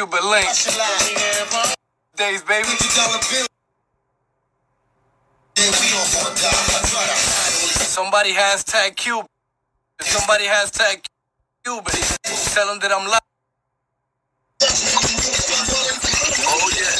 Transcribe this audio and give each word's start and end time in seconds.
Cuban 0.00 0.30
link. 0.30 0.46
Days, 2.16 2.42
baby. 2.44 2.68
Somebody 7.84 8.32
hashtag 8.32 8.96
Cuban. 8.96 9.26
Somebody 10.00 10.44
hashtag 10.44 11.04
Cuban. 11.64 11.92
Tell 12.24 12.66
them 12.68 12.78
that 12.80 12.92
I'm 12.92 13.06
live. 13.10 13.20
Oh 16.48 16.70
yeah. 16.78 16.96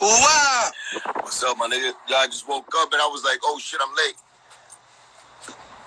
Wow. 0.00 0.20
Ah. 0.22 0.70
What's 1.22 1.42
up, 1.42 1.58
my 1.58 1.66
nigga? 1.66 1.92
Yeah, 2.08 2.18
I 2.18 2.26
just 2.26 2.48
woke 2.48 2.72
up 2.76 2.92
and 2.92 3.02
I 3.02 3.06
was 3.06 3.24
like, 3.24 3.40
oh 3.42 3.58
shit, 3.58 3.80
I'm 3.82 3.92
late. 3.96 4.14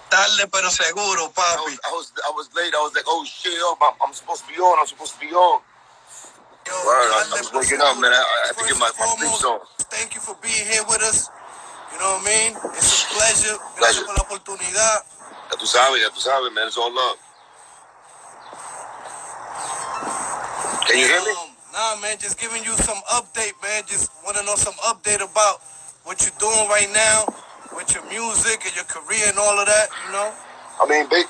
Dale, 0.10 0.48
pero 0.48 0.70
seguro, 0.72 1.28
I 1.36 1.58
was, 1.60 1.80
I 1.84 1.92
was, 1.92 2.14
I 2.28 2.32
was 2.32 2.48
late. 2.56 2.74
I 2.74 2.80
was 2.80 2.96
like, 2.96 3.04
oh 3.08 3.26
shit, 3.26 3.52
I'm, 3.60 3.94
I'm 4.00 4.14
supposed 4.14 4.48
to 4.48 4.54
be 4.54 4.60
on. 4.60 4.80
I'm 4.80 4.88
supposed 4.88 5.16
to 5.16 5.20
be 5.20 5.28
on. 5.34 5.60
Yo, 6.68 6.74
Word, 6.86 7.12
I, 7.12 7.28
I 7.28 7.40
was 7.44 7.52
waking 7.52 7.82
up, 7.84 8.00
man. 8.00 8.12
I, 8.12 8.20
I 8.20 8.48
have 8.48 8.58
to 8.58 8.64
get 8.64 8.80
my, 8.80 8.88
my 8.88 9.06
sleep 9.20 9.52
on. 9.52 9.60
Thank 9.92 10.16
you 10.16 10.22
for 10.22 10.36
being 10.42 10.64
here 10.68 10.84
with 10.88 11.04
us. 11.04 11.28
You 11.92 12.00
know 12.00 12.20
what 12.20 12.24
I 12.24 12.32
mean? 12.32 12.52
It's 12.76 13.04
a 13.04 13.16
pleasure. 13.16 13.58
Gracias 13.76 14.04
Pleasure. 14.04 14.06
por 14.08 14.16
la 14.16 14.24
oportunidad. 14.24 15.04
Ya 15.52 15.58
tú 15.60 15.68
sabes, 15.68 16.00
ya 16.02 16.10
tú 16.10 16.22
sabes, 16.22 16.52
man. 16.54 16.68
It's 16.68 16.78
all 16.78 16.92
love. 16.94 17.18
Can 20.88 21.00
you 21.00 21.08
hear 21.08 21.20
me? 21.20 21.32
Um, 21.32 21.52
nah, 21.74 21.96
man, 22.00 22.18
just 22.20 22.40
giving 22.40 22.64
you 22.64 22.76
some 22.80 23.00
update, 23.12 23.60
man. 23.62 23.84
Just 23.88 24.12
want 24.24 24.38
to 24.38 24.44
know 24.44 24.56
some 24.56 24.76
update 24.88 25.20
about 25.20 25.60
what 26.04 26.22
you're 26.24 26.36
doing 26.40 26.68
right 26.70 26.88
now 26.94 27.28
with 27.76 27.94
your 27.94 28.06
music 28.10 28.66
and 28.66 28.76
your 28.76 28.86
career 28.86 29.26
and 29.30 29.38
all 29.38 29.60
of 29.60 29.66
that, 29.68 29.88
you 30.06 30.14
know? 30.14 30.34
I 30.82 30.88
mean, 30.88 31.10
big. 31.10 31.26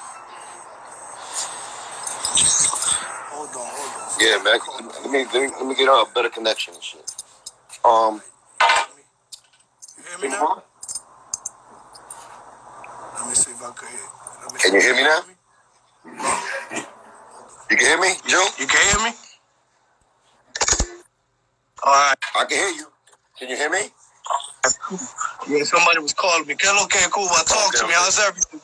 Hold 3.30 3.50
on, 3.50 3.56
hold 3.56 3.94
on. 4.02 4.20
Yeah, 4.20 4.44
man. 4.44 4.60
Let 5.04 5.12
me, 5.12 5.26
let 5.26 5.42
me, 5.44 5.56
let 5.58 5.68
me 5.68 5.76
get 5.76 5.88
a 5.88 6.06
better 6.14 6.30
connection 6.30 6.74
and 6.76 6.84
shit. 6.84 7.12
Um. 7.86 8.22
You 9.98 10.04
hear 10.10 10.30
me 10.32 10.36
now? 10.36 10.64
Let 13.04 13.28
me 13.30 13.36
see 13.36 13.52
if 13.52 13.62
I 13.64 13.72
can 13.74 13.90
hear. 13.90 14.60
Can 14.60 14.74
you 14.76 14.82
hear 14.82 14.96
me 14.96 15.04
now? 15.04 15.22
You 17.72 17.78
can 17.78 17.88
hear 17.88 18.00
me, 18.02 18.14
Joe? 18.28 18.48
You 18.60 18.68
can 18.68 19.00
hear 19.00 19.10
me? 19.12 19.18
All 21.84 21.94
right. 21.94 22.16
I 22.36 22.46
can 22.46 22.58
hear 22.58 22.70
you. 22.70 22.88
Can 23.40 23.50
you 23.50 23.58
hear 23.58 23.70
me? 23.70 23.90
Yeah, 25.50 25.64
somebody 25.66 26.00
was 26.00 26.14
calling 26.14 26.48
me. 26.48 26.56
Que 26.56 26.70
lo 26.74 26.88
que 26.88 27.00
Cuba? 27.12 27.44
Talk 27.48 27.70
Okay, 27.70 27.80
to 27.80 27.86
me. 27.86 27.94
okay. 27.94 28.02
How's 28.04 28.20
everything? 28.20 28.62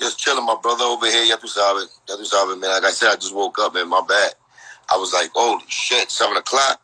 Just 0.00 0.18
chilling, 0.18 0.46
my 0.46 0.56
brother 0.62 0.84
over 0.84 1.06
here. 1.06 1.24
Ya 1.24 1.36
tú 1.36 1.48
sabes. 1.48 2.00
Ya 2.08 2.16
tú 2.16 2.26
sabes, 2.26 2.58
man. 2.60 2.70
Like 2.70 2.84
I 2.84 2.90
said, 2.92 3.10
I 3.12 3.16
just 3.16 3.34
woke 3.34 3.58
up, 3.60 3.74
man. 3.74 3.88
My 3.88 4.02
bad. 4.08 4.34
I 4.90 4.98
was 4.98 5.12
like, 5.14 5.30
holy 5.34 5.64
shit, 5.68 6.10
7 6.10 6.36
o'clock. 6.36 6.80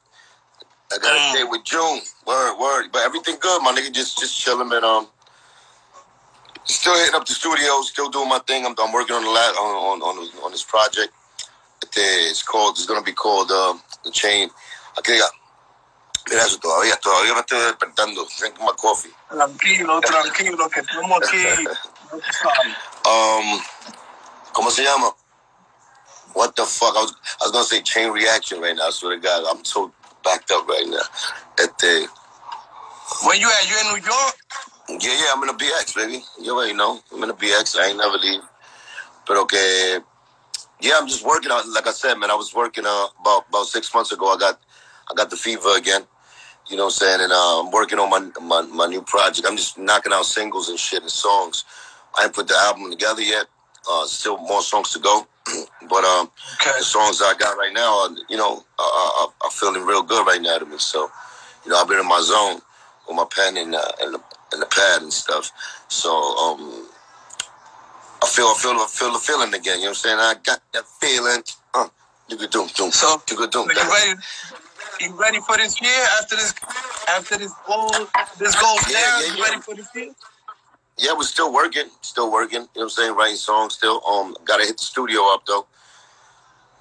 I 0.93 0.99
got 0.99 1.17
Mm. 1.17 1.33
stay 1.35 1.45
with 1.45 1.65
June. 1.65 2.01
Word, 2.27 2.59
word. 2.59 2.89
But 2.93 3.03
everything 3.03 3.37
good, 3.41 3.63
my 3.63 3.73
nigga. 3.73 3.93
Just 3.93 4.19
just 4.19 4.39
chilling, 4.41 4.69
man. 4.71 4.85
Um, 4.85 5.09
still 6.65 6.97
hitting 6.99 7.15
up 7.15 7.27
the 7.27 7.35
studio, 7.35 7.83
still 7.83 8.11
doing 8.11 8.29
my 8.29 8.41
thing. 8.41 8.67
I'm, 8.67 8.75
I'm 8.83 8.93
working 8.93 9.17
on 9.17 9.25
the 9.25 9.31
lat 9.31 9.57
on 9.57 9.77
on 9.77 10.03
on, 10.03 10.45
on 10.45 10.53
this 10.53 10.65
project. 10.65 11.13
It's 11.97 12.43
called. 12.43 12.77
It's 12.77 12.87
gonna 12.87 13.03
be 13.03 13.13
called 13.13 13.51
um, 13.53 13.83
the 14.05 14.11
chain. 14.13 14.51
Mira 15.09 15.38
eso 16.37 16.59
todavía, 16.59 16.97
todavía 16.97 17.35
me 17.35 17.41
estoy 17.41 17.61
despertando. 17.61 18.27
Drink 18.39 18.59
my 18.61 18.73
coffee. 18.77 19.13
Tranquilo, 19.29 20.01
tranquilo, 20.01 20.69
que 20.69 20.81
estamos 20.81 21.23
aquí. 21.23 21.65
No 22.13 22.19
te 22.19 22.33
sabes. 22.33 22.77
Um, 23.05 23.61
¿cómo 24.53 24.71
se 24.71 24.83
llama? 24.85 25.15
What 26.35 26.55
the 26.55 26.65
fuck? 26.65 26.97
I 26.97 27.03
was, 27.03 27.15
I 27.41 27.45
was 27.45 27.53
gonna 27.53 27.65
say 27.65 27.83
chain 27.83 28.13
reaction 28.13 28.61
right 28.61 28.77
now. 28.77 28.89
I 28.89 28.91
swear 28.91 29.17
to 29.17 29.21
God, 29.21 29.45
I'm 29.49 29.65
so 29.65 29.93
backed 30.23 30.51
up 30.51 30.69
right 30.69 30.87
now. 30.87 31.03
Este, 31.57 32.09
Where 33.25 33.37
you 33.37 33.49
at? 33.49 33.69
You 33.69 33.77
in 33.81 33.95
New 33.95 34.07
York? 34.07 34.35
yeah, 34.89 35.13
yeah, 35.13 35.33
I'm 35.35 35.43
in 35.43 35.49
a 35.49 35.55
BX, 35.55 35.95
baby. 35.97 36.25
You 36.41 36.55
already 36.55 36.75
know. 36.75 37.01
I'm 37.13 37.23
in 37.23 37.31
a 37.31 37.35
BX. 37.35 37.79
I 37.79 37.89
ain't 37.89 37.99
never 37.99 38.17
leave. 38.19 38.41
Pero 39.27 39.45
que, 39.45 40.01
yeah, 40.81 40.95
I'm 40.99 41.07
just 41.07 41.25
working 41.25 41.51
out. 41.51 41.67
Like 41.69 41.87
I 41.87 41.93
said, 41.93 42.15
man, 42.15 42.31
I 42.31 42.35
was 42.35 42.55
working 42.55 42.85
uh, 42.87 43.07
about 43.21 43.47
about 43.49 43.67
six 43.67 43.93
months 43.93 44.13
ago. 44.13 44.27
I 44.29 44.37
got 44.39 44.61
I 45.11 45.15
got 45.15 45.31
the 45.31 45.37
fever 45.37 45.77
again. 45.77 46.03
You 46.71 46.77
know 46.77 46.85
what 46.85 46.95
I'm 46.95 47.09
saying? 47.09 47.21
And 47.23 47.33
uh, 47.33 47.61
I'm 47.61 47.71
working 47.71 47.99
on 47.99 48.11
my, 48.11 48.31
my 48.41 48.63
my 48.63 48.87
new 48.87 49.03
project. 49.03 49.47
I'm 49.49 49.57
just 49.57 49.79
knocking 49.79 50.13
out 50.13 50.27
singles 50.27 50.69
and 50.69 50.79
shit 50.79 51.03
and 51.03 51.11
songs. 51.11 51.65
I 52.19 52.25
ain't 52.25 52.35
put 52.35 52.49
the 52.49 52.57
album 52.57 52.91
together 52.91 53.23
yet. 53.23 53.47
Uh, 53.91 54.07
still 54.07 54.39
more 54.39 54.63
songs 54.63 54.93
to 54.93 54.99
go. 54.99 55.27
but 55.89 56.05
um, 56.05 56.31
Okay. 56.61 56.73
the 56.79 56.85
songs 56.85 57.23
I 57.23 57.35
got 57.39 57.57
right 57.57 57.73
now, 57.73 58.03
are, 58.05 58.11
you 58.29 58.37
know, 58.37 58.65
are, 58.79 58.85
are, 59.23 59.29
are 59.43 59.51
feeling 59.51 59.85
real 59.85 60.03
good 60.03 60.27
right 60.27 60.43
now 60.43 60.59
to 60.59 60.67
me. 60.67 60.77
So, 60.79 61.11
you 61.65 61.71
know, 61.71 61.79
I've 61.81 61.89
been 61.89 61.99
in 62.01 62.09
my 62.09 62.21
zone 62.21 62.61
with 63.07 63.17
my 63.17 63.27
pen 63.35 63.57
and 63.57 63.75
uh, 63.75 63.93
and, 64.03 64.15
the, 64.15 64.21
and 64.53 64.61
the 64.63 64.67
pad 64.67 65.03
and 65.03 65.13
stuff. 65.13 65.51
So, 65.89 66.11
um, 66.13 66.89
I 68.23 68.27
feel, 68.27 68.47
I 68.47 68.57
feel, 68.59 68.73
I 68.73 68.87
feel 68.91 69.13
the 69.13 69.19
feeling 69.21 69.55
again. 69.55 69.79
You 69.79 69.85
know 69.87 69.91
what 69.91 69.91
I'm 69.91 69.95
saying? 69.95 70.19
I 70.19 70.35
got 70.45 70.61
that 70.75 70.85
feeling. 71.01 71.43
Uh, 71.75 71.89
you 72.29 72.37
could 72.37 72.51
do, 72.51 72.67
do, 72.77 72.91
So, 72.91 73.23
you 73.31 73.37
could 73.37 73.51
do. 73.53 73.65
You 75.01 75.21
ready? 75.21 75.41
For 75.41 75.57
this 75.57 75.81
year? 75.81 76.07
After 76.21 76.37
this, 76.37 76.55
after 77.09 77.39
this 77.39 77.53
goal, 77.67 77.91
this 78.39 78.55
goes 78.61 78.91
Yeah, 78.91 79.01
down. 79.01 79.23
yeah, 79.23 79.37
you 79.37 79.43
ready 79.45 79.61
for 79.63 79.75
this 79.77 79.89
year? 79.95 80.13
Yeah, 80.99 81.13
we're 81.17 81.23
still 81.25 81.53
working, 81.53 81.87
still 82.03 82.33
working. 82.33 82.63
You 82.63 82.67
know 82.67 82.69
what 82.75 82.83
I'm 82.85 82.91
saying? 82.91 83.17
Writing 83.17 83.37
songs 83.37 83.75
still. 83.75 84.03
Um, 84.07 84.37
gotta 84.45 84.65
hit 84.65 84.79
the 84.79 84.85
studio 84.85 85.23
up 85.33 85.47
though. 85.47 85.67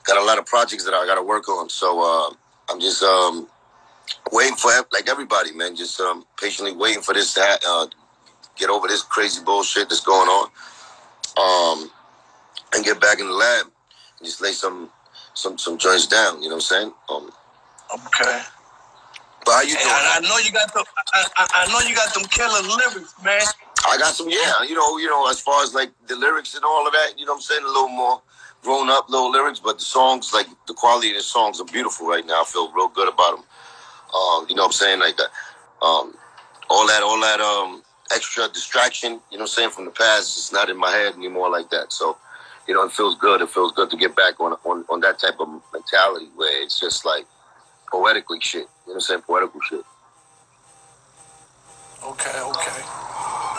Got 0.06 0.18
a 0.18 0.26
lot 0.26 0.40
of 0.40 0.46
projects 0.46 0.86
that 0.86 0.94
I 0.94 1.06
gotta 1.06 1.24
work 1.24 1.50
on. 1.50 1.70
So 1.70 2.02
uh, 2.02 2.34
I'm 2.70 2.80
just 2.80 3.04
um 3.04 3.48
waiting 4.32 4.56
for 4.58 4.72
like 4.94 5.10
everybody, 5.10 5.54
man. 5.54 5.76
Just 5.76 6.00
um 6.02 6.26
patiently 6.42 6.74
waiting 6.76 7.02
for 7.04 7.14
this 7.14 7.34
to 7.36 7.42
ha- 7.44 7.60
uh, 7.68 7.88
get 8.58 8.70
over 8.70 8.88
this 8.88 9.04
crazy 9.04 9.44
bullshit 9.44 9.90
that's 9.90 10.02
going 10.02 10.30
on. 10.30 10.50
Um, 11.38 11.92
and 12.76 12.86
get 12.86 13.02
back 13.02 13.20
in 13.20 13.28
the 13.28 13.34
lab 13.34 13.68
and 14.20 14.26
just 14.28 14.42
lay 14.42 14.52
some 14.54 14.90
some 15.34 15.58
some 15.58 15.78
joints 15.78 16.08
down. 16.08 16.42
You 16.44 16.50
know 16.50 16.56
what 16.56 16.72
I'm 16.74 16.78
saying? 16.80 16.94
Um, 17.10 17.32
Okay. 17.94 18.42
but 19.46 19.52
how 19.52 19.62
you 19.62 19.76
doing? 19.76 19.86
I, 19.88 20.18
I 20.18 20.20
know 20.22 20.38
you 20.38 20.52
got 20.52 20.74
the. 20.74 20.86
I, 21.14 21.26
I, 21.38 21.48
I 21.54 21.72
know 21.72 21.88
you 21.88 21.96
got 21.96 22.14
them 22.14 22.24
killer 22.26 22.62
lyrics, 22.62 23.14
man. 23.24 23.42
I 23.88 23.98
got 23.98 24.14
some, 24.14 24.30
yeah, 24.30 24.64
you 24.64 24.76
know, 24.76 24.98
you 24.98 25.08
know, 25.08 25.30
as 25.30 25.40
far 25.40 25.64
as 25.64 25.74
like 25.74 25.92
the 26.08 26.16
lyrics 26.16 26.56
and 26.56 26.66
all 26.66 26.86
of 26.86 26.94
that, 26.94 27.14
you 27.18 27.26
know 27.26 27.34
what 27.34 27.38
I'm 27.38 27.42
saying? 27.42 27.64
A 27.64 27.68
little 27.68 27.88
more 27.90 28.22
grown 28.64 28.90
up 28.90 29.10
little 29.10 29.32
lyrics, 29.32 29.60
but 29.60 29.78
the 29.78 29.86
songs, 29.86 30.34
like 30.34 30.48
the 30.68 30.74
quality 30.74 31.12
of 31.12 31.16
the 31.18 31.22
songs 31.24 31.62
are 31.62 31.66
beautiful 31.66 32.08
right 32.08 32.26
now. 32.26 32.42
I 32.42 32.46
feel 32.46 32.72
real 32.74 32.90
good 32.90 33.08
about 33.08 33.38
them. 33.38 33.46
Um, 34.14 34.46
you 34.50 34.56
know 34.56 34.64
what 34.64 34.70
I'm 34.70 34.72
saying? 34.74 35.00
Like 35.00 35.18
that, 35.18 35.30
um, 35.82 36.14
all 36.70 36.88
that, 36.88 37.02
all 37.04 37.20
that, 37.22 37.40
um, 37.40 37.84
extra 38.12 38.48
distraction, 38.50 39.14
you 39.32 39.38
know 39.38 39.42
what 39.42 39.42
I'm 39.42 39.48
saying, 39.48 39.70
from 39.72 39.86
the 39.86 39.92
past, 39.92 40.38
it's 40.38 40.52
not 40.52 40.70
in 40.70 40.78
my 40.78 40.92
head 40.92 41.14
anymore 41.16 41.50
like 41.50 41.70
that. 41.70 41.94
So, 41.94 42.18
you 42.68 42.74
know, 42.74 42.84
it 42.84 42.92
feels 42.92 43.16
good. 43.18 43.42
It 43.42 43.50
feels 43.50 43.72
good 43.74 43.90
to 43.92 43.98
get 43.98 44.16
back 44.16 44.40
on, 44.40 44.54
on, 44.66 44.86
on 44.90 45.00
that 45.02 45.20
type 45.20 45.40
of 45.40 45.62
mentality 45.74 46.28
where 46.36 46.62
it's 46.62 46.80
just 46.80 47.06
like 47.06 47.26
poetically 47.92 48.40
shit. 48.42 48.62
You 48.62 48.68
know 48.68 48.70
what 48.86 48.94
I'm 48.96 49.02
saying? 49.02 49.22
Poetical 49.22 49.62
shit. 49.62 49.86
Okay, 52.04 52.40
okay. 52.40 52.82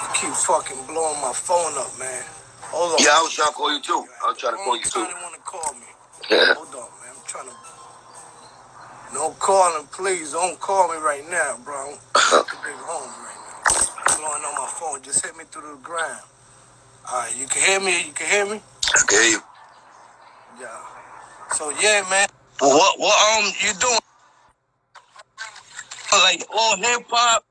You 0.02 0.08
keep 0.14 0.32
fucking 0.32 0.86
blowing 0.86 1.20
my 1.20 1.32
phone 1.34 1.76
up, 1.76 1.92
man. 1.98 2.24
Hold 2.70 2.92
on. 2.92 3.04
Yeah, 3.04 3.16
I 3.16 3.22
was 3.22 3.32
trying 3.32 3.48
to 3.48 3.54
call 3.54 3.72
you 3.72 3.82
too. 3.82 4.04
I 4.24 4.28
was 4.28 4.38
trying 4.38 4.52
to 4.52 4.58
call 4.58 4.76
you 4.76 4.84
too. 4.84 5.00
want 5.00 5.34
to 5.34 5.40
call 5.40 5.74
me. 5.74 5.88
Yeah. 6.30 6.54
Hold 6.54 6.68
on, 6.68 6.88
man. 7.00 7.12
I'm 7.12 7.24
trying 7.26 7.48
to. 7.48 7.56
No 9.14 9.30
calling, 9.40 9.86
please. 9.88 10.32
Don't 10.32 10.60
call 10.60 10.88
me 10.88 10.98
right 10.98 11.24
now, 11.30 11.58
bro. 11.64 11.96
I'm 12.14 12.44
big 12.64 12.76
home 12.84 13.10
right 13.24 13.40
now. 13.40 14.16
Blowing 14.16 14.44
on 14.44 14.54
my 14.54 14.68
phone. 14.68 15.02
Just 15.02 15.24
hit 15.24 15.36
me 15.36 15.44
through 15.50 15.76
the 15.76 15.78
ground. 15.82 16.22
All 17.10 17.20
right, 17.20 17.34
you 17.36 17.46
can 17.46 17.62
hear 17.62 17.80
me. 17.80 18.06
You 18.06 18.12
can 18.12 18.28
hear 18.30 18.46
me. 18.46 18.60
Okay. 19.02 19.34
Yeah. 20.60 20.66
So 21.52 21.70
yeah, 21.80 22.04
man. 22.10 22.28
What 22.60 22.98
what 22.98 23.38
um 23.38 23.52
you 23.60 23.72
doing? 23.80 23.98
Like 26.12 26.44
all 26.54 26.76
hip 26.76 27.04
hop? 27.08 27.44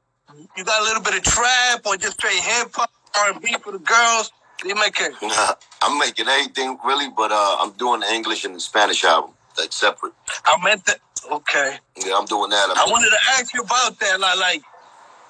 You 0.56 0.64
got 0.64 0.82
a 0.82 0.84
little 0.84 1.02
bit 1.02 1.16
of 1.16 1.24
trap 1.24 1.86
or 1.86 1.98
just 1.98 2.14
straight 2.14 2.40
hip 2.40 2.70
hop, 2.74 2.92
R 3.18 3.32
and 3.32 3.42
B 3.42 3.56
for 3.62 3.72
the 3.72 3.80
girls? 3.80 4.32
You 4.66 4.76
make 4.76 5.00
it. 5.00 5.14
Nah, 5.22 5.54
I'm 5.82 6.00
making 6.00 6.28
anything 6.28 6.78
really, 6.84 7.10
but 7.10 7.32
uh, 7.32 7.58
I'm 7.60 7.72
doing 7.74 8.00
the 8.02 8.12
English 8.12 8.44
and 8.46 8.56
the 8.56 8.60
Spanish 8.60 9.04
album, 9.04 9.32
like 9.58 9.72
separate. 9.72 10.14
I 10.46 10.58
meant 10.64 10.86
that. 10.86 11.00
Okay. 11.32 11.78
Yeah, 12.06 12.18
I'm 12.18 12.26
doing 12.26 12.50
that. 12.50 12.70
I 12.76 12.84
I'm 12.84 12.90
wanted 12.92 13.10
to 13.10 13.18
ask 13.38 13.54
you 13.54 13.62
about 13.62 14.00
that. 14.00 14.20
Like, 14.20 14.40
like 14.40 14.62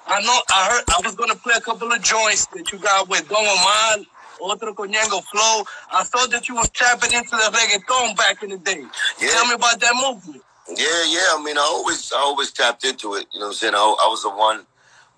I 0.06 0.20
know 0.22 0.40
I 0.54 0.68
heard 0.70 0.84
I 0.88 1.00
was 1.04 1.14
gonna 1.14 1.34
play 1.34 1.54
a 1.56 1.60
couple 1.60 1.92
of 1.92 2.02
joints 2.02 2.46
that 2.46 2.72
you 2.72 2.78
got 2.78 3.08
with 3.08 3.28
Don 3.28 3.44
Omar, 3.44 4.06
Otro 4.40 4.72
Coñango 4.74 5.22
Flow. 5.24 5.64
I 5.92 6.04
saw 6.04 6.26
that 6.28 6.48
you 6.48 6.54
was 6.54 6.70
tapping 6.70 7.12
into 7.12 7.30
the 7.30 7.50
reggaeton 7.52 8.16
back 8.16 8.42
in 8.42 8.50
the 8.50 8.58
day. 8.58 8.84
Yeah. 9.20 9.28
Tell 9.30 9.46
me 9.46 9.54
about 9.54 9.78
that 9.80 9.94
movement. 10.02 10.42
Yeah, 10.76 11.04
yeah. 11.08 11.28
I 11.34 11.42
mean, 11.44 11.56
I 11.56 11.62
always, 11.62 12.12
I 12.12 12.18
always 12.18 12.52
tapped 12.52 12.84
into 12.84 13.14
it. 13.14 13.26
You 13.32 13.40
know 13.40 13.46
what 13.46 13.52
I'm 13.52 13.54
saying? 13.54 13.74
I, 13.74 13.78
I 13.78 14.08
was 14.08 14.22
the 14.22 14.30
one 14.30 14.66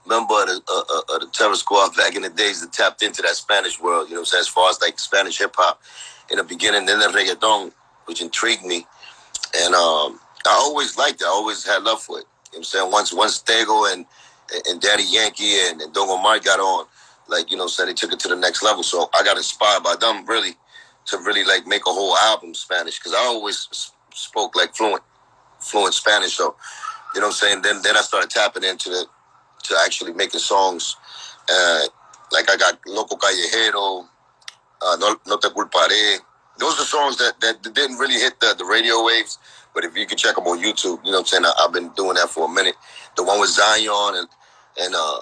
member 0.06 0.34
of 0.42 0.46
the, 0.48 0.62
uh, 0.68 0.82
uh, 0.94 1.14
of 1.16 1.20
the 1.20 1.28
Terror 1.32 1.54
Squad 1.54 1.96
back 1.96 2.16
in 2.16 2.22
the 2.22 2.30
days 2.30 2.60
that 2.60 2.72
tapped 2.72 3.02
into 3.02 3.22
that 3.22 3.36
Spanish 3.36 3.80
world. 3.80 4.08
You 4.08 4.14
know 4.14 4.20
what 4.20 4.28
I'm 4.28 4.32
saying? 4.32 4.40
As 4.42 4.48
far 4.48 4.70
as 4.70 4.80
like 4.80 4.98
Spanish 4.98 5.38
hip 5.38 5.54
hop 5.56 5.82
in 6.30 6.38
the 6.38 6.44
beginning, 6.44 6.86
then 6.86 6.98
the 6.98 7.06
reggaeton 7.06 7.72
which 8.06 8.22
intrigued 8.22 8.64
me, 8.64 8.86
and 9.56 9.74
um, 9.74 10.18
I 10.46 10.50
always 10.50 10.96
liked 10.98 11.20
it. 11.20 11.26
I 11.26 11.30
always 11.30 11.64
had 11.64 11.82
love 11.82 12.02
for 12.02 12.18
it. 12.18 12.24
You 12.24 12.24
know 12.24 12.26
what 12.50 12.58
I'm 12.58 12.64
saying? 12.64 12.92
Once 12.92 13.12
once 13.12 13.42
Tego 13.42 13.92
and 13.92 14.04
and 14.66 14.80
Daddy 14.80 15.04
Yankee 15.04 15.60
and, 15.68 15.80
and 15.80 15.96
Omar 15.96 16.40
got 16.40 16.58
on, 16.58 16.86
like 17.28 17.50
you 17.50 17.56
know, 17.56 17.68
so 17.68 17.86
they 17.86 17.92
took 17.94 18.12
it 18.12 18.18
to 18.20 18.28
the 18.28 18.36
next 18.36 18.62
level. 18.62 18.82
So 18.82 19.08
I 19.14 19.22
got 19.22 19.36
inspired 19.36 19.84
by 19.84 19.94
them 20.00 20.26
really 20.26 20.56
to 21.06 21.18
really 21.18 21.44
like 21.44 21.66
make 21.66 21.82
a 21.86 21.90
whole 21.90 22.16
album 22.16 22.54
Spanish 22.54 22.98
because 22.98 23.14
I 23.14 23.20
always 23.20 23.68
spoke 24.12 24.56
like 24.56 24.74
fluent 24.74 25.02
fluent 25.60 25.94
Spanish. 25.94 26.34
So 26.34 26.56
you 27.14 27.20
know 27.20 27.28
what 27.28 27.34
I'm 27.34 27.48
saying. 27.48 27.62
Then 27.62 27.82
then 27.82 27.96
I 27.96 28.00
started 28.00 28.30
tapping 28.30 28.64
into 28.64 28.90
the 28.90 29.06
to 29.64 29.76
actually 29.84 30.12
making 30.12 30.40
songs. 30.40 30.96
Uh, 31.50 31.82
like 32.32 32.50
I 32.50 32.56
got 32.56 32.78
Loco 32.86 33.16
Callejero, 33.16 34.06
uh, 34.82 34.96
No, 35.00 35.16
no 35.26 35.36
Te 35.36 35.48
Culparé. 35.48 36.18
Those 36.58 36.78
are 36.78 36.84
songs 36.84 37.16
that, 37.18 37.40
that 37.40 37.62
didn't 37.62 37.96
really 37.96 38.14
hit 38.14 38.38
the, 38.40 38.54
the 38.56 38.64
radio 38.64 39.04
waves. 39.04 39.38
But 39.74 39.84
if 39.84 39.96
you 39.96 40.06
can 40.06 40.18
check 40.18 40.36
them 40.36 40.46
on 40.46 40.58
YouTube, 40.58 41.04
you 41.04 41.12
know 41.12 41.18
what 41.18 41.18
I'm 41.20 41.26
saying? 41.26 41.44
I, 41.44 41.62
have 41.62 41.72
been 41.72 41.90
doing 41.90 42.14
that 42.14 42.28
for 42.28 42.46
a 42.46 42.52
minute. 42.52 42.74
The 43.16 43.24
one 43.24 43.40
with 43.40 43.50
Zion 43.50 44.14
and 44.14 44.28
and 44.80 44.94
uh, 44.96 45.20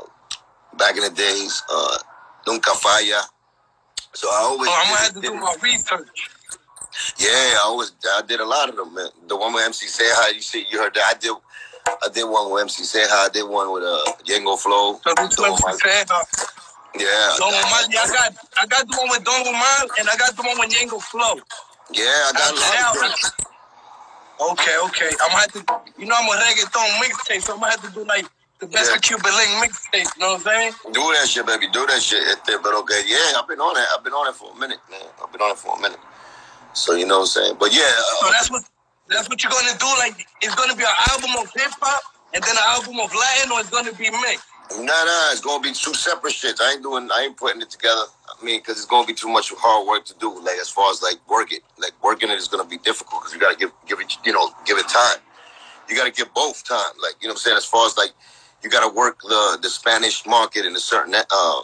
back 0.79 0.97
in 0.97 1.03
the 1.03 1.11
days, 1.11 1.63
uh, 1.71 1.99
Nunca 2.47 2.71
Falla. 2.71 3.23
So 4.15 4.29
I 4.29 4.41
always. 4.43 4.69
Oh, 4.71 4.77
I'm 4.77 4.89
gonna 4.89 5.03
have 5.03 5.15
to 5.15 5.21
do 5.21 5.35
my 5.35 5.55
research. 5.63 6.31
Yeah, 7.19 7.29
I 7.31 7.63
always 7.65 7.93
I 8.17 8.23
did 8.23 8.41
a 8.41 8.45
lot 8.47 8.69
of 8.69 8.77
them, 8.77 8.95
man. 8.95 9.09
The 9.29 9.37
one 9.37 9.53
with 9.53 9.65
MC 9.65 9.87
Ceja, 9.87 10.35
you 10.35 10.41
see, 10.41 10.67
you 10.71 10.79
heard 10.79 10.95
that. 10.95 11.15
I 11.15 11.19
did 11.19 11.33
I 12.03 12.09
did 12.13 12.25
one 12.25 12.51
with 12.53 12.63
MC 12.63 12.85
Say 12.85 13.05
Hi. 13.05 13.27
I 13.27 13.29
did 13.29 13.45
one 13.49 13.73
with 13.73 13.83
uh 13.83 14.05
Ñengo 14.25 14.59
Flow. 14.59 15.01
So. 15.03 15.13
Yeah. 16.97 17.35
Don 17.39 17.53
Omar, 17.55 17.81
yeah, 17.91 18.03
I 18.03 18.09
got 18.09 18.31
I 18.57 18.67
got 18.67 18.89
the 18.89 18.97
one 18.97 19.09
with 19.11 19.25
Don 19.25 19.47
Omar 19.47 19.77
and 19.99 20.09
I 20.09 20.17
got 20.17 20.37
the 20.37 20.43
one 20.43 20.59
with 20.59 20.71
Ñengo 20.71 21.01
Flow. 21.01 21.41
Yeah, 21.93 22.05
I 22.07 22.33
got 22.33 22.53
a 22.53 23.01
lot 23.01 23.11
of 23.11 23.39
Okay, 24.53 24.77
okay. 24.87 25.11
I'm 25.21 25.31
gonna 25.35 25.43
have 25.43 25.53
to 25.53 25.63
you 25.99 26.07
know 26.07 26.17
I'm 26.19 26.29
a 26.29 26.37
reggaeton 26.41 26.89
mixtape, 27.03 27.43
so 27.43 27.55
I'm 27.55 27.61
gonna 27.61 27.73
have 27.73 27.83
to 27.83 27.91
do 27.93 28.05
like 28.05 28.27
the 28.61 28.67
best 28.67 28.91
yeah. 28.91 28.97
of 28.97 29.03
Cuban 29.03 29.33
link 29.35 29.71
mixtape, 29.71 30.09
you 30.17 30.21
know 30.21 30.35
what 30.35 30.47
I'm 30.47 30.73
saying? 30.73 30.73
Do 30.93 31.01
that 31.15 31.29
shit, 31.29 31.47
baby. 31.47 31.69
Do 31.73 31.87
that 31.87 32.03
shit. 32.03 32.23
But 32.47 32.75
okay, 32.83 33.03
yeah, 33.07 33.39
I've 33.39 33.49
been 33.49 33.61
on 33.61 33.77
it. 33.77 33.87
I've 33.95 34.03
been 34.05 34.13
on 34.13 34.29
it 34.29 34.35
for 34.35 34.51
a 34.53 34.59
minute, 34.59 34.81
man. 34.91 35.01
I've 35.23 35.31
been 35.33 35.41
on 35.41 35.53
it 35.53 35.59
for 35.59 35.77
a 35.77 35.81
minute. 35.81 35.99
So 36.73 36.95
you 36.95 37.07
know 37.07 37.21
what 37.21 37.21
I'm 37.21 37.27
saying? 37.27 37.57
But 37.59 37.75
yeah. 37.75 37.83
Uh, 37.83 38.27
so 38.27 38.31
that's 38.31 38.51
what 38.51 38.63
that's 39.09 39.29
what 39.29 39.43
you're 39.43 39.53
gonna 39.53 39.79
do. 39.79 39.87
Like 39.99 40.27
it's 40.43 40.55
gonna 40.55 40.77
be 40.77 40.85
an 40.85 40.99
album 41.11 41.31
of 41.39 41.51
hip 41.55 41.73
hop 41.81 42.03
and 42.35 42.43
then 42.43 42.55
an 42.55 42.67
album 42.69 43.01
of 43.01 43.13
Latin, 43.15 43.53
or 43.53 43.61
it's 43.61 43.71
gonna 43.71 43.93
be 43.93 44.11
mixed. 44.11 44.47
Nah, 44.71 44.85
nah, 44.85 45.33
it's 45.33 45.41
gonna 45.41 45.63
be 45.63 45.73
two 45.73 45.95
separate 45.95 46.35
shits. 46.35 46.61
I 46.61 46.73
ain't 46.73 46.83
doing, 46.83 47.09
I 47.11 47.23
ain't 47.23 47.37
putting 47.39 47.63
it 47.63 47.71
together. 47.71 48.03
I 48.29 48.45
mean, 48.45 48.61
because 48.61 48.77
it's 48.77 48.87
gonna 48.87 49.07
be 49.07 49.15
too 49.15 49.29
much 49.29 49.51
hard 49.57 49.89
work 49.89 50.05
to 50.07 50.15
do. 50.21 50.29
Like 50.41 50.59
as 50.61 50.69
far 50.69 50.91
as 50.91 51.03
like 51.03 51.17
work 51.29 51.53
it, 51.53 51.63
like 51.79 51.93
working 52.05 52.29
it 52.31 52.39
is 52.39 52.49
gonna 52.49 52.69
be 52.69 52.77
difficult 52.79 53.23
because 53.23 53.33
you 53.35 53.41
gotta 53.41 53.57
give, 53.57 53.73
give 53.87 53.99
it, 54.01 54.13
you 54.25 54.33
know, 54.33 54.51
give 54.67 54.77
it 54.77 54.87
time. 54.89 55.19
You 55.89 55.97
gotta 55.97 56.11
give 56.11 56.33
both 56.35 56.65
time. 56.69 56.93
Like 57.03 57.15
you 57.21 57.29
know 57.29 57.33
what 57.33 57.39
I'm 57.41 57.45
saying. 57.49 57.57
As 57.57 57.65
far 57.65 57.87
as 57.87 57.97
like, 57.97 58.13
you 58.63 58.69
gotta 58.69 58.93
work 58.95 59.21
the 59.23 59.59
the 59.63 59.71
Spanish 59.71 60.27
market 60.27 60.67
in 60.67 60.77
a 60.77 60.81
certain 60.81 61.15
uh 61.15 61.61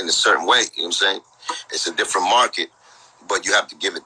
in 0.00 0.08
a 0.08 0.12
certain 0.12 0.46
way. 0.46 0.62
You 0.74 0.84
know 0.84 0.86
what 0.86 0.86
I'm 0.86 0.92
saying. 0.92 1.20
It's 1.70 1.86
a 1.86 1.94
different 1.94 2.28
market, 2.28 2.68
but 3.28 3.44
you 3.44 3.52
have 3.52 3.68
to 3.68 3.76
give 3.76 3.94
it 3.94 4.02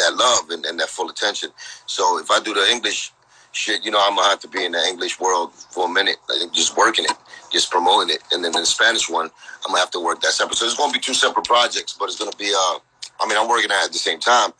that 0.00 0.16
love 0.16 0.50
and, 0.50 0.64
and 0.66 0.80
that 0.80 0.88
full 0.88 1.08
attention. 1.08 1.50
So 1.86 2.18
if 2.18 2.30
I 2.30 2.40
do 2.40 2.54
the 2.54 2.68
English 2.70 3.12
shit, 3.52 3.84
you 3.84 3.90
know, 3.90 4.00
I'm 4.00 4.16
gonna 4.16 4.28
have 4.28 4.40
to 4.40 4.48
be 4.48 4.64
in 4.64 4.72
the 4.72 4.82
English 4.86 5.20
world 5.20 5.52
for 5.54 5.86
a 5.86 5.88
minute, 5.88 6.16
like 6.28 6.52
just 6.52 6.76
working 6.76 7.04
it, 7.04 7.12
just 7.50 7.70
promoting 7.70 8.14
it, 8.14 8.22
and 8.32 8.44
then 8.44 8.52
the 8.52 8.64
Spanish 8.64 9.08
one, 9.08 9.26
I'm 9.64 9.72
gonna 9.72 9.80
have 9.80 9.90
to 9.92 10.00
work 10.00 10.20
that 10.22 10.32
separate. 10.32 10.56
So 10.56 10.66
it's 10.66 10.76
gonna 10.76 10.92
be 10.92 11.00
two 11.00 11.14
separate 11.14 11.46
projects, 11.46 11.96
but 11.98 12.06
it's 12.06 12.18
gonna 12.18 12.36
be, 12.36 12.52
uh, 12.54 12.78
I 13.20 13.28
mean, 13.28 13.36
I'm 13.38 13.48
working 13.48 13.70
at, 13.70 13.92
the 13.92 13.98
same 13.98 14.20
time, 14.20 14.52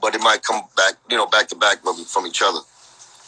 but 0.00 0.14
it 0.14 0.20
might 0.20 0.42
come 0.42 0.62
back, 0.76 0.94
you 1.08 1.16
know, 1.16 1.26
back 1.26 1.48
to 1.48 1.56
back 1.56 1.78
from 1.82 2.26
each 2.26 2.42
other. 2.42 2.60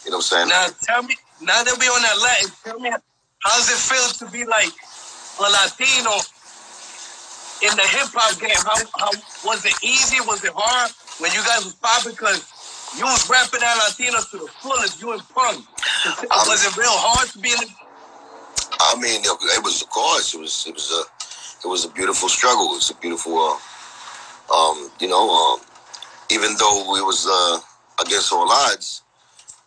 You 0.05 0.11
know 0.11 0.19
what 0.19 0.33
I'm 0.33 0.49
saying? 0.49 0.49
Now 0.49 0.67
tell 0.83 1.03
me, 1.03 1.17
now 1.41 1.63
that 1.63 1.77
we're 1.79 1.91
on 1.91 2.03
that 2.03 2.19
Latin, 2.23 2.51
tell 2.65 2.81
me, 2.81 2.91
how 2.91 3.57
does 3.57 3.71
it 3.71 3.79
feel 3.79 4.27
to 4.27 4.33
be 4.33 4.45
like 4.45 4.73
a 5.39 5.43
Latino 5.43 6.19
in 7.63 7.77
the 7.77 7.87
hip 7.87 8.11
hop 8.11 8.39
game? 8.41 8.51
How, 8.67 8.83
how 8.99 9.11
was 9.45 9.65
it 9.65 9.75
easy? 9.83 10.19
Was 10.27 10.45
it 10.45 10.53
hard 10.55 10.91
when 11.19 11.33
you 11.33 11.43
guys 11.45 11.65
was 11.65 11.75
popping? 11.75 12.13
Because 12.13 12.47
you 12.99 13.05
was 13.05 13.29
rapping 13.31 13.61
that 13.61 13.77
Latinos 13.79 14.31
to 14.31 14.39
the 14.39 14.49
fullest. 14.61 15.01
You 15.01 15.13
and 15.13 15.23
Pun. 15.31 15.57
Was 16.31 16.67
it 16.67 16.77
real 16.77 16.89
hard 16.91 17.29
to 17.31 17.39
be 17.39 17.51
in? 17.51 17.59
The- 17.59 17.75
I 18.81 18.97
mean, 19.01 19.21
it 19.25 19.65
was 19.65 19.83
of 19.83 19.91
course. 19.91 20.35
It 20.35 20.41
was. 20.41 20.67
It 20.67 20.75
was 20.75 20.91
a. 20.93 21.67
It 21.67 21.71
was 21.71 21.85
a 21.85 21.89
beautiful 21.91 22.29
struggle. 22.29 22.73
It 22.73 22.77
was 22.77 22.91
a 22.91 22.95
beautiful. 22.97 23.39
Uh, 23.39 23.59
um, 24.55 24.91
you 25.01 25.09
know, 25.09 25.31
um, 25.31 25.61
even 26.31 26.57
though 26.59 26.93
we 26.93 27.01
was 27.03 27.27
uh, 27.29 27.61
against 28.05 28.33
all 28.33 28.51
odds, 28.51 29.03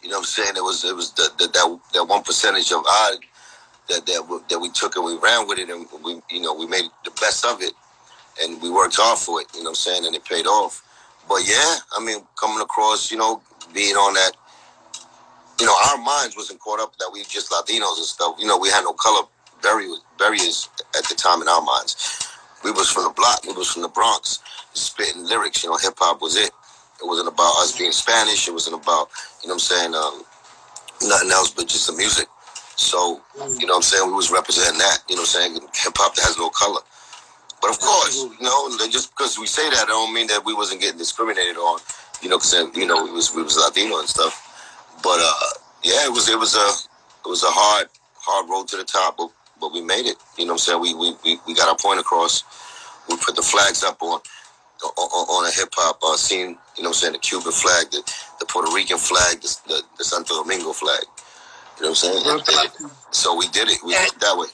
you 0.03 0.09
know, 0.09 0.17
what 0.17 0.21
I'm 0.21 0.25
saying 0.25 0.53
it 0.57 0.63
was. 0.63 0.83
It 0.85 0.95
was 0.95 1.11
the, 1.13 1.29
the, 1.37 1.47
that 1.47 1.79
that 1.93 2.05
one 2.05 2.23
percentage 2.23 2.71
of 2.71 2.83
odd 2.87 3.17
that 3.89 4.05
that 4.05 4.41
that 4.49 4.59
we 4.59 4.69
took 4.71 4.95
and 4.95 5.05
we 5.05 5.17
ran 5.17 5.47
with 5.47 5.59
it 5.59 5.69
and 5.69 5.87
we 6.03 6.21
you 6.29 6.41
know 6.41 6.53
we 6.53 6.67
made 6.67 6.85
the 7.05 7.11
best 7.21 7.45
of 7.45 7.61
it 7.61 7.73
and 8.41 8.61
we 8.61 8.69
worked 8.71 8.95
hard 8.97 9.19
for 9.19 9.41
it. 9.41 9.47
You 9.53 9.61
know, 9.61 9.65
what 9.65 9.69
I'm 9.71 9.75
saying, 9.75 10.05
and 10.05 10.15
it 10.15 10.25
paid 10.25 10.47
off. 10.47 10.83
But 11.27 11.47
yeah, 11.47 11.77
I 11.97 12.03
mean, 12.03 12.19
coming 12.39 12.61
across, 12.61 13.11
you 13.11 13.17
know, 13.17 13.41
being 13.73 13.95
on 13.95 14.13
that, 14.13 14.31
you 15.59 15.65
know, 15.65 15.75
our 15.89 15.97
minds 15.97 16.35
wasn't 16.35 16.59
caught 16.59 16.79
up 16.79 16.97
that 16.97 17.09
we 17.13 17.23
just 17.23 17.51
Latinos 17.51 17.97
and 17.97 18.05
stuff. 18.05 18.35
You 18.39 18.47
know, 18.47 18.57
we 18.57 18.69
had 18.69 18.83
no 18.83 18.93
color 18.93 19.27
barriers 19.61 20.69
at 20.97 21.05
the 21.07 21.15
time 21.15 21.41
in 21.41 21.47
our 21.47 21.61
minds. 21.61 22.29
We 22.63 22.71
was 22.71 22.89
from 22.89 23.03
the 23.03 23.11
block. 23.11 23.43
We 23.45 23.53
was 23.53 23.71
from 23.71 23.81
the 23.83 23.89
Bronx, 23.89 24.39
spitting 24.73 25.25
lyrics. 25.25 25.63
You 25.63 25.69
know, 25.69 25.77
hip 25.77 25.93
hop 25.97 26.21
was 26.21 26.35
it. 26.35 26.51
It 27.01 27.05
wasn't 27.07 27.27
about 27.29 27.55
us 27.57 27.77
being 27.77 27.91
Spanish. 27.91 28.47
It 28.47 28.51
wasn't 28.51 28.81
about, 28.81 29.09
you 29.43 29.49
know, 29.49 29.55
what 29.55 29.69
I'm 29.71 29.93
saying, 29.93 29.95
um, 29.95 30.23
nothing 31.03 31.31
else 31.31 31.51
but 31.51 31.67
just 31.67 31.87
the 31.87 31.93
music. 31.93 32.27
So, 32.75 33.21
you 33.59 33.65
know, 33.67 33.73
what 33.73 33.75
I'm 33.77 33.81
saying 33.83 34.07
we 34.07 34.13
was 34.13 34.31
representing 34.31 34.79
that. 34.79 34.99
You 35.09 35.15
know, 35.15 35.21
I'm 35.21 35.27
saying 35.27 35.53
hip 35.53 35.93
hop 35.95 36.15
that 36.15 36.25
has 36.25 36.37
no 36.37 36.49
color. 36.49 36.81
But 37.65 37.73
of 37.73 37.79
course, 37.79 38.21
you 38.21 38.45
know, 38.45 38.69
just 38.91 39.09
because 39.09 39.39
we 39.39 39.47
say 39.47 39.67
that, 39.71 39.85
I 39.85 39.87
don't 39.87 40.13
mean 40.13 40.27
that 40.27 40.45
we 40.45 40.53
wasn't 40.53 40.81
getting 40.81 40.99
discriminated 40.99 41.57
on. 41.57 41.79
You 42.21 42.29
know, 42.29 42.37
because 42.37 42.53
you 42.77 42.85
know 42.85 43.03
we 43.03 43.09
was 43.09 43.33
we 43.33 43.41
was 43.41 43.57
Latino 43.57 43.97
and 43.97 44.07
stuff. 44.07 44.37
But 45.01 45.17
uh, 45.17 45.49
yeah, 45.81 46.05
it 46.05 46.11
was 46.11 46.29
it 46.29 46.37
was 46.37 46.53
a 46.53 46.67
it 47.25 47.27
was 47.27 47.41
a 47.41 47.49
hard 47.49 47.89
hard 48.21 48.47
road 48.51 48.67
to 48.67 48.77
the 48.77 48.83
top, 48.83 49.17
but 49.17 49.31
but 49.59 49.73
we 49.73 49.81
made 49.81 50.05
it. 50.05 50.15
You 50.37 50.45
know, 50.45 50.53
what 50.53 50.69
I'm 50.69 50.77
saying 50.77 50.79
we 50.79 50.93
we 50.93 51.15
we, 51.25 51.39
we 51.47 51.55
got 51.55 51.67
our 51.67 51.75
point 51.75 51.99
across. 51.99 52.43
We 53.09 53.17
put 53.17 53.35
the 53.35 53.41
flags 53.41 53.83
up 53.83 53.99
on 54.03 54.19
on, 54.83 55.25
on 55.25 55.49
a 55.49 55.51
hip 55.51 55.69
hop 55.73 55.97
uh, 56.03 56.17
scene. 56.17 56.59
You 56.77 56.83
know, 56.83 56.93
what 56.93 57.01
I'm 57.01 57.01
saying 57.01 57.13
the 57.13 57.19
Cuban 57.19 57.51
flag, 57.51 57.89
the, 57.89 58.05
the 58.39 58.45
Puerto 58.45 58.71
Rican 58.75 58.99
flag, 58.99 59.41
the, 59.41 59.57
the, 59.65 59.81
the 59.97 60.03
Santo 60.03 60.43
Domingo 60.43 60.71
flag. 60.71 61.01
You 61.77 61.89
know 61.89 61.97
what 61.97 62.05
I'm 62.05 62.29
saying? 62.53 62.89
so 63.09 63.35
we 63.35 63.47
did 63.47 63.69
it. 63.69 63.79
We 63.83 63.93
did 63.93 64.13
it 64.13 64.19
that 64.19 64.37
way 64.37 64.49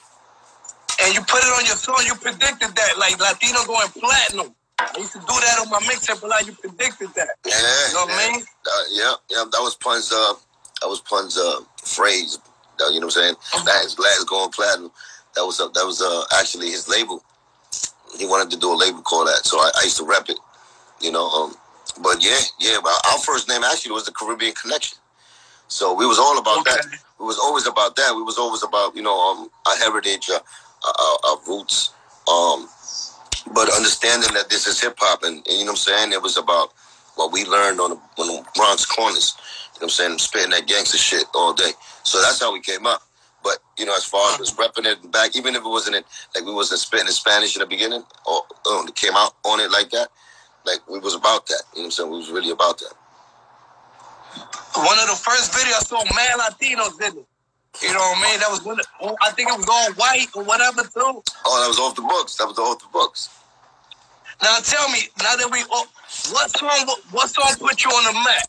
and 1.04 1.14
you 1.14 1.22
put 1.22 1.42
it 1.42 1.52
on 1.58 1.66
your 1.66 1.76
song, 1.76 2.02
you 2.06 2.16
predicted 2.16 2.76
that, 2.76 2.98
like 2.98 3.20
Latino 3.20 3.66
going 3.66 3.90
platinum. 3.90 4.56
I 4.80 4.98
used 4.98 5.14
to 5.14 5.20
do 5.20 5.26
that 5.28 5.60
on 5.62 5.70
my 5.70 5.80
mixtape, 5.80 6.22
but 6.22 6.30
like 6.30 6.48
you 6.48 6.54
predicted 6.54 7.10
that. 7.16 7.30
Yeah, 7.46 7.54
you 7.54 7.94
know 7.94 8.06
what 8.06 8.10
yeah. 8.10 8.16
I 8.16 8.32
mean? 8.34 8.42
Uh, 8.42 8.84
yeah, 8.90 9.14
yeah. 9.30 9.44
That 9.52 9.62
was 9.62 9.76
Pun's. 9.76 10.12
Uh, 10.12 10.34
that 10.82 10.88
was 10.88 11.02
Pun's 11.02 11.38
uh, 11.38 11.62
phrase. 11.84 12.40
Uh, 12.82 12.90
you 12.90 13.00
know 13.00 13.06
what 13.06 13.18
I'm 13.18 13.22
saying? 13.22 13.36
Mm-hmm. 13.36 13.66
That 13.66 13.86
is 13.86 14.00
last 14.00 14.28
going 14.28 14.50
platinum. 14.50 14.92
That 15.36 15.46
was 15.46 15.60
uh, 15.60 15.70
that 15.70 15.86
was 15.86 16.02
uh, 16.02 16.24
actually 16.40 16.68
his 16.68 16.90
label. 16.90 17.24
He 18.18 18.26
wanted 18.26 18.52
to 18.52 18.58
do 18.58 18.74
a 18.74 18.76
label 18.76 19.02
called 19.02 19.28
that, 19.28 19.46
so 19.46 19.58
I, 19.60 19.72
I 19.80 19.84
used 19.84 19.98
to 19.98 20.06
rep 20.06 20.30
it. 20.30 20.38
You 21.00 21.12
know, 21.12 21.30
um, 21.30 21.56
but 22.02 22.24
yeah, 22.24 22.40
yeah. 22.60 22.78
But 22.82 22.94
our 23.12 23.20
first 23.20 23.48
name 23.50 23.64
actually 23.64 23.92
was 23.92 24.06
the 24.06 24.12
Caribbean 24.12 24.54
Connection. 24.54 24.98
So 25.68 25.94
we 25.94 26.06
was 26.06 26.20
all 26.20 26.38
about 26.38 26.60
okay. 26.62 26.72
that. 26.76 26.86
We 27.20 27.26
was 27.26 27.40
always 27.40 27.66
about 27.68 27.96
that. 27.96 28.14
We 28.16 28.24
was 28.24 28.38
always 28.38 28.64
about 28.64 28.96
you 28.96 29.02
know 29.02 29.18
um, 29.18 29.50
our 29.68 29.78
heritage, 29.78 30.30
uh, 30.30 30.40
our, 30.84 31.18
our 31.32 31.38
roots. 31.48 31.94
Um, 32.28 32.68
but 33.54 33.74
understanding 33.74 34.34
that 34.34 34.50
this 34.50 34.68
is 34.68 34.82
hip 34.82 34.96
hop, 34.98 35.24
and, 35.24 35.46
and, 35.48 35.58
you 35.58 35.66
know 35.66 35.72
what 35.72 35.72
I'm 35.72 35.76
saying, 35.78 36.12
it 36.12 36.22
was 36.22 36.38
about 36.38 36.74
what 37.16 37.32
we 37.32 37.46
learned 37.46 37.80
on 37.80 37.92
the, 37.92 37.96
on 38.22 38.28
the 38.28 38.46
Bronx 38.56 38.86
corners. 38.86 39.36
You 39.38 39.42
know 39.42 39.74
what 39.74 39.84
I'm 39.84 39.90
saying, 39.90 40.18
spitting 40.20 40.52
that 40.52 40.68
gangster 40.68 40.98
shit 40.98 41.26
all 41.34 41.54
day. 41.54 41.72
So 42.04 42.22
that's 42.22 42.40
how 42.40 42.54
we 42.54 42.62
came 42.62 42.86
up. 42.86 43.02
But 43.44 43.58
you 43.78 43.86
know, 43.86 43.96
as 43.96 44.06
far 44.06 44.40
as 44.40 44.52
repping 44.52 44.86
it 44.86 45.12
back, 45.12 45.36
even 45.36 45.56
if 45.56 45.64
it 45.64 45.68
wasn't 45.68 45.96
in, 45.96 46.04
like 46.36 46.46
we 46.46 46.54
wasn't 46.54 46.80
spitting 46.80 47.08
in 47.08 47.14
Spanish 47.14 47.56
in 47.56 47.62
the 47.62 47.66
beginning, 47.66 48.04
or 48.26 48.44
um, 48.72 48.88
came 48.90 49.16
out 49.16 49.34
on 49.46 49.60
it 49.60 49.72
like 49.72 49.90
that, 49.92 50.10
like 50.66 50.88
we 50.88 51.00
was 51.00 51.16
about 51.16 51.48
that. 51.48 51.64
You 51.74 51.80
know 51.80 51.84
what 51.84 51.86
I'm 51.86 51.92
saying? 51.92 52.12
We 52.12 52.18
was 52.18 52.32
really 52.32 52.52
about 52.52 52.78
that. 52.80 52.94
One 54.76 55.00
of 55.00 55.10
the 55.10 55.16
first 55.16 55.52
videos 55.52 55.74
I 55.74 55.84
saw 55.84 56.04
mad 56.16 56.40
Latinos 56.40 57.00
did 57.00 57.18
it. 57.18 57.26
You 57.80 57.94
know 57.94 58.00
what 58.00 58.18
I 58.18 58.22
mean? 58.30 58.40
That 58.40 58.50
was 58.52 58.64
when 58.64 58.80
it, 58.80 58.86
I 59.22 59.32
think 59.32 59.50
it 59.50 59.58
was 59.58 59.68
all 59.70 59.94
white 59.94 60.28
or 60.36 60.44
whatever 60.44 60.82
too. 60.84 61.24
Oh, 61.46 61.62
that 61.62 61.68
was 61.68 61.80
off 61.80 61.96
the 61.96 62.02
books. 62.02 62.36
That 62.36 62.48
was 62.48 62.60
off 62.60 62.80
the 62.80 62.88
books. 62.92 63.30
Now 64.42 64.58
tell 64.64 64.90
me, 64.90 65.00
now 65.22 65.36
that 65.36 65.50
we, 65.52 65.64
oh, 65.72 65.86
what 66.32 66.50
song, 66.58 66.96
what 67.12 67.30
song 67.30 67.54
put 67.60 67.84
you 67.84 67.90
on 67.92 68.14
the 68.14 68.20
map? 68.20 68.48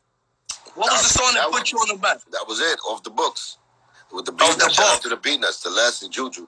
What 0.74 0.90
was 0.90 1.02
the 1.02 1.08
song 1.08 1.34
that, 1.34 1.50
that 1.50 1.52
put 1.52 1.70
you 1.70 1.78
on 1.78 1.96
the 1.96 2.02
map? 2.02 2.20
That 2.32 2.44
was 2.48 2.60
it, 2.60 2.78
off 2.88 3.02
the 3.02 3.10
books. 3.10 3.58
With 4.12 4.26
the 4.26 4.32
Beatnuts, 4.32 5.02
the 5.02 5.16
Beatnuts, 5.16 5.62
the 5.62 5.70
last 5.70 6.02
and 6.02 6.12
Juju. 6.12 6.46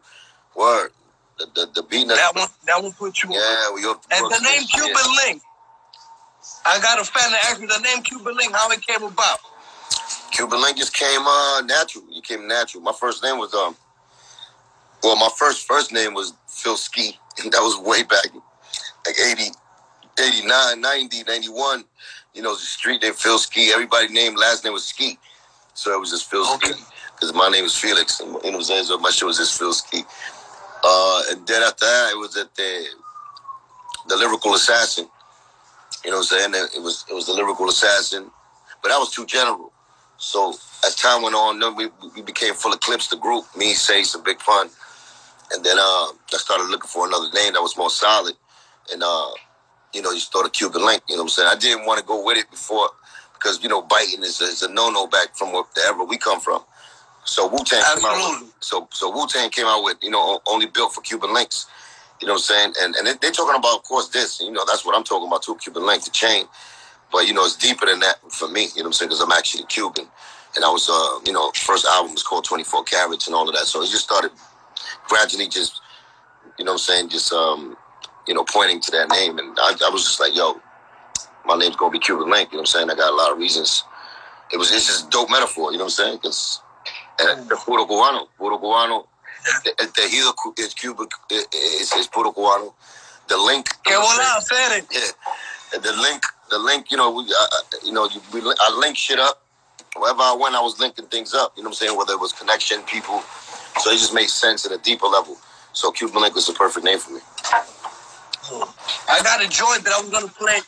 Word. 0.54 0.90
The 1.38 1.46
the, 1.54 1.66
the 1.74 1.82
Beatnuts. 1.82 2.16
That 2.16 2.32
one 2.34 2.48
that 2.66 2.82
one 2.82 2.92
put 2.92 3.22
you 3.22 3.30
yeah, 3.32 3.38
on. 3.38 3.42
Yeah, 3.42 3.74
we 3.74 3.80
off 3.88 4.06
the 4.08 4.16
And 4.16 4.22
books. 4.24 4.38
the 4.38 4.44
name 4.44 4.62
Cuban 4.66 4.90
yeah. 4.92 5.24
Link. 5.26 5.42
I 6.66 6.80
got 6.80 7.00
a 7.00 7.04
fan 7.04 7.30
that 7.32 7.44
asked 7.50 7.60
me 7.60 7.66
the 7.66 7.78
name 7.80 8.02
Cuban 8.02 8.36
Link, 8.36 8.54
how 8.54 8.70
it 8.70 8.86
came 8.86 9.02
about. 9.02 9.38
Cuban 10.34 10.60
Link 10.60 10.76
just 10.76 10.92
came 10.92 11.20
uh, 11.24 11.62
natural. 11.64 12.04
It 12.10 12.24
came 12.24 12.48
natural. 12.48 12.82
My 12.82 12.92
first 12.92 13.22
name 13.22 13.38
was 13.38 13.54
um, 13.54 13.76
well, 15.04 15.14
my 15.16 15.28
first 15.36 15.66
first 15.66 15.92
name 15.92 16.12
was 16.12 16.34
Phil 16.48 16.76
Ski, 16.76 17.16
and 17.42 17.52
that 17.52 17.60
was 17.60 17.78
way 17.78 18.02
back, 18.02 18.26
like 19.06 19.16
80, 19.18 19.50
89, 20.20 20.80
90, 20.80 21.22
91. 21.22 21.84
You 22.34 22.42
know, 22.42 22.52
the 22.52 22.60
street 22.60 23.00
name 23.02 23.14
Phil 23.14 23.38
Ski. 23.38 23.70
Everybody 23.72 24.08
named 24.08 24.36
last 24.36 24.64
name 24.64 24.72
was 24.72 24.84
Ski, 24.84 25.18
so 25.72 25.94
it 25.94 26.00
was 26.00 26.10
just 26.10 26.28
Phil 26.28 26.44
okay. 26.54 26.72
Ski 26.72 26.82
because 27.14 27.32
my 27.32 27.48
name 27.48 27.64
is 27.64 27.76
Felix, 27.76 28.18
and 28.18 28.36
you 28.42 28.50
know, 28.50 28.60
so 28.60 28.98
my 28.98 29.10
show 29.10 29.26
was 29.26 29.38
just 29.38 29.56
Phil 29.56 29.72
Ski. 29.72 30.02
Uh, 30.82 31.22
and 31.30 31.46
then 31.46 31.62
after 31.62 31.86
that, 31.86 32.10
it 32.12 32.18
was 32.18 32.36
at 32.36 32.52
the 32.56 32.86
the 34.08 34.16
lyrical 34.16 34.54
assassin. 34.54 35.06
You 36.04 36.10
know 36.10 36.18
what 36.18 36.32
I'm 36.32 36.52
saying? 36.52 36.68
It 36.74 36.82
was 36.82 37.04
it 37.08 37.14
was 37.14 37.26
the 37.26 37.34
lyrical 37.34 37.68
assassin, 37.68 38.32
but 38.82 38.88
that 38.88 38.98
was 38.98 39.12
too 39.12 39.26
general. 39.26 39.70
So 40.18 40.54
as 40.86 40.96
time 40.96 41.22
went 41.22 41.34
on, 41.34 41.76
we, 41.76 41.88
we 42.14 42.22
became 42.22 42.54
Full 42.54 42.72
Eclipse. 42.72 43.08
The 43.08 43.16
group, 43.16 43.44
me, 43.56 43.74
Say, 43.74 44.02
some 44.04 44.22
Big 44.24 44.40
Fun. 44.40 44.68
and 45.52 45.64
then 45.64 45.78
uh, 45.78 45.82
I 45.82 46.38
started 46.38 46.68
looking 46.68 46.88
for 46.88 47.06
another 47.06 47.30
name 47.34 47.54
that 47.54 47.62
was 47.62 47.76
more 47.76 47.90
solid. 47.90 48.34
And 48.92 49.02
uh, 49.04 49.30
you 49.94 50.02
know, 50.02 50.12
you 50.12 50.20
start 50.20 50.46
a 50.46 50.50
Cuban 50.50 50.84
link. 50.84 51.02
You 51.08 51.16
know 51.16 51.22
what 51.22 51.26
I'm 51.26 51.30
saying? 51.30 51.48
I 51.52 51.56
didn't 51.56 51.86
want 51.86 52.00
to 52.00 52.06
go 52.06 52.24
with 52.24 52.38
it 52.38 52.50
before 52.50 52.88
because 53.34 53.62
you 53.62 53.68
know 53.68 53.82
biting 53.82 54.22
is, 54.22 54.40
is 54.40 54.62
a 54.62 54.72
no 54.72 54.90
no 54.90 55.06
back 55.06 55.36
from 55.36 55.52
wherever 55.52 56.04
we 56.04 56.18
come 56.18 56.40
from. 56.40 56.62
So 57.24 57.48
Wu 57.48 57.58
Tang 57.64 57.82
came 57.96 58.04
out. 58.06 58.42
With, 58.42 58.52
so 58.60 58.88
so 58.92 59.10
Wu 59.14 59.26
Tang 59.28 59.50
came 59.50 59.66
out 59.66 59.84
with 59.84 59.98
you 60.02 60.10
know 60.10 60.40
only 60.46 60.66
built 60.66 60.94
for 60.94 61.00
Cuban 61.02 61.34
links. 61.34 61.66
You 62.20 62.28
know 62.28 62.34
what 62.34 62.50
I'm 62.50 62.74
saying? 62.74 62.74
And 62.82 62.96
and 62.96 63.20
they're 63.20 63.32
talking 63.32 63.56
about, 63.56 63.76
of 63.78 63.82
course, 63.84 64.08
this. 64.08 64.40
You 64.40 64.52
know, 64.52 64.64
that's 64.66 64.84
what 64.84 64.96
I'm 64.96 65.04
talking 65.04 65.28
about 65.28 65.42
too. 65.42 65.56
Cuban 65.56 65.86
link, 65.86 66.04
the 66.04 66.10
chain. 66.10 66.46
But 67.14 67.28
you 67.28 67.32
know, 67.32 67.44
it's 67.44 67.54
deeper 67.54 67.86
than 67.86 68.00
that 68.00 68.16
for 68.28 68.48
me. 68.48 68.62
You 68.74 68.82
know 68.82 68.82
what 68.82 68.86
I'm 68.86 68.92
saying? 68.94 69.08
Because 69.10 69.22
I'm 69.22 69.30
actually 69.30 69.64
Cuban, 69.66 70.08
and 70.56 70.64
I 70.64 70.68
was, 70.68 70.90
uh, 70.90 71.20
you 71.24 71.32
know, 71.32 71.52
first 71.54 71.86
album 71.86 72.12
was 72.12 72.24
called 72.24 72.44
24 72.44 72.82
Carats 72.82 73.28
and 73.28 73.36
all 73.36 73.48
of 73.48 73.54
that. 73.54 73.66
So 73.66 73.82
it 73.82 73.86
just 73.86 74.02
started 74.02 74.32
gradually, 75.06 75.46
just 75.46 75.80
you 76.58 76.64
know, 76.64 76.72
what 76.72 76.82
I'm 76.82 76.94
saying, 76.94 77.08
just 77.10 77.32
um, 77.32 77.76
you 78.26 78.34
know, 78.34 78.42
pointing 78.44 78.80
to 78.80 78.90
that 78.90 79.10
name, 79.10 79.38
and 79.38 79.56
I, 79.60 79.76
I 79.86 79.90
was 79.90 80.02
just 80.02 80.18
like, 80.18 80.34
yo, 80.34 80.60
my 81.46 81.56
name's 81.56 81.76
gonna 81.76 81.92
be 81.92 82.00
Cuban 82.00 82.28
Link. 82.28 82.50
You 82.50 82.56
know 82.56 82.62
what 82.62 82.74
I'm 82.74 82.88
saying? 82.88 82.90
I 82.90 82.96
got 82.96 83.12
a 83.12 83.16
lot 83.16 83.30
of 83.30 83.38
reasons. 83.38 83.84
It 84.52 84.56
was 84.56 84.72
it's 84.72 84.86
just 84.86 85.10
dope 85.10 85.30
metaphor. 85.30 85.70
You 85.70 85.78
know 85.78 85.84
what 85.84 85.98
I'm 85.98 86.04
saying? 86.04 86.18
Because 86.20 86.60
uh, 87.20 87.36
the 87.44 87.56
puro 87.64 87.86
cubano, 87.86 88.26
puro 88.36 88.58
cubano 88.58 89.06
el 89.78 89.92
tejido 89.92 90.34
es 90.56 90.74
Cuba, 90.74 91.06
es, 91.30 91.92
es 91.92 92.08
puro 92.08 92.32
cubano. 92.32 92.74
The 93.28 93.36
link. 93.36 93.68
Que 93.84 93.92
said 94.42 94.84
Yeah. 94.90 95.80
The 95.80 95.92
link, 95.92 96.22
the 96.50 96.58
link, 96.58 96.90
you 96.90 96.96
know, 96.96 97.10
we, 97.10 97.24
uh, 97.24 97.46
you 97.84 97.92
know, 97.92 98.08
we, 98.32 98.40
I 98.40 98.76
link 98.78 98.96
shit 98.96 99.18
up. 99.18 99.42
Wherever 99.96 100.20
I 100.22 100.36
went, 100.38 100.54
I 100.54 100.60
was 100.60 100.80
linking 100.80 101.06
things 101.06 101.34
up. 101.34 101.52
You 101.56 101.62
know 101.62 101.68
what 101.68 101.80
I'm 101.80 101.86
saying? 101.86 101.96
Whether 101.98 102.14
it 102.14 102.20
was 102.20 102.32
connection, 102.32 102.82
people. 102.82 103.20
So 103.80 103.90
it 103.90 103.98
just 103.98 104.14
makes 104.14 104.32
sense 104.32 104.66
at 104.66 104.72
a 104.72 104.78
deeper 104.78 105.06
level. 105.06 105.36
So 105.72 105.90
Cuban 105.90 106.22
Link 106.22 106.34
was 106.34 106.46
the 106.46 106.52
perfect 106.52 106.84
name 106.84 106.98
for 106.98 107.12
me. 107.12 107.20
I 109.08 109.20
got 109.22 109.42
a 109.42 109.48
joint 109.48 109.84
that 109.84 109.92
I 109.92 110.00
was 110.00 110.10
gonna 110.10 110.28
play 110.28 110.60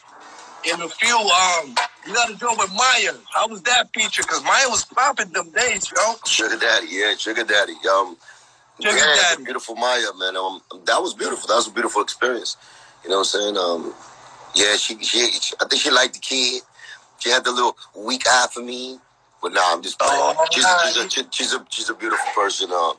in 0.64 0.80
a 0.80 0.88
few. 0.88 1.16
Um, 1.16 1.74
you 2.06 2.14
got 2.14 2.30
a 2.30 2.36
joint 2.36 2.58
with 2.58 2.72
Maya. 2.74 3.14
How 3.32 3.48
was 3.48 3.62
that 3.62 3.88
feature? 3.94 4.22
Because 4.22 4.42
Maya 4.44 4.68
was 4.68 4.84
popping 4.84 5.28
them 5.32 5.50
days, 5.50 5.92
yo. 5.94 6.14
Sugar 6.24 6.56
Daddy, 6.58 6.88
yeah, 6.90 7.14
Sugar 7.16 7.44
Daddy. 7.44 7.74
Um, 7.90 8.16
Sugar 8.80 8.96
yeah, 8.96 9.14
Daddy. 9.14 9.44
beautiful 9.44 9.76
Maya, 9.76 10.06
man. 10.18 10.36
Um, 10.36 10.62
that 10.84 11.00
was 11.00 11.14
beautiful. 11.14 11.46
That 11.48 11.56
was 11.56 11.68
a 11.68 11.72
beautiful 11.72 12.02
experience. 12.02 12.56
You 13.04 13.10
know 13.10 13.18
what 13.18 13.34
I'm 13.34 13.40
saying? 13.40 13.56
Um, 13.56 13.94
yeah, 14.56 14.76
she, 14.76 15.02
she, 15.02 15.30
she, 15.30 15.54
I 15.60 15.66
think 15.66 15.82
she 15.82 15.90
liked 15.90 16.14
the 16.14 16.20
kid. 16.20 16.62
She 17.18 17.30
had 17.30 17.44
the 17.44 17.52
little 17.52 17.76
weak 17.96 18.22
eye 18.26 18.46
for 18.52 18.60
me, 18.60 18.98
but 19.40 19.52
nah, 19.52 19.72
I'm 19.72 19.82
just. 19.82 19.96
Oh, 20.00 20.46
she's, 20.50 20.64
a, 20.64 20.68
she's, 20.92 20.96
a, 20.96 21.08
she's, 21.08 21.24
a, 21.24 21.28
she's 21.30 21.52
a 21.54 21.66
she's 21.70 21.90
a 21.90 21.94
beautiful 21.94 22.26
person. 22.34 22.70
Uh, 22.72 22.92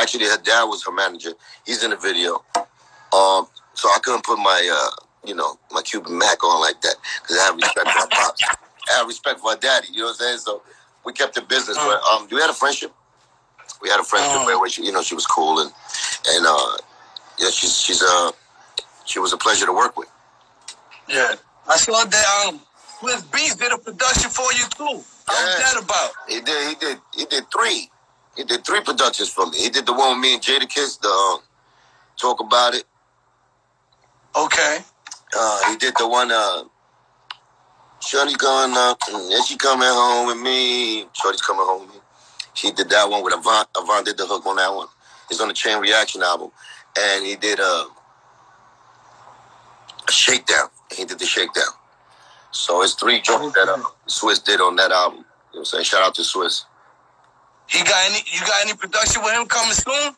actually, 0.00 0.26
her 0.26 0.38
dad 0.42 0.64
was 0.64 0.84
her 0.84 0.92
manager. 0.92 1.32
He's 1.64 1.82
in 1.84 1.90
the 1.90 1.96
video. 1.96 2.44
Um, 2.56 3.46
so 3.74 3.88
I 3.88 3.98
couldn't 4.02 4.24
put 4.24 4.38
my 4.38 4.68
uh, 4.72 5.04
you 5.26 5.34
know, 5.34 5.58
my 5.70 5.82
Cuban 5.82 6.18
Mac 6.18 6.42
on 6.44 6.60
like 6.60 6.80
that 6.82 6.96
because 7.22 7.38
I 7.38 7.44
have 7.44 7.56
respect 7.56 7.88
for 7.88 7.98
my 7.98 8.06
pops. 8.10 8.42
I 8.90 8.98
have 8.98 9.06
respect 9.06 9.40
for 9.40 9.46
my 9.46 9.56
daddy. 9.56 9.88
You 9.92 10.00
know 10.00 10.04
what 10.06 10.10
I'm 10.10 10.16
saying? 10.16 10.38
So 10.38 10.62
we 11.04 11.12
kept 11.12 11.34
the 11.34 11.42
business. 11.42 11.76
But 11.76 12.02
um, 12.02 12.28
we 12.30 12.40
had 12.40 12.50
a 12.50 12.54
friendship 12.54 12.92
we 13.82 13.90
had 13.90 14.00
a 14.00 14.04
friendship 14.04 14.32
oh. 14.36 14.58
where 14.58 14.68
she, 14.68 14.84
you 14.84 14.92
know, 14.92 15.02
she 15.02 15.14
was 15.14 15.26
cool 15.26 15.58
and 15.58 15.70
and 16.28 16.46
uh, 16.48 16.76
yeah, 17.38 17.50
she's 17.50 17.78
she's 17.78 18.02
uh 18.02 18.30
she 19.04 19.18
was 19.18 19.32
a 19.32 19.36
pleasure 19.36 19.66
to 19.66 19.72
work 19.72 19.96
with. 19.98 20.08
Yeah, 21.12 21.34
I 21.68 21.76
saw 21.76 22.04
that 22.04 22.46
um 22.46 22.60
Swizz 23.00 23.22
Beatz 23.30 23.58
did 23.58 23.72
a 23.72 23.78
production 23.78 24.30
for 24.30 24.50
you 24.54 24.64
too. 24.76 25.04
How 25.26 25.38
yeah. 25.38 25.46
was 25.46 25.58
that 25.58 25.82
about? 25.84 26.10
He 26.28 26.40
did. 26.40 26.68
He 26.68 26.74
did. 26.74 26.98
He 27.14 27.24
did 27.26 27.44
three. 27.52 27.90
He 28.36 28.44
did 28.44 28.64
three 28.64 28.80
productions 28.80 29.28
for 29.28 29.46
me. 29.46 29.58
He 29.58 29.68
did 29.68 29.84
the 29.84 29.92
one 29.92 30.12
with 30.12 30.20
me 30.20 30.34
and 30.34 30.42
Jadakiss. 30.42 31.00
The 31.00 31.08
um, 31.08 31.40
talk 32.16 32.40
about 32.40 32.74
it. 32.74 32.84
Okay. 34.34 34.78
Uh, 35.36 35.70
he 35.70 35.76
did 35.76 35.94
the 35.98 36.08
one. 36.08 36.30
Uh, 36.32 36.64
Shorty 38.00 38.34
going 38.34 38.72
up, 38.76 38.98
and 39.12 39.44
she 39.44 39.56
coming 39.56 39.86
home 39.88 40.26
with 40.26 40.38
me. 40.38 41.06
Shorty's 41.12 41.40
coming 41.40 41.64
home 41.64 41.82
with 41.82 41.94
me. 41.94 42.00
He 42.54 42.72
did 42.72 42.88
that 42.90 43.08
one 43.08 43.22
with 43.22 43.32
Avant. 43.32 43.68
Avant 43.76 44.04
did 44.04 44.16
the 44.16 44.26
hook 44.26 44.44
on 44.44 44.56
that 44.56 44.74
one. 44.74 44.88
He's 45.28 45.40
on 45.40 45.48
the 45.48 45.54
Chain 45.54 45.78
Reaction 45.78 46.22
album, 46.22 46.50
and 46.98 47.24
he 47.24 47.36
did 47.36 47.60
a, 47.60 47.86
a 50.08 50.12
shakedown. 50.12 50.68
He 50.92 51.04
did 51.04 51.18
the 51.18 51.26
shakedown. 51.26 51.64
So 52.50 52.82
it's 52.82 52.94
three 52.94 53.20
joints 53.20 53.54
that 53.54 53.68
uh, 53.68 53.82
Swizz 54.06 54.44
did 54.44 54.60
on 54.60 54.76
that 54.76 54.90
album. 54.92 55.18
You 55.18 55.24
know 55.24 55.26
what 55.52 55.58
I'm 55.60 55.64
saying? 55.64 55.84
Shout 55.84 56.02
out 56.02 56.14
to 56.16 56.22
Swizz. 56.22 56.64
He 57.68 57.82
got 57.84 58.10
any? 58.10 58.18
You 58.30 58.40
got 58.40 58.62
any 58.62 58.74
production 58.74 59.22
with 59.22 59.32
him 59.32 59.46
coming 59.46 59.72
soon? 59.72 60.14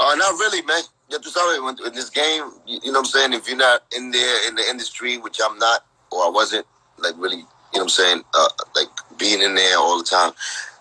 Uh, 0.00 0.14
not 0.14 0.32
really, 0.38 0.62
man. 0.62 0.82
You 1.10 1.16
have 1.16 1.22
to 1.22 1.32
tell 1.32 1.68
in 1.68 1.92
this 1.92 2.10
game, 2.10 2.50
you, 2.66 2.80
you 2.82 2.92
know 2.92 3.00
what 3.00 3.06
I'm 3.06 3.12
saying? 3.12 3.32
If 3.32 3.48
you're 3.48 3.56
not 3.56 3.82
in 3.96 4.10
there 4.10 4.48
in 4.48 4.54
the 4.54 4.62
industry, 4.68 5.18
which 5.18 5.38
I'm 5.44 5.58
not, 5.58 5.84
or 6.10 6.26
I 6.26 6.30
wasn't, 6.30 6.66
like 6.98 7.14
really, 7.18 7.36
you 7.36 7.42
know 7.42 7.46
what 7.72 7.82
I'm 7.82 7.88
saying? 7.88 8.22
Uh, 8.34 8.48
like 8.74 8.88
being 9.18 9.42
in 9.42 9.54
there 9.54 9.78
all 9.78 9.98
the 9.98 10.04
time 10.04 10.32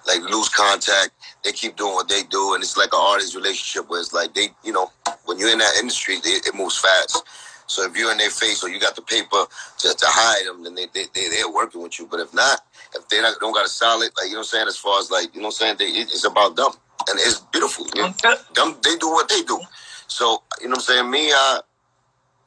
like 0.08 0.22
lose 0.30 0.50
contact. 0.50 1.12
They 1.44 1.52
keep 1.52 1.76
doing 1.76 1.94
what 1.94 2.08
they 2.08 2.24
do, 2.24 2.54
and 2.54 2.64
it's 2.64 2.78
like 2.78 2.94
an 2.94 3.00
artist 3.02 3.36
relationship 3.36 3.90
where 3.90 4.00
it's 4.00 4.14
like 4.14 4.34
they, 4.34 4.50
you 4.64 4.72
know, 4.72 4.92
when 5.26 5.38
you're 5.38 5.52
in 5.52 5.60
that 5.60 5.76
industry, 5.80 6.16
it 6.24 6.56
moves 6.56 6.78
fast. 6.78 7.24
So 7.68 7.84
if 7.84 7.96
you're 7.96 8.12
in 8.12 8.18
their 8.18 8.30
face 8.30 8.64
or 8.64 8.70
you 8.70 8.80
got 8.80 8.96
the 8.96 9.02
paper 9.02 9.46
to, 9.80 9.88
to 9.94 10.06
hide 10.08 10.48
them, 10.48 10.64
then 10.64 10.76
they, 10.76 10.88
they, 10.94 11.06
they, 11.14 11.30
they're 11.30 11.52
working 11.52 11.82
with 11.82 12.00
you. 12.00 12.08
But 12.10 12.20
if 12.20 12.34
not, 12.34 12.62
if 12.96 13.08
they 13.10 13.22
not, 13.22 13.40
don't 13.40 13.54
got 13.54 13.66
a 13.66 13.70
solid, 13.70 14.12
like, 14.18 14.28
you 14.28 14.34
know 14.34 14.40
what 14.40 14.40
I'm 14.40 14.46
saying, 14.46 14.68
as 14.68 14.78
far 14.78 15.00
as 15.00 15.10
like, 15.10 15.34
you 15.34 15.42
know 15.42 15.48
what 15.48 15.62
I'm 15.62 15.78
saying, 15.78 15.78
they, 15.80 16.00
it's 16.00 16.26
about 16.26 16.56
them. 16.56 16.72
And 17.10 17.20
it's 17.20 17.40
beautiful. 17.40 17.86
You 17.96 18.04
know? 18.04 18.36
them, 18.54 18.76
they 18.84 18.96
do 18.98 19.10
what 19.10 19.28
they 19.30 19.42
do. 19.44 19.60
So, 20.08 20.44
you 20.62 20.68
know 20.68 20.72
what 20.72 20.78
I'm 20.78 20.82
saying, 20.82 21.10
me, 21.10 21.32
uh, 21.36 21.62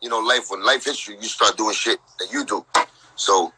you 0.01 0.09
know, 0.09 0.19
life, 0.19 0.51
when 0.51 0.65
life 0.65 0.85
hits 0.85 1.09
you, 1.09 1.17
you 1.17 1.29
start 1.29 1.57
doing 1.57 1.75
shit 1.75 1.99
that 2.19 2.33
you 2.33 2.45
do. 2.45 2.65
So 3.17 3.53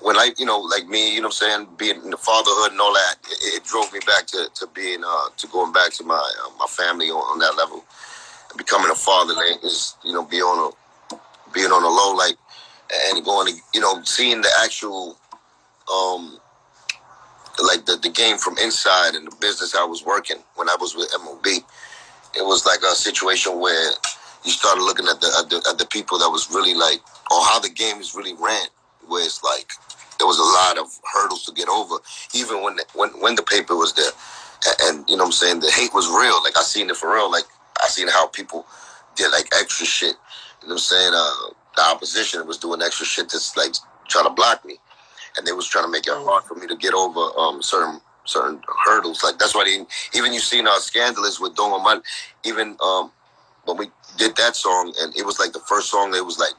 when 0.00 0.16
I, 0.16 0.30
you 0.36 0.46
know, 0.46 0.58
like 0.58 0.88
me, 0.88 1.14
you 1.14 1.20
know, 1.20 1.28
what 1.28 1.42
I'm 1.42 1.64
saying, 1.64 1.68
being 1.76 2.02
in 2.02 2.10
the 2.10 2.16
fatherhood 2.16 2.72
and 2.72 2.80
all 2.80 2.92
that, 2.92 3.16
it, 3.30 3.56
it 3.56 3.64
drove 3.64 3.92
me 3.92 4.00
back 4.06 4.26
to, 4.28 4.48
to 4.52 4.66
being, 4.74 5.02
uh, 5.04 5.28
to 5.36 5.46
going 5.48 5.72
back 5.72 5.92
to 5.94 6.04
my 6.04 6.14
uh, 6.14 6.50
my 6.58 6.66
family 6.66 7.10
on, 7.10 7.22
on, 7.32 7.38
that 7.38 7.56
level, 7.56 7.84
becoming 8.56 8.90
a 8.90 8.94
father, 8.94 9.34
is, 9.62 9.96
you 10.04 10.12
know, 10.12 10.24
be 10.24 10.40
on 10.42 10.72
a, 10.72 10.81
being 11.52 11.70
on 11.70 11.82
a 11.82 11.88
low, 11.88 12.14
like, 12.14 12.36
and 13.08 13.24
going 13.24 13.52
to, 13.52 13.60
you 13.74 13.80
know, 13.80 14.02
seeing 14.04 14.42
the 14.42 14.50
actual, 14.62 15.16
um, 15.92 16.38
like 17.62 17.84
the, 17.86 17.96
the 17.96 18.10
game 18.10 18.38
from 18.38 18.56
inside 18.58 19.14
and 19.14 19.26
the 19.26 19.36
business 19.40 19.74
I 19.74 19.84
was 19.84 20.04
working 20.04 20.38
when 20.56 20.68
I 20.68 20.76
was 20.80 20.94
with 20.94 21.12
MOB. 21.24 21.46
It 22.34 22.44
was 22.44 22.64
like 22.64 22.80
a 22.80 22.94
situation 22.94 23.60
where 23.60 23.92
you 24.44 24.50
started 24.50 24.82
looking 24.82 25.06
at 25.06 25.20
the, 25.20 25.28
at 25.38 25.50
the 25.50 25.56
at 25.68 25.78
the 25.78 25.86
people 25.86 26.18
that 26.18 26.30
was 26.30 26.50
really 26.50 26.74
like, 26.74 27.00
or 27.30 27.44
how 27.44 27.60
the 27.60 27.68
game 27.68 27.98
is 27.98 28.14
really 28.14 28.34
ran, 28.34 28.66
where 29.06 29.22
it's 29.22 29.42
like 29.42 29.70
there 30.18 30.26
was 30.26 30.38
a 30.38 30.42
lot 30.42 30.78
of 30.78 30.90
hurdles 31.12 31.44
to 31.44 31.52
get 31.52 31.68
over, 31.68 31.96
even 32.34 32.62
when 32.62 32.76
the, 32.76 32.84
when 32.94 33.10
when 33.20 33.34
the 33.34 33.42
paper 33.42 33.76
was 33.76 33.92
there. 33.92 34.10
And, 34.64 34.76
and, 34.98 35.10
you 35.10 35.16
know 35.16 35.24
what 35.24 35.28
I'm 35.28 35.32
saying, 35.32 35.60
the 35.60 35.70
hate 35.70 35.92
was 35.92 36.08
real. 36.08 36.42
Like 36.42 36.56
I 36.56 36.62
seen 36.62 36.88
it 36.88 36.96
for 36.96 37.12
real. 37.12 37.30
Like 37.30 37.44
I 37.82 37.88
seen 37.88 38.08
how 38.08 38.28
people 38.28 38.64
did 39.16 39.30
like 39.32 39.48
extra 39.58 39.86
shit. 39.86 40.16
You 40.62 40.68
know 40.68 40.74
what 40.74 40.74
I'm 40.74 40.78
saying? 40.78 41.12
Uh, 41.14 41.50
the 41.76 41.82
opposition 41.82 42.46
was 42.46 42.58
doing 42.58 42.82
extra 42.82 43.06
shit 43.06 43.30
that's 43.30 43.56
like 43.56 43.74
trying 44.08 44.24
to 44.24 44.30
block 44.30 44.64
me, 44.64 44.76
and 45.36 45.46
they 45.46 45.52
was 45.52 45.66
trying 45.66 45.84
to 45.84 45.90
make 45.90 46.06
it 46.06 46.12
hard 46.14 46.44
for 46.44 46.54
me 46.54 46.66
to 46.66 46.76
get 46.76 46.94
over 46.94 47.20
um, 47.38 47.62
certain 47.62 48.00
certain 48.24 48.60
hurdles. 48.84 49.22
Like 49.22 49.38
that's 49.38 49.54
why 49.54 49.64
they 49.64 49.84
even 50.16 50.32
you 50.32 50.40
seen 50.40 50.66
our 50.66 50.78
scandalous 50.78 51.40
with 51.40 51.56
Don 51.56 51.72
Omar, 51.72 52.02
even 52.44 52.76
um, 52.82 53.10
when 53.64 53.76
we 53.76 53.90
did 54.16 54.36
that 54.36 54.54
song, 54.56 54.94
and 55.00 55.16
it 55.16 55.24
was 55.24 55.38
like 55.38 55.52
the 55.52 55.60
first 55.60 55.90
song. 55.90 56.14
It 56.14 56.24
was 56.24 56.38
like, 56.38 56.54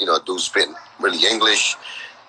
you 0.00 0.06
know, 0.06 0.18
dude 0.24 0.40
spitting 0.40 0.74
really 1.00 1.26
English, 1.26 1.76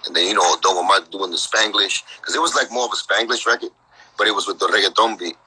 and 0.06 0.16
then, 0.16 0.28
you 0.28 0.34
know, 0.34 0.56
Don 0.62 0.78
Omar 0.78 1.02
doing 1.12 1.32
the 1.32 1.38
Spanglish, 1.38 2.04
because 2.18 2.36
it 2.36 2.42
was 2.42 2.56
like 2.56 2.72
more 2.72 2.86
of 2.86 2.92
a 2.92 2.96
Spanglish 2.96 3.46
record, 3.46 3.70
but 4.18 4.28
it 4.28 4.36
was 4.36 4.48
with 4.48 4.60
the 4.60 4.68
reggaeton 4.68 5.18
beat. 5.18 5.38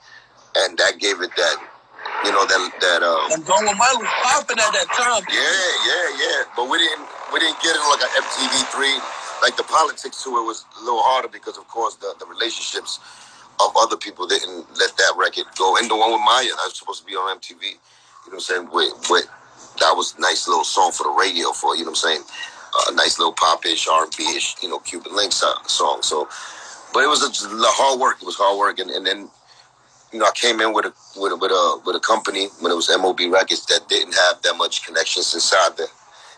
And 0.57 0.79
that 0.79 0.99
gave 0.99 1.21
it 1.21 1.31
that, 1.37 1.57
you 2.25 2.33
know, 2.33 2.45
that, 2.47 2.61
that, 2.81 3.01
um. 3.03 3.33
And 3.33 3.43
Don 3.47 3.63
Omar 3.67 3.93
was 3.99 4.11
popping 4.27 4.59
at 4.59 4.71
that 4.73 4.89
time. 4.91 5.23
Yeah, 5.31 5.63
yeah, 5.87 6.07
yeah. 6.19 6.39
But 6.57 6.71
we 6.71 6.79
didn't, 6.79 7.07
we 7.33 7.41
didn't 7.41 7.61
get 7.63 7.77
it 7.77 7.85
like 7.87 8.03
an 8.03 8.13
MTV 8.23 8.55
three. 8.75 8.97
Like 9.43 9.57
the 9.57 9.69
politics 9.69 10.25
to 10.25 10.31
it 10.41 10.47
was 10.47 10.65
a 10.81 10.85
little 10.85 11.03
harder 11.03 11.29
because, 11.29 11.59
of 11.59 11.69
course, 11.69 11.97
the, 11.97 12.15
the 12.19 12.27
relationships 12.27 12.99
of 13.61 13.73
other 13.77 13.97
people 13.97 14.27
didn't 14.27 14.67
let 14.79 14.97
that 14.97 15.13
record 15.17 15.47
go. 15.57 15.77
And 15.77 15.91
the 15.91 15.97
one 15.97 16.13
with 16.13 16.25
Maya, 16.25 16.49
that 16.49 16.67
was 16.67 16.79
supposed 16.79 17.03
to 17.03 17.07
be 17.07 17.15
on 17.15 17.39
MTV. 17.39 17.63
You 17.63 17.69
know 17.71 17.79
what 18.25 18.35
I'm 18.35 18.41
saying? 18.41 18.69
With, 18.73 18.93
with 19.11 19.29
that 19.81 19.93
was 19.95 20.15
a 20.17 20.21
nice 20.21 20.49
little 20.49 20.65
song 20.65 20.93
for 20.93 21.05
the 21.05 21.11
radio 21.11 21.53
for 21.53 21.77
you 21.77 21.85
know 21.85 21.93
what 21.93 22.05
I'm 22.05 22.21
saying. 22.21 22.23
A 22.23 22.93
uh, 22.93 22.95
nice 22.95 23.19
little 23.19 23.33
pop-ish, 23.33 23.89
R&B-ish, 23.89 24.57
you 24.61 24.69
know, 24.69 24.79
Cuban 24.81 25.17
Links 25.17 25.43
song. 25.67 25.99
So, 26.03 26.29
but 26.93 27.03
it 27.03 27.07
was 27.07 27.23
a, 27.23 27.31
a 27.49 27.73
hard 27.73 27.99
work. 27.99 28.19
It 28.21 28.27
was 28.27 28.37
hard 28.37 28.59
work, 28.59 28.79
and, 28.79 28.91
and 28.91 29.07
then 29.07 29.31
you 30.13 30.19
know, 30.19 30.27
I 30.27 30.33
came 30.35 30.61
in 30.61 30.73
with 30.73 30.87
a 30.87 30.93
with 31.21 31.33
a 31.33 31.37
with 31.37 31.51
a 31.51 31.81
with 31.85 31.97
a 31.97 32.01
company 32.01 32.49
when 32.61 32.73
it 32.73 32.75
was 32.75 32.89
MOB 32.89 33.21
Records 33.31 33.67
that 33.67 33.89
didn't 33.89 34.15
have 34.15 34.43
that 34.43 34.57
much 34.57 34.87
connections 34.87 35.35
inside 35.35 35.77
the 35.77 35.87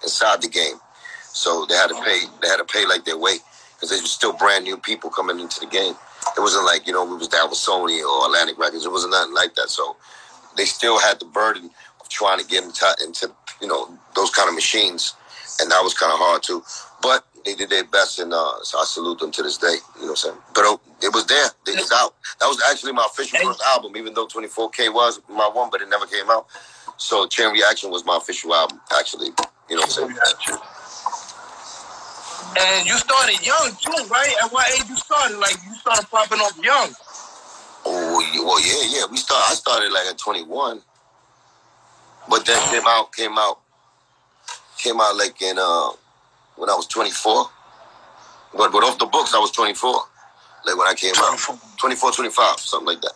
inside 0.02 0.42
the 0.42 0.48
game, 0.48 0.76
so 1.22 1.66
they 1.68 1.74
had 1.74 1.88
to 1.88 2.00
pay 2.02 2.20
they 2.42 2.48
had 2.48 2.56
to 2.56 2.64
pay 2.64 2.86
like 2.86 3.04
their 3.04 3.18
weight 3.18 3.40
because 3.74 3.90
they 3.90 3.96
were 3.96 4.06
still 4.06 4.32
brand 4.32 4.64
new 4.64 4.76
people 4.76 5.10
coming 5.10 5.38
into 5.38 5.60
the 5.60 5.66
game. 5.66 5.94
It 6.36 6.40
wasn't 6.40 6.64
like 6.64 6.86
you 6.86 6.92
know 6.92 7.04
we 7.04 7.16
was 7.16 7.28
down 7.28 7.50
with 7.50 7.58
Sony 7.58 8.02
or 8.02 8.26
Atlantic 8.26 8.58
Records. 8.58 8.84
It 8.84 8.92
wasn't 8.92 9.12
nothing 9.12 9.34
like 9.34 9.54
that. 9.54 9.68
So 9.68 9.96
they 10.56 10.64
still 10.64 10.98
had 10.98 11.20
the 11.20 11.26
burden 11.26 11.70
of 12.00 12.08
trying 12.08 12.40
to 12.40 12.46
get 12.46 12.64
into, 12.64 12.86
into 13.04 13.30
you 13.60 13.68
know 13.68 13.88
those 14.16 14.30
kind 14.30 14.48
of 14.48 14.54
machines, 14.54 15.14
and 15.60 15.70
that 15.70 15.82
was 15.82 15.94
kind 15.94 16.12
of 16.12 16.18
hard 16.18 16.42
too. 16.42 16.62
But 17.02 17.24
they 17.44 17.54
did 17.54 17.70
their 17.70 17.84
best, 17.84 18.18
and 18.18 18.32
uh, 18.32 18.62
so 18.62 18.78
I 18.78 18.84
salute 18.84 19.18
them 19.18 19.30
to 19.32 19.42
this 19.42 19.58
day. 19.58 19.76
You 19.96 20.02
know 20.02 20.06
what 20.06 20.10
I'm 20.10 20.16
saying? 20.16 20.36
But 20.54 20.64
uh, 20.64 20.76
it 21.02 21.12
was 21.12 21.26
there. 21.26 21.46
It 21.66 21.76
was 21.76 21.92
out. 21.92 22.14
That 22.40 22.46
was 22.46 22.62
actually 22.70 22.92
my 22.92 23.06
official 23.06 23.38
first 23.40 23.62
album, 23.62 23.96
even 23.96 24.14
though 24.14 24.26
24K 24.26 24.92
was 24.92 25.20
my 25.28 25.48
one, 25.48 25.70
but 25.70 25.80
it 25.80 25.88
never 25.88 26.06
came 26.06 26.30
out. 26.30 26.46
So 26.96 27.26
Chain 27.26 27.52
Reaction 27.52 27.90
was 27.90 28.04
my 28.04 28.16
official 28.16 28.54
album, 28.54 28.80
actually. 28.98 29.28
You 29.70 29.76
know 29.76 29.82
what 29.82 29.98
I'm 30.00 30.16
saying? 30.16 30.58
And 32.58 32.86
you 32.86 32.96
started 32.96 33.44
young 33.46 33.70
too, 33.80 34.04
right? 34.10 34.34
At 34.42 34.50
what 34.52 34.68
age 34.72 34.88
you 34.88 34.96
started? 34.96 35.38
Like 35.38 35.56
you 35.66 35.74
started 35.76 36.08
popping 36.10 36.38
off 36.40 36.58
young. 36.62 36.90
Oh 37.84 38.44
well, 38.44 38.60
yeah, 38.66 38.98
yeah. 38.98 39.06
We 39.10 39.16
start. 39.16 39.42
I 39.50 39.54
started 39.54 39.92
like 39.92 40.06
at 40.06 40.18
21, 40.18 40.80
but 42.28 42.44
then 42.46 42.58
came 42.70 42.86
out, 42.86 43.12
came 43.12 43.38
out, 43.38 43.60
came 44.78 45.00
out 45.00 45.16
like 45.16 45.40
in 45.42 45.56
uh 45.58 45.90
when 46.58 46.68
I 46.68 46.74
was 46.74 46.86
24. 46.86 47.46
But 48.56 48.72
but 48.72 48.82
off 48.84 48.98
the 48.98 49.06
books, 49.06 49.32
I 49.34 49.38
was 49.38 49.52
24. 49.52 50.02
Like 50.66 50.76
when 50.76 50.88
I 50.88 50.94
came 50.94 51.14
24. 51.14 51.54
out, 51.54 51.60
24, 51.78 52.12
25, 52.12 52.60
something 52.60 52.86
like 52.86 53.00
that. 53.00 53.12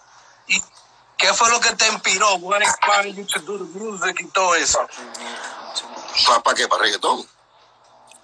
¿Qué 1.18 1.32
fue 1.34 1.48
lo 1.50 1.60
que 1.60 1.74
te 1.76 1.86
inspiró? 1.86 2.40
What 2.40 2.62
inspired 2.62 3.14
you 3.14 3.24
to 3.24 3.38
do 3.40 3.58
the 3.58 3.78
music 3.78 4.16
y 4.20 4.26
todo 4.32 4.54
eso? 4.54 4.78
¿Para 6.26 6.42
pa 6.42 6.54
qué? 6.54 6.66
¿Para 6.68 6.82
reggaetón? 6.82 7.26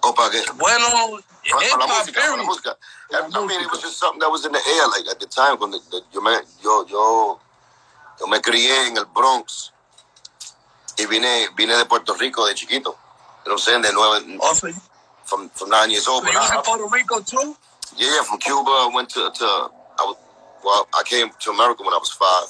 ¿O 0.01 0.13
para 0.13 0.29
qué? 0.31 0.43
Bueno, 0.55 0.87
para, 1.49 1.69
para 1.69 1.77
la 1.77 1.87
música, 1.87 2.21
para 2.21 2.37
la 2.37 2.43
música. 2.43 2.77
I 3.11 3.45
mean, 3.45 3.61
it 3.61 3.71
was 3.71 3.81
just 3.81 3.97
something 3.97 4.19
that 4.19 4.29
was 4.29 4.45
in 4.45 4.51
the 4.51 4.59
air, 4.59 4.87
like 4.89 5.07
at 5.09 5.19
the 5.19 5.25
time, 5.27 5.57
the, 5.59 6.01
yo, 6.11 6.21
me, 6.21 6.31
yo, 6.61 6.85
yo, 6.85 7.39
yo 8.19 8.27
me 8.27 8.39
crié 8.39 8.87
en 8.87 8.97
el 8.97 9.05
Bronx 9.05 9.71
y 10.97 11.05
vine, 11.05 11.49
vine 11.55 11.75
de 11.75 11.85
Puerto 11.85 12.13
Rico 12.15 12.45
de 12.45 12.53
chiquito. 12.53 12.95
I'm 13.47 13.57
saying? 13.57 13.81
De 13.81 13.91
nueve, 13.93 14.37
oh, 14.41 14.53
so 14.53 14.67
from 15.29 15.49
from 15.49 15.69
nine 15.69 15.91
years 15.91 16.07
old. 16.07 16.23
So 16.23 16.31
you 16.31 16.37
was 16.37 16.51
in 16.51 16.61
Puerto 16.63 16.87
Rico 16.91 17.21
too? 17.21 17.55
Yeah, 17.95 18.23
from 18.23 18.39
Cuba. 18.39 18.69
I 18.69 18.91
went 18.93 19.09
to 19.09 19.29
to 19.29 19.45
I 19.45 20.03
was 20.03 20.17
well. 20.65 20.87
I 20.93 21.03
came 21.05 21.29
to 21.29 21.51
America 21.51 21.83
when 21.83 21.93
I 21.93 21.97
was 21.97 22.11
five. 22.11 22.49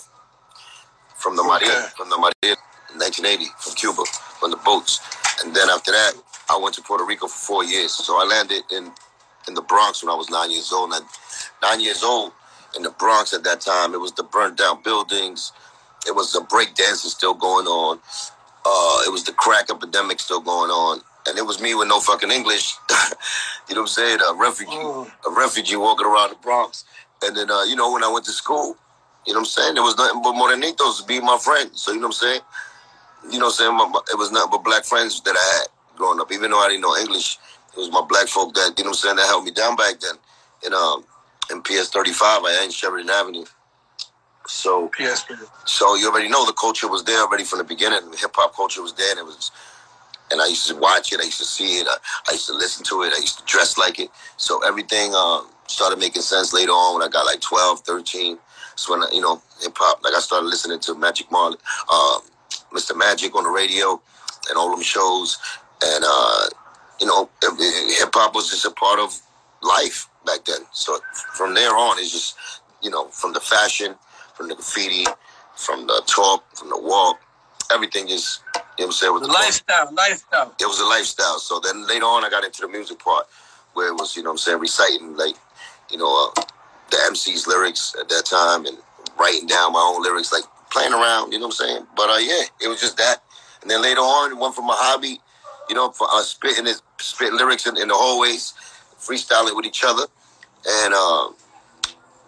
From 1.16 1.36
the 1.36 1.44
okay. 1.44 1.66
Maria, 1.66 1.82
from 1.98 2.10
the 2.10 2.16
Maria, 2.16 2.56
1980, 2.96 3.52
from 3.60 3.74
Cuba, 3.76 4.06
from 4.40 4.52
the 4.52 4.58
boats, 4.64 5.02
and 5.44 5.54
then 5.54 5.70
after 5.70 5.92
that, 5.92 6.14
I 6.50 6.56
went 6.56 6.76
to 6.76 6.82
Puerto 6.82 7.04
Rico 7.04 7.28
for 7.28 7.38
four 7.38 7.64
years. 7.66 7.92
So 7.92 8.16
I 8.16 8.24
landed 8.24 8.64
in 8.72 8.92
in 9.48 9.54
the 9.54 9.62
Bronx 9.62 10.02
when 10.02 10.12
I 10.12 10.16
was 10.16 10.30
nine 10.30 10.50
years 10.50 10.72
old. 10.72 10.94
And 10.94 11.06
nine 11.62 11.82
years 11.82 12.04
old 12.04 12.32
in 12.76 12.84
the 12.84 12.92
Bronx 12.92 13.34
at 13.34 13.44
that 13.44 13.60
time, 13.60 13.94
it 13.94 14.00
was 14.00 14.14
the 14.14 14.24
burnt 14.24 14.58
down 14.58 14.82
buildings. 14.82 15.52
It 16.08 16.16
was 16.16 16.32
the 16.32 16.42
break 16.42 16.76
dancing 16.76 17.10
still 17.10 17.34
going 17.34 17.68
on. 17.68 18.00
Uh, 18.66 19.00
it 19.06 19.12
was 19.12 19.24
the 19.26 19.34
crack 19.34 19.70
epidemic 19.70 20.20
still 20.20 20.40
going 20.40 20.72
on 20.72 21.02
and 21.30 21.38
it 21.38 21.46
was 21.46 21.62
me 21.62 21.76
with 21.76 21.88
no 21.88 22.00
fucking 22.00 22.32
English. 22.32 22.76
you 23.70 23.76
know 23.76 23.82
what 23.82 23.82
I'm 23.82 23.88
saying? 23.88 24.20
A 24.28 24.34
refugee, 24.34 24.72
oh. 24.74 25.10
a 25.28 25.32
refugee 25.32 25.76
walking 25.76 26.06
around 26.06 26.32
the 26.32 26.36
Bronx. 26.38 26.84
And 27.24 27.36
then, 27.36 27.52
uh, 27.52 27.64
you 27.64 27.76
know, 27.76 27.92
when 27.92 28.04
I 28.04 28.12
went 28.12 28.26
to 28.26 28.32
school, 28.32 28.76
you 29.26 29.34
know 29.34 29.40
what 29.40 29.46
I'm 29.46 29.46
saying? 29.46 29.74
There 29.76 29.84
was 29.84 29.98
nothing 29.98 30.22
but 30.22 30.34
Morenitos 30.34 31.02
to 31.02 31.06
be 31.06 31.20
my 31.20 31.38
friend. 31.38 31.70
So, 31.74 31.92
you 31.92 32.00
know 32.00 32.08
what 32.08 32.16
I'm 32.24 32.28
saying? 32.28 32.42
You 33.32 33.40
know 33.40 33.46
what 33.46 33.62
I'm 33.62 33.92
saying? 33.92 34.04
it 34.12 34.18
was 34.18 34.32
nothing 34.32 34.52
but 34.52 34.64
black 34.64 34.86
friends 34.86 35.22
that 35.22 35.36
I 35.36 35.58
had 35.58 35.68
growing 35.98 36.20
up. 36.20 36.32
Even 36.32 36.52
though 36.52 36.60
I 36.60 36.70
didn't 36.70 36.82
know 36.82 36.98
English, 36.98 37.38
it 37.76 37.78
was 37.78 37.92
my 37.92 38.02
black 38.02 38.28
folk 38.28 38.54
that, 38.56 38.74
you 38.78 38.84
know 38.84 38.92
what 38.92 38.98
I'm 38.98 39.16
saying, 39.16 39.16
that 39.18 39.28
held 39.28 39.46
me 39.46 39.52
down 39.52 39.76
back 39.76 40.00
then. 40.00 40.16
In, 40.66 40.74
um, 40.74 41.04
in 41.52 41.62
PS 41.62 41.90
35, 41.90 42.44
I 42.44 42.64
in 42.64 42.72
Sheridan 42.72 43.10
Avenue. 43.10 43.46
So, 44.48 44.90
PS. 44.98 45.26
so 45.66 45.96
you 45.96 46.10
already 46.10 46.28
know 46.28 46.44
the 46.46 46.54
culture 46.54 46.88
was 46.88 47.04
there 47.04 47.22
already 47.22 47.44
from 47.44 47.60
the 47.60 47.66
beginning. 47.66 48.02
Hip 48.18 48.32
hop 48.34 48.56
culture 48.56 48.82
was 48.82 48.94
there, 48.94 49.12
and 49.12 49.20
it 49.20 49.26
was 49.26 49.52
and 50.32 50.42
I 50.42 50.48
used 50.48 50.68
to 50.68 50.76
watch 50.76 51.12
it. 51.14 51.20
I 51.20 51.24
used 51.24 51.40
to 51.40 51.46
see 51.46 51.80
it. 51.80 51.88
I, 51.88 51.98
I 52.30 52.32
used 52.34 52.48
to 52.48 52.54
listen 52.54 52.84
to 52.86 53.04
it. 53.04 53.14
I 53.14 53.20
used 53.20 53.40
to 53.40 53.46
dress 53.46 53.78
like 53.78 54.00
it. 54.00 54.10
So 54.38 54.66
everything 54.66 55.12
uh, 55.14 55.42
started 55.68 56.00
making 56.00 56.22
sense 56.22 56.54
later 56.54 56.72
on 56.72 57.00
when 57.00 57.08
I 57.08 57.12
got 57.12 57.26
like 57.26 57.42
12, 57.42 57.82
13. 57.82 58.38
So 58.76 58.94
when 58.94 59.04
I, 59.04 59.10
you 59.12 59.22
know 59.22 59.42
hip 59.62 59.76
hop, 59.78 60.04
like 60.04 60.14
I 60.14 60.20
started 60.20 60.48
listening 60.48 60.80
to 60.82 60.96
Magic 60.96 61.32
Marley, 61.32 61.58
uh, 61.92 62.20
Mr. 62.72 62.98
Magic 62.98 63.36
on 63.36 63.44
the 63.44 63.50
radio, 63.50 64.02
and 64.50 64.58
all 64.58 64.72
them 64.72 64.82
shows, 64.82 65.38
and 65.84 66.04
uh, 66.08 66.46
you 67.00 67.06
know 67.06 67.30
hip 67.42 68.10
hop 68.14 68.34
was 68.36 68.50
just 68.50 68.66
a 68.66 68.72
part 68.72 69.00
of 69.00 69.20
life 69.62 70.08
back 70.26 70.46
then. 70.46 70.62
So 70.72 70.98
from 71.34 71.54
there 71.54 71.76
on, 71.76 72.00
it's 72.00 72.12
just 72.12 72.38
you 72.82 72.90
know 72.90 73.08
from 73.08 73.34
the 73.34 73.42
fashion, 73.42 73.96
from 74.34 74.48
the 74.48 74.56
graffiti, 74.56 75.06
from 75.56 75.86
the 75.88 76.02
talk, 76.08 76.44
from 76.56 76.70
the 76.70 76.80
walk, 76.80 77.20
everything 77.72 78.08
just 78.08 78.42
you 78.80 78.86
know 78.86 78.88
what 78.88 78.88
I'm 78.88 78.92
saying? 78.94 79.14
With 79.14 79.22
the, 79.24 79.28
the 79.28 79.34
lifestyle, 79.34 79.94
lifestyle. 79.94 80.56
It 80.60 80.66
was 80.66 80.80
a 80.80 80.86
lifestyle. 80.86 81.38
So 81.40 81.60
then 81.60 81.86
later 81.86 82.06
on, 82.06 82.24
I 82.24 82.30
got 82.30 82.46
into 82.46 82.62
the 82.62 82.70
music 82.70 83.00
part 83.00 83.28
where 83.74 83.90
it 83.90 83.94
was, 83.94 84.16
you 84.16 84.24
know 84.24 84.30
what 84.30 84.36
I'm 84.36 84.38
saying, 84.38 84.60
reciting 84.60 85.18
like, 85.18 85.36
you 85.92 85.98
know, 85.98 86.32
uh, 86.38 86.42
the 86.90 86.98
MC's 87.10 87.46
lyrics 87.46 87.94
at 88.00 88.08
that 88.08 88.26
time 88.26 88.66
and 88.66 88.78
writing 89.20 89.48
down 89.48 89.74
my 89.74 89.82
own 89.82 90.02
lyrics, 90.02 90.32
like 90.32 90.44
playing 90.72 90.94
around, 90.94 91.34
you 91.34 91.40
know 91.40 91.48
what 91.48 91.60
I'm 91.60 91.68
saying? 91.68 91.88
But 91.96 92.10
uh, 92.10 92.20
yeah, 92.20 92.44
it 92.62 92.70
was 92.70 92.80
just 92.80 92.96
that. 92.98 93.18
And 93.62 93.70
then 93.70 93.82
later 93.82 94.00
on, 94.00 94.32
it 94.32 94.38
went 94.38 94.56
from 94.56 94.70
a 94.70 94.76
hobby, 94.76 95.20
you 95.68 95.76
know, 95.76 95.92
for 95.92 96.08
uh, 96.10 96.22
spitting 96.22 96.66
his 96.66 96.82
spitting 97.00 97.38
lyrics 97.38 97.68
in, 97.68 97.78
in 97.78 97.90
the 97.90 97.96
hallways, 97.96 98.54
freestyling 98.98 99.58
with 99.58 99.66
each 99.66 99.84
other, 99.86 100.04
and 100.68 100.94
uh, 100.94 101.30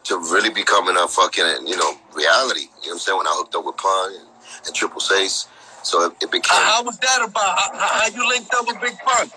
to 0.03 0.17
really 0.17 0.49
becoming 0.49 0.97
a 0.97 1.07
fucking, 1.07 1.65
you 1.65 1.77
know, 1.77 1.93
reality. 2.13 2.61
You 2.61 2.67
know 2.67 2.71
what 2.81 2.91
I'm 2.91 2.99
saying? 2.99 3.17
When 3.19 3.27
I 3.27 3.33
hooked 3.35 3.55
up 3.55 3.65
with 3.65 3.77
Pun 3.77 4.30
and, 4.65 4.75
Triple 4.75 5.01
Seis 5.01 5.47
so 5.83 6.05
it, 6.05 6.13
it 6.21 6.31
became. 6.31 6.61
How, 6.61 6.83
was 6.83 6.97
that 6.99 7.25
about? 7.27 7.57
How, 7.57 7.71
how, 7.73 8.07
you 8.07 8.27
linked 8.27 8.53
up 8.53 8.67
with 8.67 8.79
Big 8.81 8.97
Pun? 8.99 9.27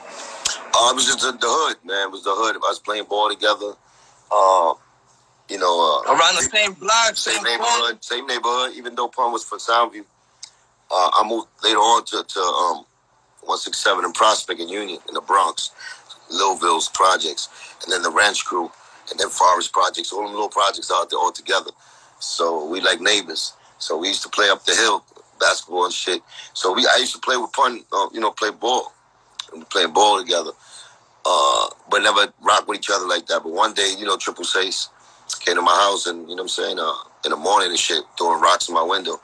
Uh, 0.77 0.91
it 0.91 0.95
was 0.95 1.07
just 1.07 1.21
the, 1.21 1.33
the, 1.33 1.49
hood, 1.49 1.77
man. 1.85 2.09
It 2.09 2.11
was 2.11 2.25
the 2.25 2.35
hood. 2.35 2.57
I 2.57 2.59
was 2.59 2.79
playing 2.79 3.05
ball 3.05 3.31
together. 3.31 3.73
Uh, 4.31 4.75
you 5.49 5.59
know, 5.59 6.03
uh, 6.07 6.13
around 6.13 6.37
the 6.37 6.49
same 6.53 6.73
block, 6.75 7.17
same, 7.17 7.35
same 7.35 7.45
neighborhood, 7.45 8.05
same 8.05 8.27
neighborhood. 8.27 8.73
Even 8.77 8.95
though 8.95 9.09
Pun 9.09 9.33
was 9.33 9.45
from 9.45 9.59
Soundview, 9.59 10.05
uh, 10.91 11.11
I 11.15 11.25
moved 11.27 11.49
later 11.63 11.79
on 11.79 12.05
to, 12.07 12.25
to 12.25 12.41
um, 12.41 12.85
167 13.45 14.05
in 14.05 14.13
Prospect 14.13 14.61
and 14.61 14.71
Union 14.71 14.99
in 15.09 15.15
the 15.15 15.21
Bronx, 15.21 15.71
Littleville's 16.33 16.89
projects, 16.89 17.49
and 17.83 17.93
then 17.93 18.03
the 18.03 18.11
Ranch 18.11 18.45
Crew, 18.45 18.71
and 19.11 19.21
then 19.21 19.29
Forest 19.29 19.73
Projects. 19.73 20.13
All 20.13 20.25
them 20.25 20.33
little 20.33 20.49
projects 20.49 20.91
out 20.93 21.09
there 21.11 21.19
all 21.19 21.33
together. 21.33 21.71
So 22.21 22.67
we 22.67 22.81
like 22.81 23.01
neighbors. 23.01 23.53
So 23.79 23.99
we 23.99 24.09
used 24.09 24.23
to 24.23 24.31
play 24.31 24.49
up 24.49 24.65
the 24.65 24.75
hill 24.75 25.05
basketball 25.39 25.85
and 25.85 25.95
shit. 25.95 26.23
So 26.53 26.73
we 26.73 26.87
I 26.87 26.99
used 26.99 27.15
to 27.15 27.21
play 27.21 27.37
with 27.37 27.53
Pun, 27.53 27.81
uh, 27.93 28.09
you 28.13 28.21
know, 28.21 28.31
play 28.31 28.51
ball. 28.51 28.93
We 29.55 29.63
playing 29.65 29.93
ball 29.93 30.21
together. 30.21 30.51
Uh, 31.25 31.69
but 31.91 32.03
never 32.03 32.33
rock 32.43 32.69
with 32.69 32.79
each 32.79 32.91
other 32.93 33.07
like 33.07 33.27
that. 33.27 33.43
But 33.43 33.53
one 33.53 33.73
day, 33.73 33.95
you 33.99 34.05
know, 34.05 34.17
Triple 34.17 34.45
Seis 34.45 34.89
came 35.41 35.57
to 35.57 35.63
my 35.63 35.73
house 35.73 36.07
and, 36.07 36.29
you 36.29 36.37
know 36.37 36.43
what 36.43 36.43
I'm 36.43 36.49
saying, 36.49 36.79
uh, 36.79 36.95
in 37.25 37.31
the 37.31 37.37
morning 37.37 37.71
and 37.71 37.79
shit, 37.79 38.05
throwing 38.19 38.41
rocks 38.41 38.69
in 38.69 38.75
my 38.75 38.83
window. 38.83 39.21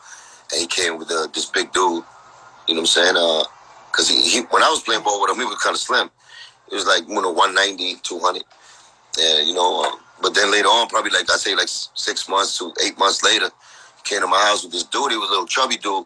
And 0.53 0.61
he 0.61 0.67
came 0.67 0.99
with 0.99 1.11
uh, 1.11 1.27
this 1.35 1.47
big 1.47 1.73
dude, 1.73 2.05
you 2.67 2.75
know 2.75 2.75
what 2.75 2.79
I'm 2.81 2.87
saying? 2.87 3.17
Uh, 3.17 3.45
Cause 3.93 4.09
he, 4.09 4.23
he, 4.23 4.41
when 4.51 4.63
I 4.63 4.71
was 4.71 4.81
playing 4.83 5.03
ball 5.03 5.21
with 5.21 5.31
him, 5.33 5.39
he 5.39 5.45
was 5.45 5.59
kind 5.59 5.75
of 5.75 5.81
slim. 5.81 6.11
It 6.71 6.75
was 6.75 6.87
like, 6.87 7.09
you 7.09 7.21
know, 7.21 7.33
190, 7.33 7.97
200. 8.03 8.45
And, 9.19 9.49
you 9.49 9.55
know, 9.55 9.83
uh, 9.83 9.97
but 10.23 10.35
then 10.35 10.53
later 10.53 10.69
on, 10.69 10.89
probably 10.89 11.11
like 11.11 11.29
I 11.29 11.37
say, 11.37 11.57
like 11.57 11.69
six 11.69 12.29
months 12.29 12.57
to 12.59 12.73
eight 12.85 12.97
months 12.99 13.25
later, 13.25 13.51
came 14.05 14.21
to 14.21 14.27
my 14.27 14.41
house 14.41 14.63
with 14.63 14.73
this 14.73 14.85
dude. 14.85 15.11
He 15.11 15.17
was 15.17 15.29
a 15.29 15.33
little 15.33 15.47
chubby 15.47 15.77
dude, 15.77 15.85
you 15.85 15.91
know 15.93 16.05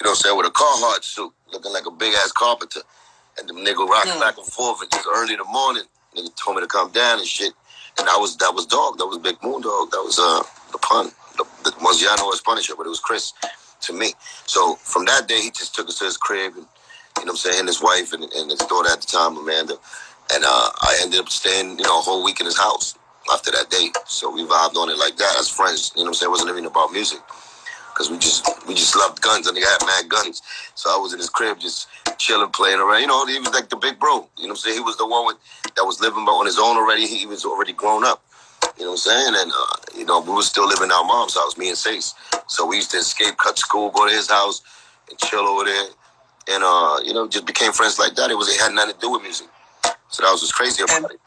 what 0.00 0.10
I'm 0.10 0.16
saying, 0.16 0.36
with 0.36 0.46
a 0.46 0.50
Carhartt 0.50 1.04
suit, 1.04 1.32
looking 1.52 1.72
like 1.72 1.86
a 1.86 1.90
big 1.90 2.14
ass 2.14 2.32
carpenter. 2.32 2.80
And 3.38 3.48
the 3.48 3.54
nigga 3.54 3.86
rocking 3.88 4.12
mm. 4.12 4.20
back 4.20 4.36
and 4.36 4.46
forth. 4.46 4.82
And 4.82 4.90
just 4.90 5.06
early 5.10 5.34
in 5.34 5.38
the 5.38 5.44
morning, 5.44 5.84
nigga 6.16 6.34
told 6.36 6.56
me 6.56 6.62
to 6.62 6.68
come 6.68 6.90
down 6.90 7.18
and 7.18 7.26
shit. 7.26 7.52
And 7.98 8.06
that 8.06 8.18
was 8.18 8.36
that 8.38 8.54
was 8.54 8.66
dog. 8.66 8.98
That 8.98 9.06
was 9.06 9.18
Big 9.18 9.36
Moon 9.42 9.62
Dog. 9.62 9.90
That 9.90 10.02
was 10.02 10.18
uh 10.18 10.42
the 10.72 10.78
pun. 10.78 11.10
The, 11.36 11.44
the 11.64 11.70
Mozziano 11.78 12.26
was 12.26 12.40
Punisher, 12.40 12.74
but 12.76 12.86
it 12.86 12.90
was 12.90 13.00
Chris 13.00 13.32
to 13.82 13.92
me. 13.92 14.12
So 14.46 14.74
from 14.76 15.04
that 15.06 15.28
day, 15.28 15.40
he 15.40 15.50
just 15.50 15.74
took 15.74 15.88
us 15.88 15.98
to 15.98 16.04
his 16.04 16.16
crib 16.16 16.54
and 16.56 16.66
You 17.18 17.24
know 17.24 17.32
what 17.32 17.46
I'm 17.46 17.52
saying? 17.52 17.66
His 17.66 17.82
wife 17.82 18.12
and, 18.12 18.24
and 18.24 18.50
his 18.50 18.60
daughter 18.60 18.90
at 18.90 19.00
the 19.00 19.06
time, 19.06 19.36
Amanda. 19.36 19.76
And 20.32 20.44
uh, 20.44 20.70
I 20.80 20.98
ended 21.02 21.20
up 21.20 21.28
staying, 21.28 21.78
you 21.78 21.84
know, 21.84 21.98
a 21.98 22.02
whole 22.02 22.22
week 22.22 22.40
in 22.40 22.46
his 22.46 22.58
house 22.58 22.94
after 23.32 23.50
that 23.52 23.70
date. 23.70 23.96
So 24.06 24.30
we 24.30 24.44
vibed 24.44 24.76
on 24.76 24.90
it 24.90 24.98
like 24.98 25.16
that 25.16 25.36
as 25.38 25.48
friends. 25.48 25.92
You 25.94 26.00
know 26.02 26.04
what 26.04 26.08
I'm 26.08 26.14
saying? 26.14 26.28
It 26.28 26.30
wasn't 26.30 26.50
even 26.50 26.66
about 26.66 26.92
music. 26.92 27.20
Cause 27.94 28.10
we 28.10 28.16
just 28.16 28.46
we 28.66 28.74
just 28.74 28.96
loved 28.96 29.20
guns 29.20 29.46
and 29.46 29.56
he 29.56 29.62
had 29.62 29.78
mad 29.84 30.08
guns. 30.08 30.40
So 30.74 30.88
I 30.90 30.96
was 30.96 31.12
in 31.12 31.18
his 31.18 31.28
crib 31.28 31.58
just 31.58 31.86
chilling, 32.18 32.48
playing 32.50 32.78
around. 32.80 33.00
You 33.02 33.08
know, 33.08 33.26
he 33.26 33.38
was 33.38 33.52
like 33.52 33.68
the 33.68 33.76
big 33.76 33.98
bro. 33.98 34.26
You 34.38 34.44
know 34.44 34.48
what 34.48 34.50
I'm 34.50 34.56
saying? 34.56 34.76
He 34.76 34.80
was 34.82 34.96
the 34.96 35.06
one 35.06 35.26
with 35.26 35.36
that 35.76 35.84
was 35.84 36.00
living 36.00 36.24
but 36.24 36.32
on 36.32 36.46
his 36.46 36.58
own 36.58 36.76
already. 36.76 37.06
He 37.06 37.26
was 37.26 37.44
already 37.44 37.74
grown 37.74 38.04
up. 38.04 38.22
You 38.78 38.84
know 38.84 38.92
what 38.92 39.04
I'm 39.06 39.10
saying? 39.10 39.34
And 39.36 39.52
uh, 39.52 39.76
you 39.98 40.06
know, 40.06 40.20
we 40.20 40.32
were 40.32 40.42
still 40.42 40.66
living 40.66 40.84
in 40.84 40.92
our 40.92 41.04
mom's 41.04 41.34
house, 41.34 41.58
me 41.58 41.68
and 41.68 41.76
Sace. 41.76 42.14
So 42.46 42.64
we 42.64 42.76
used 42.76 42.90
to 42.92 42.98
escape, 42.98 43.36
cut 43.36 43.58
school, 43.58 43.90
go 43.90 44.06
to 44.08 44.12
his 44.14 44.30
house, 44.30 44.62
and 45.10 45.18
chill 45.18 45.40
over 45.46 45.64
there. 45.64 45.86
And 46.48 46.64
uh, 46.64 47.00
you 47.04 47.12
know, 47.12 47.28
just 47.28 47.44
became 47.46 47.72
friends 47.72 47.98
like 47.98 48.14
that. 48.14 48.30
It 48.30 48.34
was 48.38 48.48
it 48.48 48.58
had 48.60 48.72
nothing 48.72 48.94
to 48.94 49.00
do 49.00 49.10
with 49.10 49.22
music. 49.22 49.48
So 50.08 50.22
that 50.22 50.30
was 50.32 50.40
what's 50.40 50.52
crazy 50.52 50.82
about 50.84 50.96
And- 51.02 51.10
it. 51.10 51.20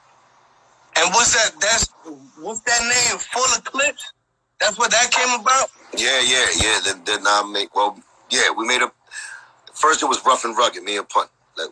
And 0.97 1.13
what's 1.13 1.34
that? 1.34 1.60
That's 1.62 1.89
what's 2.39 2.62
that 2.62 2.82
name? 2.82 3.19
Full 3.19 3.60
Eclipse. 3.60 4.13
That's 4.60 4.77
what 4.79 4.91
that 4.91 5.12
came 5.12 5.39
about. 5.39 5.69
Yeah, 5.97 6.21
yeah, 6.21 6.47
yeah. 6.62 6.79
Then 6.86 7.03
then 7.06 7.19
I 7.27 7.49
make 7.51 7.75
well, 7.75 7.99
yeah. 8.29 8.51
We 8.58 8.67
made 8.67 8.82
a 8.82 8.91
first. 9.73 10.03
It 10.03 10.08
was 10.08 10.25
rough 10.25 10.45
and 10.45 10.58
rugged. 10.58 10.84
Me 10.84 10.97
and 10.97 11.10
Pun. 11.10 11.27
Like, 11.58 11.67
you 11.67 11.71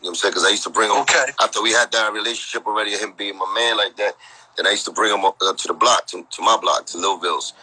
what 0.00 0.08
I'm 0.10 0.14
saying? 0.16 0.32
Because 0.32 0.44
I 0.46 0.50
used 0.50 0.64
to 0.64 0.70
bring 0.70 0.90
him 0.90 0.98
Okay. 1.02 1.26
after 1.42 1.62
we 1.62 1.72
had 1.72 1.92
that 1.92 2.12
relationship 2.12 2.66
already. 2.66 2.92
Him 2.92 3.14
being 3.16 3.38
my 3.38 3.52
man 3.54 3.76
like 3.78 3.96
that. 3.96 4.14
Then 4.56 4.66
I 4.66 4.72
used 4.72 4.84
to 4.86 4.92
bring 4.92 5.12
him 5.14 5.24
up 5.24 5.36
uh, 5.42 5.54
to 5.54 5.68
the 5.68 5.74
block, 5.74 6.06
to, 6.08 6.26
to 6.30 6.42
my 6.42 6.58
block, 6.60 6.86
to 6.86 6.98
Lilville's, 6.98 7.54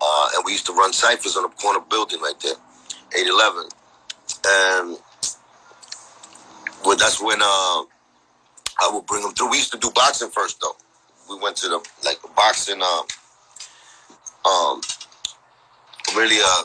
uh, 0.00 0.28
and 0.36 0.44
we 0.46 0.52
used 0.52 0.66
to 0.66 0.72
run 0.72 0.92
ciphers 0.92 1.36
on 1.36 1.42
the 1.44 1.50
corner 1.50 1.80
building 1.90 2.20
right 2.20 2.38
there, 2.42 2.54
811. 3.16 3.68
And 4.46 4.98
well, 6.84 6.96
that's 6.96 7.20
when 7.22 7.38
uh, 7.42 7.82
I 8.80 8.90
would 8.92 9.06
bring 9.06 9.24
him 9.24 9.32
through. 9.32 9.50
We 9.50 9.58
used 9.58 9.72
to 9.72 9.78
do 9.78 9.90
boxing 9.94 10.30
first 10.30 10.60
though. 10.60 10.76
We 11.28 11.40
went 11.40 11.56
to 11.56 11.68
the 11.68 11.86
like 12.04 12.18
boxing. 12.36 12.80
Um, 12.82 13.04
um, 14.44 14.80
really 16.16 16.38
uh 16.42 16.62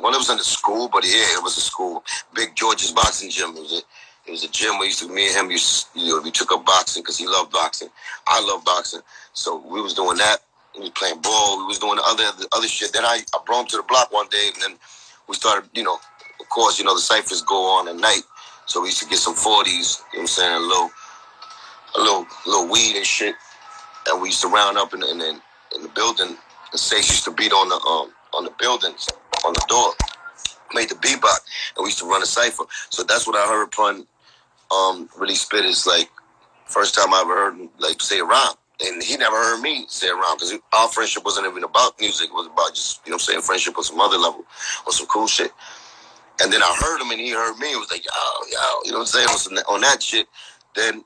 well 0.00 0.12
it 0.12 0.18
was 0.18 0.28
in 0.28 0.36
the 0.36 0.44
school 0.44 0.88
but 0.92 1.04
yeah 1.04 1.38
it 1.38 1.42
was 1.42 1.56
a 1.56 1.60
school. 1.60 2.04
Big 2.34 2.54
george's 2.54 2.90
boxing 2.92 3.30
gym. 3.30 3.50
It 3.56 3.60
was 3.60 3.72
a, 3.72 4.28
it 4.28 4.30
was 4.30 4.44
a 4.44 4.48
gym 4.48 4.78
we 4.78 4.86
used 4.86 4.98
to 5.00 5.08
me 5.08 5.28
and 5.28 5.36
him 5.36 5.50
used 5.50 5.88
you 5.94 6.08
know 6.08 6.20
we 6.20 6.30
took 6.30 6.52
up 6.52 6.66
boxing 6.66 7.02
because 7.02 7.18
he 7.18 7.26
loved 7.26 7.52
boxing. 7.52 7.88
I 8.26 8.40
love 8.42 8.64
boxing. 8.64 9.00
So 9.32 9.56
we 9.66 9.80
was 9.80 9.94
doing 9.94 10.16
that. 10.18 10.38
We 10.74 10.80
was 10.80 10.90
playing 10.90 11.20
ball. 11.22 11.58
We 11.58 11.64
was 11.66 11.78
doing 11.78 11.96
the 11.96 12.02
other 12.04 12.24
the 12.38 12.48
other 12.52 12.68
shit. 12.68 12.92
Then 12.92 13.04
i 13.04 13.20
i 13.34 13.38
brought 13.46 13.62
him 13.62 13.66
to 13.68 13.76
the 13.78 13.84
block 13.84 14.12
one 14.12 14.28
day 14.28 14.50
and 14.52 14.62
then 14.62 14.78
we 15.28 15.34
started 15.34 15.70
you 15.72 15.84
know 15.84 15.98
of 16.40 16.48
course 16.48 16.78
you 16.78 16.84
know 16.84 16.94
the 16.94 17.00
ciphers 17.00 17.42
go 17.42 17.64
on 17.78 17.88
at 17.88 17.96
night. 17.96 18.22
So 18.66 18.80
we 18.80 18.88
used 18.88 19.02
to 19.02 19.08
get 19.08 19.18
some 19.18 19.34
40s 19.34 19.66
you 19.66 19.72
know 19.72 19.82
what 20.12 20.20
i'm 20.20 20.26
saying 20.26 20.54
a 20.54 20.58
little 20.58 20.90
a 21.96 22.00
little 22.00 22.26
little 22.46 22.68
weed 22.68 22.96
and 22.96 23.06
shit 23.06 23.34
and 24.08 24.20
we 24.20 24.28
used 24.28 24.40
to 24.42 24.48
round 24.48 24.76
up 24.78 24.94
in, 24.94 25.02
in, 25.02 25.20
in, 25.20 25.40
in 25.74 25.82
the 25.82 25.90
building 25.94 26.28
and 26.28 26.80
Sace 26.80 27.10
used 27.10 27.24
to 27.24 27.30
beat 27.30 27.52
on 27.52 27.68
the 27.68 27.76
um 27.76 28.12
on 28.34 28.44
the 28.44 28.52
buildings 28.58 29.08
on 29.44 29.52
the 29.52 29.64
door, 29.68 29.92
made 30.74 30.88
the 30.88 30.94
bebop, 30.96 31.40
and 31.76 31.82
we 31.82 31.86
used 31.86 31.98
to 31.98 32.06
run 32.08 32.22
a 32.22 32.26
cipher. 32.26 32.64
So 32.90 33.02
that's 33.02 33.26
what 33.26 33.36
I 33.36 33.46
heard 33.46 33.70
Pun 33.70 34.06
um 34.70 35.08
really 35.18 35.34
spit 35.34 35.64
is 35.64 35.86
like 35.86 36.08
first 36.66 36.94
time 36.94 37.12
I 37.12 37.20
ever 37.20 37.34
heard 37.34 37.56
him 37.56 37.68
like 37.78 38.00
say 38.00 38.18
a 38.20 38.24
rhyme. 38.24 38.54
And 38.84 39.00
he 39.00 39.16
never 39.16 39.36
heard 39.36 39.60
me 39.60 39.84
say 39.88 40.08
a 40.08 40.14
rhyme 40.14 40.36
because 40.36 40.54
our 40.72 40.88
friendship 40.88 41.24
wasn't 41.24 41.46
even 41.46 41.62
about 41.62 42.00
music. 42.00 42.30
It 42.30 42.34
was 42.34 42.46
about 42.46 42.74
just, 42.74 43.00
you 43.06 43.10
know 43.10 43.16
I'm 43.16 43.20
saying, 43.20 43.42
friendship 43.42 43.76
on 43.76 43.84
some 43.84 44.00
other 44.00 44.18
level 44.18 44.44
or 44.86 44.92
some 44.92 45.06
cool 45.06 45.28
shit. 45.28 45.52
And 46.42 46.52
then 46.52 46.62
I 46.62 46.76
heard 46.80 47.00
him 47.00 47.10
and 47.10 47.20
he 47.20 47.30
heard 47.30 47.56
me. 47.58 47.72
It 47.72 47.76
was 47.78 47.90
like, 47.92 48.04
yo, 48.04 48.10
yo, 48.50 48.58
you 48.84 48.90
know 48.90 48.98
what 49.00 49.14
I'm 49.14 49.38
saying? 49.38 49.58
On 49.68 49.80
that 49.82 50.02
shit. 50.02 50.26
Then 50.74 51.04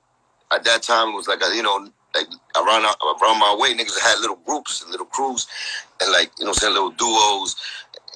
at 0.53 0.65
that 0.65 0.83
time, 0.83 1.09
it 1.09 1.17
was 1.17 1.29
like, 1.29 1.41
a, 1.43 1.55
you 1.55 1.63
know, 1.63 1.89
like 2.15 2.29
around 2.57 2.85
around 2.85 3.39
my 3.39 3.57
way, 3.59 3.75
niggas 3.75 3.99
had 4.01 4.19
little 4.21 4.39
groups, 4.47 4.83
and 4.83 4.91
little 4.91 5.07
crews, 5.07 5.47
and 6.01 6.11
like 6.13 6.31
you 6.39 6.47
know, 6.47 6.53
saying 6.53 6.73
little 6.73 6.91
duos, 6.91 7.57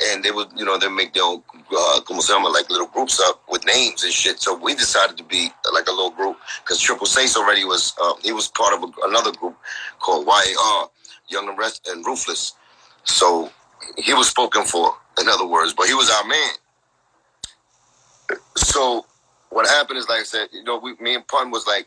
and 0.08 0.24
they 0.24 0.30
would 0.30 0.48
you 0.56 0.64
know 0.64 0.78
they 0.78 0.88
make 0.88 1.12
their 1.12 1.24
own 1.24 1.42
uh, 1.76 2.00
como 2.06 2.20
se 2.20 2.32
llama, 2.32 2.48
like 2.48 2.70
little 2.70 2.86
groups 2.86 3.20
up 3.20 3.42
with 3.48 3.64
names 3.66 4.02
and 4.02 4.12
shit. 4.12 4.40
So 4.40 4.56
we 4.56 4.74
decided 4.74 5.16
to 5.18 5.24
be 5.24 5.50
like 5.72 5.86
a 5.86 5.92
little 5.92 6.10
group 6.10 6.38
because 6.62 6.80
Triple 6.80 7.06
Seis 7.06 7.36
already 7.36 7.64
was 7.64 7.92
uh, 8.00 8.14
he 8.22 8.32
was 8.32 8.48
part 8.48 8.74
of 8.74 8.82
a, 8.82 9.08
another 9.08 9.32
group 9.32 9.56
called 9.98 10.26
YAR, 10.26 10.90
Young 11.28 11.48
and 11.48 11.58
Rest 11.58 11.88
and 11.88 12.04
Ruthless. 12.04 12.54
So 13.04 13.50
he 13.96 14.14
was 14.14 14.28
spoken 14.28 14.64
for, 14.64 14.94
in 15.20 15.28
other 15.28 15.46
words, 15.46 15.72
but 15.72 15.86
he 15.86 15.94
was 15.94 16.10
our 16.10 16.26
man. 16.26 16.50
So 18.56 19.06
what 19.50 19.66
happened 19.66 19.98
is, 19.98 20.08
like 20.08 20.20
I 20.20 20.24
said, 20.24 20.48
you 20.52 20.62
know, 20.62 20.78
we, 20.78 20.94
me 21.00 21.14
and 21.14 21.26
Pun 21.26 21.50
was 21.50 21.66
like 21.66 21.86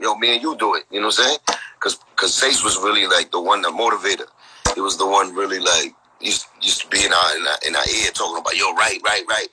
yo, 0.00 0.14
me 0.16 0.34
and 0.34 0.42
you 0.42 0.56
do 0.56 0.74
it. 0.74 0.84
You 0.90 1.00
know 1.00 1.06
what 1.08 1.18
I'm 1.18 1.24
saying? 1.24 1.38
Because 1.74 1.98
because 2.14 2.32
Sace 2.32 2.64
was 2.64 2.76
really 2.78 3.06
like 3.06 3.30
the 3.30 3.40
one, 3.40 3.62
that 3.62 3.72
motivated. 3.72 4.26
He 4.74 4.80
was 4.80 4.96
the 4.96 5.06
one 5.06 5.34
really 5.34 5.58
like 5.58 5.94
used 6.20 6.46
used 6.60 6.82
to 6.82 6.88
be 6.88 7.04
in 7.04 7.12
our 7.12 7.36
in 7.36 7.46
our, 7.46 7.58
in 7.68 7.76
our 7.76 7.88
ear 7.88 8.10
talking 8.12 8.38
about 8.38 8.56
yo, 8.56 8.74
right, 8.74 9.00
right, 9.04 9.24
right. 9.28 9.48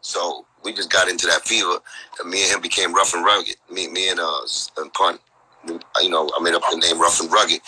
So 0.00 0.46
we 0.64 0.72
just 0.72 0.90
got 0.90 1.08
into 1.08 1.26
that 1.26 1.42
fever, 1.42 1.78
and 2.20 2.30
me 2.30 2.44
and 2.44 2.54
him 2.54 2.60
became 2.60 2.94
rough 2.94 3.14
and 3.14 3.24
rugged. 3.24 3.56
Me, 3.70 3.88
me 3.88 4.10
and 4.10 4.20
uh 4.20 4.42
and 4.78 4.92
Pun. 4.92 5.18
You 5.66 6.10
know, 6.10 6.30
I 6.36 6.42
made 6.42 6.52
up 6.52 6.62
the 6.70 6.76
name 6.76 7.00
Rough 7.00 7.20
and 7.22 7.32
Rugged, 7.32 7.58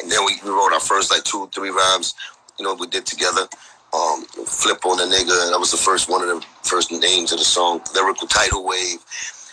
and 0.00 0.10
then 0.10 0.24
we, 0.24 0.32
we 0.42 0.48
wrote 0.50 0.72
our 0.72 0.80
first 0.80 1.10
like 1.10 1.24
two, 1.24 1.46
three 1.54 1.68
rhymes. 1.68 2.14
You 2.58 2.64
know, 2.64 2.74
we 2.74 2.86
did 2.86 3.04
together. 3.04 3.46
Um, 3.92 4.24
flip 4.46 4.84
on 4.86 4.96
the 4.96 5.04
nigga. 5.04 5.44
And 5.44 5.52
that 5.52 5.60
was 5.60 5.70
the 5.70 5.76
first 5.76 6.08
one 6.08 6.22
of 6.22 6.28
the 6.28 6.44
first 6.62 6.90
names 6.90 7.32
of 7.32 7.38
the 7.38 7.44
song. 7.44 7.80
Lyrical 7.94 8.26
title 8.26 8.64
wave. 8.64 8.98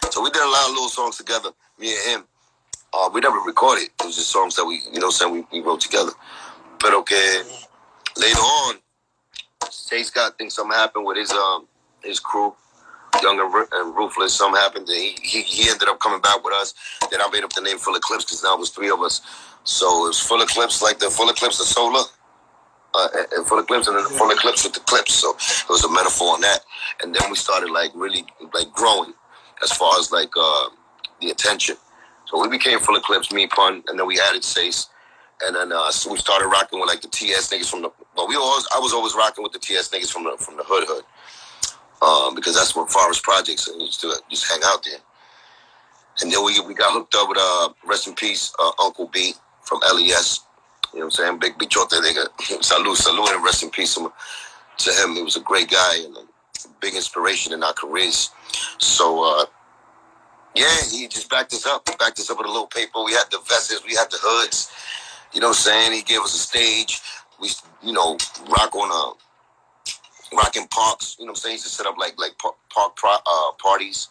So 0.10 0.22
we 0.22 0.30
did 0.32 0.42
a 0.42 0.50
lot 0.50 0.66
of 0.70 0.72
little 0.74 0.90
songs 0.90 1.18
together, 1.18 1.50
me 1.80 1.94
and 1.94 2.12
him. 2.22 2.24
Uh, 2.94 3.10
we 3.14 3.22
never 3.22 3.38
recorded. 3.38 3.84
It 4.00 4.06
was 4.06 4.16
just 4.18 4.30
songs 4.30 4.56
that 4.56 4.66
we, 4.66 4.82
you 4.92 5.00
know, 5.00 5.10
saying 5.10 5.32
we, 5.32 5.46
we 5.52 5.62
wrote 5.66 5.80
together. 5.80 6.12
But 6.80 6.94
okay, 6.94 7.42
later 8.18 8.40
on, 8.40 8.76
Tay 9.88 10.04
Scott 10.04 10.38
thinks 10.38 10.56
something 10.56 10.76
happened 10.76 11.06
with 11.06 11.18
his 11.18 11.32
um 11.32 11.68
his 12.04 12.20
crew, 12.20 12.54
Young 13.22 13.40
and, 13.40 13.54
Ru- 13.54 13.68
and 13.72 13.96
Ruthless. 13.96 14.34
Something 14.34 14.60
happened. 14.60 14.90
And 14.90 14.98
he, 14.98 15.16
he 15.22 15.42
he 15.44 15.70
ended 15.70 15.88
up 15.88 16.00
coming 16.00 16.20
back 16.22 16.44
with 16.44 16.54
us. 16.54 16.74
Then 17.10 17.22
I 17.22 17.30
made 17.32 17.44
up 17.44 17.54
the 17.54 17.62
name 17.62 17.78
Full 17.78 17.96
Eclipse 17.96 18.26
because 18.26 18.44
now 18.44 18.56
it 18.56 18.60
was 18.60 18.72
three 18.72 18.90
of 18.90 19.00
us. 19.02 19.22
So 19.64 20.06
it 20.06 20.08
was 20.10 20.20
Full 20.20 20.42
Eclipse, 20.42 20.82
like 20.82 21.00
the 21.00 21.10
Full 21.10 21.30
Eclipse 21.30 21.60
of 21.62 21.68
Solar. 21.68 22.04
Uh, 22.94 23.08
and- 23.16 23.28
and 23.38 23.48
full 23.48 23.58
eclipse 23.60 23.88
and 23.88 23.96
then 23.96 24.04
the 24.04 24.10
full 24.10 24.30
eclipse 24.32 24.66
with 24.66 24.74
the 24.74 24.82
clips. 24.82 25.14
So 25.14 25.30
it 25.30 25.70
was 25.70 25.82
a 25.86 25.90
metaphor 25.90 26.34
on 26.34 26.42
that. 26.42 26.60
And 27.02 27.16
then 27.16 27.30
we 27.30 27.38
started 27.38 27.70
like 27.72 27.90
really 27.96 28.26
like 28.54 28.70
growing 28.74 29.14
as 29.64 29.72
far 29.72 30.00
as 30.00 30.12
like 30.12 30.32
uh, 30.38 30.70
the 31.20 31.30
attention. 31.30 31.76
So 32.26 32.42
we 32.42 32.48
became 32.48 32.80
full 32.80 32.96
eclipse, 32.96 33.32
me 33.32 33.48
pun, 33.48 33.84
and 33.88 34.00
then 34.00 34.08
we 34.08 34.20
added 34.20 34.42
Sace, 34.42 34.88
and 35.44 35.56
then 35.56 35.72
uh, 35.72 35.92
so 35.92 36.12
we 36.12 36.18
started 36.18 36.48
rocking 36.48 36.80
with 36.80 36.90
like 36.90 37.02
the 37.02 37.08
TS 37.08 37.50
niggas 37.52 37.70
from 37.70 37.82
the. 37.82 37.92
But 38.16 38.28
we 38.28 38.36
always, 38.36 38.68
I 38.76 38.80
was 38.80 38.94
always 38.94 39.16
rocking 39.16 39.44
with 39.44 39.52
the 39.52 39.60
TS 39.60 39.90
niggas 39.90 40.12
from 40.12 40.24
the 40.24 40.38
from 40.38 40.58
the 40.58 40.64
hood 40.64 40.86
hood, 40.88 41.04
um, 42.02 42.36
because 42.36 42.56
that's 42.56 42.76
what 42.76 42.90
Forest 42.90 43.24
Projects 43.24 43.68
and 43.68 43.82
used 43.82 44.02
to 44.02 44.14
just 44.30 44.50
hang 44.50 44.62
out 44.66 44.84
there. 44.84 45.00
And 46.22 46.32
then 46.32 46.44
we 46.44 46.60
we 46.62 46.74
got 46.74 46.94
hooked 46.94 47.16
up 47.16 47.28
with 47.30 47.38
uh 47.40 47.70
rest 47.86 48.08
in 48.08 48.16
peace 48.16 48.54
uh, 48.60 48.72
Uncle 48.82 49.10
B 49.12 49.34
from 49.64 49.80
LES. 49.94 50.42
You 50.94 51.00
know 51.00 51.06
what 51.06 51.20
I'm 51.20 51.40
saying? 51.40 51.40
Big 51.40 51.58
bichote 51.58 51.90
nigga. 51.90 52.28
Salute, 52.64 52.98
salute, 52.98 53.30
and 53.32 53.44
rest 53.44 53.64
in 53.64 53.70
peace 53.70 53.96
to 53.96 54.92
him. 54.92 55.16
He 55.16 55.22
was 55.22 55.38
a 55.38 55.42
great 55.42 55.70
guy 55.70 55.98
and 56.04 56.16
a 56.18 56.22
big 56.82 56.96
inspiration 56.96 57.54
in 57.54 57.64
our 57.64 57.74
careers. 57.74 58.30
So 58.78 59.24
uh, 59.24 59.46
yeah, 60.56 60.76
he 60.90 61.08
just 61.08 61.30
backed 61.30 61.54
us 61.54 61.66
up. 61.66 61.88
He 61.88 61.96
backed 61.98 62.20
us 62.20 62.30
up 62.30 62.38
with 62.38 62.48
a 62.48 62.52
little 62.52 62.68
paper. 62.68 63.04
We 63.04 63.14
had 63.14 63.26
the 63.32 63.40
vests, 63.48 63.84
we 63.86 63.96
had 63.96 64.12
the 64.12 64.18
hoods. 64.22 64.72
You 65.34 65.40
know 65.40 65.48
what 65.48 65.58
I'm 65.58 65.62
saying? 65.62 65.94
He 65.94 66.02
gave 66.02 66.20
us 66.20 66.36
a 66.36 66.40
stage. 66.40 67.02
We, 67.40 67.50
you 67.82 67.94
know, 67.94 68.18
rock 68.50 68.76
on 68.76 68.90
uh, 68.92 69.14
rocking 70.36 70.68
parks. 70.68 71.16
You 71.20 71.26
know 71.26 71.32
what 71.32 71.38
I'm 71.38 71.42
saying? 71.42 71.52
He 71.54 71.56
used 71.56 71.66
to 71.66 71.72
set 71.72 71.86
up 71.86 71.98
like 71.98 72.20
like 72.20 72.38
par- 72.38 72.56
park 72.70 72.98
uh, 73.04 73.52
parties, 73.62 74.10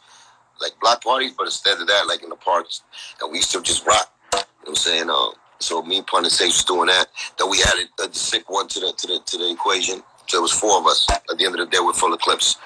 like 0.60 0.72
block 0.80 1.04
parties, 1.04 1.32
but 1.36 1.44
instead 1.44 1.80
of 1.80 1.86
that, 1.88 2.06
like 2.06 2.22
in 2.22 2.30
the 2.30 2.36
parks, 2.36 2.82
and 3.20 3.30
we 3.30 3.38
used 3.38 3.52
to 3.52 3.60
just 3.60 3.86
rock. 3.86 4.10
You 4.32 4.38
know 4.38 4.44
what 4.60 4.68
I'm 4.70 4.76
saying? 4.76 5.10
Uh, 5.10 5.30
so 5.58 5.82
me, 5.82 6.02
Pun, 6.02 6.24
and 6.24 6.32
Safe 6.32 6.48
was 6.48 6.64
doing 6.64 6.86
that. 6.86 7.08
Then 7.38 7.50
we 7.50 7.62
added 7.62 7.88
the 7.98 8.08
sick 8.12 8.48
one 8.48 8.66
to 8.68 8.80
the 8.80 8.92
to 8.96 9.06
the 9.06 9.20
to 9.26 9.36
the 9.38 9.50
equation. 9.52 10.02
So 10.26 10.38
it 10.38 10.42
was 10.42 10.52
four 10.52 10.78
of 10.78 10.86
us. 10.86 11.06
At 11.10 11.22
the 11.38 11.44
end 11.44 11.58
of 11.58 11.60
the 11.60 11.66
day, 11.66 11.80
we're 11.82 11.92
Full 11.92 12.14
Eclipse. 12.14 12.56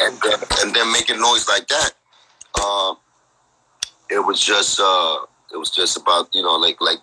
And 0.00 0.18
then, 0.22 0.38
and 0.62 0.74
then 0.74 0.92
making 0.92 1.20
noise 1.20 1.46
like 1.48 1.68
that, 1.68 1.90
uh, 2.60 2.94
it 4.10 4.24
was 4.24 4.40
just 4.40 4.80
uh, 4.80 5.18
it 5.52 5.56
was 5.56 5.70
just 5.70 5.96
about 5.96 6.34
you 6.34 6.42
know 6.42 6.56
like 6.56 6.80
like 6.80 6.98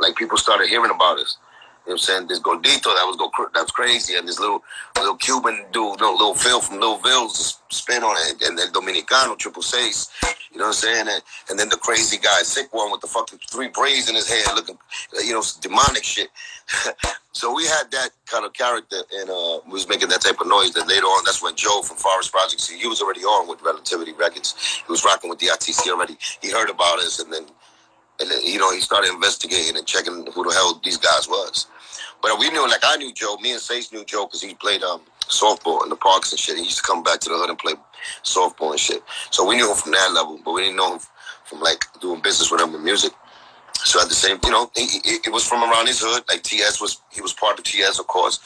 like 0.00 0.16
people 0.16 0.36
started 0.36 0.68
hearing 0.68 0.90
about 0.90 1.18
us. 1.18 1.38
You 1.86 1.90
know 1.90 1.94
what 1.94 1.94
I'm 1.94 1.98
saying? 1.98 2.28
This 2.28 2.40
Gordito 2.40 2.90
that 2.94 3.06
was 3.06 3.16
go 3.16 3.30
that 3.54 3.62
was 3.62 3.70
crazy, 3.70 4.16
and 4.16 4.26
this 4.26 4.40
little 4.40 4.62
little 4.96 5.16
Cuban 5.16 5.64
dude, 5.72 6.00
little, 6.00 6.16
little 6.16 6.34
Phil 6.34 6.60
from 6.60 6.80
Little 6.80 6.98
Ville's 6.98 7.60
spin 7.70 8.02
on 8.02 8.16
it, 8.28 8.42
and 8.42 8.58
then 8.58 8.72
Dominicano 8.72 9.38
Triple 9.38 9.62
Seis. 9.62 10.10
You 10.50 10.58
know 10.58 10.68
what 10.68 10.68
I'm 10.68 10.72
saying? 10.74 11.06
And, 11.08 11.22
and 11.50 11.58
then 11.58 11.68
the 11.68 11.76
crazy 11.76 12.16
guy, 12.16 12.42
sick 12.42 12.72
one 12.72 12.90
with 12.90 13.02
the 13.02 13.06
fucking 13.06 13.40
three 13.50 13.68
braids 13.68 14.08
in 14.08 14.14
his 14.14 14.26
head, 14.28 14.46
looking, 14.54 14.78
you 15.22 15.32
know, 15.34 15.42
demonic 15.60 16.02
shit. 16.02 16.28
so 17.32 17.54
we 17.54 17.64
had 17.64 17.90
that 17.92 18.10
kind 18.26 18.44
of 18.44 18.52
character, 18.52 18.96
and 19.20 19.30
uh, 19.30 19.60
we 19.66 19.72
was 19.72 19.88
making 19.88 20.08
that 20.08 20.20
type 20.20 20.40
of 20.40 20.46
noise. 20.46 20.72
That 20.72 20.88
later 20.88 21.06
on, 21.06 21.24
that's 21.24 21.42
when 21.42 21.54
Joe 21.54 21.82
from 21.82 21.96
Forest 21.96 22.32
Projects, 22.32 22.68
he 22.68 22.86
was 22.86 23.00
already 23.00 23.20
on 23.20 23.48
with 23.48 23.62
Relativity 23.62 24.12
Records. 24.12 24.82
He 24.86 24.90
was 24.90 25.04
rocking 25.04 25.30
with 25.30 25.38
the 25.38 25.46
ITC 25.46 25.88
already. 25.88 26.16
He 26.42 26.50
heard 26.50 26.70
about 26.70 26.98
us, 26.98 27.20
and 27.20 27.32
then, 27.32 27.46
and 28.20 28.30
then 28.30 28.42
you 28.42 28.58
know, 28.58 28.72
he 28.72 28.80
started 28.80 29.12
investigating 29.12 29.76
and 29.76 29.86
checking 29.86 30.26
who 30.32 30.44
the 30.44 30.52
hell 30.52 30.80
these 30.82 30.96
guys 30.96 31.28
was. 31.28 31.66
But 32.22 32.38
we 32.38 32.50
knew, 32.50 32.66
like 32.68 32.82
I 32.82 32.96
knew 32.96 33.12
Joe. 33.12 33.36
Me 33.38 33.52
and 33.52 33.60
Sace 33.60 33.92
knew 33.92 34.04
Joe 34.04 34.26
because 34.26 34.42
he 34.42 34.54
played 34.54 34.82
um, 34.82 35.02
softball 35.28 35.82
in 35.84 35.90
the 35.90 35.96
parks 35.96 36.32
and 36.32 36.40
shit. 36.40 36.56
He 36.56 36.64
used 36.64 36.78
to 36.78 36.82
come 36.82 37.02
back 37.02 37.20
to 37.20 37.28
the 37.28 37.36
hood 37.36 37.50
and 37.50 37.58
play 37.58 37.74
softball 38.24 38.70
and 38.70 38.80
shit. 38.80 39.02
So 39.30 39.46
we 39.46 39.56
knew 39.56 39.70
him 39.70 39.76
from 39.76 39.92
that 39.92 40.12
level, 40.12 40.40
but 40.44 40.52
we 40.52 40.62
didn't 40.62 40.76
know 40.76 40.94
him 40.94 41.00
from 41.44 41.60
like 41.60 41.84
doing 42.00 42.20
business 42.22 42.50
with 42.50 42.60
him 42.60 42.72
with 42.72 42.82
music. 42.82 43.12
So 43.84 44.00
at 44.00 44.08
the 44.08 44.14
same, 44.14 44.38
you 44.44 44.50
know, 44.50 44.70
it, 44.74 45.32
was 45.32 45.46
from 45.46 45.62
around 45.62 45.86
his 45.86 46.00
hood. 46.00 46.24
Like 46.28 46.42
TS 46.42 46.80
was, 46.80 47.02
he 47.12 47.20
was 47.20 47.32
part 47.32 47.58
of 47.58 47.64
TS, 47.64 47.98
of 47.98 48.06
course. 48.06 48.40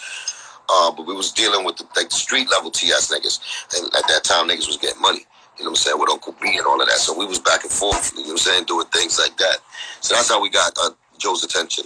Uh, 0.68 0.92
but 0.92 1.06
we 1.06 1.14
was 1.14 1.32
dealing 1.32 1.64
with 1.64 1.76
the, 1.76 1.84
like 1.96 2.08
the 2.10 2.14
street 2.14 2.48
level 2.50 2.70
TS 2.70 3.12
niggas, 3.12 3.40
and 3.76 3.86
at 3.94 4.06
that 4.06 4.22
time 4.22 4.48
niggas 4.48 4.66
was 4.66 4.76
getting 4.76 5.00
money. 5.00 5.26
You 5.58 5.64
know 5.64 5.70
what 5.72 5.80
I'm 5.80 5.82
saying? 5.82 5.98
With 5.98 6.10
Uncle 6.10 6.34
B 6.40 6.56
and 6.56 6.66
all 6.66 6.80
of 6.80 6.88
that. 6.88 6.98
So 6.98 7.16
we 7.16 7.26
was 7.26 7.38
back 7.38 7.64
and 7.64 7.72
forth. 7.72 8.12
You 8.14 8.22
know 8.22 8.26
what 8.28 8.32
I'm 8.32 8.38
saying? 8.38 8.64
Doing 8.64 8.86
things 8.86 9.18
like 9.18 9.36
that. 9.38 9.58
So 10.00 10.14
that's 10.14 10.28
how 10.28 10.40
we 10.40 10.48
got 10.48 10.72
uh, 10.80 10.90
Joe's 11.18 11.44
attention. 11.44 11.84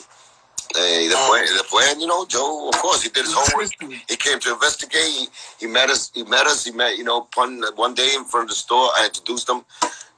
Hey, 0.74 1.08
the 1.08 1.14
plan, 1.14 1.46
the 1.56 1.64
plan, 1.64 2.00
you 2.00 2.06
know, 2.06 2.26
Joe. 2.26 2.68
Of 2.68 2.78
course, 2.80 3.02
he 3.02 3.08
did 3.08 3.24
his 3.24 3.34
homework. 3.34 3.70
He 4.08 4.16
came 4.16 4.38
to 4.40 4.52
investigate. 4.52 5.02
He, 5.02 5.26
he 5.60 5.66
met 5.66 5.88
us. 5.88 6.10
He 6.14 6.24
met 6.24 6.46
us. 6.46 6.64
He 6.64 6.72
met, 6.72 6.98
you 6.98 7.04
know, 7.04 7.22
Pun 7.34 7.62
one 7.76 7.94
day 7.94 8.12
in 8.14 8.24
front 8.24 8.44
of 8.44 8.48
the 8.50 8.56
store. 8.56 8.90
I 8.98 9.06
introduced 9.06 9.46
them 9.46 9.64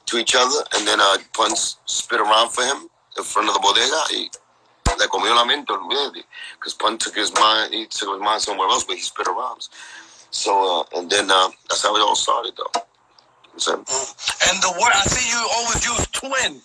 to 0.07 0.17
each 0.17 0.35
other, 0.35 0.63
and 0.75 0.87
then 0.87 0.99
uh, 0.99 1.17
Pun 1.33 1.51
spit 1.55 2.19
around 2.19 2.51
for 2.51 2.63
him 2.63 2.89
in 3.17 3.23
front 3.23 3.49
of 3.49 3.55
the 3.55 3.59
bodega. 3.59 4.01
He, 4.09 4.29
le 4.97 5.07
comió 5.07 5.35
la 5.35 5.45
mente, 5.45 5.73
because 6.57 6.73
Pun 6.73 6.97
took 6.97 7.15
his 7.15 7.33
mind. 7.33 7.73
He 7.73 7.85
took 7.85 8.13
his 8.13 8.21
mind 8.21 8.41
somewhere 8.41 8.67
else, 8.67 8.83
but 8.83 8.95
he 8.95 9.01
spit 9.01 9.27
around. 9.27 9.67
So, 10.31 10.81
uh, 10.81 10.99
and 10.99 11.09
then 11.09 11.29
uh, 11.29 11.49
that's 11.69 11.83
how 11.83 11.95
it 11.95 11.99
all 11.99 12.15
started, 12.15 12.53
though. 12.57 12.81
So, 13.57 13.73
and 13.73 14.57
the 14.61 14.71
word 14.79 14.93
I 14.93 15.03
see 15.05 15.29
you 15.29 15.49
always 15.57 15.85
use 15.85 16.07
twin. 16.07 16.61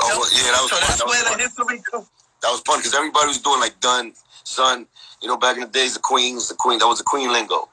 Oh, 0.00 0.18
well, 0.18 0.30
yeah, 0.32 0.50
that 0.52 0.60
was 0.62 0.70
so 0.70 0.76
that's 0.76 0.98
that 0.98 1.06
where 1.06 1.36
the 1.36 1.42
history 1.42 1.82
comes 1.90 2.08
that 2.42 2.50
was 2.50 2.60
fun 2.60 2.80
because 2.80 2.94
everybody 2.94 3.28
was 3.28 3.38
doing 3.38 3.60
like 3.60 3.78
done, 3.80 4.12
son. 4.44 4.86
You 5.22 5.28
know, 5.28 5.36
back 5.36 5.56
in 5.56 5.62
the 5.62 5.68
days, 5.68 5.94
the 5.94 6.00
queens, 6.00 6.48
the 6.48 6.56
queen, 6.56 6.78
that 6.80 6.86
was 6.86 6.98
the 6.98 7.04
queen 7.04 7.32
lingo. 7.32 7.54
You 7.54 7.54
know 7.54 7.68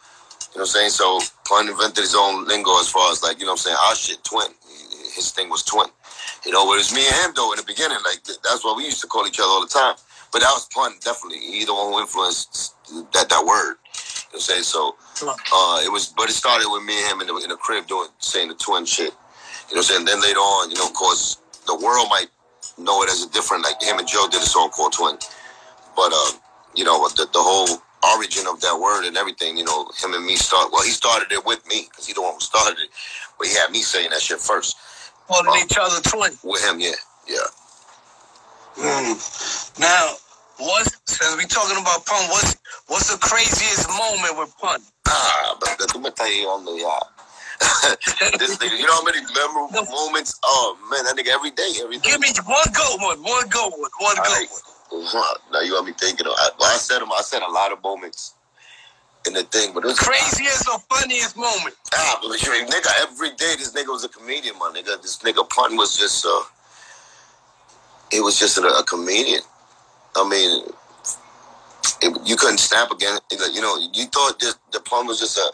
what 0.54 0.62
I'm 0.62 0.66
saying? 0.68 0.90
So 0.92 1.20
Pun 1.48 1.68
invented 1.68 1.98
his 1.98 2.16
own 2.16 2.48
lingo 2.48 2.80
as 2.80 2.88
far 2.88 3.12
as 3.12 3.24
like, 3.24 3.40
you 3.40 3.46
know 3.46 3.54
what 3.54 3.66
I'm 3.66 3.74
saying? 3.74 3.78
Our 3.82 3.96
shit, 3.96 4.24
twin. 4.24 4.48
His 5.16 5.32
thing 5.32 5.50
was 5.50 5.64
twin. 5.64 5.88
You 6.46 6.52
know, 6.52 6.72
it 6.74 6.78
was 6.78 6.94
me 6.94 7.06
and 7.06 7.16
him 7.26 7.32
though 7.36 7.52
in 7.54 7.58
the 7.58 7.66
beginning, 7.66 7.98
like 8.06 8.24
that's 8.24 8.64
what 8.64 8.78
we 8.78 8.86
used 8.86 9.02
to 9.02 9.08
call 9.08 9.28
each 9.28 9.40
other 9.40 9.50
all 9.50 9.62
the 9.62 9.68
time. 9.68 9.96
But 10.32 10.42
that 10.42 10.52
was 10.52 10.68
Pun, 10.74 10.94
definitely. 11.04 11.40
He 11.40 11.66
the 11.66 11.74
one 11.74 11.94
who 11.94 12.00
influenced 12.00 12.76
that 13.14 13.30
that 13.30 13.46
word. 13.46 13.76
You 14.30 14.38
know 14.38 14.42
what 14.42 14.46
I'm 14.46 14.62
saying? 14.62 14.64
So 14.64 14.96
uh, 15.52 15.82
it 15.84 15.92
was, 15.92 16.14
but 16.16 16.30
it 16.30 16.34
started 16.34 16.70
with 16.70 16.84
me 16.84 16.94
and 17.02 17.14
him 17.14 17.22
in 17.22 17.28
the, 17.28 17.36
in 17.42 17.50
the 17.50 17.58
crib 17.58 17.88
doing 17.88 18.10
saying 18.20 18.50
the 18.50 18.54
twin 18.56 18.86
shit. 18.86 19.14
You 19.70 19.76
know 19.76 19.82
what 19.82 19.90
I'm 19.90 20.06
saying? 20.06 20.06
Then 20.06 20.22
later 20.22 20.40
on, 20.40 20.70
you 20.70 20.78
know, 20.78 20.86
of 20.86 20.94
course, 20.94 21.42
the 21.66 21.76
world 21.76 22.08
might 22.10 22.28
know 22.78 23.02
it 23.04 23.10
as 23.10 23.24
a 23.24 23.30
different, 23.30 23.64
like 23.64 23.82
him 23.82 23.98
and 23.98 24.08
Joe 24.08 24.28
did 24.30 24.42
a 24.42 24.46
song 24.46 24.70
called 24.70 24.94
Twin. 24.94 25.18
But, 25.96 26.12
uh, 26.14 26.32
you 26.76 26.84
know, 26.84 27.08
the, 27.10 27.28
the 27.34 27.42
whole 27.42 27.82
origin 28.16 28.46
of 28.48 28.62
that 28.62 28.80
word 28.80 29.06
and 29.06 29.18
everything, 29.18 29.58
you 29.58 29.64
know, 29.66 29.90
him 30.02 30.14
and 30.14 30.26
me 30.26 30.36
start, 30.36 30.72
well, 30.72 30.84
he 30.84 30.92
started 30.92 31.32
it 31.32 31.46
with 31.46 31.66
me 31.68 31.88
because 31.90 32.08
he 32.08 32.14
the 32.14 32.22
one 32.22 32.34
who 32.34 32.40
started 32.40 32.80
it. 32.80 32.90
But 33.38 33.48
he 33.48 33.54
had 33.56 33.72
me 33.72 33.82
saying 33.82 34.12
that 34.12 34.22
shit 34.22 34.40
first. 34.40 34.78
Calling 35.30 35.62
each 35.64 35.78
other 35.78 36.02
twin. 36.02 36.32
With 36.44 36.66
him, 36.66 36.80
yeah, 36.80 36.98
yeah. 37.28 37.38
Mm. 38.78 39.80
Now, 39.80 40.16
what's, 40.58 40.98
since 41.06 41.38
we 41.38 41.46
talking 41.46 41.78
about 41.80 42.04
Pun, 42.06 42.30
what's, 42.30 42.58
what's 42.88 43.14
the 43.14 43.20
craziest 43.22 43.88
moment 43.90 44.40
with 44.40 44.58
Pun? 44.58 44.82
Ah, 45.08 45.56
but 45.60 45.78
tú 45.88 46.02
me 46.02 46.10
tell 46.10 46.32
you 46.34 46.48
on 46.50 46.66
the, 46.66 46.82
uh, 46.82 47.06
this 48.40 48.58
nigga, 48.58 48.74
you 48.74 48.88
know 48.88 48.94
how 48.94 49.04
many 49.04 49.22
memorable 49.36 49.86
moments? 49.92 50.40
Oh 50.44 50.76
man, 50.90 51.04
that 51.06 51.16
nigga 51.16 51.30
every 51.30 51.52
day, 51.52 51.78
every 51.80 51.98
day. 51.98 52.10
Give 52.10 52.20
me 52.20 52.30
one 52.46 52.72
good 52.74 53.02
one, 53.02 53.22
one 53.22 53.48
good 53.50 53.72
one, 53.78 53.92
one 54.00 54.16
good 54.16 54.48
one. 55.14 55.38
Now 55.54 55.62
you 55.62 55.74
got 55.74 55.86
me 55.86 55.92
thinking. 55.94 56.26
Of, 56.26 56.34
I, 56.38 56.50
well, 56.58 56.74
I 56.74 56.78
said 56.78 57.00
them. 57.00 57.12
I 57.12 57.22
said 57.22 57.44
a 57.44 57.52
lot 57.52 57.72
of 57.72 57.84
moments 57.84 58.34
in 59.30 59.36
the 59.36 59.44
thing, 59.44 59.72
but 59.74 59.84
it 59.84 59.88
was 59.88 60.00
craziest 60.00 60.68
or 60.68 60.80
funniest 60.90 61.38
moment. 61.38 61.76
Ah, 61.94 62.20
but 62.22 62.42
you 62.42 62.52
nigga, 62.66 62.90
every 63.02 63.30
day 63.38 63.54
this 63.58 63.74
nigga 63.74 63.88
was 63.88 64.04
a 64.04 64.10
comedian, 64.10 64.58
my 64.58 64.72
nigga. 64.76 65.02
This 65.02 65.18
nigga 65.20 65.48
pun 65.50 65.78
was 65.78 65.98
just 65.98 66.26
uh, 66.26 66.42
it 68.12 68.22
was 68.22 68.38
just 68.38 68.58
a, 68.58 68.62
a 68.62 68.84
comedian. 68.84 69.42
I 70.16 70.28
mean, 70.28 70.66
it, 72.02 72.28
you 72.28 72.36
couldn't 72.36 72.60
snap 72.60 72.92
again. 72.92 73.20
You 73.32 73.62
know, 73.62 73.78
you 73.94 74.06
thought 74.08 74.40
just 74.40 74.60
the 74.72 74.80
pun 74.80 75.06
was 75.06 75.20
just 75.20 75.38
a 75.38 75.52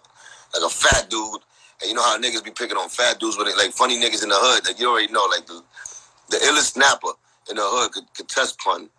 like 0.54 0.64
a 0.66 0.74
fat 0.74 1.10
dude 1.10 1.42
and 1.82 1.90
you 1.90 1.96
know 1.96 2.04
how 2.04 2.18
niggas 2.18 2.44
be 2.44 2.52
picking 2.52 2.78
on 2.78 2.90
fat 2.90 3.20
dudes 3.20 3.38
with 3.38 3.48
it, 3.48 3.58
like 3.58 3.72
funny 3.72 4.00
niggas 4.00 4.24
in 4.24 4.30
the 4.30 4.38
hood. 4.38 4.66
Like 4.66 4.80
you 4.80 4.90
already 4.90 5.12
know, 5.12 5.26
like 5.26 5.46
the 5.46 5.62
the 6.30 6.38
illest 6.38 6.74
snapper 6.74 7.12
in 7.50 7.58
the 7.58 7.62
hood 7.64 7.92
could, 7.92 8.14
could 8.16 8.30
test 8.30 8.58
pun, 8.60 8.90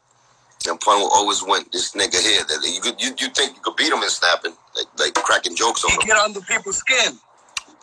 and 0.68 0.80
pun 0.80 1.00
will 1.00 1.10
always 1.12 1.42
win. 1.42 1.64
This 1.72 1.92
nigga 1.92 2.20
here, 2.20 2.42
that 2.44 2.60
you 2.64 2.80
could 2.80 3.00
you, 3.00 3.10
you 3.18 3.28
think 3.28 3.54
you 3.54 3.62
could 3.62 3.76
beat 3.76 3.92
him 3.92 4.02
in 4.02 4.08
snapping, 4.08 4.52
like 4.76 4.86
like 4.98 5.14
cracking 5.14 5.54
jokes 5.54 5.84
on 5.84 5.90
he 5.90 5.96
him. 5.96 6.06
Get 6.08 6.16
under 6.18 6.40
people's 6.40 6.78
skin. 6.78 7.18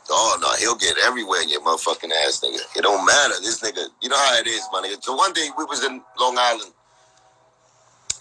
Oh 0.09 0.37
no, 0.41 0.53
he'll 0.59 0.75
get 0.75 0.97
everywhere 1.05 1.41
in 1.41 1.49
your 1.49 1.61
motherfucking 1.61 2.11
ass, 2.25 2.41
nigga. 2.43 2.59
It 2.75 2.81
don't 2.81 3.05
matter. 3.05 3.35
This 3.41 3.61
nigga, 3.61 3.87
you 4.01 4.09
know 4.09 4.17
how 4.17 4.37
it 4.39 4.47
is, 4.47 4.67
my 4.71 4.81
nigga. 4.81 5.01
So 5.01 5.15
one 5.15 5.31
day 5.33 5.47
we 5.57 5.63
was 5.65 5.83
in 5.83 6.01
Long 6.19 6.35
Island. 6.37 6.71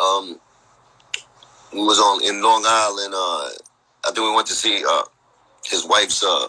Um, 0.00 0.40
we 1.72 1.80
was 1.80 1.98
on 1.98 2.22
in 2.22 2.42
Long 2.42 2.62
Island. 2.66 3.14
Uh, 3.14 3.48
I 4.04 4.12
think 4.12 4.18
we 4.18 4.34
went 4.34 4.46
to 4.48 4.54
see 4.54 4.84
uh 4.86 5.02
his 5.64 5.86
wife's 5.86 6.22
uh 6.22 6.48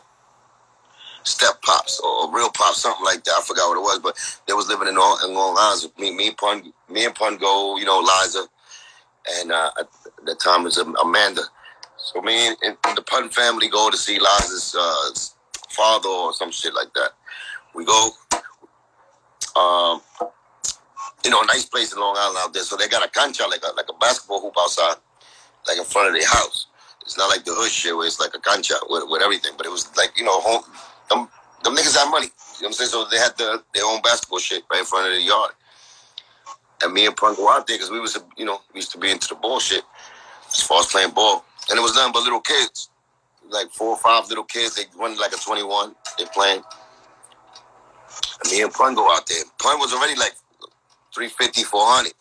step 1.23 1.61
pops 1.61 1.99
or 1.99 2.31
real 2.33 2.49
pops, 2.49 2.81
something 2.81 3.05
like 3.05 3.23
that. 3.23 3.33
I 3.37 3.41
forgot 3.43 3.69
what 3.69 3.77
it 3.77 3.81
was, 3.81 3.99
but 3.99 4.39
they 4.47 4.53
was 4.53 4.67
living 4.67 4.87
in 4.87 4.95
Long, 4.95 5.19
in 5.25 5.33
Long 5.33 5.55
Island. 5.57 5.91
Me, 5.97 6.15
me, 6.15 6.31
Pun, 6.31 6.73
me 6.89 7.05
and 7.05 7.15
Pun 7.15 7.37
go, 7.37 7.77
you 7.77 7.85
know, 7.85 7.99
Liza, 7.99 8.45
and 9.39 9.51
uh, 9.51 9.71
at 9.79 9.87
the 10.25 10.35
time 10.35 10.63
was 10.63 10.77
Amanda. 10.77 11.43
So 11.97 12.21
me 12.21 12.47
and, 12.47 12.57
and, 12.63 12.77
the 12.95 13.01
Pun 13.01 13.29
family 13.29 13.69
go 13.69 13.89
to 13.89 13.97
see 13.97 14.19
Liza's 14.19 14.75
uh, 14.77 15.11
father 15.69 16.09
or 16.09 16.33
some 16.33 16.51
shit 16.51 16.73
like 16.73 16.93
that. 16.93 17.11
We 17.73 17.85
go, 17.85 18.09
um, 19.55 20.01
you 21.23 21.31
know, 21.31 21.41
a 21.41 21.45
nice 21.45 21.65
place 21.65 21.93
in 21.93 21.99
Long 21.99 22.15
Island 22.17 22.37
out 22.41 22.53
there. 22.53 22.63
So 22.63 22.75
they 22.75 22.87
got 22.87 23.05
a 23.05 23.09
cancha, 23.09 23.47
like 23.49 23.63
a 23.63 23.73
like 23.75 23.87
a 23.89 23.97
basketball 23.99 24.41
hoop 24.41 24.53
outside, 24.59 24.95
like 25.67 25.77
in 25.77 25.85
front 25.85 26.09
of 26.09 26.13
their 26.13 26.27
house. 26.27 26.67
It's 27.01 27.17
not 27.17 27.29
like 27.29 27.43
the 27.43 27.53
hood 27.53 27.71
shit 27.71 27.95
where 27.95 28.07
it's 28.07 28.19
like 28.19 28.33
a 28.33 28.39
cancha 28.39 28.75
with, 28.89 29.03
with 29.07 29.21
everything, 29.21 29.53
but 29.57 29.65
it 29.65 29.71
was 29.71 29.95
like 29.97 30.17
you 30.17 30.23
know 30.23 30.39
home 30.39 30.63
them, 31.09 31.27
them 31.63 31.75
niggas 31.75 31.95
have 31.95 32.09
money. 32.09 32.27
You 32.27 32.63
know 32.63 32.67
what 32.67 32.67
I'm 32.67 32.73
saying? 32.73 32.89
So 32.89 33.05
they 33.09 33.17
had 33.17 33.37
the, 33.37 33.63
their 33.73 33.85
own 33.85 34.01
basketball 34.01 34.39
shit 34.39 34.63
right 34.71 34.79
in 34.79 34.85
front 34.85 35.07
of 35.07 35.13
the 35.13 35.21
yard. 35.21 35.51
And 36.83 36.93
me 36.93 37.05
and 37.05 37.15
Pun 37.15 37.35
go 37.35 37.49
out 37.49 37.67
there 37.67 37.77
because 37.77 37.91
we 37.91 37.99
was, 37.99 38.17
you 38.37 38.45
know, 38.45 38.59
we 38.73 38.79
used 38.79 38.91
to 38.91 38.97
be 38.97 39.09
into 39.09 39.29
the 39.29 39.35
bullshit 39.35 39.83
as 40.49 40.61
far 40.61 40.79
as 40.79 40.87
playing 40.87 41.11
ball. 41.11 41.45
And 41.69 41.79
it 41.79 41.81
was 41.81 41.95
nothing 41.95 42.11
but 42.11 42.23
little 42.23 42.41
kids, 42.41 42.89
like 43.49 43.69
four 43.71 43.89
or 43.89 43.97
five 43.97 44.27
little 44.27 44.43
kids. 44.43 44.75
They 44.75 44.83
run 44.97 45.17
like 45.17 45.33
a 45.33 45.37
21. 45.37 45.95
They 46.17 46.25
playing. 46.33 46.61
And 48.43 48.51
me 48.51 48.61
and 48.61 48.71
Pun 48.71 48.95
go 48.95 49.09
out 49.13 49.25
there. 49.27 49.43
Pun 49.59 49.79
was 49.79 49.93
already 49.93 50.15
like 50.15 50.33
350, 51.13 51.63
400. 51.63 52.13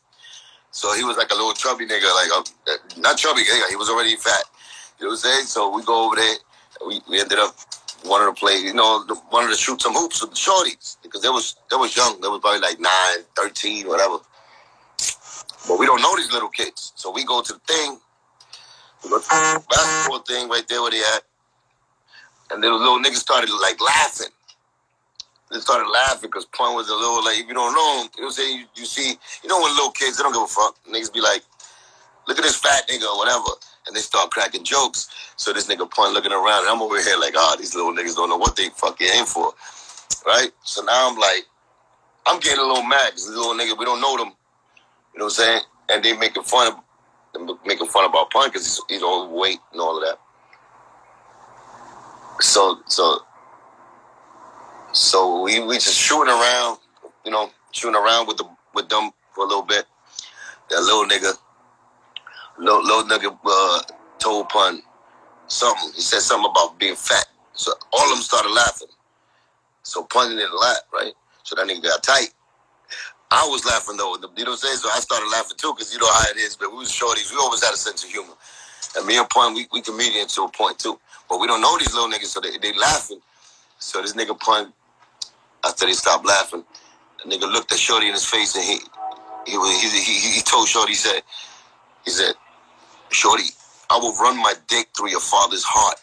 So 0.71 0.95
he 0.95 1.05
was 1.05 1.17
like 1.17 1.31
a 1.31 1.35
little 1.35 1.53
chubby 1.53 1.87
nigga, 1.87 2.09
like 2.15 2.31
a, 2.31 2.71
uh, 2.71 2.77
not 2.99 3.19
chubby, 3.19 3.43
nigga. 3.43 3.69
he 3.69 3.77
was 3.77 3.91
already 3.91 4.17
fat. 4.17 4.45
You 4.99 5.07
know 5.07 5.11
what 5.11 5.15
I'm 5.15 5.19
saying? 5.19 5.47
So 5.47 5.75
we 5.75 5.83
go 5.85 6.07
over 6.07 6.17
there. 6.17 6.37
We, 6.87 7.01
we 7.09 7.21
ended 7.21 7.39
up 7.39 7.55
wanted 8.05 8.27
to 8.27 8.33
play, 8.33 8.57
you 8.57 8.75
know, 8.75 9.05
wanted 9.31 9.51
to 9.51 9.57
shoot 9.57 9.81
some 9.81 9.95
hoops 9.95 10.21
with 10.21 10.31
the 10.31 10.37
shorties 10.37 10.97
because 11.03 11.23
they 11.23 11.29
was 11.29 11.57
they 11.71 11.77
was 11.77 11.97
young. 11.97 12.21
They 12.21 12.29
was 12.29 12.41
probably 12.41 12.61
like 12.61 12.81
9, 12.81 12.91
13, 13.37 13.89
whatever. 13.89 14.19
But 15.69 15.79
we 15.79 15.87
don't 15.87 16.03
know 16.03 16.17
these 16.17 16.33
little 16.33 16.49
kids. 16.49 16.93
So 16.97 17.11
we 17.11 17.25
go 17.25 17.43
to 17.43 17.53
the 17.53 17.61
thing, 17.61 17.99
the 19.03 19.65
basketball 19.71 20.21
thing 20.21 20.49
right 20.49 20.67
there 20.69 20.83
where 20.83 20.91
they 20.91 21.01
at. 21.01 21.23
And 22.51 22.63
the 22.63 22.71
little 22.71 22.99
niggas 22.99 23.17
started 23.17 23.51
like 23.63 23.81
laughing. 23.81 24.33
They 25.51 25.61
started 25.61 25.89
laughing 25.89 26.29
because 26.29 26.47
Point 26.47 26.75
was 26.75 26.89
a 26.89 26.95
little 26.95 27.25
like, 27.25 27.39
if 27.39 27.47
you 27.47 27.55
don't 27.55 27.75
know 27.75 28.09
you 28.17 28.23
know 28.23 28.29
what? 28.29 28.39
You, 28.39 28.65
you 28.75 28.87
see, 28.87 29.17
you 29.43 29.49
know 29.49 29.61
when 29.61 29.73
little 29.75 29.91
kids, 29.93 30.17
they 30.17 30.23
don't 30.23 30.33
give 30.33 30.43
a 30.43 30.47
fuck. 30.47 30.77
Niggas 30.91 31.13
be 31.13 31.21
like, 31.21 31.43
look 32.27 32.39
at 32.39 32.45
this 32.45 32.57
fat 32.57 32.89
nigga 32.89 33.05
or 33.05 33.19
whatever 33.19 33.51
and 33.87 33.97
they 33.97 34.01
start 34.01 34.31
cracking 34.31 34.65
jokes. 34.65 35.09
So 35.37 35.53
this 35.53 35.69
nigga 35.69 35.91
point 35.91 36.13
looking 36.15 36.33
around, 36.33 36.63
and 36.63 36.71
I'm 36.71 36.83
over 36.83 37.01
here 37.03 37.19
like, 37.19 37.35
oh, 37.37 37.57
these 37.59 37.75
little 37.75 37.93
niggas 37.93 38.17
don't 38.17 38.31
know 38.31 38.39
what 38.39 38.57
they 38.57 38.69
fucking 38.71 39.09
aim 39.15 39.27
for, 39.27 39.53
right? 40.27 40.51
So 40.65 40.83
now 40.83 41.11
I'm 41.11 41.19
like, 41.19 41.47
I'm 42.27 42.41
getting 42.41 42.61
a 42.61 42.67
little 42.67 42.85
mad 42.85 43.11
because 43.13 43.29
little 43.31 43.55
niggas, 43.55 43.79
we 43.79 43.85
don't 43.85 44.01
know 44.01 44.17
them, 44.19 44.33
you 45.15 45.21
know 45.21 45.27
what 45.27 45.39
I'm 45.39 45.45
saying? 45.45 45.61
And 45.91 46.05
they 46.05 46.17
making 46.17 46.45
fun 46.45 46.73
of, 46.73 47.59
making 47.67 47.89
fun 47.89 48.09
about 48.09 48.31
Pun 48.31 48.49
because 48.49 48.67
he's, 48.67 48.81
he's 48.89 49.03
overweight 49.03 49.59
and 49.73 49.81
all 49.81 49.97
of 49.97 50.05
that. 50.05 50.19
So, 52.43 52.81
so 52.87 53.19
So 54.93 55.43
we 55.43 55.61
we 55.61 55.77
just 55.77 55.99
shooting 55.99 56.33
around, 56.33 56.79
you 57.25 57.33
know, 57.33 57.51
shooting 57.73 57.97
around 57.97 58.29
with 58.29 58.39
the 58.39 58.45
with 58.75 58.89
them 58.91 59.11
for 59.33 59.45
a 59.45 59.49
little 59.49 59.63
bit. 59.65 59.87
That 60.71 60.83
little 60.83 61.07
nigga, 61.07 61.35
little, 62.59 62.83
little 62.83 63.05
nigga 63.05 63.39
uh, 63.45 63.83
told 64.19 64.49
pun 64.49 64.83
something. 65.49 65.91
He 65.95 66.01
said 66.01 66.21
something 66.21 66.51
about 66.51 66.79
being 66.79 66.97
fat. 66.97 67.27
So 67.55 67.73
all 67.93 68.05
of 68.05 68.11
them 68.11 68.23
started 68.23 68.51
laughing. 68.51 68.89
So 69.83 70.05
pun 70.05 70.31
didn't 70.31 70.59
laugh, 70.59 70.83
right? 70.93 71.13
So 71.43 71.55
that 71.57 71.67
nigga 71.67 71.83
got 71.83 72.03
tight. 72.03 72.33
I 73.31 73.47
was 73.49 73.65
laughing 73.65 73.97
though, 73.97 74.15
you 74.15 74.21
know 74.21 74.29
what 74.29 74.49
I'm 74.51 74.57
saying? 74.57 74.77
So 74.77 74.91
I 74.91 75.01
started 75.01 75.29
laughing 75.31 75.57
too, 75.57 75.73
because 75.75 75.93
you 75.93 75.99
know 75.99 76.13
how 76.13 76.25
it 76.31 76.37
is, 76.37 76.55
but 76.57 76.71
we 76.71 76.79
was 76.79 76.93
shorties. 76.93 77.33
We 77.33 77.39
always 77.39 77.65
had 77.65 77.73
a 77.73 77.79
sense 77.79 78.05
of 78.05 78.11
humor. 78.11 78.35
And 78.97 79.07
me 79.07 79.17
and 79.19 79.29
Pun, 79.31 79.55
we, 79.55 79.67
we 79.73 79.81
comedians 79.81 80.35
to 80.35 80.43
a 80.43 80.51
point 80.51 80.79
too. 80.79 80.99
But 81.31 81.41
we 81.41 81.47
don't 81.47 81.63
know 81.63 81.77
these 81.79 81.95
little 81.95 82.11
niggas, 82.11 82.27
so 82.27 82.41
they, 82.41 82.59
they 82.59 82.77
laughing. 82.77 83.21
So 83.79 84.03
this 84.03 84.13
nigga 84.13 84.39
Pun, 84.39 84.73
after 85.65 85.87
they 85.87 85.93
stopped 85.93 86.27
laughing, 86.27 86.63
the 87.25 87.31
nigga 87.35 87.51
looked 87.51 87.73
at 87.73 87.79
Shorty 87.79 88.09
in 88.09 88.13
his 88.13 88.27
face 88.27 88.55
and 88.55 88.65
he 88.65 88.79
he 89.47 89.59
was 89.59 89.81
he, 89.81 89.89
he, 89.89 90.31
he 90.37 90.41
told 90.43 90.69
Shorty, 90.69 90.93
he 90.93 90.97
said, 90.97 91.23
he 92.05 92.11
said, 92.11 92.35
Shorty, 93.13 93.45
I 93.91 93.99
will 93.99 94.15
run 94.17 94.37
my 94.37 94.55
dick 94.69 94.89
through 94.97 95.11
your 95.11 95.21
father's 95.21 95.65
heart. 95.65 95.97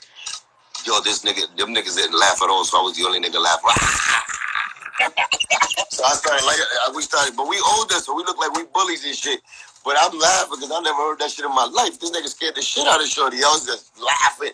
Yo, 0.85 1.01
this 1.01 1.25
nigga, 1.25 1.49
them 1.57 1.73
niggas 1.73 1.97
didn't 1.97 2.17
laugh 2.17 2.41
at 2.41 2.49
all, 2.49 2.63
so 2.63 2.79
I 2.79 2.83
was 2.83 2.95
the 2.95 3.03
only 3.03 3.19
nigga 3.19 3.41
laughing. 3.41 3.69
so 5.89 6.03
I 6.05 6.13
started 6.13 6.45
like 6.45 6.59
we 6.95 7.01
started, 7.01 7.35
but 7.35 7.49
we 7.49 7.59
older, 7.75 7.95
so 7.95 8.15
we 8.15 8.23
look 8.23 8.37
like 8.37 8.53
we 8.53 8.63
bullies 8.73 9.05
and 9.05 9.15
shit. 9.15 9.41
But 9.83 9.97
I'm 9.99 10.17
laughing 10.17 10.59
because 10.59 10.71
I 10.71 10.79
never 10.81 10.97
heard 10.97 11.19
that 11.19 11.31
shit 11.31 11.45
in 11.45 11.55
my 11.55 11.65
life. 11.65 11.99
This 11.99 12.11
nigga 12.11 12.27
scared 12.27 12.55
the 12.55 12.61
shit 12.61 12.87
out 12.87 13.01
of 13.01 13.07
Shorty. 13.07 13.37
I 13.37 13.49
was 13.49 13.65
just 13.65 13.91
laughing. 13.99 14.53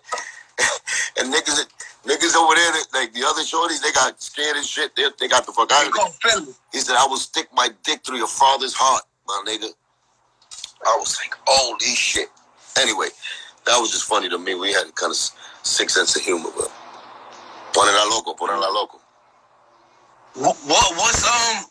and 1.19 1.33
niggas 1.33 1.65
niggas 2.05 2.35
over 2.35 2.55
there, 2.55 2.71
like 2.93 3.13
the 3.13 3.23
other 3.25 3.41
shorties, 3.43 3.81
they 3.81 3.91
got 3.91 4.21
scared 4.21 4.55
as 4.57 4.67
shit. 4.67 4.95
They, 4.95 5.03
they 5.19 5.27
got 5.27 5.45
the 5.45 5.51
fuck 5.51 5.71
out 5.71 5.87
of 5.87 5.93
it. 5.93 6.55
He 6.71 6.79
said, 6.79 6.95
I 6.95 7.05
will 7.05 7.17
stick 7.17 7.47
my 7.53 7.69
dick 7.83 8.03
through 8.05 8.17
your 8.17 8.27
father's 8.31 8.73
heart, 8.73 9.03
my 9.27 9.43
nigga. 9.45 9.69
I 10.85 10.95
was 10.97 11.17
like, 11.21 11.35
holy 11.45 11.95
shit. 11.95 12.29
Anyway, 12.79 13.07
that 13.65 13.77
was 13.79 13.91
just 13.91 14.05
funny 14.05 14.29
to 14.29 14.37
me. 14.37 14.55
We 14.55 14.73
had 14.73 14.93
kind 14.95 15.11
of 15.11 15.15
sick 15.15 15.89
sense 15.89 16.15
of 16.15 16.21
humor, 16.21 16.49
but 16.55 16.71
la 17.75 18.03
loco, 18.09 18.35
la 18.45 18.69
loco. 18.69 18.99
What, 20.35 20.57
what's 20.65 21.25
um 21.25 21.65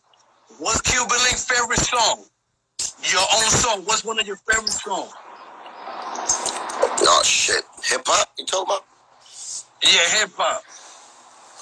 what's 0.59 0.81
Cuban 0.81 1.19
Link's 1.25 1.45
favorite 1.45 1.81
song? 1.81 2.25
Your 3.13 3.21
own 3.21 3.51
song. 3.51 3.83
What's 3.85 4.05
one 4.05 4.19
of 4.19 4.27
your 4.27 4.37
favorite 4.37 4.71
songs? 4.71 5.13
Oh 7.07 7.23
shit, 7.25 7.63
hip 7.85 8.03
hop? 8.07 8.31
You 8.39 8.47
talking 8.47 8.75
about? 8.75 8.85
Yeah, 9.83 10.21
hip 10.21 10.31
hop. 10.37 10.63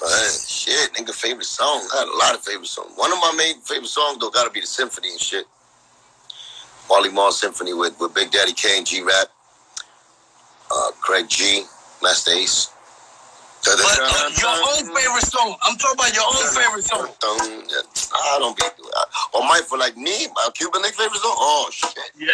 Man, 0.01 0.31
shit, 0.31 0.93
nigga, 0.93 1.13
favorite 1.13 1.45
song. 1.45 1.87
I 1.93 1.99
had 1.99 2.07
a 2.07 2.17
lot 2.17 2.35
of 2.35 2.41
favorite 2.41 2.67
songs. 2.67 2.93
One 2.95 3.11
of 3.11 3.19
my 3.19 3.33
main 3.37 3.59
favorite 3.61 3.87
songs 3.87 4.17
though 4.19 4.29
gotta 4.29 4.49
be 4.49 4.61
the 4.61 4.67
symphony 4.67 5.09
and 5.11 5.19
shit. 5.19 5.45
Marley 6.89 7.09
Marl 7.09 7.31
Symphony 7.31 7.73
with, 7.73 7.99
with 7.99 8.13
Big 8.13 8.31
Daddy 8.31 8.53
Kane, 8.53 8.85
G 8.85 9.01
Rap, 9.01 9.27
uh, 10.71 10.91
Craig 10.99 11.27
G, 11.29 11.63
Masta 12.01 12.31
Ace. 12.31 12.69
But 13.63 13.79
uh, 13.79 14.29
your 14.35 14.51
own 14.51 14.93
favorite 14.93 15.23
song. 15.23 15.55
I'm 15.63 15.77
talking 15.77 15.95
about 15.95 16.13
your 16.13 16.25
own 16.27 16.47
favorite 16.51 16.83
song. 16.83 17.07
I 17.23 18.37
don't 18.39 18.57
be. 18.57 18.63
Or 18.63 18.69
oh, 19.35 19.47
my 19.47 19.61
for 19.65 19.77
like 19.77 19.95
me, 19.95 20.27
my 20.35 20.49
Cuban 20.53 20.81
Link 20.81 20.95
favorite 20.95 21.21
song. 21.21 21.31
Oh 21.37 21.69
shit. 21.71 21.97
Yeah. 22.17 22.27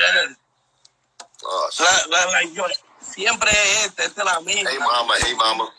Oh, 1.45 1.69
shit. 1.71 1.85
La, 2.09 2.25
la, 2.25 2.31
like 2.31 2.55
yo, 2.55 2.65
siempre 2.99 3.51
este, 3.85 4.05
este 4.05 4.23
la 4.23 4.39
misma. 4.41 4.69
Hey 4.71 4.77
mama, 4.79 5.13
hey 5.21 5.33
mama. 5.35 5.69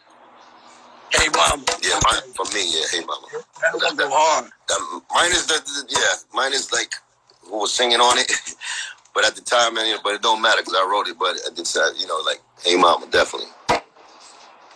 Hey 1.11 1.29
mama. 1.35 1.65
Yeah, 1.83 1.99
mine, 2.07 2.33
for 2.37 2.47
me, 2.55 2.71
yeah, 2.71 2.87
hey 2.93 3.05
mama. 3.05 3.27
That, 3.61 3.97
that, 3.97 4.09
hard. 4.09 4.53
That, 4.69 5.03
mine 5.13 5.33
is 5.33 5.47
the, 5.47 5.55
the, 5.55 5.87
yeah, 5.91 6.15
mine 6.33 6.53
is 6.53 6.71
like 6.73 6.95
who 7.43 7.59
was 7.59 7.73
singing 7.73 8.01
on 8.01 8.19
it. 8.19 8.31
but 9.15 9.27
at 9.27 9.35
the 9.35 9.43
time, 9.43 9.75
man, 9.75 9.99
but 10.03 10.15
it 10.15 10.23
don't 10.23 10.41
matter 10.41 10.63
because 10.63 10.75
I 10.75 10.89
wrote 10.91 11.09
it. 11.09 11.19
But 11.19 11.37
at 11.47 11.57
the 11.57 11.63
time, 11.63 11.93
you 11.99 12.07
know, 12.07 12.21
like, 12.27 12.41
hey 12.63 12.77
mama, 12.77 13.07
definitely. 13.11 13.49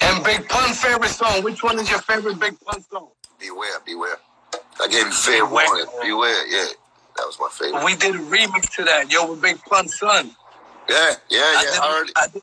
And 0.01 0.25
Big 0.25 0.49
Pun 0.49 0.73
favorite 0.75 1.09
song. 1.09 1.43
Which 1.43 1.63
one 1.63 1.79
is 1.79 1.89
your 1.91 2.01
favorite 2.01 2.39
Big 2.39 2.59
Pun 2.61 2.83
song? 2.83 3.09
Beware, 3.39 3.81
beware. 3.85 4.17
I 4.81 4.89
gave 4.89 5.07
you 5.07 5.13
fair 5.13 5.47
beware. 5.47 5.67
warning. 5.67 5.87
Beware, 6.03 6.47
yeah. 6.47 6.73
That 7.17 7.27
was 7.27 7.39
my 7.41 7.49
favorite. 7.51 7.85
We 7.85 7.97
did 7.97 8.17
a 8.17 8.19
remix 8.19 8.75
to 8.77 8.85
that. 8.85 9.11
Yo, 9.11 9.31
with 9.31 9.41
Big 9.41 9.59
Pun 9.65 9.89
son. 9.89 10.31
Yeah, 10.89 11.15
yeah, 11.31 11.39
yeah. 11.39 11.41
I 11.41 11.63
did, 11.63 11.81
I, 11.81 11.91
heard 11.91 12.11
I 12.17 12.27
did, 12.33 12.43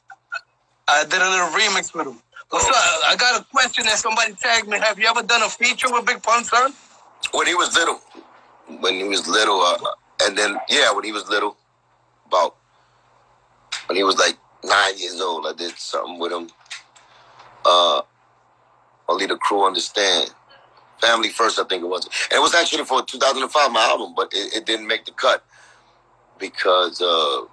I 0.88 1.04
did 1.04 1.22
a 1.22 1.30
little 1.30 1.48
remix 1.48 1.94
with 1.94 2.08
him. 2.08 2.22
What's 2.50 2.66
oh. 2.68 2.70
up? 2.70 3.12
I 3.12 3.16
got 3.16 3.40
a 3.40 3.46
question 3.46 3.86
that 3.86 3.98
somebody 3.98 4.34
tagged 4.34 4.68
me. 4.68 4.80
Have 4.80 4.98
you 4.98 5.08
ever 5.08 5.24
done 5.24 5.44
a 5.44 5.50
feature 5.50 5.92
with 5.92 6.06
Big 6.06 6.24
Pun 6.24 6.44
son? 6.44 6.74
When 7.34 7.48
he 7.48 7.54
was 7.54 7.76
little. 7.76 8.02
When 8.80 8.96
he 8.96 9.04
was 9.04 9.28
little, 9.28 9.62
uh, 9.62 9.78
and 10.22 10.38
then 10.38 10.58
yeah, 10.70 10.92
when 10.94 11.04
he 11.04 11.12
was 11.12 11.28
little, 11.30 11.58
about 12.28 12.56
when 13.88 13.98
he 13.98 14.04
was 14.04 14.18
like 14.18 14.38
nine 14.64 14.98
years 14.98 15.20
old, 15.20 15.46
I 15.48 15.54
did 15.54 15.78
something 15.78 16.20
with 16.20 16.32
him 16.32 16.50
uh, 17.66 18.02
only 19.08 19.26
the 19.26 19.38
crew 19.38 19.66
understand. 19.66 20.34
Family 21.00 21.30
first, 21.30 21.60
I 21.60 21.64
think 21.64 21.84
it 21.84 21.88
was. 21.88 22.06
And 22.06 22.38
it 22.38 22.42
was 22.42 22.54
actually 22.54 22.86
for 22.86 23.04
2005, 23.04 23.72
my 23.72 23.82
album, 23.82 24.14
but 24.16 24.32
it, 24.34 24.54
it 24.54 24.66
didn't 24.66 24.88
make 24.88 25.06
the 25.06 25.12
cut 25.12 25.44
because 26.38 27.02
of 27.02 27.50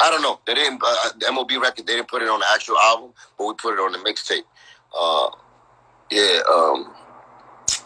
I 0.00 0.10
don't 0.10 0.22
know. 0.22 0.40
They 0.46 0.54
didn't. 0.54 0.82
Uh, 0.84 1.10
the 1.18 1.32
MOB 1.32 1.52
record. 1.52 1.86
They 1.86 1.94
didn't 1.94 2.08
put 2.08 2.22
it 2.22 2.28
on 2.28 2.40
the 2.40 2.46
actual 2.52 2.76
album, 2.78 3.12
but 3.38 3.46
we 3.46 3.54
put 3.54 3.74
it 3.74 3.80
on 3.80 3.92
the 3.92 3.98
mixtape. 3.98 4.42
Uh, 4.96 5.30
yeah, 6.10 6.40
um, 6.52 6.92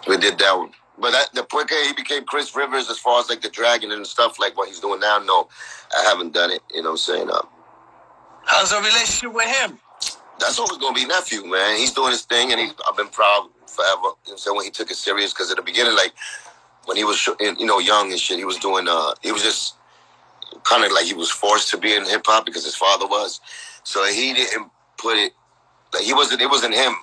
we 0.08 0.16
did 0.16 0.38
that 0.38 0.56
one. 0.56 0.72
But 1.00 1.12
that, 1.12 1.32
the 1.34 1.44
quicker 1.44 1.76
he 1.84 1.92
became 1.92 2.24
Chris 2.24 2.54
Rivers, 2.56 2.90
as 2.90 2.98
far 2.98 3.20
as 3.20 3.28
like 3.30 3.40
the 3.40 3.48
dragon 3.50 3.92
and 3.92 4.06
stuff 4.06 4.38
like 4.38 4.56
what 4.56 4.68
he's 4.68 4.80
doing 4.80 5.00
now, 5.00 5.18
no, 5.18 5.48
I 5.96 6.04
haven't 6.04 6.34
done 6.34 6.50
it. 6.50 6.60
You 6.72 6.82
know 6.82 6.90
what 6.90 6.92
I'm 6.92 6.96
saying? 6.98 7.30
Uh, 7.30 7.42
How's 8.44 8.72
your 8.72 8.80
relationship 8.80 9.34
with 9.34 9.46
him? 9.48 9.78
That's 10.40 10.58
always 10.58 10.78
gonna 10.78 10.94
be 10.94 11.06
nephew, 11.06 11.44
man. 11.46 11.76
He's 11.78 11.92
doing 11.92 12.10
his 12.12 12.22
thing, 12.22 12.52
and 12.52 12.60
he, 12.60 12.70
I've 12.88 12.96
been 12.96 13.08
proud 13.08 13.48
forever. 13.66 14.14
You 14.26 14.32
know, 14.32 14.36
so 14.36 14.54
when 14.54 14.64
he 14.64 14.70
took 14.70 14.90
it 14.90 14.96
serious, 14.96 15.32
because 15.32 15.50
at 15.50 15.56
the 15.56 15.62
beginning, 15.62 15.94
like 15.94 16.12
when 16.86 16.96
he 16.96 17.04
was, 17.04 17.28
you 17.40 17.66
know, 17.66 17.78
young 17.78 18.10
and 18.10 18.20
shit, 18.20 18.38
he 18.38 18.44
was 18.44 18.58
doing. 18.58 18.86
uh 18.88 19.14
He 19.22 19.32
was 19.32 19.42
just 19.42 19.76
kind 20.64 20.84
of 20.84 20.92
like 20.92 21.06
he 21.06 21.14
was 21.14 21.30
forced 21.30 21.70
to 21.70 21.78
be 21.78 21.94
in 21.94 22.04
hip 22.06 22.22
hop 22.26 22.46
because 22.46 22.64
his 22.64 22.76
father 22.76 23.06
was. 23.06 23.40
So 23.84 24.04
he 24.06 24.34
didn't 24.34 24.70
put 24.98 25.16
it. 25.18 25.32
Like 25.94 26.04
he 26.04 26.14
wasn't. 26.14 26.42
It 26.42 26.50
wasn't 26.50 26.74
him 26.74 26.94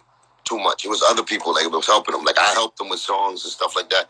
too 0.46 0.58
much. 0.60 0.86
It 0.86 0.90
was 0.90 1.02
other 1.02 1.24
people 1.24 1.54
like 1.54 1.70
was 1.70 1.88
helping 1.88 2.16
him. 2.16 2.24
Like 2.24 2.40
I 2.40 2.54
helped 2.54 2.80
him 2.80 2.90
with 2.90 3.00
songs 3.00 3.44
and 3.44 3.52
stuff 3.52 3.76
like 3.76 3.90
that. 3.90 4.10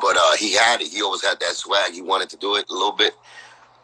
But 0.00 0.16
uh, 0.16 0.36
he 0.36 0.54
had 0.54 0.80
it. 0.80 0.88
He 0.88 1.02
always 1.02 1.24
had 1.24 1.40
that 1.40 1.54
swag. 1.54 1.92
He 1.92 2.02
wanted 2.02 2.28
to 2.30 2.36
do 2.36 2.56
it 2.56 2.66
a 2.68 2.72
little 2.72 2.92
bit. 2.92 3.14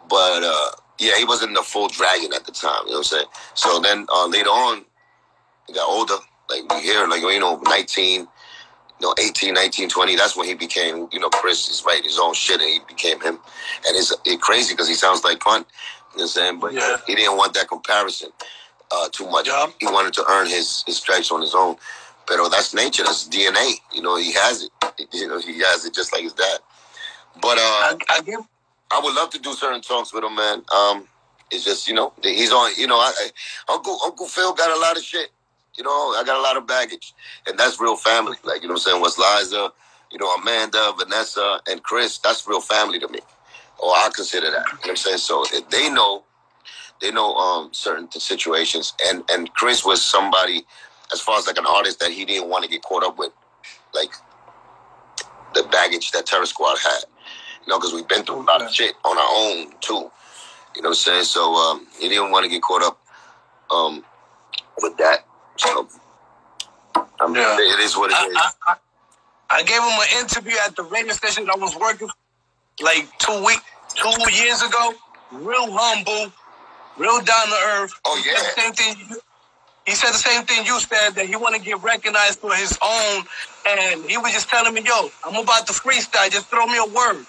But 0.08 0.42
uh, 0.42 0.70
yeah, 0.98 1.16
he 1.16 1.24
wasn't 1.24 1.54
the 1.54 1.62
full 1.62 1.88
dragon 1.88 2.32
at 2.34 2.44
the 2.44 2.52
time. 2.52 2.82
You 2.86 2.92
know 2.92 2.98
what 2.98 3.12
I'm 3.12 3.18
saying? 3.18 3.26
So 3.54 3.80
then 3.80 4.06
uh, 4.10 4.26
later 4.26 4.50
on, 4.50 4.84
he 5.66 5.72
got 5.72 5.88
older. 5.88 6.16
Like 6.50 6.70
we 6.72 6.82
hear, 6.82 7.06
like 7.06 7.22
you 7.22 7.40
know, 7.40 7.56
19, 7.64 8.20
you 8.20 8.26
know, 9.00 9.14
18, 9.18 9.54
19, 9.54 9.88
20. 9.88 10.16
That's 10.16 10.36
when 10.36 10.46
he 10.46 10.54
became, 10.54 11.08
you 11.12 11.20
know, 11.20 11.30
Chris 11.30 11.68
is 11.68 11.82
writing 11.86 12.04
his 12.04 12.18
own 12.18 12.34
shit, 12.34 12.60
and 12.60 12.68
he 12.68 12.80
became 12.86 13.20
him. 13.20 13.38
And 13.86 13.96
it's, 13.96 14.14
it's 14.26 14.42
crazy 14.42 14.74
because 14.74 14.88
he 14.88 14.94
sounds 14.94 15.24
like 15.24 15.40
Pun. 15.40 15.60
You 15.60 15.60
know 15.60 15.66
what 16.14 16.22
I'm 16.22 16.28
saying? 16.28 16.60
But 16.60 16.74
yeah. 16.74 16.98
he 17.06 17.14
didn't 17.14 17.38
want 17.38 17.54
that 17.54 17.68
comparison 17.68 18.30
uh, 18.92 19.08
too 19.10 19.28
much. 19.30 19.48
Yeah. 19.48 19.66
He 19.80 19.86
wanted 19.86 20.12
to 20.14 20.24
earn 20.28 20.46
his 20.46 20.84
his 20.86 20.98
stripes 20.98 21.30
on 21.30 21.40
his 21.40 21.54
own. 21.54 21.76
But 22.28 22.48
that's 22.50 22.74
nature. 22.74 23.02
That's 23.02 23.28
DNA. 23.28 23.74
You 23.92 24.02
know, 24.02 24.16
he 24.16 24.32
has 24.32 24.62
it. 24.64 24.70
You 25.12 25.26
know, 25.26 25.38
he 25.38 25.58
has 25.60 25.84
it 25.84 25.94
just 25.94 26.12
like 26.12 26.22
his 26.22 26.32
dad. 26.32 26.58
But 27.40 27.58
uh, 27.58 27.60
I, 27.60 27.96
I 28.10 28.20
give 28.22 28.40
I 28.92 29.00
would 29.02 29.14
love 29.14 29.30
to 29.30 29.38
do 29.38 29.54
certain 29.54 29.80
talks 29.80 30.12
with 30.12 30.22
him, 30.22 30.34
man. 30.36 30.62
Um, 30.74 31.08
it's 31.50 31.64
just 31.64 31.88
you 31.88 31.94
know 31.94 32.12
he's 32.22 32.52
on. 32.52 32.72
You 32.76 32.86
know, 32.86 32.98
I, 32.98 33.12
I, 33.16 33.72
Uncle 33.72 33.98
Uncle 34.04 34.26
Phil 34.26 34.52
got 34.52 34.76
a 34.76 34.80
lot 34.80 34.96
of 34.96 35.02
shit. 35.02 35.30
You 35.76 35.84
know, 35.84 35.90
I 35.90 36.22
got 36.26 36.38
a 36.38 36.42
lot 36.42 36.56
of 36.56 36.66
baggage, 36.66 37.14
and 37.46 37.58
that's 37.58 37.80
real 37.80 37.96
family. 37.96 38.36
Like 38.44 38.62
you 38.62 38.68
know, 38.68 38.74
what 38.74 38.86
I'm 38.86 38.90
saying 38.90 39.00
What's 39.00 39.18
Liza, 39.18 39.70
you 40.10 40.18
know, 40.18 40.34
Amanda, 40.34 40.92
Vanessa, 40.98 41.60
and 41.68 41.82
Chris. 41.82 42.18
That's 42.18 42.46
real 42.46 42.60
family 42.60 42.98
to 42.98 43.08
me, 43.08 43.20
or 43.78 43.90
I 43.90 44.10
consider 44.14 44.50
that. 44.50 44.66
You 44.66 44.72
know 44.72 44.78
what 44.80 44.90
I'm 44.90 44.96
saying? 44.96 45.18
So 45.18 45.44
If 45.52 45.68
they 45.70 45.88
know, 45.90 46.24
they 47.02 47.10
know 47.10 47.34
um, 47.34 47.68
certain 47.72 48.10
situations, 48.10 48.94
and 49.06 49.22
and 49.30 49.52
Chris 49.52 49.84
was 49.84 50.00
somebody, 50.00 50.64
as 51.12 51.20
far 51.20 51.38
as 51.38 51.46
like 51.46 51.58
an 51.58 51.66
artist 51.66 52.00
that 52.00 52.10
he 52.10 52.24
didn't 52.24 52.48
want 52.48 52.64
to 52.64 52.70
get 52.70 52.82
caught 52.82 53.04
up 53.04 53.18
with, 53.18 53.32
like 53.92 54.12
the 55.54 55.64
baggage 55.64 56.12
that 56.12 56.24
Terror 56.24 56.46
Squad 56.46 56.78
had 56.78 57.04
you 57.64 57.70
know, 57.70 57.78
because 57.78 57.92
we've 57.92 58.08
been 58.08 58.24
through 58.24 58.40
a 58.40 58.46
lot 58.46 58.62
of 58.62 58.72
shit 58.72 58.94
on 59.04 59.16
our 59.16 59.28
own 59.28 59.72
too. 59.80 60.10
You 60.74 60.82
know 60.82 60.88
what 60.88 60.88
I'm 60.88 60.94
saying? 60.94 61.24
So 61.24 61.54
um, 61.54 61.86
he 61.98 62.08
didn't 62.08 62.30
want 62.30 62.44
to 62.44 62.50
get 62.50 62.62
caught 62.62 62.82
up 62.82 63.00
um, 63.70 64.04
with 64.80 64.96
that. 64.96 65.26
So 65.56 65.88
um, 67.20 67.34
yeah. 67.34 67.56
it 67.58 67.80
is 67.80 67.96
what 67.96 68.10
it 68.10 68.16
I, 68.16 68.26
is. 68.26 68.36
I, 68.36 68.52
I, 68.66 68.76
I, 69.50 69.62
gave 69.62 69.80
him 69.80 69.84
an 69.84 70.24
interview 70.24 70.56
at 70.64 70.74
the 70.76 70.82
radio 70.84 71.12
station 71.12 71.48
I 71.50 71.56
was 71.56 71.76
working 71.76 72.08
like 72.80 73.06
two 73.18 73.44
weeks, 73.44 73.62
two 73.94 74.32
years 74.32 74.62
ago. 74.62 74.94
Real 75.30 75.68
humble, 75.70 76.32
real 76.98 77.20
down 77.22 77.46
to 77.48 77.58
earth. 77.76 77.92
Oh 78.04 78.22
yeah. 78.26 78.36
Same 78.62 78.72
thing. 78.72 78.96
he 79.86 79.92
said 79.94 80.10
the 80.10 80.18
same 80.18 80.44
thing 80.44 80.66
you 80.66 80.78
said 80.80 81.10
that 81.16 81.26
he 81.26 81.36
want 81.36 81.54
to 81.56 81.60
get 81.62 81.82
recognized 81.82 82.40
for 82.40 82.54
his 82.54 82.78
own, 82.82 83.24
and 83.68 84.04
he 84.10 84.16
was 84.18 84.32
just 84.32 84.48
telling 84.48 84.74
me, 84.74 84.82
"Yo, 84.84 85.10
I'm 85.24 85.36
about 85.36 85.66
to 85.68 85.72
freestyle. 85.72 86.30
Just 86.30 86.48
throw 86.48 86.66
me 86.66 86.78
a 86.78 86.86
word." 86.86 87.26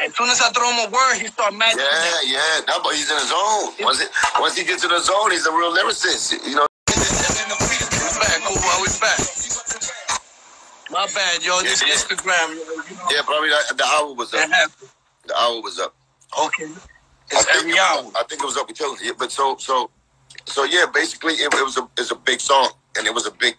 As 0.00 0.14
soon 0.14 0.28
as 0.30 0.40
I 0.40 0.50
throw 0.50 0.70
him 0.70 0.88
a 0.88 0.90
word, 0.92 1.18
he 1.20 1.26
start 1.26 1.54
matching. 1.54 1.80
Yeah, 1.80 2.20
yeah. 2.38 2.60
No, 2.68 2.80
but 2.82 2.94
he's 2.94 3.10
in 3.10 3.16
his 3.16 3.30
zone. 3.30 3.74
Once, 3.80 4.00
it, 4.00 4.10
once 4.38 4.56
he 4.56 4.64
gets 4.64 4.84
in 4.84 4.90
the 4.90 5.00
zone, 5.00 5.32
he's 5.32 5.44
a 5.46 5.50
real 5.52 5.74
lyricist. 5.74 6.34
You 6.46 6.54
know. 6.54 6.66
Back, 6.86 8.40
oh, 8.46 8.82
we 8.82 8.88
back. 9.00 9.18
My 10.90 11.06
bad, 11.14 11.44
yo. 11.44 11.60
This 11.62 11.82
Yeah, 11.82 11.88
yeah. 11.88 11.94
Instagram. 11.94 12.48
yo, 12.48 12.54
you 12.54 12.96
know, 12.96 13.02
Yeah, 13.10 13.22
probably 13.24 13.50
the, 13.50 13.74
the 13.76 13.84
hour 13.84 14.14
was 14.14 14.32
up. 14.34 14.48
The 15.26 15.36
hour 15.36 15.60
was 15.62 15.78
up. 15.80 15.94
Okay. 16.46 16.66
I 17.32 17.36
It's 17.36 17.44
think 17.44 17.56
every 17.58 17.70
it 17.72 17.74
was- 17.74 18.04
hour. 18.06 18.12
I 18.20 18.24
think 18.28 18.42
it 18.42 18.46
was 18.46 18.56
up 18.56 18.68
until 18.68 18.96
yeah, 19.02 19.12
but 19.18 19.30
so 19.32 19.56
so 19.58 19.90
so 20.46 20.64
yeah. 20.64 20.86
Basically, 20.92 21.34
it, 21.34 21.52
it 21.54 21.64
was 21.64 21.76
a 21.78 21.88
it's 21.98 22.10
a 22.10 22.16
big 22.16 22.40
song 22.40 22.70
and 22.96 23.06
it 23.06 23.14
was 23.14 23.26
a 23.26 23.30
big 23.32 23.56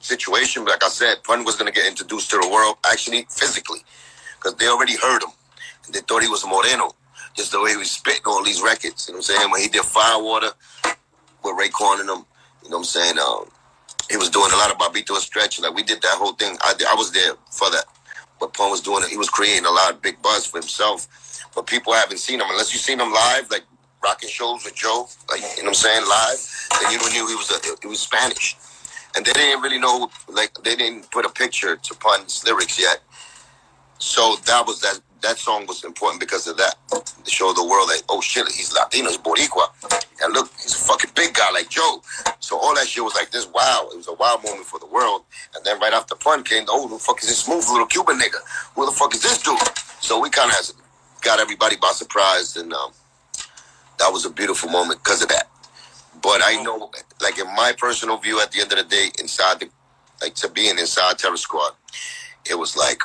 situation. 0.00 0.64
Like 0.64 0.82
I 0.84 0.88
said, 0.88 1.22
Pun 1.24 1.44
was 1.44 1.56
gonna 1.56 1.72
get 1.72 1.86
introduced 1.86 2.30
to 2.30 2.38
the 2.38 2.48
world 2.48 2.76
actually 2.90 3.26
physically 3.30 3.80
because 4.36 4.54
they 4.56 4.66
already 4.68 4.96
heard 4.96 5.22
him 5.22 5.30
and 5.86 5.94
they 5.94 6.00
thought 6.00 6.22
he 6.22 6.28
was 6.28 6.44
Moreno. 6.46 6.92
Just 7.34 7.52
the 7.52 7.60
way 7.60 7.70
he 7.70 7.76
was 7.76 7.90
spitting 7.90 8.22
all 8.26 8.42
these 8.42 8.60
records. 8.60 9.06
You 9.06 9.14
know 9.14 9.18
what 9.18 9.30
I'm 9.30 9.36
saying? 9.36 9.50
When 9.52 9.60
he 9.60 9.68
did 9.68 9.82
Firewater 9.82 10.50
with 11.44 11.54
Raekwon 11.56 12.00
and 12.00 12.08
them, 12.08 12.26
you 12.64 12.70
know 12.70 12.78
what 12.78 12.78
I'm 12.78 12.84
saying? 12.84 13.18
Um, 13.18 13.44
he 14.10 14.16
was 14.16 14.30
doing 14.30 14.50
a 14.52 14.56
lot 14.56 14.70
of 14.72 14.78
Bobbito 14.78 15.14
Stretch. 15.16 15.60
Like 15.60 15.74
we 15.74 15.84
did 15.84 16.02
that 16.02 16.16
whole 16.18 16.32
thing. 16.32 16.56
I, 16.62 16.74
I 16.90 16.94
was 16.96 17.12
there 17.12 17.34
for 17.52 17.70
that. 17.70 17.84
But 18.40 18.54
Pun 18.54 18.70
was 18.70 18.80
doing 18.80 19.04
it. 19.04 19.10
He 19.10 19.18
was 19.18 19.28
creating 19.28 19.66
a 19.66 19.70
lot 19.70 19.92
of 19.92 20.02
big 20.02 20.20
buzz 20.22 20.46
for 20.46 20.58
himself. 20.58 21.06
But 21.54 21.66
people 21.66 21.92
haven't 21.92 22.18
seen 22.18 22.40
him 22.40 22.46
unless 22.48 22.72
you've 22.72 22.82
seen 22.82 22.98
him 22.98 23.12
live, 23.12 23.50
like 23.50 23.64
rocking 24.02 24.28
shows 24.28 24.64
with 24.64 24.74
Joe, 24.74 25.08
like 25.28 25.40
you 25.40 25.62
know 25.62 25.64
what 25.64 25.68
I'm 25.68 25.74
saying, 25.74 26.02
live. 26.08 26.80
Then 26.80 26.92
you 26.92 26.98
knew 27.10 27.28
he 27.28 27.34
was 27.34 27.50
a, 27.50 27.76
he 27.82 27.88
was 27.88 28.00
Spanish, 28.00 28.56
and 29.14 29.24
they 29.24 29.32
didn't 29.32 29.62
really 29.62 29.78
know, 29.78 30.10
like 30.28 30.54
they 30.64 30.76
didn't 30.76 31.10
put 31.10 31.24
a 31.26 31.28
picture 31.28 31.76
to 31.76 31.94
Pun's 31.96 32.42
lyrics 32.44 32.80
yet. 32.80 33.00
So 33.98 34.36
that 34.46 34.66
was 34.66 34.80
that. 34.80 35.00
That 35.22 35.38
song 35.38 35.66
was 35.66 35.84
important 35.84 36.20
because 36.20 36.46
of 36.46 36.56
that. 36.56 36.76
To 36.90 37.30
show 37.30 37.52
the 37.52 37.64
world 37.64 37.88
that, 37.88 38.02
oh 38.08 38.20
shit, 38.20 38.48
he's 38.48 38.72
Latino, 38.72 39.08
he's 39.08 39.18
Boricua. 39.18 39.68
And 40.22 40.32
look, 40.32 40.50
he's 40.62 40.74
a 40.74 40.78
fucking 40.78 41.10
big 41.14 41.34
guy 41.34 41.50
like 41.52 41.68
Joe. 41.68 42.02
So 42.40 42.58
all 42.58 42.74
that 42.74 42.88
shit 42.88 43.04
was 43.04 43.14
like 43.14 43.30
this 43.30 43.46
wow. 43.46 43.88
It 43.92 43.96
was 43.96 44.08
a 44.08 44.14
wow 44.14 44.40
moment 44.44 44.66
for 44.66 44.78
the 44.78 44.86
world. 44.86 45.24
And 45.54 45.64
then 45.64 45.78
right 45.80 45.92
after 45.92 46.14
the 46.14 46.18
Pun 46.18 46.42
came, 46.42 46.64
oh, 46.68 46.88
who 46.88 46.94
the 46.96 47.02
fuck 47.02 47.22
is 47.22 47.28
this 47.28 47.40
smooth 47.40 47.66
little 47.68 47.86
Cuban 47.86 48.18
nigga? 48.18 48.40
Who 48.74 48.86
the 48.86 48.92
fuck 48.92 49.14
is 49.14 49.22
this 49.22 49.42
dude? 49.42 49.58
So 50.00 50.20
we 50.20 50.30
kind 50.30 50.50
of 50.50 50.72
got 51.22 51.38
everybody 51.38 51.76
by 51.76 51.92
surprise. 51.92 52.56
And 52.56 52.72
um, 52.72 52.92
that 53.98 54.10
was 54.12 54.24
a 54.24 54.30
beautiful 54.30 54.70
moment 54.70 55.02
because 55.02 55.22
of 55.22 55.28
that. 55.28 55.48
But 56.22 56.40
I 56.44 56.62
know, 56.62 56.90
like 57.20 57.38
in 57.38 57.46
my 57.54 57.72
personal 57.76 58.16
view, 58.16 58.40
at 58.40 58.52
the 58.52 58.60
end 58.60 58.72
of 58.72 58.78
the 58.78 58.84
day, 58.84 59.10
inside 59.18 59.60
the, 59.60 59.68
like 60.20 60.34
to 60.36 60.48
being 60.50 60.78
inside 60.78 61.18
Terror 61.18 61.36
Squad, 61.36 61.72
it 62.48 62.58
was 62.58 62.76
like 62.76 63.02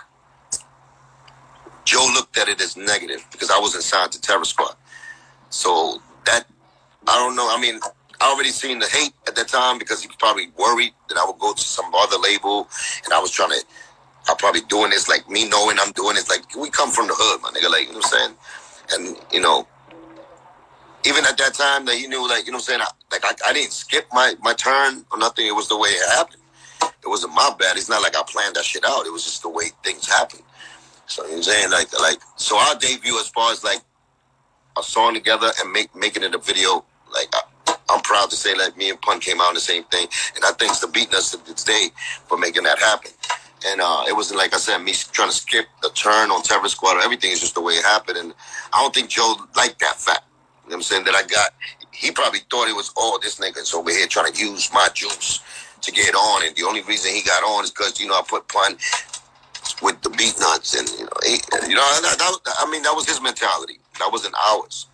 Joe 1.86 2.08
looked 2.14 2.38
at 2.38 2.50
it 2.50 2.60
as 2.62 2.76
negative 2.76 3.26
because 3.32 3.52
I 3.52 3.60
wasn't 3.60 3.84
signed 3.84 4.12
to 4.14 4.22
Terror 4.22 4.44
Squad. 4.44 4.76
So 5.50 6.02
that 6.26 6.46
I 7.08 7.16
don't 7.16 7.36
know. 7.36 7.48
I 7.50 7.62
mean, 7.62 7.80
I 8.20 8.32
already 8.32 8.50
seen 8.50 8.80
the 8.80 8.88
hate 8.88 9.14
at 9.28 9.36
that 9.36 9.48
time 9.48 9.78
because 9.78 10.02
he 10.02 10.08
was 10.08 10.16
probably 10.16 10.52
worried 10.58 10.94
that 11.10 11.18
I 11.18 11.26
would 11.26 11.40
go 11.40 11.54
to 11.54 11.62
some 11.62 11.94
other 11.94 12.18
label 12.18 12.68
and 13.04 13.14
I 13.14 13.20
was 13.20 13.32
trying 13.32 13.52
to. 13.52 13.64
I'm 14.28 14.38
probably 14.38 14.62
doing 14.62 14.90
this 14.90 15.08
like 15.08 15.30
me 15.30 15.48
knowing 15.48 15.78
I'm 15.80 15.92
doing 15.92 16.16
this 16.16 16.30
like 16.30 16.56
we 16.56 16.72
come 16.72 16.90
from 16.90 17.06
the 17.08 17.14
hood, 17.16 17.42
my 17.44 17.50
nigga. 17.50 17.70
Like 17.70 17.88
you 17.88 17.94
know 17.94 18.00
what 18.00 18.14
I'm 18.14 18.36
saying, 18.90 19.14
and 19.14 19.18
you 19.32 19.40
know, 19.40 19.68
even 21.06 21.24
at 21.26 21.38
that 21.38 21.54
time 21.54 21.86
that 21.86 21.94
he 21.96 22.08
knew 22.08 22.28
like 22.28 22.48
you 22.48 22.52
know 22.52 22.58
what 22.58 22.70
I'm 22.70 22.80
saying, 22.80 22.82
I, 22.82 22.88
like 23.12 23.24
I, 23.24 23.50
I 23.50 23.54
didn't 23.54 23.72
skip 23.72 24.08
my 24.12 24.34
my 24.42 24.54
turn 24.54 25.06
or 25.12 25.20
nothing. 25.20 25.46
It 25.46 25.54
was 25.54 25.70
the 25.70 25.78
way 25.78 25.90
it 25.90 26.10
happened. 26.18 26.42
It 26.82 27.08
wasn't 27.08 27.36
my 27.36 27.54
bad. 27.60 27.78
It's 27.78 27.88
not 27.88 28.02
like 28.02 28.18
I 28.18 28.24
planned 28.24 28.56
that 28.56 28.66
shit 28.66 28.84
out. 28.84 29.06
It 29.06 29.14
was 29.14 29.24
just 29.24 29.44
the 29.44 29.50
way 29.50 29.66
things 29.84 30.10
happened. 30.10 30.42
So 31.08 31.24
you 31.26 31.32
know 31.32 31.38
I'm 31.38 31.44
saying, 31.44 31.72
like, 31.72 31.94
like, 32.00 32.20
so 32.36 32.58
our 32.58 32.76
debut 32.76 33.18
as 33.20 33.30
far 33.30 33.52
as 33.52 33.64
like 33.64 33.82
a 34.78 34.84
song 34.84 35.14
together 35.14 35.52
and 35.62 35.72
make 35.72 35.96
making 35.96 36.24
it 36.24 36.34
a 36.36 36.40
video, 36.40 36.84
like, 37.14 37.28
I, 37.34 37.76
I'm 37.90 38.02
proud 38.02 38.30
to 38.32 38.36
say 38.36 38.56
like 38.56 38.76
me 38.78 38.90
and 38.90 39.00
Pun 39.02 39.20
came 39.20 39.40
out 39.40 39.50
on 39.50 39.54
the 39.54 39.60
same 39.60 39.84
thing, 39.86 40.08
and 40.36 40.44
I 40.44 40.52
thanks 40.52 40.80
to 40.80 40.88
Beatnuts 40.88 41.32
to 41.32 41.46
this 41.46 41.64
day 41.64 41.90
for 42.28 42.38
making 42.38 42.64
that 42.64 42.80
happen. 42.80 43.12
And 43.68 43.82
uh, 43.82 44.04
it 44.08 44.16
wasn't 44.16 44.38
like 44.38 44.54
I 44.54 44.58
said, 44.58 44.80
me 44.80 44.94
trying 45.12 45.30
to 45.30 45.36
skip 45.36 45.66
the 45.82 45.90
turn 45.90 46.30
on 46.30 46.44
Terror 46.44 46.68
Squad 46.68 46.98
or 46.98 47.02
everything 47.02 47.32
is 47.32 47.40
just 47.40 47.56
the 47.56 47.62
way 47.62 47.74
it 47.74 47.84
happened. 47.84 48.18
And 48.18 48.34
I 48.74 48.82
don't 48.82 48.94
think 48.94 49.10
Joe 49.10 49.36
liked 49.56 49.80
that 49.80 49.96
fact. 49.96 50.24
You 50.66 50.72
know 50.72 50.76
what 50.76 50.76
I'm 50.78 50.82
saying? 50.84 51.06
That 51.06 51.16
I 51.16 51.24
got, 51.24 51.50
he 51.92 52.12
probably 52.12 52.42
thought 52.52 52.68
it 52.68 52.76
was, 52.76 52.92
oh, 52.96 53.18
this 53.24 53.40
nigga's 53.40 53.74
over 53.74 53.90
here 53.90 54.06
trying 54.08 54.32
to 54.32 54.40
use 54.40 54.72
my 54.72 54.88
juice 54.94 55.42
to 55.82 55.92
get 55.92 56.14
on. 56.14 56.46
And 56.46 56.56
the 56.56 56.64
only 56.64 56.84
reason 56.84 57.14
he 57.14 57.24
got 57.24 57.44
on 57.44 57.64
is 57.64 57.72
because, 57.72 58.00
you 58.00 58.08
know, 58.08 58.14
I 58.14 58.22
put 58.28 58.48
Pun 58.50 58.78
with 59.82 60.02
the 60.02 60.10
Beatnuts 60.10 60.78
and 60.78 60.88
you 61.00 61.06
know, 61.06 61.12
he, 61.26 61.34
you 61.70 61.76
know 61.76 61.82
that, 62.02 62.16
that, 62.18 62.56
I 62.60 62.70
mean 62.70 62.82
that 62.84 62.96
was 62.96 63.08
his 63.08 63.22
mentality. 63.22 63.80
That 64.00 64.10
wasn't 64.12 64.36
ours, 64.36 64.88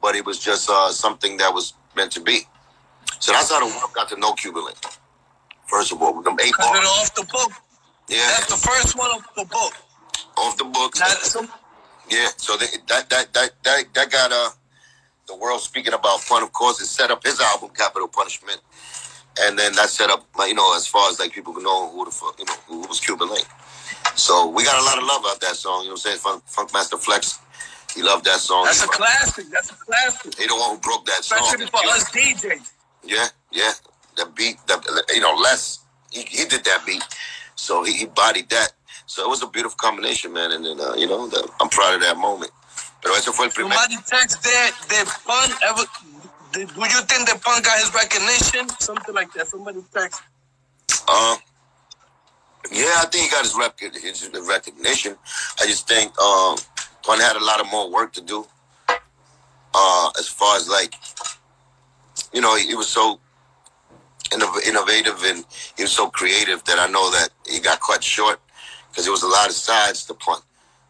but 0.00 0.14
it 0.14 0.24
was 0.24 0.38
just 0.38 0.68
uh, 0.70 0.90
something 0.90 1.36
that 1.38 1.52
was 1.52 1.74
meant 1.96 2.12
to 2.12 2.20
be. 2.20 2.40
So 3.18 3.32
that's 3.32 3.50
how 3.50 3.60
the 3.60 3.66
world 3.66 3.92
got 3.94 4.08
to 4.10 4.16
know 4.18 4.32
Cuban 4.34 4.64
Link. 4.64 4.78
First 5.66 5.92
of 5.92 6.02
all, 6.02 6.14
with 6.14 6.24
them 6.24 6.36
eight 6.42 6.54
bars, 6.58 6.86
off 6.86 7.14
the 7.14 7.24
book. 7.32 7.50
yeah, 8.08 8.18
That's 8.36 8.46
the 8.46 8.68
first 8.68 8.98
one 8.98 9.10
of 9.16 9.24
the 9.36 9.44
book. 9.44 9.72
off 10.36 10.56
the 10.56 11.18
some, 11.22 11.48
yeah. 12.10 12.28
So 12.36 12.56
they, 12.56 12.66
that 12.88 13.08
that 13.10 13.32
that 13.32 13.50
that 13.62 13.84
that 13.94 14.10
got 14.10 14.30
uh 14.30 14.50
the 15.26 15.36
world 15.36 15.60
speaking 15.60 15.94
about 15.94 16.20
Pun. 16.28 16.42
Of 16.42 16.52
course, 16.52 16.80
it 16.80 16.86
set 16.86 17.10
up 17.10 17.22
his 17.24 17.40
album 17.40 17.70
Capital 17.74 18.08
Punishment, 18.08 18.60
and 19.40 19.58
then 19.58 19.72
that 19.74 19.88
set 19.88 20.10
up 20.10 20.26
like, 20.36 20.50
you 20.50 20.54
know 20.54 20.76
as 20.76 20.86
far 20.86 21.08
as 21.10 21.18
like 21.18 21.32
people 21.32 21.54
know 21.54 21.90
who 21.90 22.04
the 22.04 22.10
fuck 22.10 22.38
you 22.38 22.44
know 22.44 22.56
who 22.66 22.86
was 22.86 23.00
Cuban 23.00 23.30
Link. 23.30 23.46
So 24.16 24.48
we 24.48 24.64
got 24.64 24.80
a 24.80 24.84
lot 24.84 24.98
of 24.98 25.04
love 25.04 25.24
out 25.26 25.40
that 25.40 25.56
song. 25.56 25.82
You 25.82 25.88
know 25.88 25.94
what 25.94 26.06
I'm 26.06 26.18
saying? 26.18 26.18
Funk, 26.18 26.44
Funkmaster 26.46 26.98
Flex, 26.98 27.40
he 27.94 28.02
loved 28.02 28.24
that 28.24 28.40
song. 28.40 28.64
that's 28.64 28.82
a 28.84 28.88
classic. 28.88 29.46
That's 29.50 29.70
a 29.70 29.74
classic. 29.74 30.38
He 30.38 30.46
the 30.46 30.54
one 30.54 30.76
who 30.76 30.80
broke 30.80 31.06
that 31.06 31.24
song. 31.24 31.38
Especially 31.42 31.66
for 31.66 31.80
us 31.88 32.10
DJs. 32.10 32.70
Yeah, 33.04 33.26
yeah. 33.52 33.72
The 34.16 34.26
beat, 34.36 34.56
the, 34.66 35.04
you 35.14 35.20
know, 35.20 35.34
Les. 35.34 35.80
he, 36.10 36.22
he 36.22 36.44
did 36.44 36.64
that 36.64 36.84
beat. 36.86 37.02
So 37.56 37.84
he, 37.84 37.92
he 37.92 38.06
bodied 38.06 38.48
that. 38.50 38.72
So 39.06 39.24
it 39.24 39.28
was 39.28 39.42
a 39.42 39.46
beautiful 39.46 39.76
combination, 39.76 40.32
man. 40.32 40.52
And 40.52 40.64
then, 40.64 40.80
uh, 40.80 40.94
you 40.94 41.06
know, 41.06 41.28
the, 41.28 41.48
I'm 41.60 41.68
proud 41.68 41.94
of 41.94 42.00
that 42.00 42.16
moment. 42.16 42.50
Pero 43.02 43.14
eso 43.16 43.32
fue 43.32 43.46
el 43.46 43.50
primer. 43.50 43.74
Somebody 43.74 43.96
text 44.06 44.42
that 44.42 44.72
did 44.88 45.06
Pun 45.26 45.50
ever 45.62 45.84
did, 46.52 46.68
do 46.68 46.80
you 46.80 47.02
think 47.02 47.28
that 47.28 47.42
Pun 47.42 47.60
got 47.62 47.78
his 47.78 47.92
recognition? 47.92 48.68
Something 48.80 49.14
like 49.14 49.32
that. 49.34 49.48
Somebody 49.48 49.84
text. 49.92 50.22
Uh, 51.06 51.36
yeah, 52.72 52.96
I 52.98 53.06
think 53.10 53.24
he 53.24 53.30
got 53.30 53.44
his, 53.44 53.54
rec- 53.56 53.94
his 53.94 54.30
recognition. 54.48 55.16
I 55.60 55.66
just 55.66 55.86
think 55.88 56.18
um, 56.18 56.56
Pun 57.02 57.20
had 57.20 57.36
a 57.36 57.44
lot 57.44 57.60
of 57.60 57.70
more 57.70 57.90
work 57.90 58.12
to 58.14 58.20
do. 58.20 58.46
Uh, 59.74 60.10
as 60.18 60.28
far 60.28 60.56
as 60.56 60.68
like, 60.68 60.94
you 62.32 62.40
know, 62.40 62.56
he, 62.56 62.68
he 62.68 62.74
was 62.74 62.88
so 62.88 63.18
innov- 64.30 64.66
innovative 64.66 65.22
and 65.24 65.44
he 65.76 65.82
was 65.82 65.92
so 65.92 66.08
creative 66.08 66.62
that 66.64 66.78
I 66.78 66.86
know 66.86 67.10
that 67.10 67.30
he 67.48 67.60
got 67.60 67.80
cut 67.80 68.02
short 68.02 68.40
because 68.90 69.04
there 69.04 69.12
was 69.12 69.24
a 69.24 69.28
lot 69.28 69.48
of 69.48 69.54
sides 69.54 70.04
to 70.06 70.14
Pun. 70.14 70.40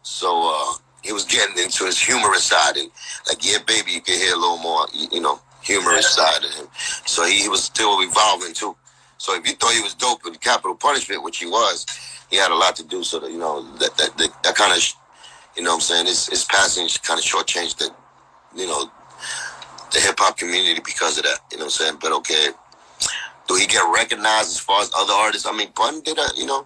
So 0.03 0.53
uh, 0.53 0.73
he 1.03 1.11
was 1.13 1.25
getting 1.25 1.61
into 1.61 1.85
his 1.85 1.99
humorous 1.99 2.43
side 2.43 2.77
and 2.77 2.91
like, 3.27 3.43
yeah, 3.43 3.57
baby, 3.65 3.91
you 3.91 4.01
can 4.01 4.19
hear 4.19 4.33
a 4.33 4.37
little 4.37 4.59
more, 4.59 4.87
you, 4.93 5.07
you 5.11 5.21
know, 5.21 5.39
humorous 5.61 6.15
side 6.15 6.43
of 6.43 6.51
him. 6.53 6.67
So 7.05 7.25
he, 7.25 7.41
he 7.41 7.49
was 7.49 7.63
still 7.63 8.01
evolving 8.01 8.53
too. 8.53 8.75
So 9.17 9.35
if 9.35 9.47
you 9.47 9.53
thought 9.55 9.73
he 9.73 9.81
was 9.81 9.93
dope 9.93 10.23
with 10.23 10.39
capital 10.41 10.75
punishment, 10.75 11.23
which 11.23 11.37
he 11.37 11.45
was, 11.45 11.85
he 12.29 12.37
had 12.37 12.51
a 12.51 12.55
lot 12.55 12.75
to 12.77 12.83
do. 12.83 13.03
So 13.03 13.19
that 13.19 13.31
you 13.31 13.37
know 13.37 13.63
that 13.77 13.95
that 13.97 14.17
that, 14.17 14.43
that 14.43 14.55
kind 14.55 14.75
of, 14.75 14.83
you 15.55 15.63
know, 15.63 15.71
what 15.71 15.75
I'm 15.75 15.81
saying 15.81 16.05
his 16.07 16.27
his 16.27 16.43
passing 16.45 16.87
kind 17.03 17.19
of 17.19 17.25
shortchanged 17.25 17.77
the, 17.77 17.89
you 18.55 18.67
know, 18.67 18.89
the 19.91 19.99
hip 19.99 20.15
hop 20.17 20.37
community 20.37 20.81
because 20.83 21.17
of 21.17 21.23
that. 21.23 21.39
You 21.51 21.57
know 21.57 21.65
what 21.65 21.79
I'm 21.79 21.85
saying? 21.85 21.97
But 22.01 22.11
okay, 22.13 22.49
do 23.47 23.55
he 23.55 23.67
get 23.67 23.83
recognized 23.93 24.49
as 24.49 24.59
far 24.59 24.81
as 24.81 24.91
other 24.95 25.13
artists? 25.13 25.47
I 25.47 25.55
mean, 25.55 25.71
Pun 25.71 26.01
did 26.01 26.17
a, 26.17 26.27
you 26.35 26.45
know, 26.45 26.65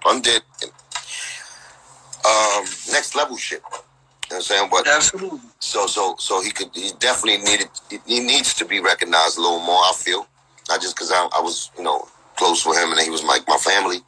Pun 0.00 0.20
did 0.20 0.42
um 2.24 2.64
next 2.90 3.14
level 3.14 3.36
shit. 3.36 3.62
You 3.62 3.70
know 3.70 3.78
what 3.78 4.36
I'm 4.36 4.42
saying? 4.42 4.68
But 4.70 4.88
Absolutely. 4.88 5.40
so 5.58 5.86
so 5.86 6.16
so 6.18 6.40
he 6.42 6.50
could 6.50 6.70
he 6.74 6.90
definitely 6.98 7.38
needed 7.44 7.68
he 8.06 8.20
needs 8.20 8.54
to 8.54 8.64
be 8.64 8.80
recognized 8.80 9.38
a 9.38 9.40
little 9.40 9.60
more. 9.60 9.78
I 9.78 9.92
feel 9.94 10.26
not 10.72 10.80
just 10.80 10.96
because 10.96 11.12
I, 11.12 11.28
I 11.36 11.40
was 11.40 11.70
you 11.76 11.84
know 11.84 12.08
close 12.36 12.64
with 12.64 12.78
him 12.78 12.90
and 12.92 13.00
he 13.00 13.10
was 13.10 13.22
like 13.22 13.46
my 13.46 13.58
family. 13.58 13.98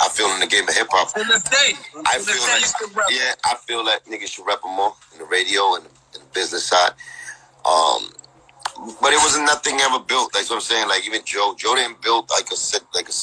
I 0.00 0.08
feel 0.08 0.26
in 0.34 0.40
the 0.40 0.46
game 0.46 0.68
of 0.68 0.74
hip 0.74 0.88
hop. 0.90 1.14
To 1.14 1.22
this 1.24 1.44
day. 1.44 1.78
I 2.06 2.18
feel 2.18 2.42
like 2.50 3.10
yeah, 3.10 3.34
I 3.44 3.54
feel 3.66 3.84
that 3.84 4.04
niggas 4.06 4.34
should 4.34 4.46
rep 4.46 4.64
him 4.64 4.74
more 4.74 4.94
in 5.12 5.18
the 5.18 5.26
radio 5.26 5.76
and 5.76 5.84
in 6.14 6.20
the 6.20 6.26
business 6.34 6.66
side. 6.66 6.92
Um, 7.64 8.10
but 9.00 9.12
it 9.12 9.20
wasn't 9.22 9.46
nothing 9.46 9.78
ever 9.80 10.00
built. 10.00 10.34
Like 10.34 10.50
what 10.50 10.56
I'm 10.56 10.60
saying. 10.60 10.88
Like 10.88 11.06
even 11.06 11.20
Joe, 11.24 11.54
Joe 11.56 11.76
didn't 11.76 12.02
build 12.02 12.28
like 12.30 12.50
a 12.50 12.56
set 12.56 12.82
like 12.94 13.08
a 13.08 13.14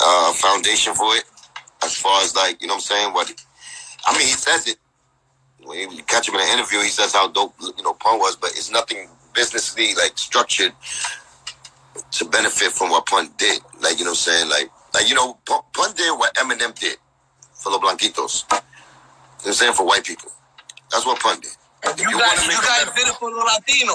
uh, 0.00 0.32
foundation 0.32 0.94
for 0.94 1.14
it. 1.16 1.24
As 1.82 1.94
far 1.94 2.22
as 2.22 2.34
like 2.34 2.60
you 2.62 2.68
know 2.68 2.74
what 2.74 2.90
I'm 2.90 2.96
saying. 2.96 3.12
What 3.12 3.44
I 4.06 4.12
mean, 4.12 4.26
he 4.26 4.32
says 4.32 4.66
it 4.66 4.78
when 5.62 5.90
you 5.92 6.02
catch 6.04 6.26
him 6.26 6.36
in 6.36 6.40
an 6.40 6.58
interview. 6.58 6.80
He 6.80 6.88
says 6.88 7.12
how 7.12 7.28
dope 7.28 7.54
you 7.60 7.84
know 7.84 7.92
Pun 7.92 8.18
was, 8.18 8.36
but 8.36 8.50
it's 8.50 8.70
nothing 8.70 9.08
businessly 9.34 9.94
like 9.94 10.16
structured 10.16 10.72
to 12.12 12.24
benefit 12.26 12.72
from 12.72 12.90
what 12.90 13.06
Pun 13.06 13.30
did. 13.36 13.60
Like 13.80 13.98
you 13.98 14.04
know, 14.04 14.10
what 14.12 14.26
I'm 14.28 14.48
saying 14.48 14.50
like 14.50 14.70
like 14.94 15.08
you 15.08 15.14
know, 15.14 15.38
Pun, 15.46 15.94
did 15.94 16.10
what 16.18 16.34
Eminem 16.34 16.78
did 16.78 16.96
for 17.54 17.70
los 17.72 17.80
blanquitos. 17.80 18.44
You 18.50 18.56
know 18.56 18.58
what 18.58 19.46
I'm 19.46 19.52
saying 19.52 19.72
for 19.74 19.86
white 19.86 20.04
people. 20.04 20.30
That's 20.90 21.06
what 21.06 21.20
Pun 21.20 21.40
did. 21.40 21.52
You, 21.98 22.10
you 22.10 22.18
guys, 22.18 22.46
you 22.46 22.52
guys 22.52 22.94
did 22.94 23.08
it 23.08 23.14
for 23.14 23.30
the 23.30 23.36
Latino. 23.36 23.94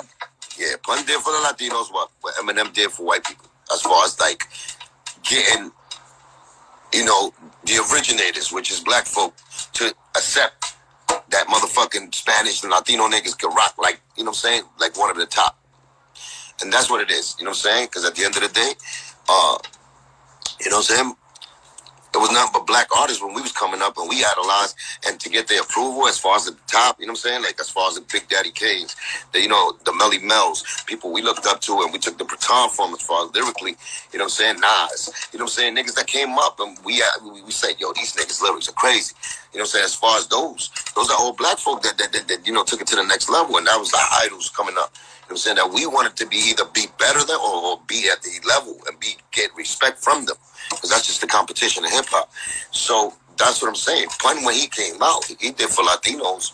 Yeah, 0.57 0.75
Pun 0.83 1.05
did 1.05 1.19
for 1.21 1.31
the 1.31 1.47
Latinos 1.47 1.91
what 1.91 2.09
what 2.21 2.36
Eminem 2.36 2.73
did 2.73 2.91
for 2.91 3.05
white 3.05 3.23
people. 3.23 3.47
As 3.73 3.81
far 3.81 4.05
as 4.05 4.19
like 4.19 4.43
getting, 5.23 5.71
you 6.93 7.05
know, 7.05 7.33
the 7.65 7.83
originators, 7.91 8.51
which 8.51 8.71
is 8.71 8.79
black 8.79 9.05
folk, 9.05 9.33
to 9.73 9.93
accept 10.15 10.64
that 11.36 11.47
motherfucking 11.47 12.15
Spanish 12.15 12.63
and 12.63 12.71
Latino 12.71 13.09
niggas 13.09 13.38
can 13.38 13.53
rock 13.53 13.75
like, 13.77 13.99
you 14.15 14.23
know 14.23 14.29
what 14.29 14.38
I'm 14.38 14.51
saying, 14.51 14.63
like 14.79 14.97
one 14.97 15.09
of 15.09 15.17
the 15.17 15.25
top. 15.25 15.59
And 16.61 16.71
that's 16.71 16.89
what 16.89 17.01
it 17.01 17.11
is, 17.11 17.36
you 17.38 17.43
know 17.43 17.51
what 17.51 17.57
I'm 17.57 17.61
saying? 17.71 17.88
Because 17.88 18.05
at 18.05 18.15
the 18.15 18.23
end 18.23 18.38
of 18.38 18.41
the 18.41 18.47
day, 18.47 18.71
uh, 19.27 19.57
you 20.61 20.69
know 20.69 20.77
what 20.77 20.89
I'm 20.89 20.95
saying? 20.95 21.15
It 22.16 22.20
was 22.22 22.32
nothing 22.32 22.51
but 22.53 22.66
black 22.66 22.88
artists 22.95 23.22
when 23.22 23.34
we 23.34 23.41
was 23.41 23.51
coming 23.51 23.82
up 23.82 23.97
and 23.97 24.07
we 24.07 24.24
idolized 24.24 24.78
and 25.05 25.20
to 25.20 25.30
get 25.30 25.49
their 25.49 25.61
approval 25.61 26.07
as 26.07 26.18
far 26.18 26.38
as 26.38 26.45
the 26.45 26.55
top, 26.66 26.97
you 26.97 27.05
know 27.05 27.11
what 27.11 27.20
I'm 27.26 27.30
saying? 27.30 27.43
Like 27.43 27.59
as 27.59 27.70
far 27.70 27.89
as 27.89 27.95
the 27.95 28.05
Big 28.09 28.30
Daddy 28.30 28.51
Kanes, 28.51 28.95
the 29.34 29.41
you 29.41 29.49
know, 29.49 29.74
the 29.84 29.91
Melle 29.91 30.24
Mel's, 30.24 30.63
people 30.88 31.11
we 31.11 31.22
looked 31.22 31.45
up 31.45 31.59
to 31.61 31.82
and 31.82 31.91
we 31.91 31.99
took 31.99 32.18
the 32.18 32.24
baton 32.24 32.70
from 32.70 32.93
as 32.93 33.01
far 33.01 33.26
as 33.26 33.36
lyrically, 33.36 33.76
you 34.13 34.20
know 34.20 34.26
what 34.26 34.39
I'm 34.39 34.57
saying? 34.57 34.59
Nas, 34.61 35.11
you 35.34 35.39
know 35.39 35.43
what 35.43 35.51
I'm 35.51 35.55
saying? 35.59 35.76
Niggas 35.76 35.95
that 35.95 36.07
came 36.07 36.39
up 36.39 36.57
and 36.61 36.78
we 36.86 37.01
uh, 37.01 37.05
we, 37.34 37.41
we 37.41 37.51
said, 37.51 37.76
yo, 37.80 37.91
these 37.91 38.16
niggas 38.16 38.41
lyrics 38.41 38.70
are 38.70 38.80
crazy. 38.80 39.13
You 39.51 39.59
know 39.59 39.63
what 39.63 39.68
I'm 39.68 39.68
saying? 39.68 39.86
As 39.86 39.95
far 39.95 40.18
as 40.18 40.28
those, 40.28 40.72
those 40.95 41.11
are 41.11 41.18
all 41.20 41.34
black 41.34 41.57
folk 41.57 41.82
that 41.84 41.97
that, 41.97 42.13
that, 42.13 42.30
that 42.30 42.47
you 42.47 42.53
know 42.53 42.63
took 42.63 42.80
it 42.80 42.88
to 42.88 42.95
the 42.95 43.03
next 43.03 43.30
level 43.30 43.57
and 43.57 43.68
that 43.68 43.78
was 43.78 43.91
the 43.91 43.99
idols 44.24 44.49
coming 44.55 44.76
up. 44.80 44.93
I'm 45.30 45.38
saying? 45.38 45.57
That 45.57 45.71
we 45.71 45.86
wanted 45.88 46.15
to 46.17 46.28
be 46.28 46.38
either 46.38 46.65
be 46.73 46.86
better 46.99 47.19
than 47.19 47.38
or, 47.38 47.63
or 47.65 47.82
be 47.88 48.09
at 48.11 48.21
the 48.21 48.32
level 48.47 48.78
and 48.88 48.99
be 48.99 49.17
get 49.32 49.49
respect 49.55 49.99
from 50.03 50.26
them 50.26 50.36
because 50.69 50.89
that's 50.89 51.07
just 51.07 51.21
the 51.21 51.28
competition 51.28 51.84
in 51.86 51.91
hip 51.91 52.05
hop. 52.07 52.32
So 52.71 53.13
that's 53.38 53.61
what 53.61 53.69
I'm 53.69 53.76
saying. 53.76 54.07
Pun 54.19 54.43
when 54.43 54.55
he 54.55 54.67
came 54.67 55.01
out, 55.01 55.26
he, 55.26 55.36
he 55.39 55.51
did 55.51 55.69
for 55.69 55.84
Latinos. 55.84 56.53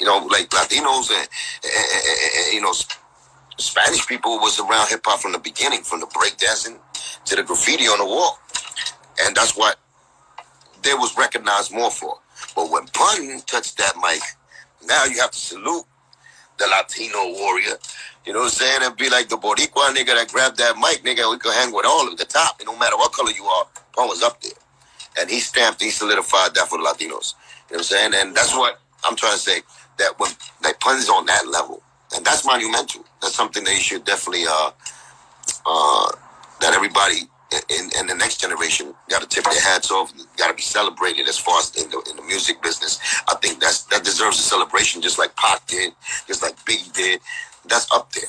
You 0.00 0.06
know, 0.06 0.18
like 0.26 0.48
Latinos 0.50 1.10
and, 1.10 1.28
and, 1.64 1.86
and, 1.94 2.46
and 2.46 2.54
you 2.54 2.60
know, 2.60 2.74
Spanish 3.58 4.06
people 4.06 4.38
was 4.38 4.58
around 4.58 4.88
hip 4.88 5.02
hop 5.04 5.20
from 5.20 5.32
the 5.32 5.38
beginning, 5.38 5.82
from 5.82 6.00
the 6.00 6.06
breakdancing 6.06 6.78
to 7.24 7.36
the 7.36 7.42
graffiti 7.42 7.84
on 7.84 7.98
the 7.98 8.04
wall, 8.04 8.38
and 9.20 9.34
that's 9.36 9.56
what 9.56 9.78
they 10.82 10.94
was 10.94 11.16
recognized 11.16 11.72
more 11.72 11.90
for. 11.90 12.18
But 12.56 12.70
when 12.70 12.86
Pun 12.88 13.40
touched 13.46 13.78
that 13.78 13.94
mic, 13.96 14.20
now 14.86 15.04
you 15.04 15.20
have 15.20 15.30
to 15.30 15.38
salute 15.38 15.84
the 16.58 16.66
Latino 16.68 17.32
warrior 17.32 17.76
you 18.26 18.32
know 18.32 18.40
what 18.40 18.46
I'm 18.46 18.50
saying? 18.52 18.80
And 18.82 18.96
be 18.96 19.10
like 19.10 19.28
the 19.28 19.36
Boricua 19.36 19.94
nigga 19.94 20.14
that 20.16 20.28
grabbed 20.32 20.56
that 20.58 20.76
mic, 20.78 21.04
nigga. 21.04 21.30
We 21.30 21.38
could 21.38 21.52
hang 21.54 21.74
with 21.74 21.84
all 21.86 22.08
of 22.08 22.16
the 22.16 22.24
top. 22.24 22.58
And 22.60 22.66
no 22.66 22.78
matter 22.78 22.96
what 22.96 23.12
color 23.12 23.30
you 23.32 23.44
are, 23.44 23.66
Pun 23.94 24.08
was 24.08 24.22
up 24.22 24.40
there. 24.40 24.52
And 25.18 25.30
he 25.30 25.40
stamped, 25.40 25.82
he 25.82 25.90
solidified 25.90 26.54
that 26.54 26.68
for 26.68 26.78
the 26.78 26.84
Latinos. 26.84 27.00
You 27.04 27.08
know 27.08 27.18
what 27.68 27.78
I'm 27.78 27.82
saying? 27.84 28.12
And 28.14 28.34
that's 28.34 28.54
what 28.54 28.80
I'm 29.04 29.16
trying 29.16 29.34
to 29.34 29.38
say. 29.38 29.62
That 29.98 30.18
when 30.18 30.30
like 30.64 30.80
Pun's 30.80 31.08
on 31.08 31.26
that 31.26 31.46
level, 31.48 31.82
and 32.16 32.24
that's 32.24 32.44
monumental. 32.46 33.04
That's 33.22 33.34
something 33.34 33.62
that 33.64 33.74
you 33.74 33.80
should 33.80 34.04
definitely 34.04 34.44
uh 34.48 34.70
uh 35.66 36.10
that 36.60 36.74
everybody 36.74 37.22
in, 37.68 37.90
in 37.98 38.06
the 38.06 38.14
next 38.14 38.40
generation 38.40 38.94
got 39.08 39.22
to 39.22 39.28
tip 39.28 39.44
their 39.44 39.60
hats 39.60 39.90
off, 39.90 40.12
got 40.36 40.48
to 40.48 40.54
be 40.54 40.62
celebrated 40.62 41.28
as 41.28 41.38
far 41.38 41.58
as 41.60 41.74
in 41.76 41.90
the, 41.90 42.02
in 42.10 42.16
the 42.16 42.22
music 42.22 42.62
business. 42.62 42.98
I 43.28 43.36
think 43.36 43.60
that's 43.60 43.82
that 43.84 44.04
deserves 44.04 44.38
a 44.38 44.42
celebration, 44.42 45.02
just 45.02 45.18
like 45.18 45.34
Pac 45.36 45.66
did, 45.66 45.92
just 46.26 46.42
like 46.42 46.56
Biggie 46.64 46.92
did 46.92 47.20
that's 47.68 47.90
up 47.92 48.12
there. 48.12 48.28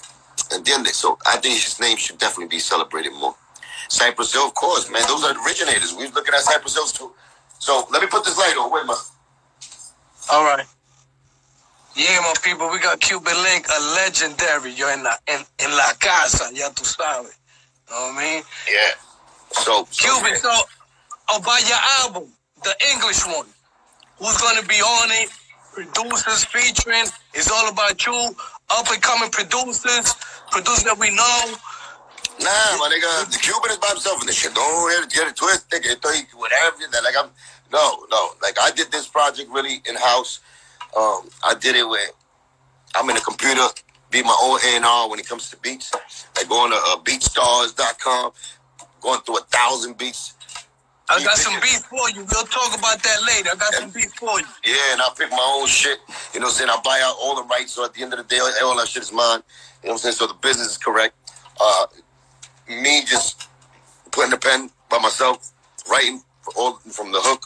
And 0.51 0.65
then 0.65 0.83
they, 0.83 0.91
so 0.91 1.17
I 1.25 1.37
think 1.37 1.55
his 1.55 1.79
name 1.79 1.97
should 1.97 2.17
definitely 2.17 2.47
be 2.47 2.59
celebrated 2.59 3.13
more. 3.13 3.35
Cypress 3.89 4.33
Hill, 4.33 4.47
of 4.47 4.53
course, 4.55 4.89
man. 4.89 5.03
Those 5.07 5.23
are 5.23 5.33
the 5.33 5.39
originators. 5.41 5.93
We 5.93 6.05
was 6.05 6.13
looking 6.13 6.33
at 6.33 6.41
Cypress 6.41 6.75
Hills 6.75 6.91
too. 6.91 7.11
So 7.59 7.87
let 7.91 8.01
me 8.01 8.07
put 8.07 8.25
this 8.25 8.37
light 8.37 8.55
on. 8.59 8.71
Wait, 8.71 8.83
a 8.83 8.85
minute. 8.85 9.01
All 10.31 10.43
right. 10.43 10.65
Yeah, 11.95 12.19
my 12.21 12.33
people, 12.43 12.69
we 12.69 12.79
got 12.79 12.99
Cuban 12.99 13.35
Link, 13.43 13.67
a 13.69 13.81
legendary. 13.95 14.73
You're 14.73 14.91
in 14.91 15.03
la, 15.03 15.15
in, 15.27 15.39
in 15.63 15.71
la 15.71 15.93
casa, 15.99 16.49
ya 16.53 16.69
tu 16.69 16.83
sabes. 16.83 17.37
Know 17.89 18.11
what 18.11 18.17
I 18.17 18.33
mean? 18.33 18.43
Yeah. 18.69 18.93
So, 19.55 19.87
so 19.89 20.21
Cuban, 20.21 20.37
so 20.39 20.51
oh, 21.29 21.41
by 21.41 21.61
your 21.67 21.77
album, 22.03 22.31
the 22.63 22.75
English 22.91 23.25
one, 23.25 23.47
who's 24.19 24.37
gonna 24.37 24.65
be 24.67 24.75
on 24.75 25.09
it? 25.23 25.29
Producers 25.73 26.45
featuring. 26.45 27.05
It's 27.33 27.51
all 27.51 27.69
about 27.69 28.05
you 28.05 28.35
up 28.69 28.89
and 28.91 29.01
coming 29.01 29.29
producers, 29.29 30.15
producers 30.51 30.83
that 30.83 30.97
we 30.97 31.09
know. 31.11 31.55
Nah, 32.39 32.77
my 32.79 32.91
nigga, 32.91 33.31
the 33.31 33.39
Cuban 33.39 33.71
is 33.71 33.77
by 33.77 33.87
himself 33.87 34.21
in 34.21 34.27
this 34.27 34.35
shit. 34.35 34.53
Don't 34.53 35.13
get 35.13 35.27
it 35.27 35.35
twisted. 35.35 35.83
Estoy 35.83 36.25
whatever. 36.35 36.77
Like 37.03 37.15
I'm, 37.17 37.29
no, 37.71 38.05
no. 38.11 38.29
Like 38.41 38.57
I 38.59 38.71
did 38.71 38.91
this 38.91 39.07
project 39.07 39.49
really 39.51 39.81
in 39.87 39.95
house. 39.95 40.41
Um, 40.97 41.29
I 41.43 41.55
did 41.59 41.75
it 41.75 41.87
with. 41.87 42.11
I'm 42.93 43.09
in 43.09 43.15
the 43.15 43.21
computer. 43.21 43.65
Be 44.11 44.21
my 44.23 44.35
own 44.43 44.59
A&R 44.65 45.09
when 45.09 45.19
it 45.19 45.27
comes 45.27 45.49
to 45.49 45.57
beats. 45.57 45.91
Like 46.35 46.47
going 46.47 46.71
to 46.71 46.77
uh, 46.77 46.97
BeatStars.com, 47.03 48.31
going 49.05 49.21
through 49.21 49.37
a 49.37 49.45
thousand 49.53 49.97
beats 49.97 50.33
I 51.07 51.23
got 51.23 51.37
some 51.37 51.59
beef 51.61 51.81
for 51.85 52.09
you. 52.09 52.25
We'll 52.31 52.45
talk 52.45 52.77
about 52.77 53.01
that 53.03 53.17
later. 53.27 53.51
I 53.53 53.55
got 53.57 53.73
some 53.75 53.91
beef 53.91 54.11
for 54.13 54.39
you. 54.39 54.45
Yeah, 54.65 54.93
and 54.93 55.01
I 55.01 55.09
pick 55.15 55.29
my 55.29 55.57
own 55.59 55.67
shit. 55.67 55.99
You 56.33 56.39
know 56.39 56.47
what 56.47 56.53
I'm 56.53 56.57
saying? 56.57 56.69
I 56.71 56.79
buy 56.83 56.99
out 57.03 57.15
all 57.21 57.35
the 57.35 57.43
rights, 57.43 57.73
so 57.73 57.85
at 57.85 57.93
the 57.93 58.01
end 58.01 58.13
of 58.13 58.17
the 58.17 58.25
day, 58.25 58.39
all 58.63 58.75
that 58.77 58.87
shit 58.87 59.03
is 59.03 59.13
mine. 59.13 59.41
You 59.83 59.89
know 59.89 59.91
what 59.91 59.91
I'm 59.91 59.97
saying? 59.99 60.15
So 60.15 60.25
the 60.25 60.33
business 60.33 60.71
is 60.71 60.77
correct. 60.79 61.13
Uh, 61.61 61.85
me 62.67 63.03
just 63.05 63.49
putting 64.11 64.31
the 64.31 64.37
pen 64.37 64.71
by 64.89 64.97
myself, 64.97 65.53
writing 65.89 66.23
all 66.57 66.77
from 66.89 67.11
the 67.11 67.19
hook 67.21 67.43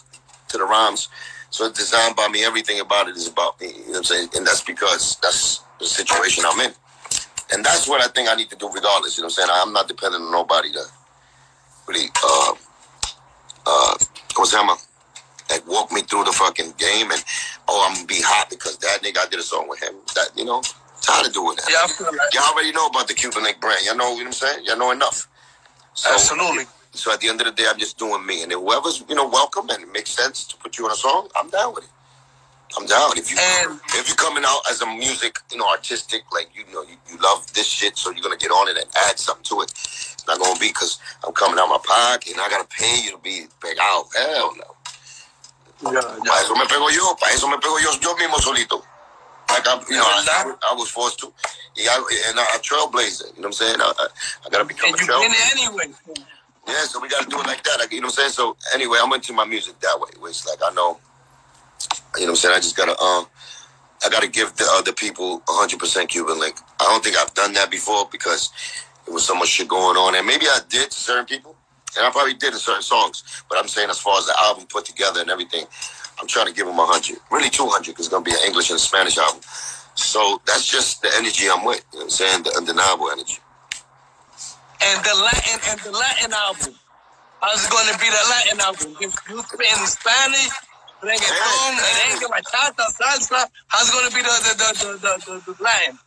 to 0.47 0.57
the 0.57 0.63
rhymes. 0.63 1.09
So 1.49 1.65
it's 1.65 1.77
designed 1.77 2.15
by 2.15 2.29
me. 2.29 2.45
Everything 2.45 2.79
about 2.79 3.09
it 3.09 3.17
is 3.17 3.27
about 3.27 3.59
me. 3.59 3.67
You 3.67 3.73
know 3.73 3.87
what 3.87 3.97
I'm 3.97 4.03
saying? 4.05 4.29
And 4.37 4.47
that's 4.47 4.63
because 4.63 5.17
that's 5.21 5.63
the 5.79 5.85
situation 5.85 6.45
I'm 6.47 6.61
in. 6.61 6.71
And 7.51 7.65
that's 7.65 7.89
what 7.89 7.99
I 7.99 8.07
think 8.07 8.29
I 8.29 8.35
need 8.35 8.49
to 8.51 8.55
do 8.55 8.71
regardless. 8.71 9.17
You 9.17 9.23
know 9.23 9.25
what 9.27 9.39
I'm 9.39 9.47
saying? 9.47 9.49
I'm 9.51 9.73
not 9.73 9.89
dependent 9.89 10.23
on 10.23 10.31
nobody 10.31 10.71
to 10.71 10.83
really 11.89 12.07
uh, 12.23 12.53
uh, 13.65 13.95
what's 14.35 14.51
that? 14.51 14.77
Like 15.49 15.67
walk 15.67 15.91
me 15.91 16.01
through 16.01 16.25
the 16.25 16.31
fucking 16.31 16.73
game 16.77 17.09
and 17.11 17.23
oh 17.67 17.87
I'm 17.87 17.95
gonna 17.95 18.07
be 18.07 18.21
hot 18.21 18.49
because 18.49 18.77
that 18.77 18.99
nigga 19.01 19.25
I 19.25 19.27
did 19.29 19.39
a 19.39 19.43
song 19.43 19.67
with 19.67 19.81
him. 19.81 19.95
That 20.15 20.29
you 20.35 20.45
know, 20.45 20.61
tired 21.01 21.27
of 21.27 21.33
doing 21.33 21.55
that. 21.57 21.67
Yeah. 21.69 22.07
Y'all 22.33 22.53
already 22.53 22.71
know 22.71 22.87
about 22.87 23.07
the 23.07 23.15
Cuban 23.15 23.43
Link 23.43 23.59
brand. 23.59 23.83
Y'all 23.83 23.97
know, 23.97 24.11
you 24.11 24.19
know 24.19 24.25
what 24.25 24.27
I'm 24.27 24.33
saying? 24.33 24.65
Y'all 24.65 24.77
know 24.77 24.91
enough. 24.91 25.27
So, 25.95 26.13
Absolutely. 26.13 26.65
So 26.91 27.11
at 27.11 27.19
the 27.19 27.29
end 27.29 27.41
of 27.41 27.47
the 27.47 27.53
day, 27.53 27.65
I'm 27.67 27.79
just 27.79 27.97
doing 27.97 28.25
me, 28.25 28.43
and 28.43 28.51
whoever's 28.51 29.03
you 29.09 29.15
know 29.15 29.27
welcome 29.27 29.69
and 29.69 29.83
it 29.83 29.91
makes 29.91 30.11
sense 30.11 30.45
to 30.45 30.57
put 30.57 30.77
you 30.77 30.85
on 30.85 30.91
a 30.91 30.95
song, 30.95 31.29
I'm 31.35 31.49
down 31.49 31.73
with 31.73 31.85
it. 31.85 31.89
I'm 32.77 32.85
down. 32.85 33.17
If 33.17 33.31
you 33.31 33.37
and, 33.39 33.79
if 33.97 34.07
you're 34.07 34.15
coming 34.15 34.43
out 34.45 34.61
as 34.69 34.81
a 34.81 34.85
music, 34.85 35.39
you 35.51 35.57
know, 35.57 35.67
artistic, 35.69 36.23
like 36.31 36.49
you 36.53 36.63
know, 36.73 36.83
you, 36.83 36.95
you 37.09 37.17
love 37.17 37.51
this 37.53 37.67
shit, 37.67 37.97
so 37.97 38.11
you're 38.11 38.21
gonna 38.21 38.37
get 38.37 38.51
on 38.51 38.67
it 38.69 38.77
and 38.77 38.85
add 39.07 39.17
something 39.17 39.43
to 39.45 39.61
it. 39.61 39.71
It's 39.71 40.27
not 40.27 40.39
gonna 40.39 40.59
be 40.59 40.69
because 40.69 40.99
I'm 41.25 41.33
coming 41.33 41.57
out 41.59 41.67
my 41.67 41.79
pocket 41.83 42.33
and 42.33 42.41
I 42.41 42.49
gotta 42.49 42.67
pay 42.67 43.01
you 43.03 43.11
to 43.11 43.17
be 43.17 43.47
pegado. 43.59 44.05
Hell 44.15 44.53
no. 44.57 44.75
Yeah, 45.81 45.91
yeah. 45.93 46.01
Para 46.01 46.41
eso 46.41 46.53
me 46.55 46.65
pego 46.65 46.89
yo. 46.93 47.15
Para 47.15 47.33
eso 47.33 47.47
me 47.47 47.57
pego 47.57 47.79
yo 47.81 47.91
yo 48.01 48.15
mismo 48.15 48.37
solito. 48.37 48.83
Like 49.49 49.67
I, 49.67 49.81
you 49.89 49.95
know, 49.95 50.03
I, 50.05 50.53
I, 50.71 50.75
was 50.75 50.89
forced 50.91 51.19
to. 51.21 51.33
Yeah, 51.75 51.97
and 52.29 52.39
I, 52.39 52.43
I, 52.43 52.57
a 52.57 52.59
trailblazer. 52.59 53.35
You 53.35 53.41
know 53.41 53.41
what 53.41 53.45
I'm 53.47 53.53
saying? 53.53 53.77
I, 53.79 53.93
I, 53.97 54.07
I 54.45 54.49
gotta 54.49 54.65
become 54.65 54.93
and 54.93 55.01
a 55.01 55.03
trailblazer. 55.03 55.51
anyway. 55.51 55.93
Yeah, 56.67 56.83
so 56.83 56.99
we 56.99 57.09
gotta 57.09 57.27
do 57.27 57.39
it 57.39 57.47
like 57.47 57.63
that. 57.63 57.79
Like, 57.79 57.91
you 57.91 57.99
know 57.99 58.07
what 58.07 58.19
I'm 58.19 58.29
saying? 58.29 58.31
So 58.31 58.57
anyway, 58.75 58.99
I'm 59.01 59.11
into 59.13 59.33
my 59.33 59.45
music 59.45 59.79
that 59.79 59.99
way. 59.99 60.09
Where 60.19 60.29
it's 60.29 60.45
like 60.45 60.59
I 60.63 60.71
know 60.75 60.99
you 62.15 62.21
know 62.21 62.27
what 62.27 62.29
I'm 62.31 62.35
saying? 62.35 62.55
I 62.55 62.59
just 62.59 62.75
gotta 62.75 62.99
um 62.99 63.27
I 64.03 64.09
gotta 64.09 64.27
give 64.27 64.55
the 64.55 64.65
other 64.77 64.93
people 64.93 65.41
100% 65.41 66.07
Cuban 66.07 66.39
Link. 66.39 66.57
I 66.79 66.85
don't 66.85 67.03
think 67.03 67.17
I've 67.17 67.33
done 67.33 67.53
that 67.53 67.69
before 67.69 68.07
because 68.11 68.49
there 69.05 69.13
was 69.13 69.25
so 69.25 69.35
much 69.35 69.49
shit 69.49 69.67
going 69.67 69.97
on, 69.97 70.15
and 70.15 70.25
maybe 70.25 70.45
I 70.45 70.59
did 70.69 70.91
to 70.91 70.97
certain 70.97 71.25
people, 71.25 71.55
and 71.97 72.05
I 72.05 72.09
probably 72.11 72.33
did 72.33 72.53
in 72.53 72.59
certain 72.59 72.81
songs. 72.81 73.23
But 73.49 73.57
I'm 73.57 73.67
saying 73.67 73.89
as 73.89 73.99
far 73.99 74.17
as 74.17 74.25
the 74.25 74.35
album 74.39 74.67
put 74.67 74.85
together 74.85 75.19
and 75.19 75.29
everything, 75.29 75.65
I'm 76.19 76.27
trying 76.27 76.47
to 76.47 76.53
give 76.53 76.65
them 76.65 76.77
100, 76.77 77.17
really 77.31 77.49
200, 77.49 77.87
because 77.87 78.05
it's 78.05 78.13
gonna 78.13 78.23
be 78.23 78.31
an 78.31 78.39
English 78.45 78.69
and 78.71 78.79
Spanish 78.79 79.17
album. 79.17 79.41
So 79.95 80.41
that's 80.45 80.65
just 80.65 81.01
the 81.01 81.09
energy 81.15 81.49
I'm 81.49 81.65
with. 81.65 81.83
You 81.91 81.99
know 81.99 82.03
what 82.03 82.03
I'm 82.03 82.09
saying? 82.09 82.43
The 82.43 82.55
undeniable 82.55 83.09
energy. 83.11 83.39
And 84.81 85.03
the 85.03 85.15
Latin 85.15 85.59
and 85.71 85.79
the 85.81 85.91
Latin 85.91 86.31
album. 86.31 86.75
How's 87.41 87.65
it 87.65 87.71
gonna 87.71 87.97
be 87.99 88.07
the 88.07 88.25
Latin 88.29 88.59
album? 88.61 88.95
If 89.01 89.15
you 89.27 89.39
in 89.39 89.87
Spanish 89.87 90.68
reggaeton, 91.01 91.73
merengue, 91.77 92.27
bachata, 92.29 92.85
salsa. 92.97 93.45
How's 93.67 93.89
it 93.89 93.93
going 93.93 94.09
to 94.09 94.15
be 94.15 94.21
the 94.21 94.35
the 94.45 94.53
the 94.57 95.41
the, 95.45 95.53
the, 95.53 95.63
line? 95.63 95.97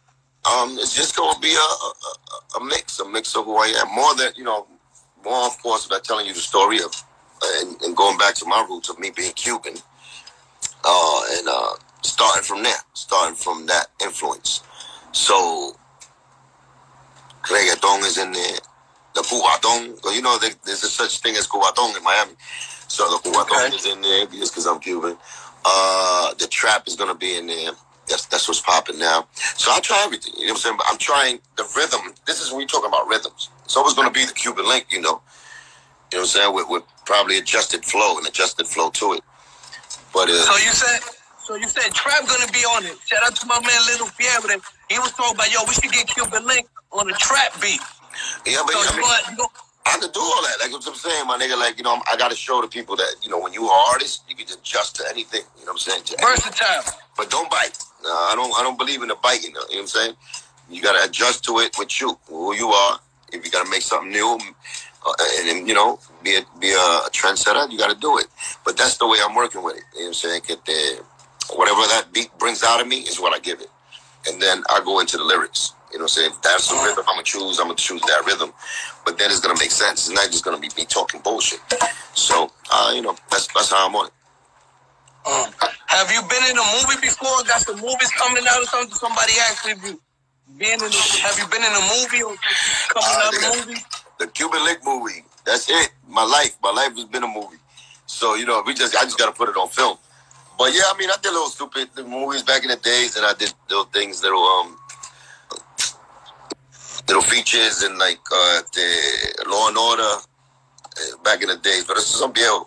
Um, 0.45 0.76
it's 0.78 0.95
just 0.95 1.16
going 1.16 1.34
to 1.34 1.40
be 1.40 1.55
a, 1.55 2.59
a, 2.59 2.64
mix, 2.64 2.99
a 3.01 3.09
mix 3.09 3.36
of 3.36 3.45
who 3.45 3.57
I 3.57 3.68
am. 3.80 3.95
More 3.95 4.14
than 4.16 4.32
you 4.36 4.45
know, 4.45 4.66
more 5.24 5.47
of 5.47 5.62
course 5.62 5.86
about 5.86 6.05
telling 6.05 6.26
you 6.26 6.34
the 6.34 6.40
story 6.40 6.78
of 6.82 6.93
and, 7.43 7.80
and 7.82 7.97
going 7.97 8.18
back 8.18 8.34
to 8.36 8.47
my 8.47 8.64
roots 8.68 8.88
of 8.88 8.99
me 8.99 9.11
being 9.14 9.32
Cuban, 9.32 9.74
uh, 10.84 11.22
and 11.32 11.49
uh, 11.49 11.72
starting 12.03 12.43
from 12.43 12.62
there, 12.62 12.78
starting 12.95 13.36
from 13.36 13.66
that 13.66 13.86
influence. 14.03 14.62
So 15.12 15.74
reggaeton 17.45 18.01
is 18.01 18.18
in 18.18 18.32
there. 18.32 18.59
The 19.14 19.22
because 19.22 20.16
you 20.16 20.22
know 20.22 20.38
there- 20.38 20.55
there's 20.64 20.82
a 20.84 20.88
such 20.88 21.18
thing 21.18 21.36
as 21.36 21.47
cubatón 21.47 21.97
in 21.97 22.03
Miami. 22.03 22.32
So 22.93 23.09
the 23.09 23.16
cubatón 23.30 23.68
Okay. 23.68 23.76
is 23.76 23.86
in 23.86 24.03
there 24.03 24.26
just 24.26 24.53
because 24.53 24.66
I'm 24.66 24.78
Cuban. 24.78 25.16
Uh, 25.64 26.34
the 26.34 26.47
trap 26.47 26.86
is 26.86 26.95
gonna 26.95 27.14
be 27.14 27.36
in 27.38 27.47
there. 27.47 27.72
That's 28.07 28.26
that's 28.26 28.47
what's 28.49 28.61
popping 28.61 28.99
now. 28.99 29.26
So 29.57 29.72
I 29.72 29.80
try 29.80 30.03
everything. 30.05 30.34
You 30.36 30.49
know 30.49 30.53
what 30.53 30.59
I'm 30.59 30.62
saying? 30.62 30.76
But 30.76 30.86
I'm 30.90 30.99
trying 30.99 31.40
the 31.57 31.64
rhythm. 31.74 32.12
This 32.26 32.43
is 32.43 32.51
when 32.51 32.59
we 32.59 32.66
talking 32.66 32.88
about 32.88 33.09
rhythms. 33.09 33.49
So 33.49 33.64
it's 33.64 33.76
always 33.78 33.95
gonna 33.95 34.11
be 34.11 34.26
the 34.26 34.34
Cuban 34.34 34.68
link. 34.68 34.86
You 34.90 35.01
know. 35.01 35.22
You 36.12 36.18
know 36.18 36.20
what 36.20 36.20
I'm 36.20 36.26
saying? 36.26 36.55
With, 36.55 36.68
with 36.68 36.82
probably 37.07 37.38
adjusted 37.38 37.82
flow 37.86 38.18
and 38.18 38.26
adjusted 38.26 38.66
flow 38.66 38.90
to 38.90 39.14
it. 39.14 39.22
But 40.12 40.28
uh, 40.28 40.34
So 40.45 40.57
you 40.61 40.72
said, 40.72 41.01
so 41.47 41.55
you 41.57 41.68
said 41.68 41.95
Trap 41.95 42.28
gonna 42.28 42.53
be 42.53 42.61
on 42.76 42.84
it. 42.84 42.99
Shout 43.07 43.24
out 43.24 43.34
to 43.36 43.47
my 43.47 43.59
man 43.61 43.80
Little 43.86 44.09
Fiebre. 44.09 44.61
He 44.90 44.99
was 44.99 45.12
talking 45.12 45.34
about 45.36 45.51
yo, 45.53 45.61
we 45.66 45.72
should 45.74 45.93
get 45.93 46.07
Cuban 46.09 46.47
Link 46.47 46.68
on 46.93 47.07
the 47.07 47.14
Trap 47.14 47.59
beat. 47.62 47.80
yeah, 48.45 48.61
but 48.66 48.74
So 48.74 48.80
I 48.84 48.97
mean, 48.97 49.07
you 49.30 49.36
go, 49.38 49.47
I 49.87 49.99
can 49.99 50.11
do 50.11 50.20
all 50.20 50.43
that. 50.43 50.57
Like 50.61 50.72
what 50.72 50.87
I'm 50.87 50.95
saying, 50.95 51.26
my 51.26 51.39
nigga. 51.39 51.59
Like 51.59 51.76
you 51.78 51.85
know, 51.85 52.01
I 52.11 52.16
got 52.16 52.30
to 52.30 52.37
show 52.37 52.61
the 52.61 52.68
people 52.68 52.97
that 52.97 53.16
you 53.22 53.30
know 53.30 53.41
when 53.41 53.53
you 53.53 53.66
are 53.66 53.78
an 53.78 53.93
artist, 53.93 54.24
you 54.28 54.37
can 54.37 54.47
adjust 54.53 54.97
to 54.97 55.05
anything. 55.11 55.43
You 55.59 55.66
know 55.66 55.72
what 55.72 55.87
I'm 55.87 56.03
saying? 56.03 56.05
To 56.05 56.16
versatile. 56.20 56.95
but 57.16 57.30
don't 57.30 57.51
bite. 57.51 57.78
No, 58.03 58.11
I 58.11 58.35
don't. 58.35 58.53
I 58.59 58.62
don't 58.62 58.78
believe 58.78 59.03
in 59.03 59.09
the 59.09 59.16
biting. 59.22 59.51
You 59.51 59.55
know 59.55 59.61
what 59.70 59.78
I'm 59.80 59.87
saying? 59.87 60.14
You 60.70 60.83
got 60.83 60.99
to 61.01 61.09
adjust 61.09 61.45
to 61.45 61.59
it 61.59 61.76
with 61.78 62.01
you, 62.01 62.18
who 62.28 62.55
you 62.55 62.68
are. 62.68 62.99
If 63.33 63.45
you 63.45 63.51
got 63.51 63.64
to 63.64 63.70
make 63.70 63.83
something 63.83 64.11
new, 64.11 64.39
uh, 65.07 65.12
and, 65.39 65.49
and 65.49 65.68
you 65.68 65.74
know, 65.74 65.99
be 66.22 66.37
a, 66.37 66.43
be 66.61 66.70
a 66.70 67.11
trendsetter, 67.11 67.70
you 67.70 67.78
got 67.78 67.91
to 67.91 67.99
do 67.99 68.18
it. 68.18 68.26
But 68.64 68.76
that's 68.76 68.99
the 68.99 69.07
way 69.07 69.18
I'm 69.26 69.35
working 69.35 69.62
with 69.62 69.76
it. 69.76 69.83
You 69.95 70.01
know 70.01 70.05
what 70.07 70.09
I'm 70.09 70.14
saying? 70.14 70.43
Get 70.47 70.64
the 70.64 71.03
whatever 71.55 71.80
that 71.80 72.07
beat 72.12 72.30
brings 72.39 72.62
out 72.62 72.80
of 72.80 72.87
me 72.87 72.99
is 72.99 73.18
what 73.20 73.35
I 73.35 73.39
give 73.41 73.61
it, 73.61 73.70
and 74.26 74.41
then 74.41 74.62
I 74.70 74.80
go 74.85 75.01
into 75.01 75.16
the 75.16 75.24
lyrics. 75.24 75.74
You 75.93 75.99
know 75.99 76.05
what 76.05 76.16
I'm 76.16 76.24
saying? 76.24 76.32
That's 76.43 76.68
the 76.68 76.76
rhythm 76.76 77.05
I'm 77.07 77.14
gonna 77.16 77.22
choose, 77.22 77.59
I'm 77.61 77.66
gonna 77.66 77.76
choose 77.76 78.01
that 78.03 78.24
rhythm. 78.26 78.53
But 79.05 79.18
then 79.18 79.30
it's 79.30 79.40
gonna 79.40 79.59
make 79.61 79.70
sense. 79.70 80.09
It's 80.09 80.14
not 80.16 80.30
just 80.30 80.45
gonna 80.45 80.59
be 80.59 80.70
me 80.76 80.86
talking 80.86 81.20
bullshit. 81.20 81.61
So, 82.14 82.51
uh, 82.72 82.93
you 82.95 83.03
know, 83.03 83.14
that's 83.30 83.47
that's 83.53 83.70
how 83.70 83.86
I'm 83.88 83.95
on 83.97 84.07
it. 84.07 84.12
Um, 85.24 85.53
have 85.86 86.11
you 86.11 86.20
been 86.28 86.43
in 86.51 86.57
a 86.57 86.64
movie 86.80 87.01
before? 87.01 87.28
Got 87.47 87.61
some 87.61 87.76
movies 87.76 88.11
coming 88.16 88.43
out 88.51 88.62
or 88.62 88.66
something? 88.66 88.95
Somebody 88.97 89.32
asked 89.49 89.66
if 89.68 89.84
you 89.84 90.01
been 90.59 90.80
in. 90.80 90.86
A, 90.86 91.22
have 91.22 91.38
you 91.38 91.47
been 91.49 91.62
in 91.62 91.70
a 91.70 91.84
movie 91.95 92.22
or 92.22 92.34
coming 92.88 93.12
Uh, 93.12 93.22
out 93.28 93.34
a 93.34 93.66
movie? 93.66 93.80
the 94.18 94.26
Cuban 94.28 94.64
Link 94.64 94.80
movie. 94.84 95.24
That's 95.45 95.68
it. 95.70 95.90
My 96.09 96.24
life. 96.24 96.57
My 96.62 96.70
life 96.72 96.97
has 96.97 97.05
been 97.05 97.22
a 97.22 97.28
movie. 97.28 97.59
So 98.07 98.34
you 98.34 98.47
know, 98.47 98.62
we 98.66 98.72
just 98.74 98.97
I 98.97 99.03
just 99.05 99.18
gotta 99.18 99.32
put 99.32 99.49
it 99.51 99.57
on 99.57 99.68
film. 99.68 99.99
But 100.59 100.74
yeah, 100.74 100.82
I 100.86 100.97
mean, 100.99 101.11
I 101.11 101.16
did 101.22 101.32
little 101.32 101.49
stupid 101.49 101.88
movies 102.07 102.43
back 102.43 102.62
in 102.62 102.68
the 102.68 102.76
days, 102.76 103.16
and 103.16 103.24
I 103.26 103.32
did 103.34 103.53
little 103.68 103.84
things, 103.86 104.22
little 104.22 104.45
um, 104.45 104.76
little 107.12 107.28
features, 107.28 107.82
and 107.82 107.98
like 107.98 108.20
uh, 108.34 108.62
the 108.72 109.44
Law 109.46 109.68
and 109.68 109.76
Order 109.76 110.02
uh, 110.02 111.22
back 111.22 111.42
in 111.42 111.48
the 111.48 111.56
days. 111.56 111.84
But 111.84 111.96
this 111.96 112.08
is 112.08 112.18
some 112.18 112.32
viejo. 112.32 112.66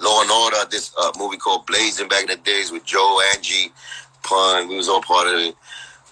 Law 0.00 0.22
and 0.22 0.30
Order. 0.30 0.70
This 0.70 0.94
uh, 0.96 1.10
movie 1.18 1.36
called 1.36 1.66
Blazing 1.66 2.06
back 2.06 2.22
in 2.22 2.28
the 2.28 2.36
days 2.36 2.70
with 2.70 2.84
Joe, 2.84 3.20
Angie, 3.34 3.72
Pun. 4.22 4.68
We 4.68 4.76
was 4.76 4.88
all 4.88 5.02
part 5.02 5.26
of 5.26 5.34
it. 5.34 5.56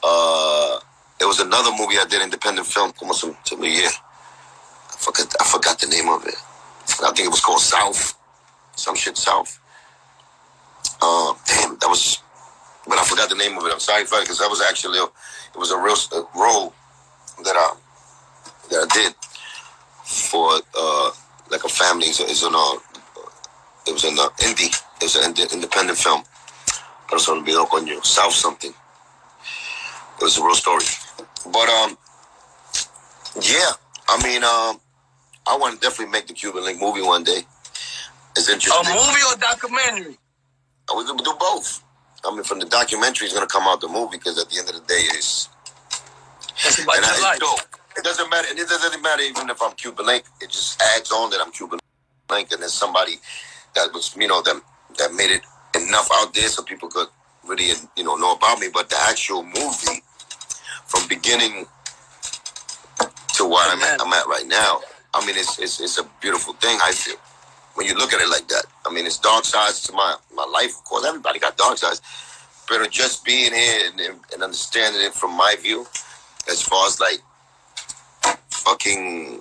Uh, 0.02 0.80
there 1.20 1.28
was 1.28 1.38
another 1.38 1.70
movie 1.78 1.96
I 1.96 2.06
did, 2.08 2.22
independent 2.22 2.66
film, 2.66 2.92
some 3.12 3.36
to 3.44 3.56
me, 3.56 3.82
yeah. 3.82 3.90
I 4.90 4.96
forgot, 4.96 5.34
I 5.40 5.44
forgot 5.44 5.78
the 5.78 5.86
name 5.86 6.08
of 6.08 6.26
it. 6.26 6.34
I 7.04 7.12
think 7.12 7.26
it 7.26 7.30
was 7.30 7.40
called 7.40 7.60
South. 7.60 8.14
Some 8.74 8.96
shit 8.96 9.16
South. 9.16 9.60
Uh, 11.00 11.34
damn, 11.46 11.78
that 11.78 11.88
was, 11.88 12.18
but 12.88 12.98
I 12.98 13.04
forgot 13.04 13.28
the 13.28 13.36
name 13.36 13.56
of 13.58 13.64
it. 13.64 13.72
I'm 13.72 13.80
sorry 13.80 14.06
for 14.06 14.18
it 14.18 14.22
because 14.22 14.38
that 14.38 14.48
was 14.48 14.62
actually, 14.62 14.98
a, 14.98 15.04
it 15.04 15.58
was 15.58 15.70
a 15.70 15.78
real 15.78 15.96
uh, 16.12 16.24
role 16.34 16.74
that 17.44 17.56
I 17.56 17.74
that 18.70 18.88
I 18.90 18.94
did 18.94 19.14
for 20.04 20.60
uh 20.76 21.10
like 21.50 21.64
a 21.64 21.68
family. 21.68 22.06
It's 22.06 22.42
in 22.42 22.54
a, 22.54 22.74
it 23.86 23.92
was 23.92 24.04
in 24.04 24.14
the 24.14 24.30
indie. 24.38 24.74
It 25.00 25.04
was 25.04 25.16
an 25.16 25.34
independent 25.52 25.98
film. 25.98 26.22
Pero 27.08 27.18
se 27.18 27.32
olvidó 27.32 27.66
coño. 27.68 28.04
South 28.04 28.32
something. 28.34 28.70
It 28.70 30.22
was 30.22 30.38
a 30.38 30.42
real 30.44 30.54
story. 30.54 30.84
But 31.46 31.68
um, 31.68 31.98
yeah. 33.40 33.72
I 34.08 34.22
mean 34.22 34.44
um. 34.44 34.80
I 35.46 35.56
want 35.56 35.74
to 35.74 35.80
definitely 35.80 36.12
make 36.12 36.28
the 36.28 36.34
Cuban 36.34 36.62
Link 36.64 36.80
movie 36.80 37.02
one 37.02 37.24
day. 37.24 37.42
It's 38.36 38.48
interesting 38.48 38.86
A 38.86 38.94
movie 38.94 39.20
or 39.28 39.36
documentary? 39.36 40.16
And 40.88 40.98
we 40.98 41.04
can 41.04 41.16
do 41.16 41.34
both. 41.40 41.82
I 42.24 42.32
mean, 42.32 42.44
from 42.44 42.60
the 42.60 42.66
documentary 42.66 43.26
is 43.26 43.32
going 43.32 43.46
to 43.46 43.52
come 43.52 43.64
out 43.64 43.80
the 43.80 43.88
movie 43.88 44.18
because 44.18 44.38
at 44.38 44.48
the 44.48 44.58
end 44.58 44.68
of 44.68 44.74
the 44.76 44.82
day, 44.82 45.02
it's 45.16 45.48
That's 46.62 46.78
and 46.78 46.88
I, 46.90 47.22
life. 47.22 47.40
dope. 47.40 47.60
It 47.96 48.04
doesn't 48.04 48.30
matter, 48.30 48.48
and 48.50 48.58
it 48.58 48.68
doesn't 48.68 49.02
matter 49.02 49.22
even 49.22 49.50
if 49.50 49.60
I'm 49.62 49.72
Cuban 49.72 50.06
Link. 50.06 50.24
It 50.40 50.50
just 50.50 50.80
adds 50.96 51.10
on 51.10 51.30
that 51.30 51.40
I'm 51.40 51.50
Cuban 51.50 51.78
Link, 52.30 52.52
and 52.52 52.60
there's 52.60 52.72
somebody 52.74 53.16
that 53.74 53.92
was, 53.92 54.14
you 54.16 54.28
know, 54.28 54.42
that 54.42 54.60
that 54.98 55.14
made 55.14 55.30
it 55.30 55.42
enough 55.76 56.08
out 56.14 56.34
there 56.34 56.48
so 56.48 56.62
people 56.62 56.88
could 56.88 57.08
really, 57.44 57.72
you 57.96 58.04
know, 58.04 58.16
know 58.16 58.34
about 58.34 58.58
me. 58.60 58.68
But 58.72 58.90
the 58.90 58.96
actual 59.08 59.42
movie, 59.42 60.02
from 60.86 61.08
beginning 61.08 61.66
to 63.34 63.44
where 63.44 63.70
I'm 63.70 63.80
at, 63.82 64.00
I'm 64.00 64.12
at 64.12 64.26
right 64.26 64.46
now, 64.46 64.80
I 65.14 65.24
mean, 65.26 65.36
it's 65.36 65.58
it's 65.58 65.80
it's 65.80 65.98
a 65.98 66.04
beautiful 66.20 66.54
thing. 66.54 66.78
I 66.82 66.92
feel 66.92 67.16
when 67.74 67.86
you 67.86 67.94
look 67.94 68.12
at 68.12 68.20
it 68.20 68.28
like 68.28 68.48
that. 68.48 68.66
I 68.86 68.92
mean, 68.92 69.06
it's 69.06 69.18
dark 69.18 69.44
sides 69.44 69.82
to 69.82 69.92
my 69.92 70.16
my 70.34 70.44
life. 70.44 70.76
Of 70.78 70.84
course, 70.84 71.04
everybody 71.06 71.38
got 71.38 71.56
dark 71.56 71.78
sides, 71.78 72.02
but 72.68 72.88
just 72.90 73.24
being 73.24 73.52
here 73.52 73.90
and, 73.90 74.00
and 74.32 74.42
understanding 74.42 75.02
it 75.02 75.14
from 75.14 75.36
my 75.36 75.56
view, 75.60 75.86
as 76.50 76.62
far 76.62 76.86
as 76.86 77.00
like 77.00 77.20
fucking 78.50 79.40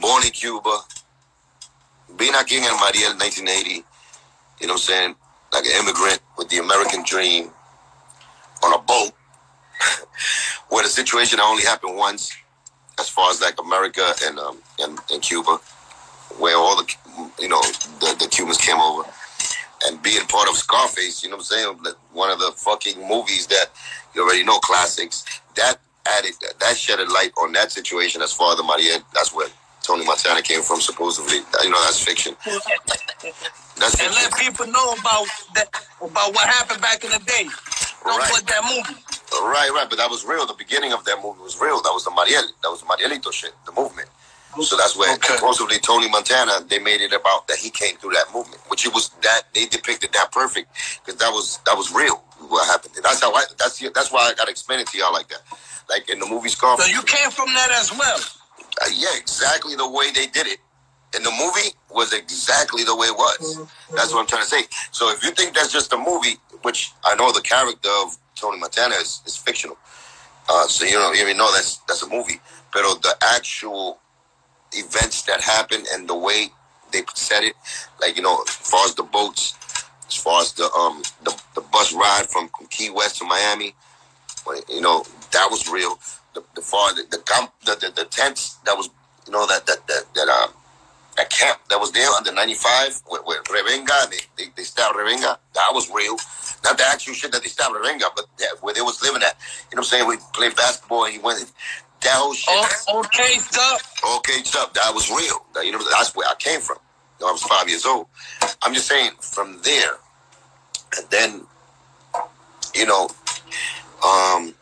born 0.00 0.24
in 0.24 0.30
Cuba, 0.30 0.80
being 2.16 2.32
aquí 2.32 2.58
in 2.58 2.64
El 2.64 2.78
Mariel 2.78 3.12
in 3.12 3.18
1980, 3.18 3.70
you 3.70 4.66
know 4.66 4.72
what 4.72 4.72
I'm 4.72 4.78
saying? 4.78 5.14
Like 5.52 5.64
an 5.66 5.72
immigrant 5.80 6.20
with 6.36 6.48
the 6.48 6.58
American 6.58 7.02
dream 7.04 7.50
on 8.62 8.74
a 8.74 8.78
boat 8.78 9.12
where 10.68 10.82
the 10.82 10.88
situation 10.88 11.40
only 11.40 11.62
happened 11.62 11.96
once 11.96 12.32
as 12.98 13.08
far 13.08 13.30
as 13.30 13.40
like 13.40 13.58
America 13.60 14.12
and 14.24 14.38
um 14.38 14.58
and, 14.78 14.98
and 15.10 15.22
Cuba, 15.22 15.58
where 16.38 16.56
all 16.56 16.76
the 16.76 16.94
you 17.38 17.48
know 17.48 17.60
the, 18.00 18.16
the 18.18 18.28
Cubans 18.28 18.58
came 18.58 18.78
over, 18.78 19.08
and 19.86 20.02
being 20.02 20.24
part 20.26 20.48
of 20.48 20.56
Scarface, 20.56 21.22
you 21.22 21.30
know 21.30 21.36
what 21.36 21.52
I'm 21.52 21.78
saying? 21.84 21.94
One 22.12 22.30
of 22.30 22.38
the 22.38 22.52
fucking 22.56 23.06
movies 23.08 23.46
that 23.48 23.66
you 24.14 24.22
already 24.22 24.44
know 24.44 24.58
classics. 24.58 25.24
That 25.56 25.76
added 26.06 26.32
that 26.60 26.76
shed 26.76 27.00
a 27.00 27.10
light 27.12 27.32
on 27.40 27.52
that 27.52 27.72
situation 27.72 28.22
as 28.22 28.32
far 28.32 28.52
as 28.52 28.58
the. 28.58 29.02
That's 29.14 29.34
where 29.34 29.48
Tony 29.82 30.04
Montana 30.04 30.42
came 30.42 30.62
from, 30.62 30.80
supposedly. 30.80 31.38
You 31.62 31.70
know, 31.70 31.80
that's 31.84 32.02
fiction. 32.02 32.36
That's 33.76 34.00
and 34.00 34.14
let 34.14 34.34
people 34.36 34.66
know 34.66 34.92
about 34.94 35.26
that 35.54 35.68
about 36.00 36.34
what 36.34 36.46
happened 36.48 36.80
back 36.80 37.04
in 37.04 37.10
the 37.10 37.18
day. 37.20 37.48
Right. 38.04 38.42
that 38.46 38.62
movie. 38.64 39.00
Right, 39.32 39.70
right, 39.74 39.86
but 39.88 39.96
that 39.98 40.10
was 40.10 40.24
real. 40.24 40.46
The 40.46 40.54
beginning 40.54 40.92
of 40.92 41.04
that 41.04 41.18
movie 41.22 41.40
was 41.40 41.60
real. 41.60 41.80
That 41.82 41.92
was 41.92 42.04
the 42.04 42.10
Mariel. 42.10 42.44
That 42.62 42.70
was 42.70 42.80
the 42.80 42.86
Marielito 42.86 43.32
shit, 43.32 43.52
the 43.64 43.72
movement. 43.72 44.08
So 44.60 44.76
that's 44.76 44.96
where 44.96 45.14
Okay. 45.14 45.34
supposedly 45.36 45.78
Tony 45.78 46.08
Montana 46.10 46.60
they 46.68 46.78
made 46.78 47.00
it 47.00 47.12
about 47.14 47.48
that 47.48 47.56
he 47.56 47.70
came 47.70 47.96
through 47.96 48.12
that 48.12 48.26
movement, 48.34 48.60
which 48.68 48.84
it 48.84 48.92
was 48.92 49.08
that 49.22 49.42
they 49.54 49.64
depicted 49.66 50.12
that 50.12 50.30
perfect 50.30 50.68
because 51.04 51.18
that 51.20 51.32
was 51.32 51.58
that 51.64 51.76
was 51.76 51.90
real 51.92 52.22
what 52.52 52.66
happened. 52.68 52.94
That's 53.02 53.20
how 53.20 53.32
I 53.32 53.44
that's 53.58 53.78
that's 53.90 54.12
why 54.12 54.28
I 54.30 54.34
got 54.34 54.44
to 54.44 54.50
explain 54.50 54.80
it 54.80 54.86
to 54.88 54.98
y'all 54.98 55.12
like 55.12 55.28
that. 55.28 55.42
Like 55.88 56.08
in 56.10 56.18
the 56.20 56.26
movie 56.26 56.48
So 56.50 56.84
you 56.84 57.02
came 57.02 57.30
from 57.30 57.48
that 57.54 57.70
as 57.72 57.90
well. 57.90 58.20
uh, 58.82 58.86
yeah, 58.94 59.16
exactly 59.16 59.74
the 59.74 59.88
way 59.88 60.12
they 60.12 60.26
did 60.26 60.46
it. 60.46 60.58
In 61.16 61.22
the 61.22 61.30
movie 61.30 61.70
was 61.90 62.12
exactly 62.12 62.84
the 62.84 62.96
way 62.96 63.08
it 63.08 63.16
was. 63.16 63.58
That's 63.94 64.12
what 64.12 64.20
I'm 64.20 64.26
trying 64.26 64.42
to 64.42 64.48
say. 64.48 64.62
So 64.92 65.10
if 65.10 65.22
you 65.22 65.30
think 65.32 65.54
that's 65.54 65.72
just 65.72 65.92
a 65.92 65.98
movie, 65.98 66.36
which 66.62 66.92
I 67.04 67.14
know 67.16 67.32
the 67.32 67.42
character 67.42 67.90
of 68.02 68.16
Tony 68.34 68.58
Montana 68.58 68.94
is, 68.94 69.20
is 69.26 69.36
fictional, 69.36 69.76
uh, 70.48 70.66
so 70.68 70.84
you 70.84 70.94
know 70.94 71.12
you 71.12 71.22
even 71.22 71.36
know 71.36 71.52
that's 71.52 71.78
that's 71.88 72.02
a 72.02 72.08
movie. 72.08 72.40
But 72.72 72.82
the 73.02 73.14
actual 73.20 73.98
events 74.72 75.22
that 75.22 75.42
happened 75.42 75.86
and 75.92 76.08
the 76.08 76.16
way 76.16 76.50
they 76.92 77.02
said 77.14 77.42
it, 77.42 77.54
like 78.00 78.16
you 78.16 78.22
know, 78.22 78.42
as 78.42 78.54
far 78.54 78.84
as 78.86 78.94
the 78.94 79.02
boats, 79.02 79.54
as 80.12 80.22
far 80.22 80.40
as 80.40 80.52
the 80.52 80.64
um 80.72 81.02
the, 81.24 81.32
the 81.54 81.60
bus 81.72 81.92
ride 81.94 82.26
from, 82.28 82.48
from 82.48 82.66
Key 82.66 82.90
West 82.90 83.18
to 83.18 83.24
Miami, 83.24 83.74
you 84.68 84.80
know 84.80 85.04
that 85.32 85.48
was 85.50 85.68
real. 85.68 85.98
The 86.34 86.42
the 86.54 86.60
far 86.60 86.94
the 86.94 87.04
the, 87.10 87.18
camp, 87.18 87.52
the, 87.64 87.92
the 87.94 88.04
tents 88.04 88.56
that 88.66 88.76
was 88.76 88.90
you 89.26 89.32
know 89.32 89.46
that 89.46 89.66
that 89.66 89.86
that 89.86 90.04
that 90.14 90.28
um 90.28 90.52
that 91.16 91.30
camp 91.30 91.60
that 91.68 91.78
was 91.78 91.92
there 91.92 92.08
under 92.10 92.32
95 92.32 93.02
with, 93.10 93.20
with 93.26 93.44
Rebenga, 93.44 94.10
they, 94.10 94.16
they, 94.38 94.50
they 94.56 94.62
stabbed 94.62 94.96
Rebenga. 94.96 95.36
That 95.54 95.68
was 95.72 95.90
real. 95.90 96.16
Not 96.64 96.78
the 96.78 96.84
actual 96.86 97.12
shit 97.12 97.32
that 97.32 97.42
they 97.42 97.48
stabbed 97.48 97.74
Rebenga, 97.74 98.04
but 98.16 98.26
that, 98.38 98.56
where 98.62 98.72
they 98.72 98.80
was 98.80 99.02
living 99.02 99.22
at. 99.22 99.36
You 99.70 99.76
know 99.76 99.80
what 99.80 99.92
I'm 99.92 100.06
saying? 100.06 100.08
We 100.08 100.16
played 100.32 100.56
basketball 100.56 101.04
and 101.04 101.12
he 101.12 101.18
went, 101.18 101.52
that 102.00 102.14
whole 102.14 102.32
shit. 102.32 102.54
Oh, 102.88 103.00
okay, 103.00 103.38
stuff. 103.38 104.00
Okay, 104.16 104.42
stuff. 104.42 104.72
That 104.72 104.94
was 104.94 105.10
real. 105.10 105.44
That, 105.54 105.66
you 105.66 105.72
know, 105.72 105.84
that's 105.90 106.16
where 106.16 106.26
I 106.26 106.34
came 106.38 106.60
from. 106.60 106.78
I 107.22 107.32
was 107.32 107.42
five 107.42 107.68
years 107.68 107.86
old. 107.86 108.06
I'm 108.62 108.74
just 108.74 108.86
saying 108.86 109.12
from 109.20 109.60
there, 109.64 109.96
and 110.96 111.08
then, 111.10 111.46
you 112.74 112.86
know, 112.86 113.08
um, 114.04 114.54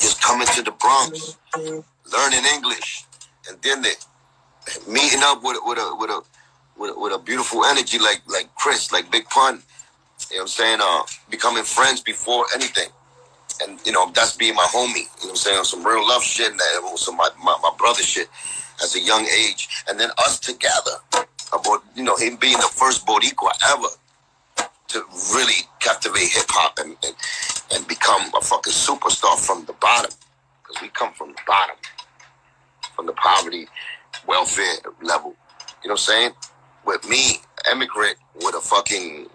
just 0.00 0.22
coming 0.22 0.46
to 0.48 0.62
the 0.62 0.72
Bronx, 0.72 1.36
learning 1.56 2.44
English, 2.54 3.04
and 3.48 3.60
then 3.62 3.82
they 3.82 3.92
meeting 4.88 5.20
up 5.22 5.42
with 5.42 5.58
with 5.64 5.78
a 5.78 5.96
with 5.98 6.10
a 6.10 6.22
with 6.76 6.90
a, 6.90 7.00
with 7.00 7.12
a 7.12 7.18
beautiful 7.18 7.64
energy 7.64 7.98
like 7.98 8.22
like 8.26 8.54
Chris, 8.56 8.92
like 8.92 9.10
Big 9.10 9.28
Pun. 9.28 9.62
You 10.30 10.36
know 10.36 10.42
what 10.42 10.42
I'm 10.42 10.48
saying? 10.48 10.78
Uh, 10.82 11.02
becoming 11.30 11.64
friends 11.64 12.00
before 12.00 12.46
anything. 12.54 12.88
And, 13.62 13.78
you 13.86 13.92
know, 13.92 14.10
that's 14.14 14.36
being 14.36 14.54
my 14.54 14.64
homie. 14.64 14.96
You 14.96 15.02
know 15.02 15.06
what 15.20 15.30
I'm 15.30 15.36
saying? 15.36 15.64
Some 15.64 15.84
real 15.86 16.06
love 16.06 16.22
shit 16.22 16.50
and 16.50 16.58
that, 16.58 16.80
also 16.82 17.12
my, 17.12 17.28
my, 17.42 17.56
my 17.62 17.70
brother 17.78 18.02
shit 18.02 18.28
as 18.82 18.94
a 18.94 19.00
young 19.00 19.26
age. 19.26 19.68
And 19.88 19.98
then 19.98 20.10
us 20.18 20.38
together 20.38 20.92
about, 21.52 21.82
you 21.94 22.02
know, 22.02 22.16
him 22.16 22.36
being 22.36 22.56
the 22.56 22.70
first 22.72 23.06
Boricua 23.06 23.50
ever 23.72 24.68
to 24.88 25.02
really 25.34 25.62
captivate 25.80 26.28
hip 26.30 26.46
hop 26.48 26.78
and, 26.78 26.96
and, 27.04 27.14
and 27.74 27.86
become 27.88 28.30
a 28.34 28.40
fucking 28.40 28.72
superstar 28.72 29.38
from 29.38 29.64
the 29.66 29.72
bottom. 29.74 30.10
Because 30.62 30.82
we 30.82 30.88
come 30.88 31.12
from 31.12 31.30
the 31.30 31.40
bottom, 31.46 31.76
from 32.94 33.06
the 33.06 33.12
poverty, 33.12 33.66
welfare 34.26 34.74
level. 35.02 35.34
You 35.82 35.88
know 35.88 35.94
what 35.94 36.08
I'm 36.08 36.30
saying? 36.30 36.30
With 36.86 37.08
me, 37.08 37.40
immigrant 37.70 38.16
with 38.36 38.54
a 38.54 38.60
fucking 38.60 39.28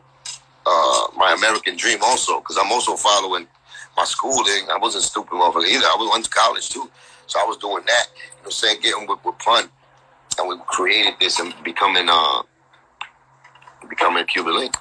uh, 0.66 1.08
my 1.18 1.34
American 1.34 1.76
dream 1.76 2.00
also, 2.04 2.40
because 2.40 2.58
I'm 2.58 2.72
also 2.72 2.96
following 2.96 3.48
my 3.98 4.06
schooling. 4.06 4.68
I 4.72 4.78
wasn't 4.78 5.04
stupid 5.04 5.32
motherfucker 5.32 5.68
either. 5.68 5.86
I 5.86 6.10
went 6.12 6.26
to 6.26 6.32
college 6.32 6.70
too. 6.70 6.90
So 7.30 7.40
I 7.40 7.46
was 7.46 7.58
doing 7.58 7.84
that. 7.86 8.06
You 8.16 8.22
know 8.22 8.38
what 8.40 8.46
I'm 8.46 8.52
saying? 8.52 8.82
Getting 8.82 9.08
with, 9.08 9.24
with 9.24 9.38
pun. 9.38 9.70
And 10.38 10.50
we 10.50 10.56
created 10.68 11.14
this 11.20 11.40
and 11.40 11.54
becoming 11.64 12.08
uh 12.10 12.42
becoming 13.88 14.26
Cuban 14.26 14.56
Link. 14.56 14.76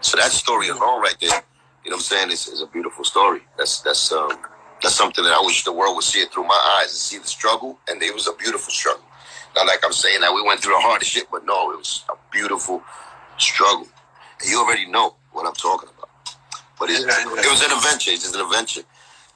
So 0.00 0.16
that 0.16 0.30
story 0.30 0.68
alone 0.68 1.02
right 1.02 1.16
there, 1.20 1.42
you 1.84 1.90
know 1.90 1.96
what 1.96 1.96
I'm 1.96 2.00
saying, 2.00 2.30
is, 2.30 2.46
is 2.46 2.62
a 2.62 2.66
beautiful 2.66 3.04
story. 3.04 3.40
That's 3.58 3.80
that's 3.80 4.12
um 4.12 4.38
that's 4.80 4.94
something 4.94 5.24
that 5.24 5.32
I 5.32 5.40
wish 5.44 5.64
the 5.64 5.72
world 5.72 5.96
would 5.96 6.04
see 6.04 6.20
it 6.20 6.32
through 6.32 6.44
my 6.44 6.78
eyes 6.78 6.90
and 6.90 6.98
see 6.98 7.18
the 7.18 7.26
struggle. 7.26 7.78
And 7.88 8.00
it 8.00 8.14
was 8.14 8.28
a 8.28 8.32
beautiful 8.34 8.72
struggle. 8.72 9.04
Not 9.56 9.66
like 9.66 9.80
I'm 9.84 9.92
saying 9.92 10.20
that 10.20 10.32
we 10.32 10.42
went 10.42 10.60
through 10.60 10.74
the 10.74 10.80
hardest 10.80 11.10
shit, 11.10 11.30
but 11.30 11.44
no, 11.44 11.72
it 11.72 11.78
was 11.78 12.04
a 12.08 12.14
beautiful 12.30 12.82
struggle. 13.38 13.88
And 14.40 14.48
you 14.48 14.58
already 14.58 14.86
know 14.86 15.16
what 15.32 15.46
I'm 15.46 15.54
talking 15.54 15.88
about. 15.96 16.08
But 16.78 16.90
it, 16.90 17.00
it 17.00 17.50
was 17.50 17.62
an 17.62 17.76
adventure. 17.76 18.10
It's 18.12 18.22
just 18.22 18.34
an 18.34 18.40
adventure. 18.40 18.82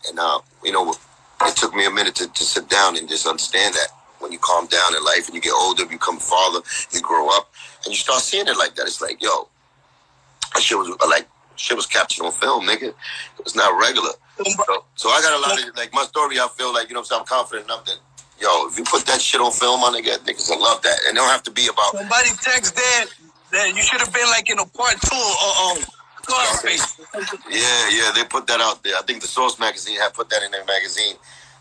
And, 0.09 0.18
uh, 0.18 0.40
you 0.64 0.72
know, 0.72 0.94
it 1.43 1.57
took 1.57 1.74
me 1.74 1.87
a 1.87 1.91
minute 1.91 2.14
to, 2.16 2.32
to 2.32 2.43
sit 2.43 2.68
down 2.68 2.97
and 2.97 3.09
just 3.09 3.26
understand 3.26 3.74
that 3.74 3.89
when 4.18 4.32
you 4.32 4.39
calm 4.39 4.66
down 4.66 4.95
in 4.97 5.05
life 5.05 5.26
and 5.26 5.34
you 5.34 5.41
get 5.41 5.53
older, 5.53 5.82
you 5.82 5.89
become 5.91 6.18
father, 6.18 6.61
you 6.91 7.01
grow 7.01 7.28
up, 7.28 7.53
and 7.84 7.93
you 7.93 7.97
start 7.97 8.22
seeing 8.22 8.47
it 8.49 8.57
like 8.57 8.74
that. 8.74 8.87
It's 8.87 9.01
like, 9.01 9.22
yo, 9.22 9.49
that 10.55 10.62
shit 10.62 10.78
was 10.78 10.89
uh, 10.89 11.09
like, 11.09 11.28
shit 11.57 11.76
was 11.76 11.87
captured 11.87 12.24
on 12.24 12.32
film, 12.32 12.66
nigga. 12.66 12.95
It 13.39 13.45
was 13.45 13.55
not 13.55 13.78
regular. 13.78 14.12
So, 14.45 14.84
so 14.95 15.09
I 15.11 15.20
got 15.20 15.39
a 15.39 15.41
lot 15.41 15.68
of, 15.68 15.76
like, 15.76 15.93
my 15.93 16.05
story, 16.05 16.41
I 16.41 16.49
feel 16.57 16.72
like, 16.72 16.89
you 16.89 16.95
know 16.95 17.01
I'm 17.01 17.05
saying, 17.05 17.20
I'm 17.20 17.26
confident 17.26 17.66
enough 17.66 17.84
that, 17.84 17.99
yo, 18.41 18.68
if 18.68 18.78
you 18.78 18.84
put 18.84 19.05
that 19.07 19.20
shit 19.20 19.41
on 19.41 19.53
film, 19.53 19.80
my 19.80 19.89
nigga, 19.89 20.18
niggas 20.24 20.49
will 20.49 20.61
love 20.61 20.82
that. 20.82 20.99
And 21.07 21.16
it 21.16 21.20
don't 21.20 21.28
have 21.28 21.43
to 21.45 21.51
be 21.51 21.68
about. 21.68 21.93
Somebody 21.93 22.30
text 22.41 22.74
that, 22.76 23.07
that 23.53 23.74
you 23.74 23.82
should 23.82 24.01
have 24.01 24.12
been 24.12 24.26
like 24.28 24.51
in 24.51 24.59
a 24.59 24.66
part 24.66 25.01
two 25.01 25.16
of 25.16 25.93
Yeah, 27.51 27.89
yeah, 27.91 28.11
they 28.14 28.24
put 28.24 28.47
that 28.49 28.61
out 28.61 28.83
there. 28.83 28.95
I 28.97 29.03
think 29.03 29.20
the 29.22 29.29
Source 29.29 29.59
magazine 29.59 29.99
had 29.99 30.14
put 30.14 30.29
that 30.31 30.43
in 30.43 30.51
their 30.51 30.64
magazine 30.64 31.16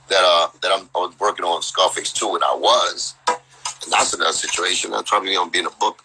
that 0.09 0.23
uh 0.23 0.47
that 0.61 0.71
I'm, 0.71 0.89
I 0.95 0.99
was 0.99 1.19
working 1.19 1.45
on 1.45 1.61
Scarface 1.61 2.11
too, 2.11 2.35
and 2.35 2.43
I 2.43 2.55
was. 2.55 3.15
And 3.27 3.91
that's 3.91 4.13
another 4.13 4.33
situation. 4.33 4.93
I'm 4.93 5.03
probably 5.03 5.33
gonna 5.33 5.51
be 5.51 5.59
in 5.59 5.65
a 5.65 5.71
book. 5.71 6.03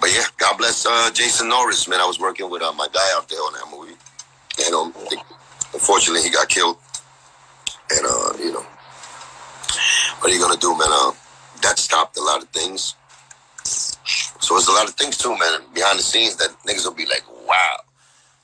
But 0.00 0.10
yeah, 0.12 0.24
God 0.38 0.58
bless 0.58 0.84
uh, 0.86 1.10
Jason 1.12 1.48
Norris, 1.48 1.88
man. 1.88 2.00
I 2.00 2.06
was 2.06 2.18
working 2.18 2.50
with 2.50 2.62
uh, 2.62 2.72
my 2.72 2.88
guy 2.92 3.08
out 3.14 3.28
there 3.28 3.38
on 3.38 3.52
that 3.54 3.76
movie, 3.76 3.96
and 4.66 4.74
um, 4.74 4.92
unfortunately 5.72 6.22
he 6.22 6.30
got 6.30 6.48
killed. 6.48 6.76
And 7.90 8.06
uh, 8.06 8.32
you 8.38 8.52
know, 8.52 8.66
what 10.18 10.30
are 10.30 10.34
you 10.34 10.40
gonna 10.40 10.58
do, 10.58 10.76
man? 10.76 10.88
Uh, 10.90 11.12
that 11.62 11.78
stopped 11.78 12.16
a 12.18 12.22
lot 12.22 12.42
of 12.42 12.48
things. 12.50 12.94
So 14.44 14.56
it's 14.58 14.68
a 14.68 14.72
lot 14.72 14.88
of 14.88 14.94
things 14.96 15.16
too, 15.18 15.30
man, 15.38 15.62
behind 15.74 15.98
the 15.98 16.02
scenes 16.02 16.36
that 16.36 16.50
niggas 16.68 16.84
will 16.84 16.94
be 16.94 17.06
like, 17.06 17.24
wow. 17.48 17.78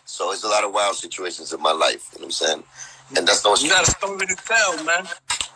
So 0.06 0.32
it's 0.32 0.44
a 0.44 0.48
lot 0.48 0.64
of 0.64 0.72
wild 0.72 0.96
situations 0.96 1.52
in 1.52 1.60
my 1.62 1.72
life, 1.72 2.08
you 2.14 2.20
know 2.20 2.26
what 2.26 2.26
I'm 2.26 2.30
saying? 2.32 2.64
And 3.18 3.28
that's 3.28 3.44
no 3.44 3.54
You 3.56 3.68
got 3.70 3.86
a 3.86 3.90
story 3.90 4.26
to 4.26 4.36
tell, 4.36 4.84
man. 4.84 5.06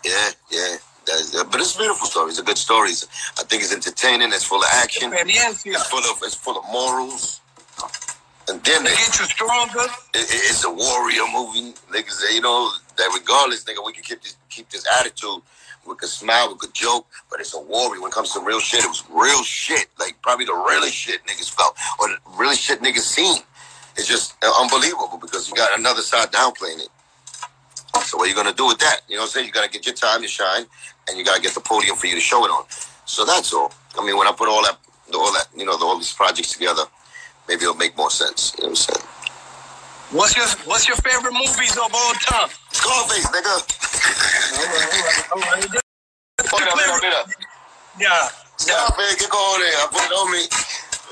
Yeah, 0.04 0.30
yeah. 0.50 0.76
Uh, 1.08 1.44
but 1.50 1.60
it's 1.60 1.74
a 1.76 1.78
beautiful 1.78 2.06
story. 2.08 2.30
It's 2.30 2.40
a 2.40 2.44
good 2.44 2.58
story. 2.58 2.90
It's, 2.90 3.06
I 3.40 3.44
think 3.44 3.62
it's 3.62 3.74
entertaining. 3.74 4.28
It's 4.32 4.44
full 4.44 4.60
of 4.60 4.68
action. 4.74 5.12
It's 5.14 5.88
full 5.88 6.00
of 6.00 6.18
it's 6.22 6.34
full 6.34 6.58
of 6.58 6.64
morals. 6.72 7.40
And 8.48 8.62
then 8.64 8.84
they, 8.84 8.90
get 8.90 9.18
you 9.20 9.26
stronger. 9.26 9.80
it, 10.14 10.20
it- 10.28 10.44
it's 10.50 10.64
a 10.64 10.70
warrior 10.70 11.24
movie. 11.32 11.72
Niggas, 11.92 12.22
you 12.34 12.42
know, 12.42 12.70
that 12.98 13.10
regardless, 13.18 13.64
nigga, 13.64 13.84
we 13.84 13.92
can 13.92 14.04
keep 14.04 14.22
this 14.22 14.36
keep 14.50 14.68
this 14.70 14.86
attitude. 15.00 15.40
We 15.86 15.94
a 16.02 16.06
smile, 16.06 16.54
with 16.54 16.68
a 16.68 16.72
joke, 16.72 17.06
but 17.30 17.40
it's 17.40 17.54
a 17.54 17.60
warrior. 17.60 18.00
When 18.00 18.10
it 18.10 18.14
comes 18.14 18.32
to 18.32 18.40
real 18.40 18.60
shit, 18.60 18.84
it 18.84 18.88
was 18.88 19.04
real 19.10 19.42
shit. 19.42 19.86
Like 19.98 20.20
probably 20.22 20.46
the 20.46 20.54
realest 20.54 20.94
shit 20.94 21.24
niggas 21.26 21.50
felt, 21.50 21.76
or 22.00 22.08
the 22.08 22.16
realest 22.38 22.62
shit 22.62 22.80
niggas 22.80 23.00
seen. 23.00 23.42
It's 23.96 24.08
just 24.08 24.34
uh, 24.42 24.52
unbelievable 24.60 25.18
because 25.20 25.48
you 25.48 25.54
got 25.54 25.78
another 25.78 26.02
side 26.02 26.32
downplaying 26.32 26.80
it. 26.80 26.88
So 28.02 28.18
what 28.18 28.26
are 28.26 28.28
you 28.28 28.34
gonna 28.34 28.52
do 28.52 28.66
with 28.66 28.78
that? 28.78 29.00
You 29.08 29.16
know 29.16 29.22
what 29.22 29.26
I'm 29.26 29.32
saying? 29.32 29.46
You 29.46 29.52
gotta 29.52 29.70
get 29.70 29.86
your 29.86 29.94
time 29.94 30.22
to 30.22 30.28
shine, 30.28 30.66
and 31.08 31.18
you 31.18 31.24
gotta 31.24 31.40
get 31.40 31.54
the 31.54 31.60
podium 31.60 31.96
for 31.96 32.06
you 32.06 32.14
to 32.14 32.20
show 32.20 32.44
it 32.44 32.48
on. 32.48 32.64
So 33.04 33.24
that's 33.24 33.52
all. 33.52 33.72
I 33.98 34.04
mean, 34.04 34.16
when 34.16 34.26
I 34.26 34.32
put 34.32 34.48
all 34.48 34.62
that, 34.64 34.78
all 35.14 35.32
that, 35.32 35.48
you 35.56 35.64
know, 35.64 35.76
all 35.80 35.96
these 35.96 36.12
projects 36.12 36.52
together, 36.52 36.82
maybe 37.48 37.62
it'll 37.62 37.74
make 37.74 37.96
more 37.96 38.10
sense. 38.10 38.54
You 38.58 38.64
know 38.64 38.70
what 38.70 38.88
I'm 38.88 38.94
saying? 38.94 39.13
What's 40.14 40.36
your 40.36 40.46
What's 40.70 40.86
your 40.86 40.96
favorite 40.98 41.34
movies 41.34 41.74
of 41.76 41.90
all 41.90 42.14
time? 42.22 42.48
Scarface, 42.70 43.26
nigga. 43.34 43.50
All 44.54 44.62
right, 44.62 44.86
all 44.86 45.02
right, 45.02 45.32
all 45.34 45.40
right. 45.42 45.82
Fuck 46.46 46.60
it 46.62 46.68
up, 46.68 46.78
fuck 46.78 47.02
up. 47.02 47.26
Yeah. 47.98 48.28
yeah. 48.64 48.88
Man. 48.96 49.10
Get 49.18 49.28
going 49.28 49.58
there. 49.58 49.74
I 49.74 49.88
put 49.90 50.06
it 50.06 50.14
on 50.14 50.30
me. 50.30 50.46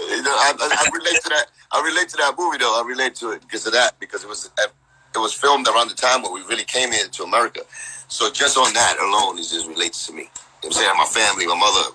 You 0.06 0.22
know, 0.22 0.30
I, 0.30 0.54
I, 0.54 0.86
I 0.86 0.90
relate 0.94 1.18
to 1.20 1.28
that. 1.30 1.46
I 1.72 1.82
relate 1.82 2.10
to 2.10 2.16
that 2.18 2.34
movie 2.38 2.58
though. 2.58 2.80
I 2.80 2.86
relate 2.86 3.16
to 3.16 3.32
it 3.32 3.40
because 3.40 3.66
of 3.66 3.72
that 3.72 3.98
because 3.98 4.22
it 4.22 4.28
was 4.28 4.50
it 4.56 5.18
was 5.18 5.34
filmed 5.34 5.66
around 5.66 5.90
the 5.90 5.96
time 5.96 6.22
when 6.22 6.32
we 6.32 6.42
really 6.42 6.64
came 6.64 6.92
here 6.92 7.08
to 7.08 7.24
America. 7.24 7.62
So 8.06 8.30
just 8.30 8.56
on 8.56 8.72
that 8.72 8.98
alone, 9.02 9.36
it 9.36 9.48
just 9.50 9.66
relates 9.66 10.06
to 10.06 10.12
me. 10.12 10.30
You 10.62 10.70
know 10.70 10.70
I'm 10.70 10.72
saying? 10.72 10.96
My 10.96 11.06
family, 11.06 11.46
my 11.48 11.58
mother, 11.58 11.90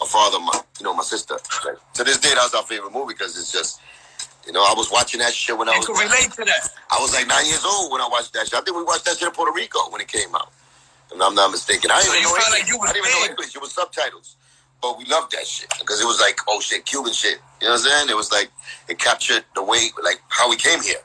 my 0.00 0.06
father, 0.06 0.40
my 0.40 0.58
you 0.80 0.84
know, 0.84 0.94
my 0.94 1.04
sister. 1.04 1.36
Like, 1.66 1.76
to 2.00 2.04
this 2.04 2.16
day, 2.16 2.32
that's 2.34 2.54
our 2.54 2.62
favorite 2.62 2.94
movie 2.94 3.12
because 3.12 3.36
it's 3.36 3.52
just. 3.52 3.82
You 4.46 4.52
know, 4.52 4.62
I 4.62 4.74
was 4.76 4.90
watching 4.90 5.20
that 5.20 5.34
shit 5.34 5.56
when 5.58 5.68
I 5.68 5.72
You 5.74 5.78
was 5.80 5.86
can 5.86 5.96
relate 5.96 6.30
to 6.32 6.44
that. 6.44 6.70
I 6.90 6.98
was 7.00 7.14
like 7.14 7.26
nine 7.28 7.46
years 7.46 7.64
old 7.64 7.92
when 7.92 8.00
I 8.00 8.08
watched 8.08 8.32
that 8.34 8.46
shit. 8.48 8.54
I 8.54 8.62
think 8.62 8.76
we 8.76 8.84
watched 8.84 9.04
that 9.06 9.18
shit 9.18 9.28
in 9.28 9.34
Puerto 9.34 9.52
Rico 9.52 9.80
when 9.90 10.00
it 10.00 10.08
came 10.08 10.34
out. 10.34 10.52
If 11.12 11.20
I'm 11.20 11.34
not 11.34 11.50
mistaken. 11.50 11.90
I 11.90 12.00
didn't 12.02 12.06
So 12.06 12.12
even 12.14 12.22
you 12.22 12.28
know 12.28 12.36
English. 12.36 12.60
like 12.60 12.68
you 12.68 12.78
was 12.78 12.90
I 12.90 12.92
didn't 12.94 13.06
even 13.08 13.20
know. 13.20 13.26
English. 13.30 13.56
It 13.56 13.62
was 13.62 13.72
subtitles. 13.72 14.36
But 14.82 14.98
we 14.98 15.04
loved 15.06 15.32
that 15.32 15.46
shit 15.46 15.70
because 15.80 16.00
it 16.00 16.06
was 16.06 16.20
like, 16.20 16.38
oh 16.48 16.60
shit, 16.60 16.84
Cuban 16.86 17.12
shit. 17.12 17.40
You 17.60 17.68
know 17.68 17.74
what 17.74 17.80
I'm 17.80 17.86
saying? 17.86 18.10
It 18.10 18.16
was 18.16 18.30
like, 18.32 18.50
it 18.88 18.98
captured 18.98 19.44
the 19.54 19.62
way, 19.64 19.90
like 20.04 20.20
how 20.28 20.50
we 20.50 20.56
came 20.56 20.82
here. 20.82 21.02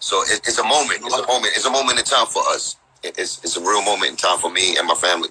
So 0.00 0.22
it, 0.22 0.40
it's 0.46 0.58
a 0.58 0.64
moment. 0.64 1.00
It's 1.04 1.14
a 1.18 1.26
moment. 1.26 1.52
It's 1.56 1.66
a 1.66 1.70
moment 1.70 1.98
in 1.98 2.04
time 2.04 2.26
for 2.26 2.42
us. 2.48 2.76
It- 3.02 3.18
It's, 3.18 3.42
it's 3.44 3.56
a 3.56 3.60
real 3.60 3.82
moment 3.82 4.10
in 4.12 4.16
time 4.16 4.38
for 4.38 4.50
me 4.50 4.76
and 4.78 4.86
my 4.88 4.94
family. 4.94 5.28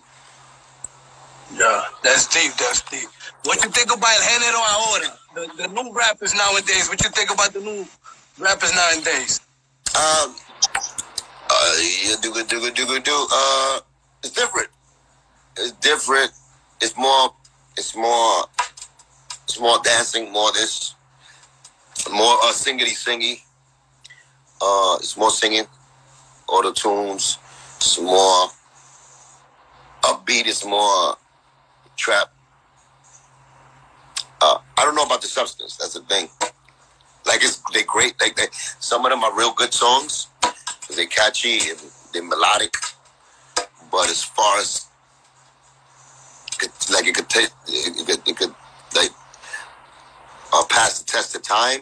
Yeah, 1.55 1.83
that's 2.03 2.27
deep. 2.27 2.53
That's 2.53 2.81
deep. 2.81 3.09
What 3.45 3.63
you 3.63 3.69
think 3.71 3.87
about 3.93 4.15
Género 4.21 4.61
Ahora? 4.61 5.17
The, 5.35 5.63
the 5.63 5.67
new 5.73 5.93
rappers 5.93 6.35
nowadays. 6.35 6.89
What 6.89 7.03
you 7.03 7.09
think 7.09 7.31
about 7.31 7.53
the 7.53 7.61
new 7.61 7.85
rappers 8.37 8.73
nowadays? 8.75 9.41
Um, 9.95 10.35
uh, 11.49 11.75
yeah, 12.03 12.15
do 12.21 12.31
good, 12.31 12.47
do 12.47 12.59
good, 12.59 12.73
do 12.75 12.85
good, 12.85 13.03
do. 13.03 13.27
Uh, 13.31 13.79
it's 14.23 14.33
different. 14.33 14.69
It's 15.57 15.71
different. 15.73 16.31
It's 16.81 16.95
more. 16.97 17.33
It's 17.77 17.95
more. 17.95 18.45
It's 19.43 19.59
more 19.59 19.79
dancing, 19.83 20.31
more 20.31 20.51
this, 20.51 20.93
more 22.11 22.37
uh, 22.43 22.53
singity 22.53 22.93
singy. 22.93 23.41
Uh, 24.61 24.97
it's 24.99 25.17
more 25.17 25.31
singing, 25.31 25.65
auto 26.47 26.71
tunes. 26.71 27.39
It's 27.77 27.99
more 27.99 28.49
upbeat. 30.03 30.45
It's 30.45 30.63
more 30.63 31.17
trap. 31.99 32.33
Uh, 34.41 34.57
I 34.77 34.85
don't 34.85 34.95
know 34.95 35.03
about 35.03 35.21
the 35.21 35.27
substance. 35.27 35.75
That's 35.75 35.93
the 35.93 36.01
thing. 36.01 36.29
Like 37.25 37.43
it's 37.43 37.61
they 37.73 37.83
great. 37.83 38.19
Like 38.21 38.35
they, 38.35 38.47
some 38.79 39.05
of 39.05 39.11
them 39.11 39.23
are 39.23 39.35
real 39.37 39.53
good 39.53 39.73
songs. 39.73 40.27
They're 40.95 41.05
catchy 41.05 41.69
and 41.69 41.79
they're 42.13 42.23
melodic. 42.23 42.73
But 43.91 44.09
as 44.09 44.23
far 44.23 44.59
as 44.59 44.87
like 46.91 47.05
it 47.05 47.15
could 47.15 47.29
take, 47.29 47.49
it 47.67 48.07
could, 48.07 48.27
it 48.27 48.37
could 48.37 48.55
like 48.95 49.11
uh, 50.53 50.63
pass 50.69 50.99
the 50.99 51.05
test 51.05 51.35
of 51.35 51.43
time 51.43 51.81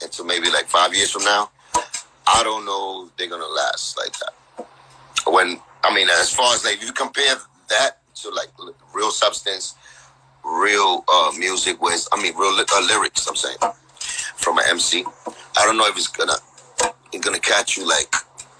until 0.00 0.24
maybe 0.24 0.50
like 0.50 0.66
five 0.66 0.94
years 0.94 1.10
from 1.10 1.24
now. 1.24 1.50
I 2.26 2.42
don't 2.44 2.64
know 2.64 3.06
if 3.06 3.16
they're 3.16 3.28
gonna 3.28 3.44
last 3.44 3.98
like 3.98 4.14
that. 4.20 4.66
When 5.26 5.60
I 5.84 5.94
mean, 5.94 6.08
as 6.08 6.32
far 6.32 6.54
as 6.54 6.64
like 6.64 6.76
if 6.76 6.84
you 6.84 6.92
compare 6.92 7.34
that 7.68 8.01
to 8.22 8.30
like 8.30 8.48
real 8.94 9.10
substance, 9.10 9.74
real 10.44 11.04
uh, 11.12 11.32
music, 11.38 11.80
with 11.82 12.06
I 12.12 12.22
mean, 12.22 12.34
real 12.36 12.58
uh, 12.58 12.86
lyrics. 12.86 13.26
I'm 13.26 13.36
saying 13.36 13.58
from 14.42 14.58
an 14.58 14.64
MC. 14.70 15.04
I 15.56 15.64
don't 15.64 15.76
know 15.76 15.86
if 15.86 15.96
it's 15.96 16.08
gonna 16.08 16.34
it's 17.12 17.24
gonna 17.24 17.38
catch 17.38 17.76
you 17.76 17.86
like 17.86 18.14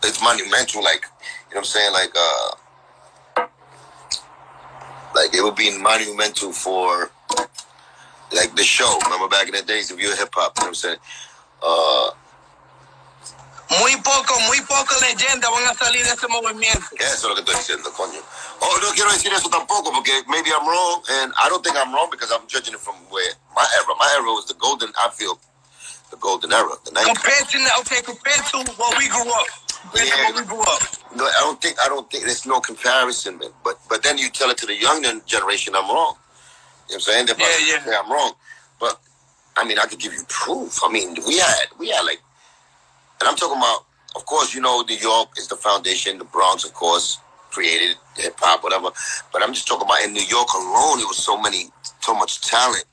it's 0.04 0.22
monumental. 0.22 0.82
Like 0.82 1.04
you 1.48 1.56
know 1.56 1.56
what 1.56 1.58
I'm 1.58 1.64
saying? 1.64 1.92
Like 1.92 2.12
uh, 2.16 2.50
like 5.14 5.34
it 5.34 5.42
would 5.42 5.56
be 5.56 5.76
monumental 5.78 6.52
for 6.52 7.10
like 8.32 8.54
the 8.56 8.62
show. 8.62 8.98
Remember 9.04 9.28
back 9.28 9.46
in 9.46 9.54
the 9.54 9.62
days 9.62 9.90
of 9.90 10.00
your 10.00 10.16
hip 10.16 10.30
hop? 10.32 10.52
You 10.58 10.62
know 10.62 10.66
what 10.66 10.68
I'm 10.68 10.74
saying? 10.74 10.98
Uh, 11.62 12.10
Muy 13.80 13.96
poco, 13.96 14.38
muy 14.40 14.60
poca 14.62 14.96
leyenda 15.00 15.48
van 15.50 15.66
a 15.66 15.74
salir 15.74 16.04
de 16.04 16.12
ese 16.12 16.28
movimiento. 16.28 16.86
Eso 16.98 17.14
es 17.14 17.22
lo 17.24 17.34
que 17.34 17.40
estoy 17.40 17.56
diciendo, 17.56 17.92
coño. 17.92 18.20
Oh, 18.60 18.78
no 18.82 18.92
quiero 18.92 19.10
decir 19.12 19.32
eso 19.32 19.48
tampoco 19.48 19.92
porque 19.92 20.12
maybe 20.28 20.50
I'm 20.50 20.66
wrong, 20.66 21.02
and 21.08 21.32
I 21.38 21.48
don't 21.48 21.62
think 21.64 21.76
I'm 21.76 21.92
wrong 21.92 22.08
because 22.10 22.30
I'm 22.32 22.46
judging 22.48 22.74
it 22.74 22.80
from 22.80 22.96
where 23.10 23.32
my 23.56 23.66
era. 23.76 23.94
My 23.98 24.10
era 24.14 24.30
was 24.32 24.46
the 24.46 24.54
golden. 24.54 24.92
I 24.98 25.10
feel 25.10 25.38
the 26.10 26.16
golden 26.18 26.52
era. 26.52 26.70
The 26.84 26.90
90s. 26.92 27.04
Compared 27.04 27.48
to 27.50 27.58
now, 27.58 27.80
okay, 27.80 28.02
compared 28.02 28.44
to 28.52 28.72
what 28.76 28.98
we 28.98 29.08
grew 29.08 29.30
up. 29.30 29.46
Yeah. 29.94 30.30
what 30.30 30.36
we 30.36 30.44
grew 30.44 30.62
up. 30.62 30.82
No, 31.16 31.24
I 31.24 31.40
don't 31.40 31.60
think 31.60 31.76
I 31.84 31.88
don't 31.88 32.10
think 32.10 32.24
there's 32.24 32.46
no 32.46 32.60
comparison, 32.60 33.38
man. 33.38 33.50
But 33.64 33.78
but 33.88 34.02
then 34.02 34.18
you 34.18 34.30
tell 34.30 34.50
it 34.50 34.58
to 34.58 34.66
the 34.66 34.76
younger 34.76 35.20
generation, 35.26 35.74
I'm 35.76 35.88
wrong. 35.88 36.16
You 36.88 36.94
know 36.94 36.94
what 36.94 36.94
I'm 36.94 37.00
saying? 37.00 37.26
They're 37.26 37.36
Yeah, 37.38 37.74
yeah. 37.76 37.84
say 37.84 37.96
I'm 37.96 38.10
wrong. 38.10 38.32
But 38.78 39.00
I 39.56 39.64
mean, 39.64 39.78
I 39.78 39.86
could 39.86 39.98
give 39.98 40.12
you 40.12 40.24
proof. 40.28 40.80
I 40.84 40.88
mean, 40.92 41.16
we 41.26 41.38
had 41.38 41.66
we 41.78 41.88
had 41.90 42.04
like, 42.04 42.20
and 43.22 43.28
I'm 43.28 43.36
talking 43.36 43.56
about. 43.56 43.86
Of 44.14 44.26
course, 44.26 44.52
you 44.52 44.60
know, 44.60 44.82
New 44.82 44.96
York 44.96 45.30
is 45.38 45.46
the 45.46 45.56
foundation. 45.56 46.18
The 46.18 46.24
Bronx, 46.24 46.64
of 46.66 46.74
course, 46.74 47.18
created 47.50 47.96
hip 48.16 48.34
hop, 48.38 48.62
whatever. 48.62 48.90
But 49.32 49.42
I'm 49.42 49.54
just 49.54 49.66
talking 49.66 49.86
about 49.86 50.02
in 50.04 50.12
New 50.12 50.26
York 50.26 50.48
alone, 50.54 50.98
there 50.98 51.06
was 51.06 51.16
so 51.16 51.40
many, 51.40 51.70
so 52.00 52.14
much 52.14 52.42
talent. 52.42 52.84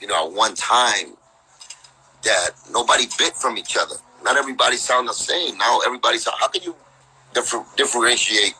You 0.00 0.08
know, 0.08 0.26
at 0.26 0.32
one 0.32 0.54
time, 0.54 1.14
that 2.24 2.50
nobody 2.70 3.04
bit 3.18 3.34
from 3.34 3.56
each 3.56 3.76
other. 3.78 3.94
Not 4.24 4.36
everybody 4.36 4.76
sound 4.76 5.08
the 5.08 5.14
same. 5.14 5.56
Now 5.58 5.78
everybody 5.86 6.18
sound. 6.18 6.36
How 6.40 6.48
can 6.48 6.62
you 6.62 6.74
differ, 7.32 7.64
differentiate 7.76 8.54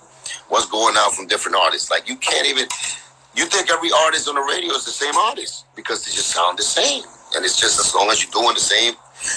what's 0.48 0.66
going 0.66 0.96
on 0.96 1.12
from 1.12 1.26
different 1.26 1.57
artists? 1.57 1.90
Like 1.90 2.09
you 2.09 2.16
can't 2.16 2.46
even. 2.46 2.66
You 3.34 3.46
think 3.46 3.70
every 3.70 3.90
artist 4.05 4.28
on 4.28 4.34
the 4.36 4.42
radio 4.42 4.72
is 4.72 4.84
the 4.84 4.92
same 4.92 5.16
artist 5.16 5.64
because 5.74 6.05
they 6.05 6.12
just 6.12 6.28
sound 6.28 6.59
the 6.59 6.62
same, 6.62 7.03
and 7.34 7.44
it's 7.44 7.59
just 7.59 7.80
as 7.80 7.94
long 7.94 8.11
as 8.11 8.22
you're 8.22 8.32
doing 8.32 8.55
the 8.55 8.61
same 8.61 8.94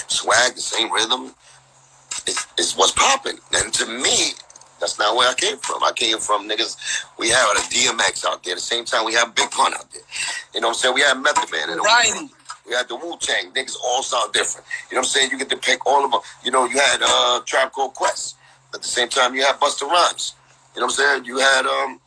swag, 0.08 0.54
the 0.54 0.60
same 0.60 0.92
rhythm, 0.92 1.34
it's, 2.26 2.46
it's 2.58 2.76
what's 2.76 2.92
popping. 2.92 3.38
And 3.54 3.72
to 3.74 3.86
me, 3.86 4.32
that's 4.80 4.98
not 4.98 5.16
where 5.16 5.28
I 5.28 5.34
came 5.34 5.56
from. 5.58 5.82
I 5.82 5.92
came 5.92 6.18
from 6.18 6.48
niggas. 6.48 6.76
We 7.18 7.30
had 7.30 7.50
a 7.56 7.60
DMX 7.60 8.24
out 8.26 8.44
there. 8.44 8.52
At 8.52 8.58
the 8.58 8.62
same 8.62 8.84
time, 8.84 9.04
we 9.04 9.14
had 9.14 9.34
Big 9.34 9.50
Pun 9.50 9.72
out 9.74 9.90
there. 9.92 10.02
You 10.54 10.60
know 10.60 10.68
what 10.68 10.76
I'm 10.76 10.78
saying? 10.78 10.94
We 10.94 11.00
had 11.00 11.14
Method 11.14 11.50
Man. 11.50 11.78
Riley. 11.78 12.30
we 12.68 12.74
had 12.74 12.88
the 12.88 12.96
Wu 12.96 13.16
Tang. 13.18 13.52
Niggas 13.52 13.76
all 13.82 14.02
sound 14.02 14.32
different. 14.32 14.66
You 14.90 14.96
know 14.96 15.00
what 15.00 15.06
I'm 15.06 15.10
saying? 15.10 15.30
You 15.30 15.38
get 15.38 15.48
to 15.50 15.56
pick 15.56 15.86
all 15.86 16.04
of 16.04 16.10
them. 16.10 16.20
You 16.44 16.50
know, 16.50 16.66
you 16.66 16.78
had 16.78 17.00
uh, 17.02 17.40
Tribe 17.46 17.72
Called 17.72 17.94
Quest. 17.94 18.36
At 18.74 18.82
the 18.82 18.88
same 18.88 19.08
time, 19.08 19.34
you 19.34 19.42
had 19.42 19.56
Busta 19.56 19.88
Rhymes. 19.88 20.34
You 20.74 20.80
know 20.80 20.86
what 20.86 20.98
I'm 20.98 21.22
saying? 21.22 21.24
You 21.24 21.38
had, 21.38 21.64
um, 21.64 22.00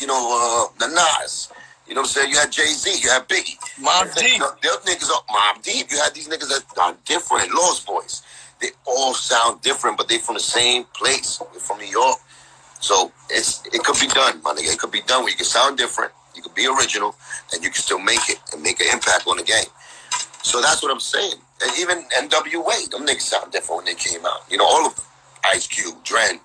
you 0.00 0.06
know, 0.06 0.68
uh, 0.72 0.78
the 0.78 0.88
Nas. 0.88 1.52
You 1.86 1.94
know 1.94 2.00
what 2.00 2.08
I'm 2.08 2.12
saying? 2.12 2.30
You 2.30 2.38
had 2.38 2.50
Jay 2.50 2.66
Z. 2.66 3.02
You 3.02 3.10
had 3.10 3.28
Biggie. 3.28 3.58
Mobb 3.82 4.14
Deep. 4.16 4.40
The 4.62 4.90
niggas 4.90 5.10
are 5.10 5.22
Mobb 5.28 5.62
Deep. 5.62 5.90
You 5.90 5.98
had 5.98 6.14
these 6.14 6.28
niggas 6.28 6.48
that 6.48 6.64
are 6.80 6.96
different. 7.04 7.52
Lost 7.52 7.86
Boyz. 7.86 8.22
They 8.62 8.70
all 8.86 9.12
sound 9.12 9.60
different, 9.60 9.98
but 9.98 10.08
they 10.08 10.18
from 10.18 10.34
the 10.36 10.40
same 10.40 10.84
place. 10.94 11.38
They're 11.38 11.60
from 11.60 11.78
New 11.78 11.86
York. 11.86 12.18
So 12.80 13.12
it's 13.28 13.62
it 13.66 13.82
could 13.84 14.00
be 14.00 14.06
done, 14.08 14.40
my 14.42 14.52
nigga. 14.52 14.72
It 14.72 14.78
could 14.78 14.92
be 14.92 15.02
done 15.02 15.22
where 15.22 15.30
you 15.30 15.36
can 15.36 15.44
sound 15.44 15.76
different, 15.76 16.12
you 16.34 16.42
could 16.42 16.54
be 16.54 16.66
original, 16.66 17.14
and 17.52 17.62
you 17.62 17.70
can 17.70 17.82
still 17.82 17.98
make 17.98 18.28
it 18.28 18.38
and 18.52 18.62
make 18.62 18.80
an 18.80 18.86
impact 18.92 19.26
on 19.26 19.36
the 19.36 19.44
game. 19.44 19.70
So 20.42 20.60
that's 20.60 20.82
what 20.82 20.90
I'm 20.90 21.00
saying. 21.00 21.34
And 21.62 21.78
even 21.78 22.02
NWA, 22.18 22.90
them 22.90 23.06
niggas 23.06 23.20
sound 23.20 23.52
different 23.52 23.84
when 23.84 23.84
they 23.84 23.94
came 23.94 24.24
out. 24.26 24.40
You 24.50 24.58
know, 24.58 24.66
all 24.66 24.86
of 24.86 24.96
them. 24.96 25.04
Ice 25.44 25.66
Cube, 25.66 26.02
Dren, 26.04 26.40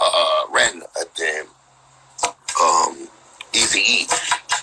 uh, 0.00 0.42
Ren, 0.52 0.82
uh, 0.82 1.04
them, 1.16 1.46
um, 2.60 3.08
Easy 3.52 3.80
E. 3.80 4.06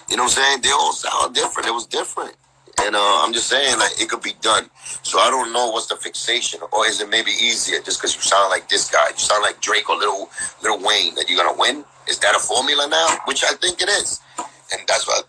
You 0.09 0.17
know 0.17 0.23
what 0.23 0.37
I'm 0.37 0.43
saying? 0.43 0.61
They 0.61 0.71
all 0.71 0.93
sound 0.93 1.33
different. 1.35 1.67
It 1.69 1.73
was 1.73 1.85
different. 1.85 2.35
And 2.79 2.95
uh, 2.95 2.99
I'm 3.23 3.33
just 3.33 3.47
saying, 3.47 3.77
like, 3.79 3.99
it 4.01 4.09
could 4.09 4.21
be 4.21 4.33
done. 4.41 4.69
So 5.03 5.19
I 5.19 5.29
don't 5.29 5.51
know 5.53 5.69
what's 5.71 5.87
the 5.87 5.95
fixation, 5.95 6.61
or 6.71 6.85
is 6.87 7.01
it 7.01 7.09
maybe 7.09 7.31
easier 7.31 7.79
just 7.81 7.99
because 7.99 8.15
you 8.15 8.21
sound 8.21 8.49
like 8.49 8.69
this 8.69 8.89
guy, 8.89 9.09
you 9.09 9.17
sound 9.17 9.43
like 9.43 9.59
Drake 9.61 9.89
or 9.89 9.97
Little 9.97 10.29
Lil 10.63 10.79
Wayne, 10.85 11.15
that 11.15 11.29
you're 11.29 11.37
gonna 11.43 11.57
win? 11.57 11.83
Is 12.07 12.19
that 12.19 12.35
a 12.35 12.39
formula 12.39 12.87
now? 12.89 13.07
Which 13.25 13.43
I 13.43 13.53
think 13.55 13.81
it 13.81 13.89
is, 13.89 14.19
and 14.37 14.81
that's 14.87 15.07
why. 15.07 15.21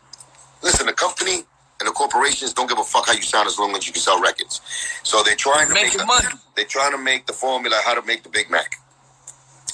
Listen, 0.62 0.86
the 0.86 0.93
company 0.93 1.43
and 1.80 1.88
the 1.88 1.93
corporations 1.93 2.53
don't 2.55 2.68
give 2.68 2.78
a 2.78 2.84
fuck 2.84 3.07
how 3.07 3.12
you 3.12 3.22
sound 3.22 3.49
as 3.49 3.59
long 3.59 3.76
as 3.76 3.86
you 3.86 3.93
can 3.93 4.01
sell 4.03 4.20
records. 4.20 4.61
So 5.03 5.22
they're 5.22 5.34
trying 5.36 5.68
to 5.68 5.74
make 5.74 5.95
a- 6.01 6.07
money. 6.07 6.28
they're 6.57 6.64
trying 6.64 6.93
to 6.93 6.99
make 6.99 7.26
the 7.26 7.32
formula 7.32 7.80
how 7.84 7.95
to 7.95 8.03
make 8.03 8.22
the 8.22 8.28
Big 8.28 8.51
Mac. 8.51 8.76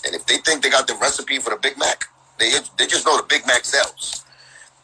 And 0.06 0.14
if 0.14 0.26
they 0.26 0.38
think 0.38 0.62
they 0.62 0.70
got 0.70 0.86
the 0.86 0.94
recipe 0.96 1.38
for 1.38 1.50
the 1.50 1.56
Big 1.56 1.78
Mac, 1.78 2.06
they 2.38 2.50
they 2.78 2.86
just 2.86 3.04
know 3.06 3.16
the 3.16 3.24
Big 3.24 3.46
Mac 3.46 3.64
sells 3.64 4.24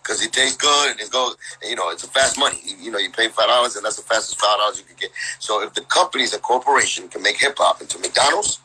because 0.04 0.22
it 0.22 0.32
tastes 0.32 0.56
good 0.56 0.92
and 0.92 1.00
it 1.00 1.10
goes. 1.10 1.36
You 1.66 1.76
know, 1.76 1.90
it's 1.90 2.04
a 2.04 2.08
fast 2.08 2.38
money. 2.38 2.58
You, 2.62 2.76
you 2.76 2.90
know, 2.90 2.98
you 2.98 3.10
pay 3.10 3.28
five 3.28 3.48
dollars 3.48 3.76
and 3.76 3.84
that's 3.84 3.96
the 3.96 4.02
fastest 4.02 4.38
five 4.38 4.58
dollars 4.58 4.78
you 4.78 4.84
can 4.84 4.96
get. 5.00 5.10
So 5.38 5.62
if 5.62 5.72
the 5.74 5.80
companies 5.82 6.34
and 6.34 6.42
corporation 6.42 7.08
can 7.08 7.22
make 7.22 7.38
hip 7.40 7.54
hop 7.56 7.80
into 7.80 7.98
McDonald's, 7.98 8.60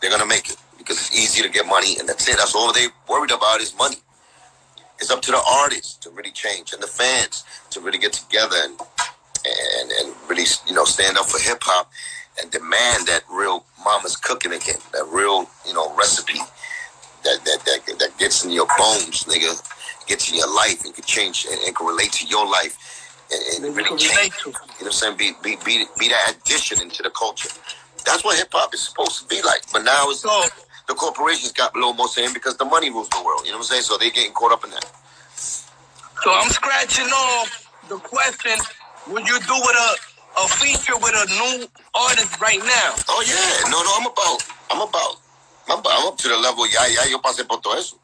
they're 0.00 0.10
gonna 0.10 0.26
make 0.26 0.48
it 0.48 0.56
because 0.78 0.96
it's 0.98 1.14
easy 1.14 1.42
to 1.42 1.48
get 1.48 1.66
money 1.66 1.98
and 1.98 2.08
that's 2.08 2.28
it. 2.28 2.36
That's 2.36 2.54
all 2.54 2.72
they 2.72 2.86
worried 3.08 3.32
about 3.32 3.60
is 3.60 3.76
money. 3.76 3.96
It's 5.00 5.10
up 5.10 5.22
to 5.22 5.30
the 5.32 5.42
artists 5.50 5.96
to 5.96 6.10
really 6.10 6.30
change 6.30 6.72
and 6.72 6.82
the 6.82 6.86
fans 6.86 7.44
to 7.70 7.80
really 7.80 7.98
get 7.98 8.12
together 8.12 8.56
and 8.62 8.78
and 9.44 9.90
and 9.90 10.14
really 10.28 10.44
you 10.66 10.74
know 10.74 10.84
stand 10.84 11.18
up 11.18 11.26
for 11.26 11.40
hip 11.40 11.58
hop 11.62 11.90
and 12.40 12.50
demand 12.50 13.06
that 13.06 13.22
real 13.30 13.64
mama's 13.84 14.16
cooking 14.16 14.52
again, 14.52 14.78
that 14.92 15.06
real 15.10 15.48
you 15.66 15.74
know 15.74 15.92
recipe 15.96 16.38
that 17.24 17.44
that 17.44 17.58
that, 17.64 17.98
that 17.98 18.18
gets 18.18 18.44
in 18.44 18.50
your 18.50 18.66
bones, 18.78 19.24
nigga, 19.24 19.52
gets 20.10 20.30
in 20.30 20.36
your 20.36 20.52
life 20.52 20.84
and 20.84 20.92
can 20.92 21.04
change 21.04 21.46
and, 21.50 21.58
and 21.62 21.74
can 21.74 21.86
relate 21.86 22.10
to 22.10 22.26
your 22.26 22.44
life 22.44 22.74
and, 23.30 23.64
and 23.64 23.76
really 23.76 23.96
change. 23.96 24.34
You 24.44 24.52
know 24.52 24.58
what 24.58 24.86
I'm 24.86 24.92
saying? 24.92 25.16
Be 25.16 25.32
be 25.42 25.56
be 25.64 25.86
be 25.98 26.08
that 26.08 26.34
addition 26.34 26.82
into 26.82 27.02
the 27.02 27.10
culture. 27.10 27.48
That's 28.04 28.24
what 28.24 28.36
hip 28.36 28.48
hop 28.50 28.74
is 28.74 28.82
supposed 28.82 29.22
to 29.22 29.24
be 29.30 29.40
like. 29.42 29.62
But 29.72 29.84
now 29.84 30.10
it's 30.10 30.20
So, 30.20 30.34
the 30.88 30.94
corporations 30.94 31.52
got 31.52 31.76
a 31.76 31.78
little 31.78 31.94
more 31.94 32.08
saying 32.08 32.34
because 32.34 32.56
the 32.56 32.64
money 32.64 32.90
rules 32.90 33.08
the 33.10 33.22
world. 33.22 33.46
You 33.46 33.52
know 33.52 33.58
what 33.58 33.70
I'm 33.70 33.78
saying? 33.78 33.82
So 33.82 33.96
they're 33.96 34.10
getting 34.10 34.32
caught 34.32 34.50
up 34.52 34.64
in 34.64 34.70
that. 34.70 34.86
so 36.24 36.34
I'm 36.34 36.50
scratching 36.50 37.06
off 37.06 37.70
the 37.88 37.96
question: 37.96 38.58
Would 39.14 39.28
you 39.28 39.38
do 39.38 39.56
with 39.62 39.76
a 39.78 39.90
a 40.42 40.48
feature 40.48 40.98
with 40.98 41.14
a 41.14 41.26
new 41.38 41.68
artist 41.94 42.40
right 42.40 42.58
now? 42.58 42.88
Oh 43.08 43.22
yeah, 43.22 43.70
no, 43.70 43.78
no, 43.78 43.90
I'm 43.98 44.06
about, 44.10 44.38
I'm 44.70 44.80
about, 44.82 45.14
I'm, 45.68 45.78
about, 45.78 45.92
I'm 46.00 46.06
up 46.08 46.18
to 46.18 46.28
the 46.28 46.36
level. 46.36 46.66
Yeah, 46.66 46.86
yeah, 46.86 47.10
yo 47.10 47.18
pasé 47.18 47.46
por 47.46 47.60
todo 47.60 47.78
eso. 47.78 47.96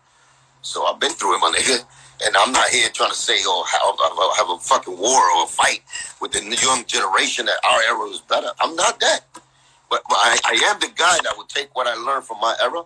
So 0.63 0.85
I've 0.87 0.99
been 0.99 1.13
through 1.13 1.37
it, 1.37 1.41
my 1.41 1.51
nigga. 1.51 1.85
And 2.25 2.37
I'm 2.37 2.53
not 2.53 2.69
here 2.69 2.89
trying 2.89 3.11
to 3.11 3.17
say 3.17 3.39
or 3.45 3.65
have, 3.67 3.83
have 4.37 4.51
a 4.51 4.59
fucking 4.59 4.97
war 4.99 5.21
or 5.37 5.45
a 5.45 5.47
fight 5.47 5.83
with 6.21 6.33
the 6.33 6.41
young 6.41 6.85
generation 6.87 7.47
that 7.47 7.57
our 7.65 7.81
era 7.83 7.99
was 7.99 8.21
better. 8.21 8.49
I'm 8.61 8.75
not 8.75 9.01
that. 9.01 9.21
But, 9.89 10.03
but 10.09 10.17
I, 10.19 10.39
I 10.45 10.71
am 10.73 10.81
the 10.81 10.91
guy 10.97 11.19
that 11.25 11.35
would 11.37 11.49
take 11.49 11.75
what 11.77 11.87
I 11.87 11.95
learned 11.95 12.25
from 12.25 12.41
my 12.41 12.57
era 12.63 12.83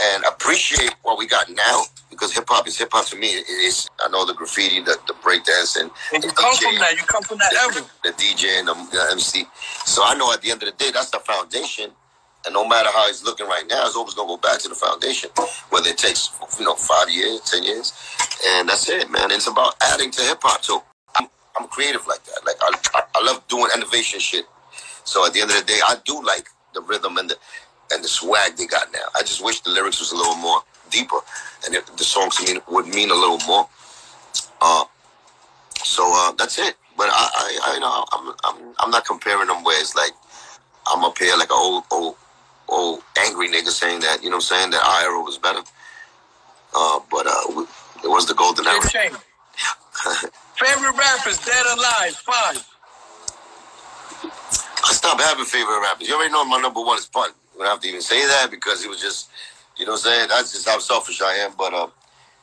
and 0.00 0.24
appreciate 0.24 0.94
what 1.02 1.18
we 1.18 1.26
got 1.26 1.48
now 1.50 1.82
because 2.10 2.32
hip 2.32 2.44
hop 2.48 2.66
is 2.66 2.78
hip 2.78 2.88
hop 2.92 3.06
to 3.06 3.16
me. 3.16 3.28
It 3.28 3.48
is 3.48 3.88
I 4.00 4.08
know 4.08 4.24
the 4.24 4.34
graffiti, 4.34 4.80
the, 4.80 4.96
the 5.06 5.14
breakdance, 5.14 5.80
and 5.80 5.90
And 6.12 6.22
the 6.22 6.28
you 6.28 6.32
come 6.32 6.54
DJ 6.54 6.62
from 6.62 6.78
that. 6.78 6.92
You 6.92 7.02
come 7.06 7.22
from 7.22 7.38
that 7.38 7.52
era. 7.52 7.86
the 8.02 8.10
DJ 8.10 8.58
and 8.58 8.68
the, 8.68 8.74
the 8.92 9.08
MC. 9.12 9.44
So 9.84 10.02
I 10.04 10.14
know 10.14 10.32
at 10.32 10.40
the 10.42 10.50
end 10.50 10.62
of 10.62 10.70
the 10.70 10.84
day, 10.84 10.90
that's 10.90 11.10
the 11.10 11.18
foundation. 11.20 11.90
And 12.46 12.54
no 12.54 12.66
matter 12.66 12.90
how 12.92 13.08
it's 13.08 13.24
looking 13.24 13.46
right 13.46 13.64
now, 13.68 13.86
it's 13.86 13.96
always 13.96 14.14
gonna 14.14 14.28
go 14.28 14.36
back 14.36 14.58
to 14.60 14.68
the 14.68 14.74
foundation. 14.74 15.30
Whether 15.70 15.90
it 15.90 15.98
takes 15.98 16.30
you 16.58 16.64
know 16.64 16.74
five 16.74 17.08
years, 17.10 17.40
ten 17.40 17.62
years, 17.62 17.92
and 18.48 18.68
that's 18.68 18.88
it, 18.88 19.10
man. 19.10 19.30
It's 19.30 19.46
about 19.46 19.74
adding 19.82 20.10
to 20.10 20.22
hip 20.22 20.38
hop 20.42 20.60
too. 20.62 20.80
I'm 21.16 21.28
I'm 21.58 21.68
creative 21.68 22.06
like 22.06 22.22
that. 22.24 22.40
Like 22.44 22.56
I, 22.60 22.98
I 22.98 23.02
I 23.14 23.24
love 23.24 23.46
doing 23.48 23.70
innovation 23.74 24.20
shit. 24.20 24.44
So 25.04 25.26
at 25.26 25.32
the 25.32 25.40
end 25.40 25.50
of 25.50 25.56
the 25.56 25.64
day, 25.64 25.80
I 25.84 25.96
do 26.04 26.22
like 26.22 26.48
the 26.74 26.82
rhythm 26.82 27.16
and 27.16 27.30
the 27.30 27.36
and 27.92 28.02
the 28.02 28.08
swag 28.08 28.56
they 28.56 28.66
got 28.66 28.92
now. 28.92 29.06
I 29.14 29.20
just 29.20 29.44
wish 29.44 29.60
the 29.60 29.70
lyrics 29.70 30.00
was 30.00 30.12
a 30.12 30.16
little 30.16 30.36
more 30.36 30.60
deeper, 30.90 31.18
and 31.64 31.74
if 31.74 31.96
the 31.96 32.04
songs 32.04 32.40
mean, 32.44 32.58
would 32.68 32.86
mean 32.88 33.10
a 33.10 33.14
little 33.14 33.40
more. 33.46 33.68
Uh, 34.60 34.84
so 35.82 36.02
uh, 36.14 36.32
that's 36.32 36.58
it. 36.58 36.76
But 36.96 37.08
I, 37.10 37.28
I, 37.34 37.58
I 37.64 37.74
you 37.74 37.80
know, 37.80 38.04
I'm, 38.12 38.34
I'm, 38.44 38.74
I'm 38.78 38.90
not 38.90 39.04
comparing 39.04 39.48
them 39.48 39.64
where 39.64 39.80
it's 39.80 39.94
like 39.94 40.12
I'm 40.86 41.04
up 41.04 41.18
here 41.18 41.36
like 41.36 41.50
an 41.50 41.58
old, 41.58 41.84
old, 41.90 42.16
old 42.68 43.00
angry 43.18 43.48
nigga 43.48 43.68
saying 43.68 44.00
that. 44.00 44.22
You 44.22 44.30
know 44.30 44.36
what 44.36 44.50
I'm 44.52 44.58
saying? 44.58 44.70
That 44.70 44.84
our 44.84 45.02
era 45.10 45.20
was 45.22 45.38
better. 45.38 45.60
Uh, 46.74 47.00
but 47.10 47.26
uh, 47.26 47.64
it 48.02 48.08
was 48.10 48.26
the 48.26 48.34
golden 48.34 48.66
era. 48.66 48.80
Favorite 50.56 50.96
rappers, 50.96 51.38
dead 51.44 51.66
or 51.66 51.74
alive? 51.74 52.14
Five. 52.16 52.66
I 54.86 54.92
stopped 54.92 55.20
having 55.20 55.44
favorite 55.44 55.80
rappers. 55.80 56.08
You 56.08 56.14
already 56.14 56.32
know 56.32 56.44
my 56.44 56.60
number 56.60 56.80
one 56.80 56.98
is 56.98 57.06
Pun. 57.06 57.30
You 57.54 57.60
don't 57.60 57.68
have 57.68 57.80
to 57.80 57.88
even 57.88 58.00
say 58.02 58.26
that 58.26 58.50
because 58.50 58.84
it 58.84 58.88
was 58.88 59.00
just, 59.00 59.30
you 59.76 59.86
know 59.86 59.92
what 59.92 59.98
I'm 60.06 60.12
saying? 60.12 60.28
That's 60.28 60.52
just 60.52 60.68
how 60.68 60.78
selfish 60.78 61.22
I 61.22 61.34
am. 61.36 61.52
But, 61.56 61.72
uh, 61.72 61.86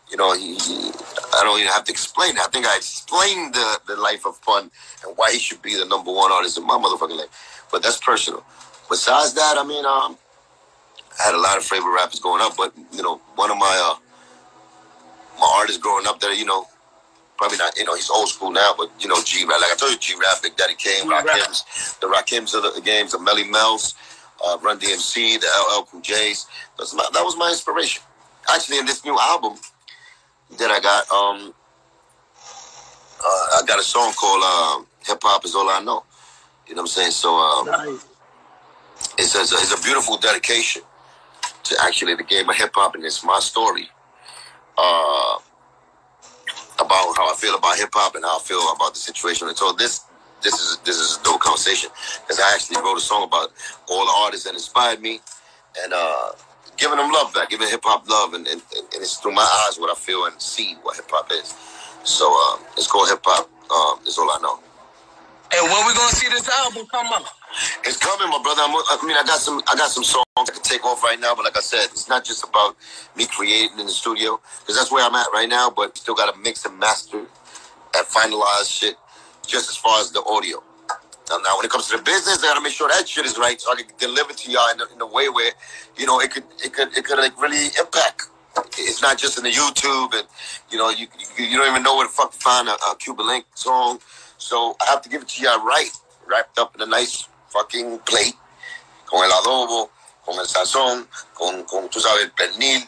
you 0.10 0.18
know, 0.18 0.34
he, 0.34 0.56
he- 0.56 0.92
I 1.34 1.44
don't 1.44 1.60
even 1.60 1.72
have 1.72 1.84
to 1.86 1.92
explain 1.92 2.32
it. 2.36 2.40
I 2.42 2.48
think 2.48 2.66
I 2.66 2.76
explained 2.76 3.54
the, 3.54 3.80
the 3.88 3.96
life 3.96 4.26
of 4.26 4.42
Pun 4.42 4.72
and 5.06 5.18
why 5.18 5.32
he 5.32 5.40
should 5.40 5.62
be 5.62 5.76
the 5.78 5.86
number 5.86 6.12
one 6.12 6.32
artist 6.32 6.58
in 6.58 6.66
my 6.66 6.76
motherfucking 6.78 7.18
life. 7.18 7.68
But 7.72 7.84
that's 7.84 7.98
personal. 7.98 8.44
Besides 8.92 9.34
that, 9.36 9.56
I 9.58 9.64
mean, 9.64 9.86
um, 9.86 10.18
I 11.18 11.24
had 11.24 11.34
a 11.34 11.40
lot 11.40 11.58
of 11.58 11.64
favorite 11.64 11.96
rappers 11.96 12.20
growing 12.20 12.42
up, 12.42 12.58
but 12.58 12.74
you 12.92 13.02
know, 13.02 13.22
one 13.36 13.50
of 13.50 13.58
my 13.58 13.72
uh, 13.88 13.96
my 15.40 15.50
artists 15.56 15.82
growing 15.82 16.06
up 16.08 16.20
there, 16.20 16.34
you 16.34 16.44
know, 16.44 16.66
probably 17.38 17.58
not, 17.58 17.78
you 17.78 17.86
know, 17.86 17.96
he's 17.96 18.10
old 18.10 18.28
school 18.28 18.52
now, 18.52 18.74
but 18.78 18.92
you 19.00 19.08
know, 19.08 19.16
G 19.24 19.46
Rap, 19.46 19.62
like 19.62 19.72
I 19.72 19.76
told 19.78 19.94
you, 19.94 19.98
G 19.98 20.16
Rap, 20.20 20.44
Big 20.44 20.58
Daddy 20.58 20.76
Kane. 20.76 21.10
Rakims, 21.10 22.00
the 22.02 22.08
Rakims 22.08 22.54
of 22.54 22.76
the 22.76 22.82
games, 22.82 23.14
the 23.14 23.18
Melle 23.18 23.50
Mel's, 23.50 23.96
uh, 24.46 24.58
Run 24.62 24.78
DMC, 24.78 25.40
the 25.40 25.48
LL 25.48 25.84
Cool 25.84 26.02
J's. 26.02 26.48
That's 26.78 26.94
my, 26.94 27.08
that 27.14 27.24
was 27.24 27.38
my 27.38 27.48
inspiration. 27.48 28.04
Actually, 28.54 28.80
in 28.80 28.86
this 28.86 29.06
new 29.06 29.18
album 29.18 29.54
that 30.60 30.70
I 30.70 30.82
got, 30.82 31.10
um, 31.10 31.54
uh, 33.24 33.24
I 33.24 33.62
got 33.66 33.80
a 33.80 33.84
song 33.84 34.12
called 34.20 34.44
uh, 34.44 34.84
"Hip 35.08 35.20
Hop 35.24 35.46
Is 35.46 35.56
All 35.56 35.70
I 35.70 35.80
Know." 35.80 36.04
You 36.68 36.76
know 36.76 36.82
what 36.82 36.90
I'm 36.92 36.94
saying? 36.94 37.12
So 37.12 37.34
um, 37.36 37.68
Nice. 37.68 38.11
It's, 39.18 39.36
a, 39.36 39.42
it's 39.42 39.80
a 39.80 39.84
beautiful 39.84 40.18
dedication 40.18 40.82
to 41.64 41.76
actually 41.84 42.16
the 42.16 42.24
game 42.24 42.50
of 42.50 42.56
hip 42.56 42.72
hop, 42.74 42.96
and 42.96 43.06
it's 43.06 43.24
my 43.24 43.40
story 43.40 43.90
uh, 44.78 45.38
about 46.80 47.16
how 47.16 47.32
I 47.32 47.36
feel 47.38 47.56
about 47.56 47.78
hip 47.78 47.90
hop 47.94 48.16
and 48.16 48.24
how 48.24 48.38
I 48.38 48.42
feel 48.42 48.62
about 48.76 48.94
the 48.94 49.00
situation. 49.00 49.48
And 49.48 49.58
so 49.58 49.72
this 49.74 50.06
this 50.42 50.56
is 50.56 50.80
this 50.86 50.98
is 50.98 51.18
a 51.18 51.24
dope 51.24 51.42
conversation 51.42 51.90
because 52.22 52.40
I 52.40 52.54
actually 52.54 52.82
wrote 52.82 52.98
a 52.98 53.02
song 53.02 53.24
about 53.24 53.50
all 53.90 54.06
the 54.06 54.14
artists 54.26 54.46
that 54.46 54.54
inspired 54.54 55.02
me 55.02 55.20
and 55.84 55.94
uh, 55.94 56.32
giving 56.78 56.98
them 56.98 57.12
love 57.12 57.34
back, 57.34 57.50
giving 57.50 57.68
hip 57.68 57.82
hop 57.84 58.10
love, 58.10 58.34
and, 58.34 58.48
and, 58.48 58.62
and 58.74 59.02
it's 59.02 59.18
through 59.18 59.34
my 59.34 59.48
eyes 59.68 59.80
what 59.80 59.92
I 59.92 60.00
feel 60.00 60.26
and 60.26 60.42
see 60.42 60.76
what 60.82 60.96
hip 60.96 61.10
hop 61.10 61.32
is. 61.32 61.56
So 62.04 62.26
uh, 62.28 62.58
it's 62.76 62.88
called 62.88 63.10
hip 63.10 63.22
hop. 63.24 63.50
Um, 63.72 64.06
is 64.06 64.18
all 64.18 64.30
I 64.30 64.38
know. 64.42 64.60
And 65.54 65.64
when 65.64 65.88
we 65.88 65.94
gonna 65.94 66.12
see 66.12 66.28
this 66.28 66.50
album 66.50 66.86
come 66.92 67.08
out? 67.08 67.41
It's 67.84 67.98
coming, 67.98 68.30
my 68.30 68.42
brother. 68.42 68.62
I'm, 68.64 68.72
I 68.72 69.00
mean, 69.06 69.18
I 69.18 69.24
got 69.24 69.40
some, 69.40 69.62
I 69.68 69.76
got 69.76 69.92
some 69.92 70.04
songs 70.04 70.26
I 70.38 70.46
can 70.46 70.62
take 70.64 70.86
off 70.86 71.04
right 71.04 71.20
now, 71.20 71.36
but 71.36 71.46
like 71.46 71.58
I 71.58 71.62
said, 71.62 71.86
it's 71.86 72.08
not 72.10 72.24
just 72.24 72.44
about 72.44 72.76
me 73.16 73.26
creating 73.28 73.80
in 73.80 73.86
the 73.86 73.92
studio 73.92 74.40
because 74.62 74.78
that's 74.78 74.92
where 74.92 75.06
I'm 75.06 75.16
at 75.16 75.28
right 75.34 75.50
now. 75.50 75.70
But 75.70 75.98
still 75.98 76.16
got 76.16 76.34
to 76.34 76.40
mix 76.42 76.66
and 76.66 76.78
master 76.80 77.20
and 77.20 78.08
finalize 78.08 78.72
shit, 78.72 78.96
just 79.46 79.70
as 79.70 79.78
far 79.78 80.00
as 80.02 80.12
the 80.12 80.24
audio. 80.24 80.64
Now, 81.30 81.38
now 81.44 81.58
when 81.58 81.66
it 81.66 81.72
comes 81.72 81.88
to 81.90 81.98
the 81.98 82.04
business, 82.04 82.44
I 82.44 82.48
got 82.48 82.56
to 82.56 82.62
make 82.62 82.74
sure 82.74 82.88
that 82.90 83.08
shit 83.08 83.26
is 83.26 83.38
right 83.38 83.60
so 83.60 83.72
I 83.72 83.76
can 83.76 83.86
deliver 84.00 84.34
to 84.34 84.52
y'all 84.52 84.70
in 84.74 84.82
a, 84.82 84.86
in 84.94 85.02
a 85.02 85.06
way 85.08 85.30
where, 85.30 85.52
you 85.98 86.06
know, 86.06 86.20
it 86.20 86.32
could, 86.32 86.44
it 86.64 86.74
could, 86.74 86.96
it 86.98 87.06
could 87.06 87.20
like 87.20 87.40
really 87.42 87.68
impact. 87.80 88.28
It's 88.78 89.02
not 89.02 89.18
just 89.18 89.38
in 89.38 89.44
the 89.46 89.52
YouTube, 89.52 90.14
and 90.14 90.28
you 90.70 90.78
know, 90.78 90.90
you 90.90 91.08
you, 91.38 91.46
you 91.46 91.58
don't 91.58 91.70
even 91.70 91.84
know 91.84 91.96
where 91.96 92.08
to 92.08 92.12
fuck 92.14 92.34
find 92.34 92.68
a, 92.68 92.74
a 92.74 92.96
Cuban 93.00 93.28
Link 93.28 93.46
song. 93.56 94.00
So 94.38 94.76
I 94.82 94.90
have 94.90 95.02
to 95.04 95.10
give 95.10 95.22
it 95.22 95.30
to 95.30 95.44
y'all 95.44 95.64
right, 95.64 95.90
wrapped 96.28 96.60
up 96.60 96.76
in 96.76 96.82
a 96.82 96.86
nice 96.86 97.28
fucking 97.52 98.00
plate, 98.00 98.36
con 99.06 99.24
el 99.24 99.32
adobo, 99.32 99.92
con 100.26 100.40
el 100.40 100.48
sazón, 100.48 101.08
con, 101.34 101.64
con 101.64 101.90
tú 101.90 102.00
sabes, 102.00 102.24
el 102.24 102.32
pernil, 102.32 102.88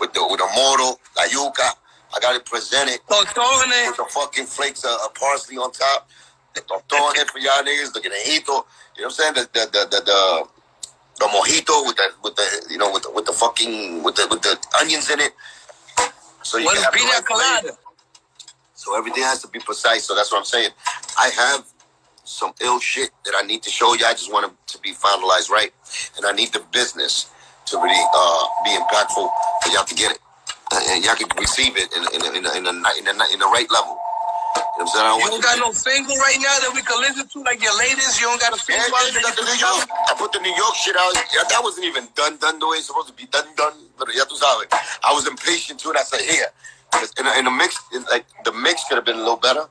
with 0.00 0.12
the, 0.12 0.22
with 0.22 0.38
the 0.38 0.48
moro, 0.54 0.98
la 1.16 1.26
yuca. 1.26 1.74
I 2.14 2.20
got 2.20 2.36
it 2.36 2.44
presented 2.46 3.00
Tostones. 3.08 3.88
with 3.88 3.96
the 3.96 4.06
fucking 4.08 4.46
flakes 4.46 4.84
of, 4.84 4.92
of 5.04 5.14
parsley 5.14 5.58
on 5.58 5.72
top. 5.72 6.08
The 6.54 6.62
tostones 6.62 7.30
for 7.30 7.38
y'all 7.38 7.62
niggas, 7.62 7.92
the 7.92 8.00
guinejito. 8.00 8.64
You 8.96 9.02
know 9.02 9.04
what 9.04 9.04
I'm 9.04 9.10
saying? 9.10 9.34
The 9.34 9.40
the 9.52 9.66
the 9.72 9.88
the, 9.90 10.00
the, 10.06 10.48
the 11.18 11.26
mojito 11.26 11.86
with 11.86 11.96
the 11.96 12.08
with 12.22 12.36
the 12.36 12.66
you 12.70 12.78
know 12.78 12.90
with 12.92 13.02
the, 13.02 13.10
with 13.10 13.26
the 13.26 13.32
fucking 13.32 14.02
with 14.02 14.14
the 14.14 14.26
with 14.30 14.40
the 14.42 14.56
onions 14.80 15.10
in 15.10 15.20
it. 15.20 15.32
So 16.42 16.58
you 16.58 16.64
What 16.64 16.76
can 16.76 16.84
have 16.84 16.94
pina 16.94 17.10
right 17.10 17.26
colada? 17.26 17.76
So 18.74 18.96
everything 18.96 19.24
has 19.24 19.42
to 19.42 19.48
be 19.48 19.58
precise. 19.58 20.04
So 20.04 20.14
that's 20.14 20.30
what 20.30 20.38
I'm 20.38 20.44
saying. 20.44 20.70
I 21.18 21.28
have 21.30 21.66
some 22.26 22.52
ill 22.60 22.80
shit 22.80 23.10
that 23.24 23.34
I 23.36 23.42
need 23.46 23.62
to 23.64 23.70
show 23.70 23.94
you. 23.94 24.04
I 24.06 24.12
just 24.12 24.32
want 24.32 24.46
it 24.46 24.52
to 24.74 24.78
be 24.80 24.92
finalized 24.92 25.50
right, 25.50 25.72
and 26.16 26.26
I 26.26 26.32
need 26.32 26.52
the 26.52 26.64
business 26.72 27.30
to 27.66 27.78
really 27.78 28.04
uh, 28.14 28.44
be 28.64 28.70
impactful 28.72 29.26
for 29.62 29.70
y'all 29.72 29.84
to 29.86 29.94
get 29.94 30.12
it, 30.12 30.20
and 30.72 31.04
y'all 31.04 31.16
can 31.16 31.28
receive 31.38 31.76
it 31.76 31.88
in 31.96 32.02
in 32.14 32.22
a, 32.22 32.38
in 32.38 32.46
a, 32.46 32.52
in 32.58 32.66
a, 32.66 32.70
in 32.98 33.06
a, 33.08 33.24
in 33.34 33.38
the 33.40 33.50
right 33.52 33.70
level. 33.70 33.98
You 34.76 34.84
know 34.84 34.88
what 34.88 34.88
I'm 34.88 34.88
saying? 34.88 35.06
I 35.06 35.16
You 35.24 35.30
don't 35.30 35.42
got 35.44 35.58
no 35.60 35.72
single 35.72 36.16
right 36.18 36.40
now 36.40 36.56
that 36.60 36.72
we 36.74 36.82
can 36.82 37.00
listen 37.00 37.28
to, 37.28 37.38
like 37.44 37.62
your 37.62 37.76
latest. 37.78 38.20
You 38.20 38.28
don't 38.28 38.40
got 38.40 38.52
a 38.52 38.60
Yeah, 38.68 38.82
single 38.84 38.98
yeah, 39.08 39.32
the 39.36 39.42
you 39.44 39.48
New 39.48 39.60
York, 39.60 39.88
I 40.08 40.14
put 40.18 40.32
the 40.32 40.40
New 40.40 40.54
York 40.54 40.74
shit 40.76 40.96
out. 40.96 41.14
Yeah, 41.32 41.44
that 41.48 41.60
wasn't 41.62 41.86
even 41.86 42.08
done, 42.16 42.36
done 42.38 42.58
the 42.58 42.68
way 42.68 42.78
it's 42.78 42.88
supposed 42.88 43.08
to 43.08 43.14
be 43.14 43.26
done, 43.30 43.46
done. 43.56 43.74
But 43.98 44.08
sabes, 44.08 44.68
I 45.04 45.12
was 45.14 45.26
impatient 45.28 45.80
too, 45.80 45.90
and 45.90 45.98
I 45.98 46.04
said, 46.04 46.22
here. 46.22 46.48
In 47.20 47.26
a, 47.26 47.32
in 47.40 47.46
a 47.46 47.50
mix, 47.50 47.78
in, 47.94 48.04
like 48.10 48.26
the 48.44 48.52
mix 48.52 48.84
could 48.88 48.96
have 48.96 49.04
been 49.04 49.16
a 49.16 49.24
little 49.24 49.36
better. 49.36 49.66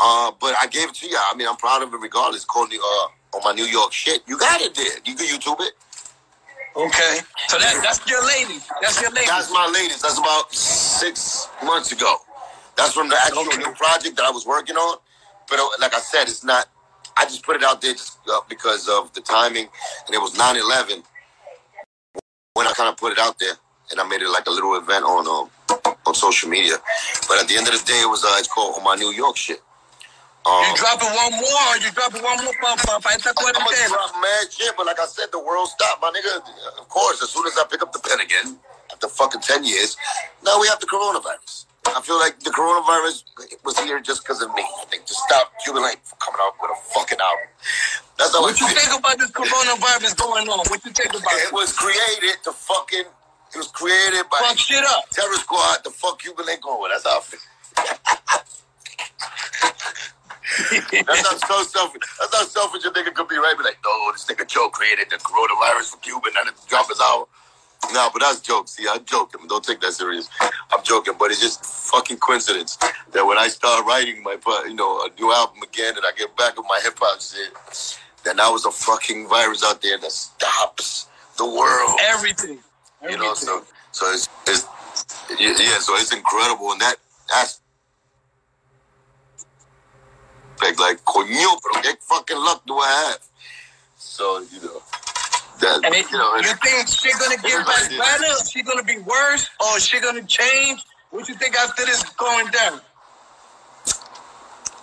Uh, 0.00 0.32
but 0.40 0.54
I 0.62 0.66
gave 0.68 0.90
it 0.90 0.94
to 0.96 1.08
you. 1.08 1.16
I 1.18 1.36
mean, 1.36 1.48
I'm 1.48 1.56
proud 1.56 1.82
of 1.82 1.92
it 1.92 1.96
regardless. 1.98 2.36
It's 2.38 2.44
called 2.44 2.70
the, 2.70 2.78
uh, 2.78 3.36
on 3.36 3.42
my 3.44 3.52
New 3.52 3.64
York 3.66 3.92
shit. 3.92 4.22
You 4.26 4.38
got 4.38 4.60
it 4.60 4.74
there. 4.74 4.98
You 5.04 5.14
can 5.14 5.26
YouTube 5.26 5.60
it. 5.60 5.72
Okay. 6.76 7.18
So 7.48 7.58
that 7.58 7.80
that's 7.82 8.06
your 8.08 8.24
lady. 8.26 8.60
That's 8.82 9.00
your 9.00 9.10
lady. 9.12 9.26
That's 9.28 9.50
my 9.52 9.70
latest. 9.72 10.02
That's 10.02 10.18
about 10.18 10.52
six 10.54 11.48
months 11.64 11.92
ago. 11.92 12.16
That's 12.76 12.94
from 12.94 13.08
the 13.08 13.16
actual 13.16 13.40
Okay. 13.46 13.58
new 13.58 13.72
project 13.74 14.16
that 14.16 14.24
I 14.26 14.30
was 14.30 14.46
working 14.46 14.76
on. 14.76 14.98
But 15.48 15.60
uh, 15.60 15.68
like 15.80 15.94
I 15.94 16.00
said, 16.00 16.24
it's 16.24 16.44
not. 16.44 16.66
I 17.16 17.24
just 17.24 17.44
put 17.44 17.56
it 17.56 17.64
out 17.64 17.80
there 17.82 17.92
just 17.92 18.18
uh, 18.30 18.40
because 18.48 18.88
of 18.88 19.12
the 19.14 19.20
timing, 19.20 19.68
and 20.06 20.14
it 20.14 20.20
was 20.20 20.34
9/11 20.34 21.04
when 22.54 22.66
I 22.66 22.72
kind 22.72 22.88
of 22.88 22.96
put 22.96 23.12
it 23.12 23.18
out 23.18 23.38
there, 23.40 23.54
and 23.90 24.00
I 24.00 24.08
made 24.08 24.22
it 24.22 24.28
like 24.30 24.46
a 24.46 24.50
little 24.50 24.76
event 24.76 25.04
on 25.04 25.26
um, 25.28 25.50
on 26.06 26.14
social 26.14 26.48
media. 26.50 26.76
But 27.28 27.40
at 27.42 27.48
the 27.48 27.56
end 27.56 27.68
of 27.68 27.74
the 27.74 27.84
day, 27.86 28.00
it 28.02 28.10
was 28.10 28.24
uh, 28.24 28.34
it's 28.38 28.48
called 28.48 28.76
on 28.78 28.84
my 28.84 28.96
New 28.96 29.12
York 29.12 29.36
shit. 29.36 29.60
Um, 30.48 30.64
You 30.64 30.72
dropping 30.80 31.12
one 31.12 31.32
more 31.36 31.70
you 31.84 31.90
dropping 31.92 32.22
one 32.24 32.40
more 32.44 32.54
pa, 32.62 32.76
pa, 32.80 32.98
pa 33.04 33.10
esta 33.12 33.30
I'm 33.36 33.52
gonna 33.52 33.88
drop 33.88 34.16
mad 34.22 34.48
shit, 34.52 34.72
but 34.76 34.86
like 34.86 34.98
I 35.00 35.06
said, 35.06 35.28
the 35.30 35.38
world 35.40 35.68
stopped, 35.68 36.00
my 36.00 36.08
nigga. 36.10 36.40
Of 36.80 36.88
course, 36.88 37.20
as 37.22 37.28
soon 37.30 37.46
as 37.46 37.58
I 37.58 37.64
pick 37.70 37.82
up 37.82 37.92
the 37.92 38.00
pen 38.00 38.20
again, 38.20 38.56
after 38.90 39.08
fucking 39.08 39.42
10 39.42 39.64
years, 39.64 39.96
now 40.44 40.58
we 40.60 40.66
have 40.68 40.80
the 40.80 40.86
coronavirus. 40.86 41.66
I 41.88 42.00
feel 42.02 42.18
like 42.18 42.38
the 42.40 42.50
coronavirus 42.50 43.24
was 43.64 43.78
here 43.80 44.00
just 44.00 44.22
because 44.24 44.40
of 44.42 44.52
me. 44.54 44.62
I 44.62 44.84
think 44.86 45.04
to 45.06 45.14
stop 45.14 45.52
Cuban 45.64 45.82
Link 45.82 46.00
from 46.04 46.18
coming 46.20 46.40
out 46.44 46.54
with 46.60 46.70
a 46.72 46.80
fucking 46.96 47.18
album. 47.20 47.48
That's 48.18 48.32
how 48.32 48.42
What 48.42 48.56
I 48.56 48.60
you 48.60 48.68
feel. 48.72 48.76
think 48.76 48.92
about 49.00 49.18
this 49.18 49.30
coronavirus 49.32 50.16
going 50.16 50.48
on? 50.48 50.58
What 50.68 50.84
you 50.84 50.92
think 50.92 51.10
about 51.12 51.32
It 51.32 51.48
it? 51.48 51.52
was 51.52 51.72
created 51.72 52.36
to 52.44 52.52
fucking, 52.52 53.04
it 53.08 53.56
was 53.56 53.68
created 53.68 54.24
by 54.30 54.38
Fuck 54.40 54.58
shit 54.58 54.84
up. 54.84 55.08
Terror 55.10 55.36
Squad 55.36 55.84
to 55.84 55.90
fuck 55.90 56.20
Cuban 56.20 56.44
Link 56.46 56.66
over. 56.66 56.88
That's 56.88 57.04
how 57.04 57.18
I 57.18 57.20
feel. 57.20 57.40
That's 61.06 61.28
how 61.28 61.36
so 61.36 61.62
selfish. 61.62 62.02
That's 62.18 62.34
how 62.34 62.44
selfish 62.44 62.84
a 62.84 62.90
nigga 62.90 63.14
could 63.14 63.28
be, 63.28 63.36
right? 63.36 63.54
Be 63.56 63.64
like, 63.64 63.78
no, 63.84 64.12
this 64.12 64.24
nigga 64.24 64.46
Joe 64.46 64.68
created 64.70 65.10
the 65.10 65.16
coronavirus 65.16 65.92
for 65.92 65.98
Cuban 65.98 66.32
and 66.38 66.48
it's 66.48 66.64
drop 66.66 66.88
his 66.88 67.00
album. 67.00 67.28
No, 67.92 68.10
but 68.12 68.20
that's 68.20 68.40
jokes. 68.40 68.72
See, 68.72 68.86
I'm 68.90 69.04
joking. 69.04 69.46
Don't 69.48 69.64
take 69.64 69.80
that 69.80 69.92
serious. 69.92 70.28
I'm 70.40 70.82
joking, 70.82 71.14
but 71.18 71.30
it's 71.30 71.40
just 71.40 71.64
fucking 71.64 72.18
coincidence 72.18 72.76
that 73.12 73.24
when 73.24 73.38
I 73.38 73.48
start 73.48 73.86
writing 73.86 74.22
my, 74.22 74.36
you 74.66 74.74
know, 74.74 75.00
a 75.06 75.10
new 75.18 75.32
album 75.32 75.62
again, 75.62 75.96
and 75.96 76.04
I 76.04 76.10
get 76.16 76.36
back 76.36 76.56
with 76.56 76.66
my 76.68 76.80
hip 76.82 76.98
hop 76.98 77.20
shit, 77.20 77.52
then 78.24 78.36
now 78.36 78.52
was 78.52 78.64
a 78.64 78.70
fucking 78.72 79.28
virus 79.28 79.64
out 79.64 79.80
there 79.80 79.96
that 79.96 80.10
stops 80.10 81.06
the 81.36 81.46
world. 81.46 81.98
Everything. 82.08 82.58
You 83.08 83.16
know, 83.16 83.34
so 83.34 83.64
so 83.92 84.10
it's 84.12 84.28
it's 84.46 84.66
yeah, 85.38 85.54
yeah, 85.56 85.78
so 85.78 85.94
it's 85.94 86.12
incredible, 86.12 86.72
and 86.72 86.80
that 86.80 86.96
that's 87.30 87.60
like 90.60 90.78
like 90.78 91.04
coño, 91.04 91.58
pero 91.62 91.82
qué 91.82 91.96
fucking 92.00 92.36
luck 92.36 92.62
do 92.66 92.78
I 92.78 92.88
have? 93.10 93.20
So 93.96 94.40
you 94.52 94.60
know 94.62 94.82
that 95.60 95.80
And 95.84 95.94
it, 95.94 96.10
you 96.10 96.18
know. 96.18 96.36
you 96.36 96.54
think 96.62 96.88
she 96.88 97.10
gonna 97.18 97.36
get 97.36 97.66
back 97.66 97.90
better? 97.90 98.24
Or 98.24 98.44
she 98.46 98.62
gonna 98.62 98.82
be 98.82 98.98
worse? 98.98 99.48
Or 99.60 99.80
she 99.80 100.00
gonna 100.00 100.24
change? 100.24 100.84
What 101.10 101.28
you 101.28 101.34
think 101.34 101.56
after 101.56 101.84
this 101.84 102.02
going 102.10 102.46
down? 102.50 102.80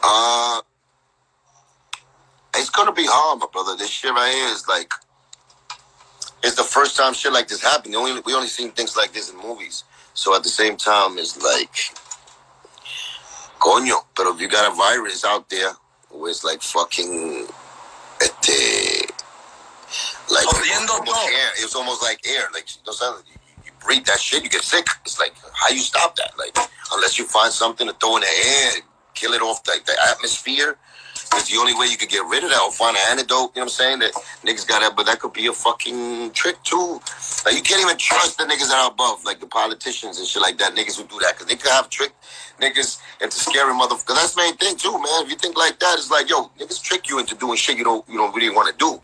Uh, 0.03 0.61
it's 2.55 2.69
gonna 2.69 2.91
be 2.93 3.05
hard, 3.05 3.39
my 3.39 3.47
brother. 3.51 3.76
This 3.76 3.89
shit 3.89 4.11
right 4.11 4.32
here 4.34 4.47
is 4.49 4.67
like, 4.67 4.91
it's 6.43 6.55
the 6.55 6.63
first 6.63 6.95
time 6.97 7.13
shit 7.13 7.34
like 7.34 7.47
this 7.47 7.61
happened. 7.61 7.93
We 7.93 7.97
only 7.99 8.21
we 8.26 8.34
only 8.34 8.47
seen 8.47 8.71
things 8.71 8.95
like 8.95 9.13
this 9.13 9.32
in 9.32 9.38
movies. 9.38 9.84
So 10.13 10.36
at 10.36 10.43
the 10.43 10.49
same 10.49 10.78
time, 10.78 11.17
it's 11.17 11.41
like, 11.43 11.76
coño. 13.66 13.97
But 14.16 14.28
if 14.28 14.39
you 14.39 14.47
got 14.47 14.72
a 14.72 14.76
virus 14.76 15.26
out 15.26 15.49
there, 15.49 15.74
where 16.11 16.30
it's 16.30 16.43
like 16.43 16.61
fucking, 16.61 17.47
este, 18.22 19.11
like 20.30 20.45
Jodiendo 20.45 20.89
almost 20.99 21.28
air. 21.28 21.49
It 21.59 21.63
was 21.63 21.76
almost 21.76 22.03
like 22.03 22.20
air. 22.28 22.47
Like 22.53 22.66
you 22.70 22.82
know. 22.86 23.18
You, 23.28 23.36
you 23.66 23.72
breathe 23.84 24.05
that 24.05 24.20
shit, 24.20 24.43
you 24.43 24.49
get 24.49 24.61
sick. 24.61 24.88
It's 25.03 25.20
like 25.20 25.34
how 25.53 25.70
you 25.74 25.80
stop 25.80 26.16
that? 26.16 26.32
Like 26.38 26.55
unless 26.93 27.18
you 27.18 27.26
find 27.26 27.51
something 27.51 27.88
to 27.88 27.93
throw 27.93 28.16
in 28.18 28.22
the 28.22 28.28
air, 28.28 28.72
kill 29.13 29.34
it 29.34 29.41
off 29.41 29.61
like 29.68 29.86
the 29.86 29.95
atmosphere. 30.09 30.78
It's 31.34 31.51
the 31.51 31.57
only 31.57 31.73
way 31.73 31.88
you 31.88 31.97
could 31.97 32.09
get 32.09 32.23
rid 32.26 32.43
of 32.43 32.49
that 32.49 32.61
or 32.61 32.71
find 32.71 32.95
an 32.95 33.03
antidote. 33.11 33.51
You 33.55 33.61
know 33.61 33.61
what 33.61 33.61
I'm 33.63 33.69
saying? 33.69 33.99
That 33.99 34.13
niggas 34.43 34.67
got 34.67 34.82
that, 34.82 34.95
but 34.95 35.05
that 35.05 35.19
could 35.19 35.34
be 35.34 35.47
a 35.47 35.53
fucking 35.53 36.32
trick 36.32 36.61
too. 36.63 37.01
Like 37.45 37.55
you 37.55 37.61
can't 37.61 37.82
even 37.82 37.97
trust 37.97 38.38
the 38.38 38.45
niggas 38.45 38.69
that 38.69 38.84
are 38.86 38.91
above, 38.91 39.23
like 39.26 39.39
the 39.39 39.47
politicians 39.47 40.19
and 40.19 40.28
shit 40.28 40.41
like 40.41 40.57
that. 40.59 40.76
Niggas 40.76 40.97
who 40.97 41.07
do 41.07 41.19
that 41.19 41.34
because 41.34 41.47
they 41.47 41.55
could 41.55 41.71
have 41.71 41.89
tricked 41.89 42.15
niggas 42.61 42.99
into 43.21 43.38
scary 43.38 43.73
motherfuckers. 43.73 44.15
That's 44.15 44.36
the 44.36 44.41
main 44.41 44.55
thing 44.57 44.78
too, 44.78 44.93
man. 44.93 45.26
If 45.26 45.30
you 45.30 45.36
think 45.36 45.57
like 45.57 45.80
that, 45.80 45.95
it's 45.97 46.11
like 46.11 46.30
yo, 46.30 46.51
niggas 46.59 46.82
trick 46.82 47.09
you 47.09 47.19
into 47.19 47.36
doing 47.36 47.57
shit 47.57 47.78
you 47.78 47.84
don't 47.84 48.07
you 48.07 48.17
don't 48.17 48.34
really 48.36 48.53
want 48.53 48.71
to 48.71 48.78
do. 48.78 49.01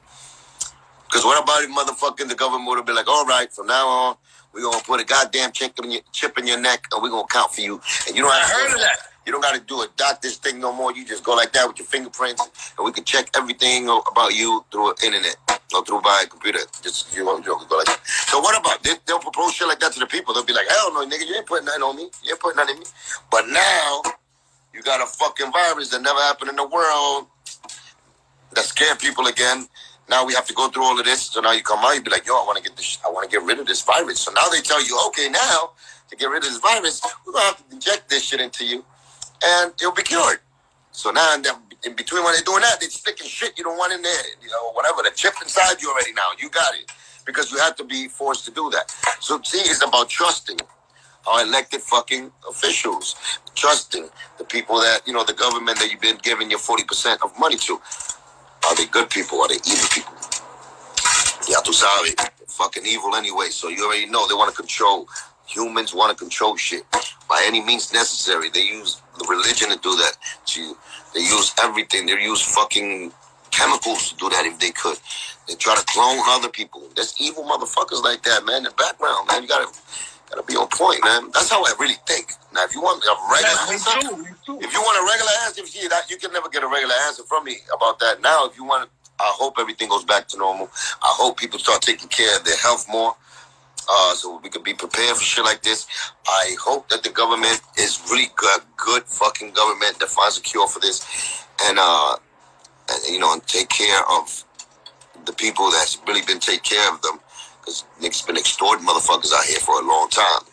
Because 1.05 1.25
what 1.25 1.41
about 1.43 1.61
if 1.61 1.69
motherfucking 1.69 2.29
the 2.29 2.35
government 2.35 2.69
would 2.69 2.77
have 2.77 2.85
been 2.85 2.95
like, 2.95 3.09
all 3.09 3.25
right, 3.25 3.51
from 3.51 3.67
now 3.67 3.85
on, 3.87 4.15
we're 4.53 4.61
gonna 4.61 4.81
put 4.83 5.01
a 5.01 5.03
goddamn 5.03 5.51
chip 5.51 5.77
in 5.83 5.91
your 5.91 6.01
chip 6.11 6.37
in 6.37 6.47
your 6.47 6.59
neck 6.59 6.85
and 6.91 7.03
we're 7.03 7.09
gonna 7.09 7.27
count 7.27 7.53
for 7.53 7.61
you. 7.61 7.81
And 8.07 8.15
you 8.15 8.23
don't 8.23 8.31
have 8.31 8.49
I 8.49 8.53
heard 8.53 8.69
to, 8.69 8.75
of 8.75 8.81
that. 8.81 9.10
You 9.25 9.31
don't 9.31 9.41
gotta 9.41 9.59
do 9.59 9.81
a 9.81 9.87
doctor's 9.97 10.37
thing 10.37 10.59
no 10.59 10.73
more. 10.73 10.93
You 10.93 11.05
just 11.05 11.23
go 11.23 11.33
like 11.33 11.53
that 11.53 11.67
with 11.67 11.77
your 11.77 11.87
fingerprints 11.87 12.73
and 12.77 12.85
we 12.85 12.91
can 12.91 13.03
check 13.03 13.29
everything 13.35 13.87
about 14.11 14.33
you 14.33 14.65
through 14.71 14.93
the 14.97 15.05
internet 15.05 15.35
or 15.73 15.85
through 15.85 16.01
by 16.01 16.25
computer. 16.29 16.59
Just 16.81 17.15
you 17.15 17.23
know, 17.23 17.37
you 17.37 17.43
go 17.43 17.77
like 17.77 17.85
that. 17.85 17.99
So 18.05 18.39
what 18.39 18.59
about 18.59 18.83
they, 18.83 18.93
they'll 19.05 19.19
propose 19.19 19.53
shit 19.53 19.67
like 19.67 19.79
that 19.79 19.93
to 19.93 19.99
the 19.99 20.07
people? 20.07 20.33
They'll 20.33 20.45
be 20.45 20.53
like, 20.53 20.67
hell 20.67 20.93
no, 20.93 21.05
nigga, 21.05 21.27
you 21.27 21.35
ain't 21.35 21.45
putting 21.45 21.65
nothing 21.65 21.83
on 21.83 21.95
me. 21.95 22.09
You 22.23 22.31
ain't 22.31 22.39
putting 22.39 22.57
nothing 22.57 22.75
in 22.75 22.79
me. 22.81 22.87
But 23.29 23.47
now 23.47 24.01
you 24.73 24.81
got 24.81 25.01
a 25.01 25.05
fucking 25.05 25.51
virus 25.51 25.89
that 25.89 26.01
never 26.01 26.19
happened 26.19 26.49
in 26.49 26.55
the 26.55 26.67
world 26.67 27.27
that 28.53 28.65
scare 28.65 28.95
people 28.95 29.27
again. 29.27 29.67
Now 30.09 30.25
we 30.25 30.33
have 30.33 30.45
to 30.47 30.53
go 30.53 30.67
through 30.69 30.83
all 30.83 30.99
of 30.99 31.05
this. 31.05 31.21
So 31.21 31.41
now 31.41 31.51
you 31.51 31.63
come 31.63 31.79
out, 31.79 31.93
you 31.95 32.01
be 32.01 32.09
like, 32.09 32.25
yo, 32.25 32.33
I 32.33 32.45
want 32.45 32.57
to 32.57 32.63
get 32.63 32.75
this, 32.75 32.97
I 33.05 33.09
want 33.09 33.29
to 33.29 33.37
get 33.37 33.45
rid 33.45 33.59
of 33.59 33.67
this 33.67 33.81
virus. 33.81 34.19
So 34.19 34.31
now 34.33 34.49
they 34.49 34.59
tell 34.59 34.83
you, 34.83 34.99
okay, 35.07 35.29
now 35.29 35.71
to 36.09 36.15
get 36.17 36.25
rid 36.25 36.43
of 36.43 36.49
this 36.49 36.57
virus, 36.57 37.01
we're 37.25 37.33
gonna 37.33 37.45
have 37.45 37.69
to 37.69 37.73
inject 37.73 38.09
this 38.09 38.23
shit 38.23 38.41
into 38.41 38.65
you, 38.65 38.83
and 39.43 39.73
it'll 39.73 39.93
be 39.93 40.03
cured. 40.03 40.39
So 40.91 41.11
now 41.11 41.35
in, 41.35 41.41
the, 41.41 41.55
in 41.85 41.95
between 41.95 42.23
when 42.23 42.33
they're 42.33 42.43
doing 42.43 42.61
that, 42.61 42.79
they're 42.79 42.89
sticking 42.89 43.27
shit 43.27 43.57
you 43.57 43.63
don't 43.63 43.77
want 43.77 43.93
in 43.93 44.01
there, 44.01 44.23
you 44.41 44.49
know, 44.49 44.71
whatever. 44.73 45.01
The 45.03 45.11
chip 45.15 45.33
inside 45.41 45.81
you 45.81 45.89
already 45.89 46.13
now, 46.13 46.29
you 46.39 46.49
got 46.49 46.73
it 46.75 46.91
because 47.25 47.51
you 47.51 47.57
have 47.59 47.75
to 47.77 47.83
be 47.83 48.07
forced 48.07 48.45
to 48.45 48.51
do 48.51 48.69
that. 48.71 48.91
So 49.19 49.41
see, 49.43 49.59
it's 49.59 49.83
about 49.83 50.09
trusting 50.09 50.59
our 51.27 51.43
elected 51.43 51.81
fucking 51.81 52.31
officials, 52.49 53.15
trusting 53.55 54.09
the 54.37 54.43
people 54.43 54.79
that 54.79 55.01
you 55.05 55.13
know, 55.13 55.23
the 55.23 55.33
government 55.33 55.79
that 55.79 55.91
you've 55.91 56.01
been 56.01 56.17
giving 56.21 56.49
your 56.49 56.59
forty 56.59 56.83
percent 56.83 57.21
of 57.23 57.37
money 57.39 57.57
to. 57.57 57.79
Are 58.67 58.75
they 58.75 58.85
good 58.85 59.09
people? 59.09 59.41
Are 59.41 59.47
they 59.47 59.55
evil 59.55 59.87
people? 59.93 60.13
Tú 61.63 61.73
sabes, 61.73 62.15
they're 62.15 62.29
fucking 62.47 62.85
evil 62.85 63.15
anyway. 63.15 63.47
So 63.49 63.69
you 63.69 63.85
already 63.85 64.07
know 64.07 64.27
they 64.27 64.33
want 64.33 64.49
to 64.49 64.55
control. 64.55 65.07
Humans 65.47 65.93
want 65.93 66.15
to 66.15 66.21
control 66.21 66.55
shit 66.57 66.83
by 67.27 67.43
any 67.45 67.61
means 67.63 67.93
necessary. 67.93 68.49
They 68.49 68.61
use 68.61 69.01
the 69.21 69.27
religion 69.29 69.69
to 69.69 69.77
do 69.79 69.95
that. 69.95 70.17
To, 70.57 70.77
they 71.13 71.21
use 71.21 71.53
everything. 71.63 72.05
They 72.05 72.21
use 72.21 72.41
fucking 72.41 73.11
chemicals 73.51 74.09
to 74.11 74.15
do 74.17 74.29
that 74.29 74.45
if 74.45 74.59
they 74.59 74.71
could. 74.71 74.97
They 75.47 75.55
try 75.55 75.75
to 75.75 75.85
clone 75.85 76.19
other 76.27 76.49
people. 76.49 76.83
There's 76.95 77.13
evil 77.19 77.43
motherfuckers 77.43 78.03
like 78.03 78.23
that, 78.23 78.45
man. 78.45 78.57
In 78.57 78.63
the 78.63 78.71
background, 78.71 79.27
man. 79.27 79.43
You 79.43 79.47
gotta 79.47 79.69
gotta 80.29 80.43
be 80.43 80.55
on 80.55 80.67
point, 80.67 81.03
man. 81.03 81.29
That's 81.33 81.49
how 81.49 81.63
I 81.63 81.73
really 81.79 81.99
think. 82.07 82.31
Now, 82.53 82.63
if 82.63 82.73
you 82.73 82.81
want 82.81 83.03
a 83.03 83.15
regular 83.31 83.59
answer, 83.69 83.91
if 84.63 84.73
you 84.73 84.81
want 84.81 84.97
a 84.97 85.05
regular 85.05 85.31
answer, 85.45 85.61
that 85.89 86.09
you 86.09 86.17
can 86.17 86.31
never 86.31 86.49
get 86.49 86.63
a 86.63 86.67
regular 86.67 86.95
answer 87.07 87.23
from 87.23 87.43
me 87.43 87.57
about 87.75 87.99
that. 87.99 88.21
Now, 88.21 88.45
if 88.45 88.57
you 88.57 88.63
want, 88.63 88.89
I 89.19 89.31
hope 89.35 89.55
everything 89.59 89.89
goes 89.89 90.05
back 90.05 90.27
to 90.29 90.37
normal. 90.37 90.69
I 91.01 91.11
hope 91.13 91.37
people 91.37 91.59
start 91.59 91.81
taking 91.81 92.07
care 92.07 92.37
of 92.37 92.45
their 92.45 92.57
health 92.57 92.87
more, 92.89 93.15
uh, 93.89 94.13
so 94.13 94.39
we 94.43 94.49
could 94.49 94.63
be 94.63 94.73
prepared 94.73 95.15
for 95.15 95.23
shit 95.23 95.43
like 95.43 95.61
this. 95.61 95.87
I 96.27 96.55
hope 96.59 96.89
that 96.89 97.03
the 97.03 97.09
government 97.09 97.61
is 97.77 98.01
really 98.09 98.29
good, 98.35 98.61
good 98.77 99.03
fucking 99.03 99.51
government 99.51 99.99
that 99.99 100.09
finds 100.09 100.37
a 100.37 100.41
cure 100.41 100.67
for 100.67 100.79
this, 100.79 101.45
and 101.63 101.77
uh, 101.79 102.15
and 102.89 103.13
you 103.13 103.19
know, 103.19 103.33
and 103.33 103.45
take 103.47 103.69
care 103.69 104.01
of 104.09 104.43
the 105.25 105.33
people 105.33 105.69
that's 105.71 105.97
really 106.07 106.21
been 106.21 106.39
take 106.39 106.63
care 106.63 106.91
of 106.93 107.01
them, 107.01 107.19
because 107.59 107.85
niggas 108.01 108.25
been 108.25 108.37
extorting 108.37 108.85
motherfuckers 108.85 109.31
out 109.33 109.45
here 109.45 109.59
for 109.59 109.79
a 109.79 109.85
long 109.85 110.09
time. 110.09 110.43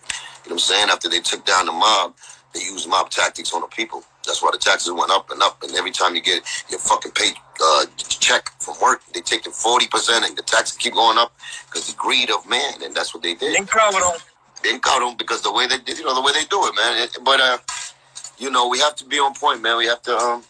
You 0.45 0.51
know 0.51 0.53
what 0.53 0.53
I'm 0.53 0.59
saying? 0.59 0.89
After 0.91 1.09
they 1.09 1.21
took 1.21 1.45
down 1.45 1.67
the 1.67 1.73
mob, 1.73 2.15
they 2.55 2.61
used 2.61 2.89
mob 2.89 3.11
tactics 3.11 3.53
on 3.53 3.61
the 3.61 3.67
people. 3.69 4.03
That's 4.27 4.43
why 4.43 4.51
the 4.53 4.59
taxes 4.59 4.93
went 4.93 5.11
up 5.11 5.31
and 5.31 5.43
up. 5.43 5.63
And 5.63 5.75
every 5.75 5.91
time 5.91 6.15
you 6.15 6.21
get 6.21 6.43
your 6.71 6.79
fucking 6.81 7.13
pay 7.13 7.33
uh, 7.61 7.87
check 7.97 8.51
from 8.61 8.75
work, 8.83 9.03
they 9.15 9.21
take 9.21 9.43
the 9.43 9.51
forty 9.51 9.87
percent, 9.87 10.25
and 10.25 10.37
the 10.37 10.43
taxes 10.43 10.77
keep 10.77 10.95
going 10.95 11.19
up 11.19 11.33
because 11.67 11.89
the 11.89 11.97
greed 11.97 12.31
of 12.31 12.49
man, 12.49 12.83
and 12.83 12.95
that's 12.95 13.15
what 13.15 13.23
they 13.23 13.35
did. 13.35 13.55
Then 13.55 13.67
cover 13.67 13.99
them. 14.01 14.21
They 14.63 14.79
caught 14.79 15.01
them 15.01 15.17
because 15.17 15.43
the 15.43 15.53
way 15.53 15.67
they 15.67 15.79
did, 15.79 15.99
you 15.99 16.05
know, 16.05 16.15
the 16.15 16.23
way 16.23 16.33
they 16.33 16.45
do 16.45 16.61
it, 16.67 16.75
man. 16.75 17.09
But 17.25 17.41
uh, 17.41 17.59
you 18.39 18.51
know, 18.51 18.69
we 18.69 18.79
have 18.81 18.97
to 18.97 19.05
be 19.05 19.19
on 19.19 19.35
point, 19.35 19.63
man. 19.63 19.77
We 19.77 19.87
have 19.87 20.03
to, 20.03 20.17
um, 20.17 20.43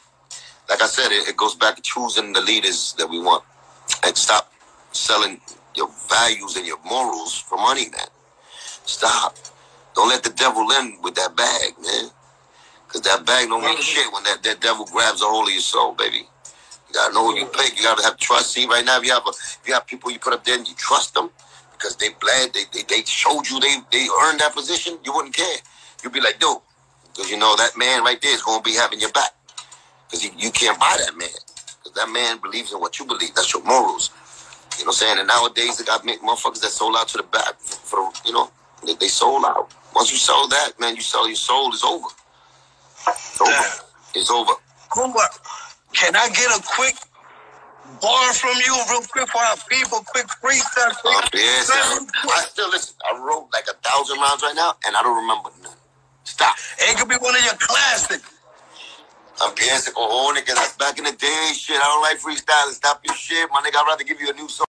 like 0.68 0.82
I 0.82 0.86
said, 0.86 1.12
it, 1.12 1.28
it 1.28 1.36
goes 1.36 1.54
back 1.54 1.76
to 1.76 1.82
choosing 1.82 2.32
the 2.32 2.40
leaders 2.40 2.94
that 2.98 3.08
we 3.08 3.20
want, 3.20 3.44
and 4.04 4.16
stop 4.16 4.52
selling 4.92 5.40
your 5.74 5.90
values 6.08 6.56
and 6.56 6.66
your 6.66 6.78
morals 6.84 7.38
for 7.38 7.56
money, 7.56 7.88
man. 7.90 8.08
Stop. 8.84 9.36
Don't 9.94 10.08
let 10.08 10.22
the 10.22 10.30
devil 10.30 10.70
in 10.72 10.98
with 11.02 11.14
that 11.16 11.36
bag, 11.36 11.74
man. 11.82 12.10
Cause 12.88 13.02
that 13.02 13.26
bag 13.26 13.48
don't 13.48 13.62
mean 13.62 13.80
shit 13.82 14.10
when 14.14 14.22
that, 14.24 14.42
that 14.44 14.60
devil 14.60 14.86
grabs 14.86 15.20
a 15.20 15.26
hold 15.26 15.48
of 15.48 15.52
your 15.52 15.60
soul, 15.60 15.92
baby. 15.92 16.26
You 16.88 16.94
gotta 16.94 17.14
know 17.14 17.30
who 17.30 17.38
you 17.38 17.46
pick. 17.46 17.76
You 17.76 17.82
gotta 17.82 18.02
have 18.02 18.16
trust. 18.16 18.52
See, 18.52 18.66
right 18.66 18.84
now, 18.84 18.98
if 18.98 19.04
you 19.04 19.12
have 19.12 19.26
a, 19.26 19.30
if 19.30 19.60
you 19.66 19.74
have 19.74 19.86
people 19.86 20.10
you 20.10 20.18
put 20.18 20.32
up 20.32 20.44
there 20.44 20.56
and 20.56 20.66
you 20.66 20.74
trust 20.76 21.14
them 21.14 21.30
because 21.72 21.96
they 21.96 22.08
bled, 22.20 22.52
they, 22.54 22.64
they, 22.72 22.82
they 22.88 23.02
showed 23.04 23.48
you 23.48 23.60
they, 23.60 23.76
they 23.92 24.06
earned 24.22 24.40
that 24.40 24.52
position, 24.54 24.98
you 25.04 25.12
wouldn't 25.12 25.34
care. 25.34 25.58
You'd 26.02 26.12
be 26.12 26.20
like, 26.20 26.40
dude, 26.40 26.58
because 27.12 27.30
you 27.30 27.36
know 27.36 27.54
that 27.56 27.76
man 27.76 28.02
right 28.02 28.20
there 28.20 28.34
is 28.34 28.42
gonna 28.42 28.62
be 28.62 28.74
having 28.74 29.00
your 29.00 29.12
back. 29.12 29.30
Because 30.06 30.24
you, 30.24 30.30
you 30.38 30.50
can't 30.50 30.78
buy 30.80 30.96
that 31.04 31.16
man. 31.16 31.28
Because 31.28 31.92
that 31.94 32.08
man 32.10 32.38
believes 32.40 32.72
in 32.72 32.80
what 32.80 32.98
you 32.98 33.04
believe. 33.04 33.34
That's 33.34 33.52
your 33.52 33.62
morals. 33.64 34.10
You 34.78 34.84
know 34.84 34.88
what 34.88 34.94
I'm 34.94 35.06
saying? 35.06 35.18
And 35.18 35.28
nowadays, 35.28 35.76
they 35.76 35.84
got 35.84 36.04
make 36.04 36.22
motherfuckers 36.22 36.60
that 36.60 36.70
sold 36.70 36.96
out 36.96 37.08
to 37.08 37.18
the 37.18 37.24
back 37.24 37.58
for, 37.58 38.10
you 38.24 38.32
know, 38.32 38.50
they, 38.86 38.94
they 38.94 39.08
sold 39.08 39.44
out. 39.44 39.72
Once 39.94 40.12
you 40.12 40.16
sell 40.18 40.46
that, 40.48 40.72
man, 40.78 40.94
you 40.94 41.02
sell 41.02 41.26
your 41.26 41.36
soul, 41.36 41.68
it's 41.72 41.84
over. 41.84 42.06
It's 43.08 43.40
over. 43.40 43.84
It's 44.14 44.30
over. 44.30 44.52
Kumba, 44.90 45.20
can 45.92 46.16
I 46.16 46.28
get 46.30 46.50
a 46.50 46.62
quick 46.62 46.94
bar 48.00 48.32
from 48.34 48.56
you 48.64 48.74
real 48.90 49.02
quick 49.02 49.28
for 49.28 49.40
our 49.40 49.56
people? 49.68 50.00
Quick 50.06 50.26
freestyle. 50.26 50.94
Uh, 51.04 51.28
yes, 51.34 51.70
I, 51.72 52.06
I 52.30 52.42
still 52.42 52.70
listen. 52.70 52.94
I 53.10 53.18
wrote 53.18 53.48
like 53.52 53.64
a 53.70 53.76
thousand 53.88 54.18
rounds 54.20 54.42
right 54.42 54.56
now, 54.56 54.74
and 54.86 54.96
I 54.96 55.02
don't 55.02 55.16
remember 55.16 55.50
none. 55.62 55.76
Stop. 56.24 56.56
It 56.78 56.96
could 56.98 57.08
be 57.08 57.16
one 57.16 57.34
of 57.34 57.44
your 57.44 57.54
classics. 57.54 58.34
I'm 59.40 59.54
piensa 59.54 59.92
oh 59.96 60.34
nigga, 60.36 60.54
that's 60.54 60.76
back 60.76 60.98
in 60.98 61.04
the 61.04 61.12
day. 61.12 61.50
Shit, 61.54 61.76
I 61.76 61.84
don't 61.84 62.02
like 62.02 62.18
freestyling. 62.18 62.72
Stop 62.72 63.00
your 63.04 63.14
shit, 63.14 63.48
my 63.52 63.60
nigga. 63.60 63.76
I'd 63.76 63.86
rather 63.86 64.04
give 64.04 64.20
you 64.20 64.30
a 64.30 64.32
new 64.34 64.48
song. 64.48 64.66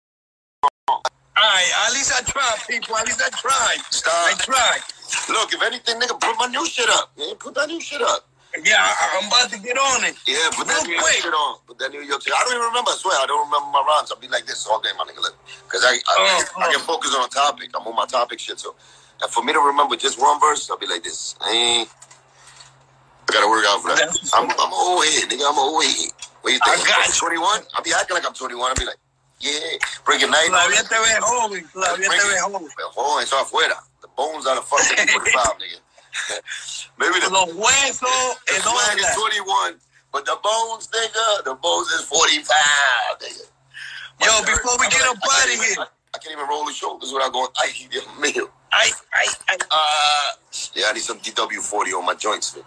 All 0.89 1.03
right, 1.37 1.87
at 1.87 1.93
least 1.93 2.13
I 2.15 2.23
tried, 2.23 2.57
people. 2.69 2.97
At 2.97 3.07
least 3.07 3.21
I 3.23 3.29
tried. 3.31 3.79
I 3.79 3.91
Stop. 3.91 4.39
tried. 4.41 4.81
Look, 5.29 5.53
if 5.53 5.63
anything, 5.63 6.01
nigga, 6.01 6.19
put 6.19 6.37
my 6.39 6.47
new 6.47 6.67
shit 6.67 6.89
up. 6.89 7.13
Yeah, 7.17 7.35
put 7.39 7.55
that 7.57 7.69
new 7.69 7.81
shit 7.81 8.01
up. 8.01 8.29
Yeah, 8.63 8.79
I, 8.79 9.19
I'm 9.19 9.27
about 9.27 9.51
to 9.51 9.59
get 9.59 9.75
on 9.77 10.05
it. 10.05 10.15
Yeah, 10.27 10.39
put 10.55 10.69
that 10.71 10.87
Real 10.87 10.87
New 10.87 10.93
York 10.95 11.03
quick. 11.03 11.17
shit 11.27 11.35
on. 11.35 11.59
Put 11.67 11.79
that 11.83 11.91
New 11.91 12.03
York 12.07 12.23
shit. 12.23 12.33
I 12.39 12.45
don't 12.47 12.55
even 12.55 12.69
remember. 12.71 12.95
I 12.95 12.97
swear, 13.03 13.19
I 13.19 13.27
don't 13.27 13.43
remember 13.51 13.67
my 13.75 13.83
rhymes. 13.83 14.13
I'll 14.15 14.21
be 14.23 14.29
like 14.29 14.47
this 14.47 14.63
all 14.71 14.79
day, 14.81 14.91
my 14.97 15.03
nigga. 15.05 15.27
Because 15.67 15.83
I, 15.83 15.99
I, 15.99 16.15
Oh, 16.55 16.63
I 16.63 16.71
can 16.71 16.79
oh. 16.79 16.87
focus 16.87 17.11
on 17.19 17.25
a 17.27 17.29
topic. 17.35 17.71
I'm 17.75 17.83
on 17.87 17.97
my 17.97 18.07
topic 18.07 18.39
shit. 18.39 18.61
So, 18.61 18.77
and 19.23 19.31
for 19.31 19.43
me 19.43 19.53
to 19.53 19.59
remember 19.59 19.97
just 19.97 20.21
one 20.21 20.39
verse, 20.39 20.71
I'll 20.71 20.79
be 20.79 20.87
like 20.87 21.03
this. 21.03 21.35
I 21.41 21.51
ain't. 21.51 21.89
I 23.27 23.33
gotta 23.33 23.49
work 23.49 23.65
out 23.67 23.83
for 23.83 23.89
that. 23.91 24.07
I'm, 24.35 24.47
I'm 24.47 24.73
old 24.73 25.03
head, 25.03 25.27
nigga. 25.31 25.51
I'm 25.51 25.59
old 25.59 25.83
head. 25.83 26.13
What 26.43 26.53
you 26.53 26.61
think? 26.63 26.87
I'm 26.95 27.11
21. 27.11 27.61
I'll 27.75 27.83
be 27.83 27.93
acting 27.93 28.15
like 28.15 28.27
I'm 28.27 28.35
21. 28.35 28.61
I'll 28.71 28.75
be 28.77 28.85
like, 28.87 29.01
yeah, 29.41 29.59
breaking 30.05 30.31
night. 30.31 30.47
Todavía 30.47 30.87
te 30.87 30.95
ves 30.95 31.19
joven. 31.27 31.67
Todavía 31.75 32.07
te 32.07 32.29
ves 32.29 32.41
joven. 32.43 32.69
Oh, 32.97 33.19
eso 33.21 33.37
afuera. 33.37 33.83
The 34.01 34.09
bones 34.15 34.47
are 34.47 34.55
the 34.57 34.63
fucking 34.63 35.09
45, 35.09 35.59
nigga. 35.59 35.81
Maybe 36.99 37.21
the, 37.21 37.31
Los 37.31 37.51
huesos 37.51 38.01
the 38.47 38.55
and 38.55 38.63
all 38.67 38.79
swag 38.79 38.99
is 38.99 39.11
21, 39.17 39.75
but 40.13 40.25
the 40.25 40.39
bones, 40.43 40.89
nigga, 40.89 41.45
the 41.45 41.55
bones 41.55 41.89
is 41.89 42.03
45, 42.03 42.55
nigga. 43.19 43.51
Yo, 44.23 44.31
My 44.31 44.47
before 44.47 44.79
we 44.79 44.87
I'm 44.87 44.91
get 44.91 45.01
like, 45.01 45.17
up 45.17 45.23
out 45.25 45.45
of 45.45 45.65
here. 45.65 45.75
I, 45.79 45.87
I 46.15 46.19
can't 46.19 46.37
even 46.39 46.49
roll 46.49 46.65
the 46.65 46.73
shoulders 46.73 47.13
without 47.13 47.33
going, 47.33 47.49
I 47.59 47.73
Dios 47.91 48.05
mío. 48.23 48.49
I, 48.73 48.91
I, 49.13 49.27
I, 49.49 49.59
Uh, 49.71 50.59
yeah, 50.75 50.87
I 50.89 50.93
need 50.93 51.03
some 51.03 51.19
DW40 51.19 51.99
on 51.99 52.07
my 52.07 52.15
joints, 52.15 52.55
man. 52.55 52.65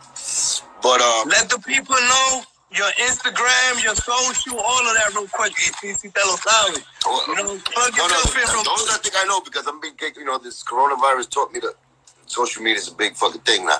But, 0.81 1.01
um, 1.01 1.29
let 1.29 1.49
the 1.49 1.59
people 1.59 1.95
know 1.95 2.43
your 2.71 2.91
Instagram, 2.99 3.83
your 3.83 3.95
social, 3.95 4.59
all 4.59 4.87
of 4.87 4.93
that 4.95 5.13
real 5.15 5.27
quick. 5.27 5.53
Y 5.55 5.71
si, 5.79 5.93
si 5.93 6.09
te 6.09 6.21
lo 6.25 6.35
sabes. 6.35 6.83
You 7.27 7.35
know, 7.35 7.57
plug 7.63 7.91
no, 7.95 8.07
no, 8.07 8.19
in 8.19 8.35
real 8.35 8.63
those 8.63 8.89
I 8.91 8.99
think 9.01 9.15
I 9.17 9.23
know 9.25 9.39
because 9.41 9.67
I'm 9.67 9.79
being, 9.79 9.95
you 10.17 10.25
know, 10.25 10.37
this 10.37 10.63
coronavirus 10.63 11.29
taught 11.29 11.53
me 11.53 11.59
that 11.61 11.75
social 12.27 12.63
media 12.63 12.77
is 12.79 12.91
a 12.91 12.95
big 12.95 13.15
fucking 13.15 13.41
thing 13.41 13.65
now. 13.65 13.77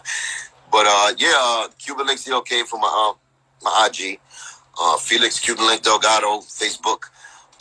But 0.72 0.86
uh, 0.88 1.14
yeah, 1.18 1.34
uh, 1.36 1.68
Cuban 1.78 2.08
Link 2.08 2.20
CLK 2.20 2.64
for 2.64 2.80
my 2.80 2.88
uh, 2.88 3.18
my 3.64 3.90
IG, 3.90 4.20
uh, 4.80 4.98
Felix 4.98 5.40
Cuban 5.40 5.66
Link 5.66 5.84
Delgado 5.84 6.40
Facebook, 6.40 7.04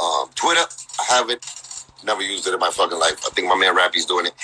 um, 0.01 0.29
Twitter. 0.35 0.65
I 1.01 1.05
have 1.15 1.31
it. 1.31 1.45
Never 2.05 2.23
used 2.23 2.47
it 2.47 2.55
in 2.55 2.61
my 2.61 2.71
fucking 2.71 2.99
life. 2.99 3.25
I 3.27 3.31
think 3.31 3.49
my 3.49 3.57
man 3.57 3.75
Rappy's 3.75 4.07
doing 4.07 4.27
it, 4.27 4.35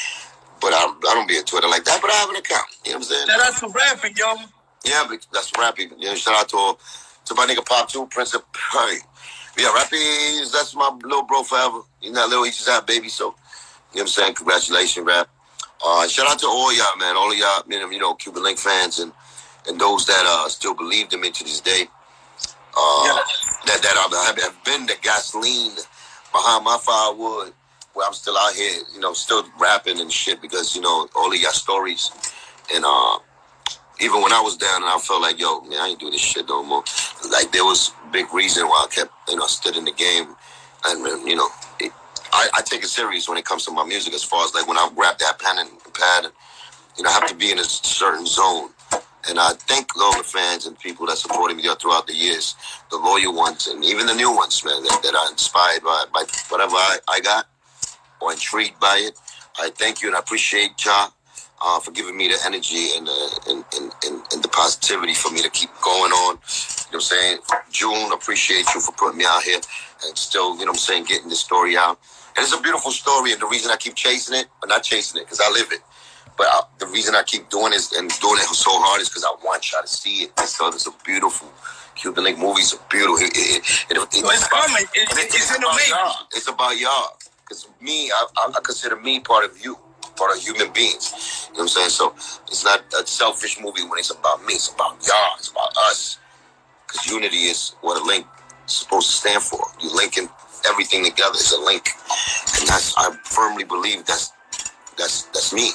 but 0.61 0.73
I, 0.73 0.85
I 0.85 1.15
don't 1.15 1.29
be 1.29 1.37
on 1.37 1.45
Twitter 1.45 1.69
like 1.69 1.85
that. 1.85 2.01
But 2.01 2.11
I 2.11 2.15
have 2.15 2.31
an 2.31 2.37
account. 2.37 2.67
You 2.85 2.93
know 2.93 2.99
what 2.99 3.11
I'm 3.11 3.11
saying? 3.11 3.27
Shout 3.29 3.41
out 3.41 3.57
to 3.61 3.69
rapping, 3.69 4.15
yo. 4.17 4.35
Yeah, 4.85 5.05
but 5.09 5.27
that's 5.33 5.51
Rappy. 5.53 5.91
You 5.99 6.09
know, 6.09 6.15
shout 6.15 6.35
out 6.35 6.49
to 6.51 6.77
to 7.27 7.35
my 7.35 7.47
nigga 7.47 7.65
Pop 7.65 7.89
Two 7.89 8.07
Prince 8.07 8.35
of 8.35 8.43
hey. 8.73 8.99
Yeah, 9.59 9.69
Rappy 9.69 10.51
that's 10.51 10.75
my 10.75 10.91
little 11.03 11.25
bro 11.25 11.43
forever. 11.43 11.81
He's 12.01 12.13
not 12.13 12.29
little, 12.31 12.45
he 12.45 12.51
just 12.51 12.69
had 12.69 12.87
baby, 12.87 13.09
so 13.09 13.25
you 13.25 13.31
know 13.31 13.35
what 13.93 14.01
I'm 14.01 14.07
saying? 14.09 14.35
Congratulations, 14.35 15.07
rap. 15.07 15.29
Uh 15.85 16.09
shout 16.09 16.29
out 16.31 16.39
to 16.41 16.47
all 16.47 16.73
y'all, 16.75 16.97
man, 16.99 17.17
all 17.17 17.31
of 17.33 17.39
y'all, 17.39 17.63
you 17.69 17.81
know, 17.81 17.91
you 17.91 17.99
know, 18.01 18.15
Cuban 18.15 18.43
Link 18.43 18.59
fans 18.59 18.99
and 19.01 19.13
and 19.69 19.81
those 19.81 20.07
that 20.07 20.25
uh 20.27 20.49
still 20.49 20.75
believe 20.75 21.13
in 21.13 21.21
me 21.21 21.31
to 21.31 21.45
this 21.45 21.61
day. 21.61 21.89
Uh 22.77 23.05
Yeah. 23.07 23.23
that 23.67 23.83
that 23.83 23.97
have, 23.97 24.39
have 24.43 24.65
been 24.65 24.87
the 24.87 24.97
gasoline 25.03 25.73
behind 26.33 26.65
my 26.65 26.79
firewood, 26.83 27.53
where 27.95 28.07
I'm 28.07 28.15
still 28.15 28.37
out 28.39 28.55
here, 28.55 28.83
you 28.95 29.01
know, 29.01 29.13
still 29.13 29.45
rapping 29.61 30.01
and 30.01 30.13
shit 30.13 30.41
because 30.41 30.75
you 30.77 30.83
know 30.83 31.09
all 31.17 31.33
of 31.33 31.39
y'all 31.41 31.53
stories, 31.53 32.11
and 32.75 32.85
uh, 32.87 33.19
even 34.01 34.23
when 34.23 34.33
I 34.33 34.41
was 34.41 34.57
down 34.57 34.83
and 34.83 34.91
I 34.91 34.99
felt 34.99 35.23
like, 35.23 35.39
yo, 35.39 35.61
man, 35.63 35.81
I 35.81 35.89
ain't 35.89 36.01
doing 36.01 36.13
this 36.13 36.21
shit 36.23 36.49
no 36.49 36.63
more. 36.65 36.85
Like 37.31 37.53
there 37.53 37.65
was 37.65 37.93
big 38.13 38.33
reason 38.35 38.67
why 38.67 38.87
I 38.89 38.95
kept, 38.95 39.13
you 39.29 39.37
know, 39.37 39.47
stood 39.47 39.77
in 39.77 39.85
the 39.85 39.93
game, 39.93 40.35
and 40.87 41.29
you 41.29 41.37
know, 41.37 41.49
I, 42.33 42.49
I 42.55 42.63
take 42.63 42.83
it 42.83 42.89
serious 42.89 43.29
when 43.29 43.39
it 43.39 43.45
comes 43.45 43.65
to 43.67 43.71
my 43.71 43.85
music. 43.85 44.15
As 44.15 44.25
far 44.25 44.45
as 44.45 44.55
like 44.55 44.67
when 44.67 44.79
I 44.79 44.91
grab 44.95 45.19
that 45.19 45.39
pen 45.39 45.59
and 45.59 45.71
pad, 45.95 46.25
and 46.25 46.33
you 46.97 47.05
know, 47.05 47.11
I 47.11 47.13
have 47.13 47.29
to 47.29 47.35
be 47.35 47.51
in 47.51 47.59
a 47.59 47.65
certain 47.65 48.27
zone. 48.27 48.71
And 49.29 49.39
I 49.39 49.53
thank 49.53 49.97
all 49.97 50.17
the 50.17 50.25
fans 50.25 50.67
and 50.67 50.77
people 50.79 51.07
that 51.07 51.17
supported 51.17 51.57
me 51.57 51.63
throughout 51.63 52.09
the 52.09 52.15
years, 52.15 52.57
the 52.91 52.97
loyal 52.97 53.33
ones 53.35 53.69
and 53.69 53.85
even 53.85 54.07
the 54.07 54.15
new 54.15 54.35
ones, 54.35 54.65
man, 54.65 54.83
that, 54.83 55.01
that 55.05 55.15
are 55.15 55.31
inspired 55.31 55.83
by, 55.85 56.05
by 56.13 56.25
whatever 56.49 56.75
I, 56.75 56.99
I 57.09 57.21
got 57.21 57.47
or 58.21 58.33
intrigued 58.33 58.81
by 58.81 58.97
it. 59.01 59.19
I 59.61 59.71
thank 59.71 60.03
you 60.03 60.09
and 60.09 60.17
I 60.17 60.21
appreciate 60.21 60.73
Ja 60.85 61.09
uh, 61.65 61.81
for 61.81 61.93
giving 61.93 62.17
me 62.17 62.29
the 62.29 62.39
energy 62.45 62.97
and, 62.97 63.09
uh, 63.09 63.29
and, 63.49 63.65
and, 63.77 63.93
and, 64.07 64.23
and 64.33 64.43
the 64.43 64.49
positivity 64.49 65.15
for 65.15 65.31
me 65.31 65.41
to 65.43 65.51
keep 65.51 65.71
going 65.85 66.11
on. 66.11 66.35
You 66.35 66.39
know 66.39 66.43
what 66.91 66.95
I'm 66.95 67.01
saying? 67.01 67.39
June, 67.71 68.13
appreciate 68.13 68.67
you 68.75 68.81
for 68.81 68.93
putting 68.93 69.19
me 69.19 69.25
out 69.27 69.43
here 69.45 69.61
and 70.05 70.19
still, 70.19 70.55
you 70.55 70.65
know 70.65 70.73
what 70.73 70.79
I'm 70.79 70.79
saying, 70.79 71.05
getting 71.05 71.29
this 71.29 71.41
story 71.41 71.77
out. 71.77 72.01
And 72.37 72.45
it's 72.45 72.55
a 72.55 72.61
beautiful 72.61 72.91
story, 72.91 73.33
and 73.33 73.41
the 73.41 73.47
reason 73.47 73.71
I 73.71 73.77
keep 73.77 73.95
chasing 73.95 74.37
it, 74.39 74.47
but 74.61 74.69
not 74.69 74.83
chasing 74.83 75.21
it, 75.21 75.25
because 75.25 75.41
I 75.41 75.51
live 75.51 75.71
it. 75.71 75.81
But 76.37 76.47
I, 76.49 76.63
the 76.79 76.87
reason 76.87 77.15
I 77.15 77.23
keep 77.23 77.51
doing 77.51 77.73
this 77.73 77.93
and 77.93 78.09
doing 78.21 78.39
it 78.39 78.49
so 78.49 78.71
hard 78.73 79.03
is 79.03 79.09
because 79.09 79.25
I 79.25 79.33
want 79.45 79.71
y'all 79.71 79.83
to 79.83 79.89
see 79.89 80.25
it. 80.25 80.33
It's, 80.39 80.59
it's 80.61 80.87
a 80.87 80.93
beautiful 81.05 81.49
Cuban 81.95 82.25
Link 82.25 82.39
movie. 82.39 82.61
It's 82.61 82.73
a 82.73 82.81
beautiful. 82.89 83.17
It, 83.19 83.37
it, 83.37 83.63
it, 83.91 83.97
it, 83.97 84.09
it's 84.13 84.47
about, 84.47 84.67
coming. 84.67 84.87
It, 84.95 85.09
it's, 85.13 85.35
it's, 85.35 85.57
about 85.57 85.89
y'all. 85.89 86.27
It's 86.33 86.49
about 86.49 86.79
y'all. 86.79 87.19
Because 87.45 87.69
me, 87.81 88.11
I, 88.11 88.27
I, 88.37 88.61
consider 88.63 88.97
me 88.97 89.21
part 89.21 89.45
of 89.45 89.63
you, 89.63 89.77
part 90.17 90.35
of 90.35 90.43
human 90.43 90.73
beings. 90.73 91.49
You 91.51 91.59
know 91.59 91.65
what 91.65 91.77
I'm 91.77 91.91
saying? 91.91 91.91
So 91.91 92.15
it's 92.49 92.65
not 92.65 92.83
a 92.99 93.07
selfish 93.07 93.61
movie 93.61 93.83
when 93.83 93.99
it's 93.99 94.11
about 94.11 94.45
me. 94.47 94.55
It's 94.55 94.73
about 94.73 95.07
y'all. 95.07 95.37
It's 95.37 95.51
about 95.51 95.77
us. 95.91 96.19
Because 96.87 97.07
unity 97.07 97.45
is 97.53 97.77
what 97.83 98.01
a 98.01 98.05
link 98.05 98.27
is 98.67 98.73
supposed 98.73 99.11
to 99.11 99.17
stand 99.17 99.43
for. 99.43 99.61
You 99.81 99.95
linking 99.95 100.29
everything 100.69 101.05
together 101.05 101.37
is 101.37 101.53
a 101.53 101.61
link, 101.61 101.91
and 102.59 102.69
that's 102.69 102.95
I 102.97 103.11
firmly 103.25 103.65
believe 103.65 104.05
that's 104.05 104.33
that's 104.97 105.23
that's 105.33 105.53
me 105.53 105.71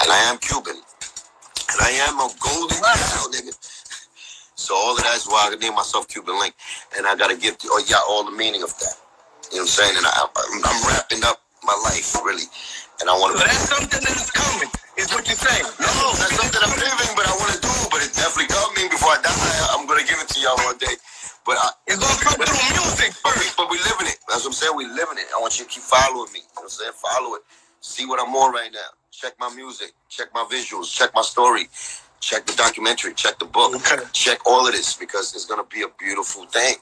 and 0.00 0.10
I 0.10 0.18
am 0.30 0.38
Cuban, 0.38 0.76
and 0.76 1.78
I 1.80 1.90
am 2.08 2.20
a 2.20 2.28
golden 2.40 2.78
cow, 2.78 3.26
nigga. 3.30 3.52
So 4.54 4.74
all 4.74 4.96
of 4.96 5.02
that 5.02 5.16
is 5.16 5.26
why 5.26 5.50
I 5.50 5.56
named 5.56 5.76
myself 5.76 6.08
Cuban 6.08 6.38
Link, 6.38 6.54
and 6.96 7.06
I 7.06 7.16
gotta 7.16 7.36
give 7.36 7.56
oh 7.66 7.82
yeah 7.86 8.00
all 8.08 8.24
the 8.24 8.32
meaning 8.32 8.62
of 8.62 8.70
that. 8.78 8.96
You 9.52 9.60
know 9.60 9.68
what 9.68 9.76
I'm 9.76 9.76
saying? 9.76 9.94
And 9.98 10.06
I, 10.06 10.12
I'm, 10.24 10.60
I'm 10.64 10.80
wrapping 10.88 11.22
up 11.24 11.42
my 11.62 11.76
life 11.84 12.16
really, 12.24 12.48
and 13.00 13.10
I 13.10 13.14
want 13.18 13.36
to. 13.36 13.38
So 13.38 13.44
that's 13.44 13.68
something 13.68 14.02
that's 14.02 14.30
coming. 14.30 14.70
Is 14.96 15.10
what 15.10 15.26
you're 15.26 15.36
saying? 15.36 15.66
No, 15.82 15.92
that's 16.16 16.38
something 16.38 16.62
I'm 16.62 16.74
living, 16.78 17.12
but 17.18 17.26
I 17.26 17.34
want 17.36 17.52
to 17.52 17.60
do. 17.60 17.74
But 17.90 18.00
it's 18.06 18.16
definitely 18.16 18.48
coming 18.54 18.88
before 18.88 19.18
I 19.18 19.20
die. 19.20 19.66
I'm 19.74 19.84
gonna 19.86 20.06
give 20.06 20.16
it 20.22 20.28
to 20.32 20.38
y'all 20.40 20.56
one 20.64 20.78
day. 20.78 20.94
But 21.44 21.56
I, 21.60 21.70
it's 21.86 22.00
gonna 22.00 22.20
come 22.24 22.40
through 22.40 22.64
music 22.72 23.12
first. 23.20 23.56
but 23.56 23.70
we, 23.70 23.78
living 23.78 24.08
it. 24.08 24.18
That's 24.28 24.44
what 24.44 24.52
I'm 24.52 24.58
saying. 24.58 24.76
We 24.76 24.86
living 24.86 25.20
it. 25.20 25.28
I 25.36 25.40
want 25.40 25.58
you 25.58 25.64
to 25.64 25.70
keep 25.70 25.84
following 25.84 26.32
me. 26.32 26.40
You 26.40 26.52
know 26.56 26.64
what 26.64 26.72
I'm 26.72 26.92
saying? 26.92 26.96
Follow 26.96 27.34
it. 27.36 27.42
See 27.80 28.06
what 28.06 28.20
I'm 28.20 28.34
on 28.34 28.52
right 28.52 28.72
now 28.72 28.92
check 29.14 29.34
my 29.38 29.52
music, 29.54 29.92
check 30.08 30.28
my 30.34 30.44
visuals, 30.50 30.92
check 30.92 31.10
my 31.14 31.22
story, 31.22 31.68
check 32.20 32.44
the 32.46 32.54
documentary, 32.54 33.14
check 33.14 33.38
the 33.38 33.44
book, 33.44 33.74
okay. 33.76 34.02
check 34.12 34.38
all 34.46 34.66
of 34.66 34.72
this 34.72 34.96
because 34.96 35.34
it's 35.34 35.46
gonna 35.46 35.64
be 35.64 35.82
a 35.82 35.88
beautiful 35.98 36.44
thing. 36.46 36.74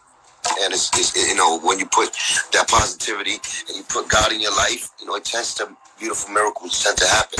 And 0.63 0.73
it's, 0.73 0.91
it's 0.99 1.15
you 1.17 1.37
know 1.37 1.61
when 1.61 1.79
you 1.79 1.87
put 1.87 2.11
that 2.53 2.67
positivity 2.69 3.39
and 3.69 3.77
you 3.77 3.85
put 3.85 4.09
God 4.09 4.33
in 4.33 4.41
your 4.41 4.55
life, 4.57 4.91
you 4.99 5.07
know 5.07 5.15
it 5.15 5.25
tends 5.25 5.55
to 5.57 5.69
beautiful 5.99 6.33
miracles 6.35 6.83
tend 6.83 6.97
to 6.99 7.07
happen. 7.07 7.39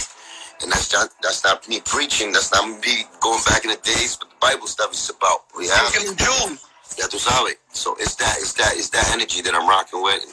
And 0.63 0.71
that's 0.71 0.93
not 0.93 1.09
that's 1.21 1.43
not 1.43 1.69
me 1.69 1.81
preaching. 1.85 2.31
That's 2.31 2.53
not 2.53 2.69
me 2.69 3.05
going 3.19 3.41
back 3.49 3.65
in 3.65 3.71
the 3.71 3.81
days. 3.83 4.17
But 4.17 4.31
the 4.31 4.37
Bible 4.41 4.69
stuff 4.69 4.93
is 4.93 5.11
about 5.11 5.41
reality. 5.57 6.15
Yeah, 6.99 7.07
tú 7.09 7.19
sabes. 7.19 7.57
So 7.73 7.97
it's 7.99 8.15
that 8.17 8.37
it's 8.39 8.53
that 8.55 8.75
it's 8.77 8.91
that 8.91 9.11
energy 9.13 9.41
that 9.43 9.55
I'm 9.55 9.69
rocking 9.69 10.03
with. 10.03 10.23
And 10.23 10.33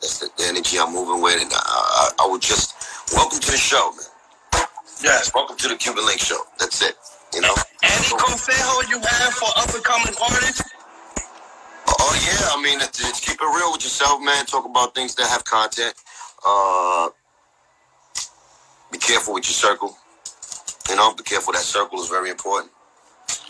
that's 0.00 0.18
the, 0.18 0.28
the 0.36 0.48
energy 0.48 0.78
I'm 0.78 0.92
moving 0.92 1.22
with. 1.22 1.40
And 1.40 1.50
I, 1.52 2.12
I, 2.18 2.24
I 2.24 2.28
would 2.28 2.42
just 2.42 2.74
welcome 3.14 3.38
to 3.38 3.50
the 3.50 3.56
show, 3.56 3.92
man. 3.92 4.66
Yes, 5.02 5.32
welcome 5.34 5.56
to 5.56 5.68
the 5.68 5.76
Cuban 5.76 6.04
Link 6.04 6.20
Show. 6.20 6.40
That's 6.58 6.82
it. 6.82 6.96
You 7.34 7.40
know. 7.40 7.54
Any 7.82 8.04
consejo 8.18 8.88
you 8.90 8.98
have 9.00 9.32
for 9.34 9.48
up 9.56 9.74
and 9.74 9.84
coming 9.84 10.14
artists? 10.20 10.62
Oh 11.88 12.14
yeah, 12.26 12.58
I 12.58 12.62
mean, 12.62 12.80
keep 12.80 13.40
it 13.40 13.56
real 13.56 13.72
with 13.72 13.82
yourself, 13.82 14.20
man. 14.20 14.46
Talk 14.46 14.66
about 14.66 14.94
things 14.94 15.14
that 15.16 15.28
have 15.28 15.44
content. 15.44 15.94
Uh, 16.46 17.08
be 18.92 18.98
careful 18.98 19.34
with 19.34 19.44
your 19.44 19.54
circle. 19.54 19.96
You 20.88 20.96
know, 20.96 21.14
be 21.14 21.22
careful. 21.22 21.52
That 21.52 21.62
circle 21.62 22.00
is 22.00 22.08
very 22.08 22.30
important. 22.30 22.72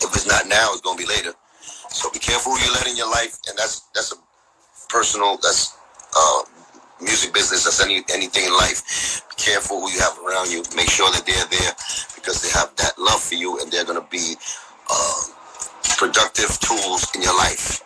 If 0.01 0.13
it's 0.15 0.27
not 0.27 0.47
now, 0.47 0.69
it's 0.71 0.81
gonna 0.81 0.97
be 0.97 1.05
later. 1.05 1.33
So 1.91 2.09
be 2.09 2.19
careful 2.19 2.53
who 2.55 2.63
you 2.63 2.71
let 2.73 2.87
in 2.87 2.95
your 2.95 3.11
life, 3.11 3.37
and 3.47 3.57
that's 3.57 3.81
that's 3.93 4.11
a 4.13 4.15
personal. 4.89 5.37
That's 5.37 5.75
uh, 6.15 6.43
music 7.01 7.33
business, 7.33 7.63
that's 7.65 7.83
any 7.83 8.03
anything 8.13 8.45
in 8.45 8.53
life. 8.53 9.23
Be 9.29 9.35
careful 9.35 9.81
who 9.81 9.91
you 9.91 9.99
have 9.99 10.17
around 10.19 10.51
you. 10.51 10.63
Make 10.75 10.89
sure 10.89 11.11
that 11.11 11.25
they're 11.25 11.49
there 11.51 11.73
because 12.15 12.41
they 12.41 12.49
have 12.57 12.75
that 12.77 12.97
love 12.97 13.21
for 13.21 13.35
you 13.35 13.59
and 13.59 13.71
they're 13.71 13.85
gonna 13.85 14.07
be 14.09 14.35
uh, 14.89 15.21
productive 15.97 16.59
tools 16.59 17.07
in 17.15 17.21
your 17.21 17.35
life. 17.37 17.81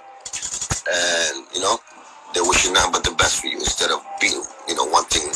And 0.85 1.45
you 1.53 1.61
know, 1.61 1.77
they're 2.33 2.45
wishing 2.45 2.73
nothing 2.73 2.91
but 2.91 3.03
the 3.03 3.15
best 3.15 3.41
for 3.41 3.47
you 3.47 3.57
instead 3.57 3.91
of 3.91 4.03
being, 4.21 4.43
you 4.67 4.75
know, 4.75 4.85
wanting 4.85 5.29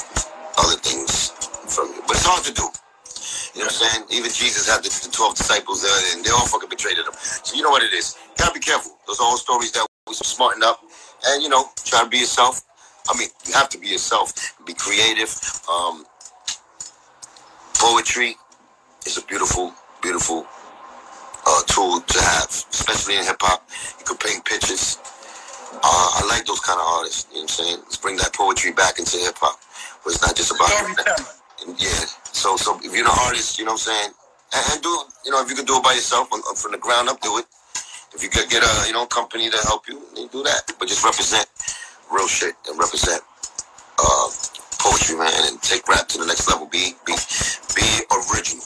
other 0.57 0.77
things 0.77 1.31
from 1.73 1.87
you. 1.89 2.01
But 2.07 2.17
it's 2.17 2.25
hard 2.25 2.43
to 2.43 2.53
do. 2.53 2.67
You 3.55 3.61
know 3.61 3.67
what 3.67 3.81
I'm 3.81 4.05
saying? 4.05 4.05
Even 4.11 4.31
Jesus 4.31 4.69
had 4.69 4.83
the, 4.83 4.89
the 4.89 5.11
12 5.11 5.35
disciples 5.35 5.81
there 5.81 6.15
and 6.15 6.23
they 6.23 6.31
all 6.31 6.45
fucking 6.45 6.69
betrayed 6.69 6.97
him. 6.97 7.05
So 7.13 7.55
you 7.55 7.63
know 7.63 7.71
what 7.71 7.83
it 7.83 7.93
is. 7.93 8.15
You 8.21 8.35
gotta 8.37 8.53
be 8.53 8.59
careful. 8.59 8.97
Those 9.07 9.19
all 9.19 9.37
stories 9.37 9.71
that 9.73 9.85
we 10.07 10.13
smarten 10.13 10.63
up 10.63 10.81
and 11.25 11.43
you 11.43 11.49
know, 11.49 11.65
try 11.85 12.03
to 12.03 12.09
be 12.09 12.19
yourself 12.19 12.61
I 13.09 13.17
mean, 13.17 13.29
you 13.47 13.53
have 13.53 13.69
to 13.69 13.79
be 13.79 13.87
yourself, 13.87 14.33
be 14.65 14.73
creative. 14.73 15.33
Um, 15.71 16.05
poetry 17.73 18.35
is 19.05 19.17
a 19.17 19.25
beautiful, 19.25 19.73
beautiful 20.01 20.45
uh, 21.47 21.61
tool 21.65 22.01
to 22.01 22.21
have, 22.21 22.49
especially 22.49 23.17
in 23.17 23.23
hip 23.23 23.37
hop. 23.39 23.67
You 23.99 24.05
can 24.05 24.17
paint 24.17 24.45
pictures. 24.45 24.99
Uh, 25.73 25.81
I 25.83 26.25
like 26.29 26.45
those 26.45 26.59
kind 26.59 26.79
of 26.79 26.85
artists. 26.85 27.27
You 27.31 27.37
know 27.37 27.41
what 27.43 27.59
I'm 27.59 27.65
saying? 27.65 27.77
Let's 27.79 27.97
bring 27.97 28.17
that 28.17 28.33
poetry 28.33 28.73
back 28.73 28.99
into 28.99 29.17
hip 29.17 29.37
hop, 29.37 29.59
where 30.03 30.13
it's 30.13 30.21
not 30.21 30.35
just 30.35 30.51
about. 30.51 31.38
Yeah. 31.67 32.05
So, 32.31 32.55
so 32.55 32.79
if 32.83 32.93
you're 32.95 33.05
an 33.05 33.11
artist, 33.27 33.59
you 33.59 33.65
know 33.65 33.73
what 33.73 33.87
I'm 33.87 33.93
saying, 33.93 34.11
and, 34.53 34.73
and 34.73 34.81
do 34.81 34.89
you 35.25 35.31
know 35.31 35.41
if 35.41 35.49
you 35.49 35.55
can 35.55 35.65
do 35.65 35.77
it 35.77 35.83
by 35.83 35.93
yourself 35.93 36.31
on, 36.31 36.41
from 36.55 36.71
the 36.71 36.77
ground 36.77 37.09
up, 37.09 37.19
do 37.21 37.37
it. 37.37 37.45
If 38.15 38.23
you 38.23 38.29
could 38.29 38.49
get 38.49 38.63
a 38.63 38.87
you 38.87 38.93
know 38.93 39.05
company 39.05 39.49
to 39.49 39.57
help 39.67 39.87
you, 39.87 40.01
then 40.15 40.27
do 40.27 40.43
that. 40.43 40.71
But 40.79 40.87
just 40.87 41.03
represent 41.03 41.45
real 42.11 42.27
shit 42.27 42.55
and 42.67 42.79
represent 42.79 43.21
uh, 43.99 44.27
poetry, 44.79 45.17
man, 45.17 45.31
and 45.51 45.61
take 45.61 45.87
rap 45.87 46.07
to 46.09 46.17
the 46.17 46.25
next 46.25 46.47
level. 46.47 46.65
Be 46.67 46.95
be 47.05 47.13
be 47.75 47.87
original. 48.09 48.65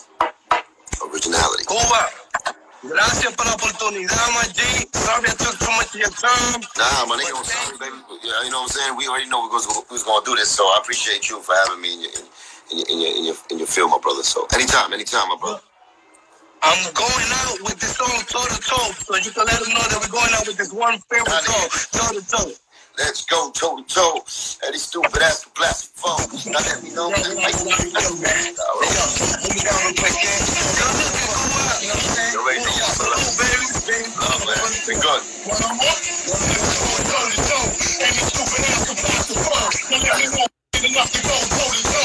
Originality. 1.03 1.65
Cuba. 1.65 2.09
Gracias 2.83 3.33
por 3.35 3.45
la 3.45 3.53
oportunidad, 3.53 4.29
my 4.35 4.43
G. 4.51 4.61
Sorry 4.93 5.29
I 5.29 5.33
took 5.39 5.57
too 5.57 5.71
much 5.71 5.95
of 5.95 6.01
your 6.01 6.09
time. 6.11 6.61
Nah, 6.77 7.05
my 7.07 7.15
nigga, 7.15 7.31
was 7.39 7.47
sorry, 7.47 7.77
baby. 7.79 7.95
Yeah, 8.23 8.43
you 8.43 8.51
know 8.51 8.59
what 8.59 8.75
I'm 8.75 8.75
saying? 8.75 8.97
We 8.97 9.07
already 9.07 9.29
know 9.29 9.47
we 9.47 9.55
was, 9.55 9.67
we 9.89 9.93
was 9.95 10.03
going 10.03 10.23
to 10.23 10.31
do 10.31 10.35
this, 10.35 10.49
so 10.49 10.63
I 10.65 10.79
appreciate 10.81 11.29
you 11.29 11.39
for 11.41 11.55
having 11.63 11.79
me 11.81 11.93
in 11.93 12.01
your, 12.01 12.11
in 12.11 12.25
your, 12.77 12.87
in 12.89 12.99
your, 13.01 13.15
in 13.17 13.23
your, 13.25 13.35
in 13.51 13.57
your 13.59 13.67
field, 13.67 13.91
my 13.91 13.99
brother. 13.99 14.23
So 14.23 14.47
anytime, 14.53 14.93
anytime, 14.93 15.29
my 15.29 15.37
brother. 15.39 15.61
I'm 16.63 16.93
going 16.93 17.29
out 17.43 17.59
with 17.67 17.77
this 17.79 17.95
song 17.99 18.23
toe 18.31 18.47
to 18.47 18.59
toe, 18.63 18.91
so 18.95 19.15
you 19.17 19.31
can 19.31 19.45
let 19.45 19.59
them 19.59 19.73
know 19.73 19.83
that 19.83 19.99
we're 19.99 20.15
going 20.15 20.31
out 20.31 20.47
with 20.47 20.55
this 20.55 20.71
one 20.71 20.97
favorite 21.11 21.43
song, 21.43 21.67
toe 21.91 22.13
to 22.15 22.23
toe. 22.23 22.55
Let's 22.97 23.25
go 23.25 23.51
toe 23.51 23.81
to 23.81 23.83
toe. 23.83 24.17
At 24.65 24.71
these 24.71 24.83
stupid 24.83 25.21
ass 25.21 25.45
plastic 25.55 25.91
phones. 25.97 26.45
Now 26.45 26.59
let 26.59 26.83
me 26.83 26.93
know. 26.93 27.05
All 27.05 27.11
right. 27.11 27.19
You 31.81 31.89
already 32.39 32.61
know. 32.61 32.77
Love, 34.23 34.45
man. 34.45 34.71
Be 34.87 34.93
good. 34.93 35.21
One 35.49 35.75
more. 35.75 35.99
Toe 37.09 37.27
to 37.27 37.39
toe. 37.43 37.67
And 37.99 38.13
these 38.13 38.29
stupid 38.29 38.61
ass 38.71 38.87
plastic 38.93 39.41
phones. 39.41 39.75
Now 39.89 39.97
let 39.99 40.15
me 40.21 40.25
know. 40.37 40.47
Enough 40.85 41.11
to 41.13 41.21
go. 41.23 42.02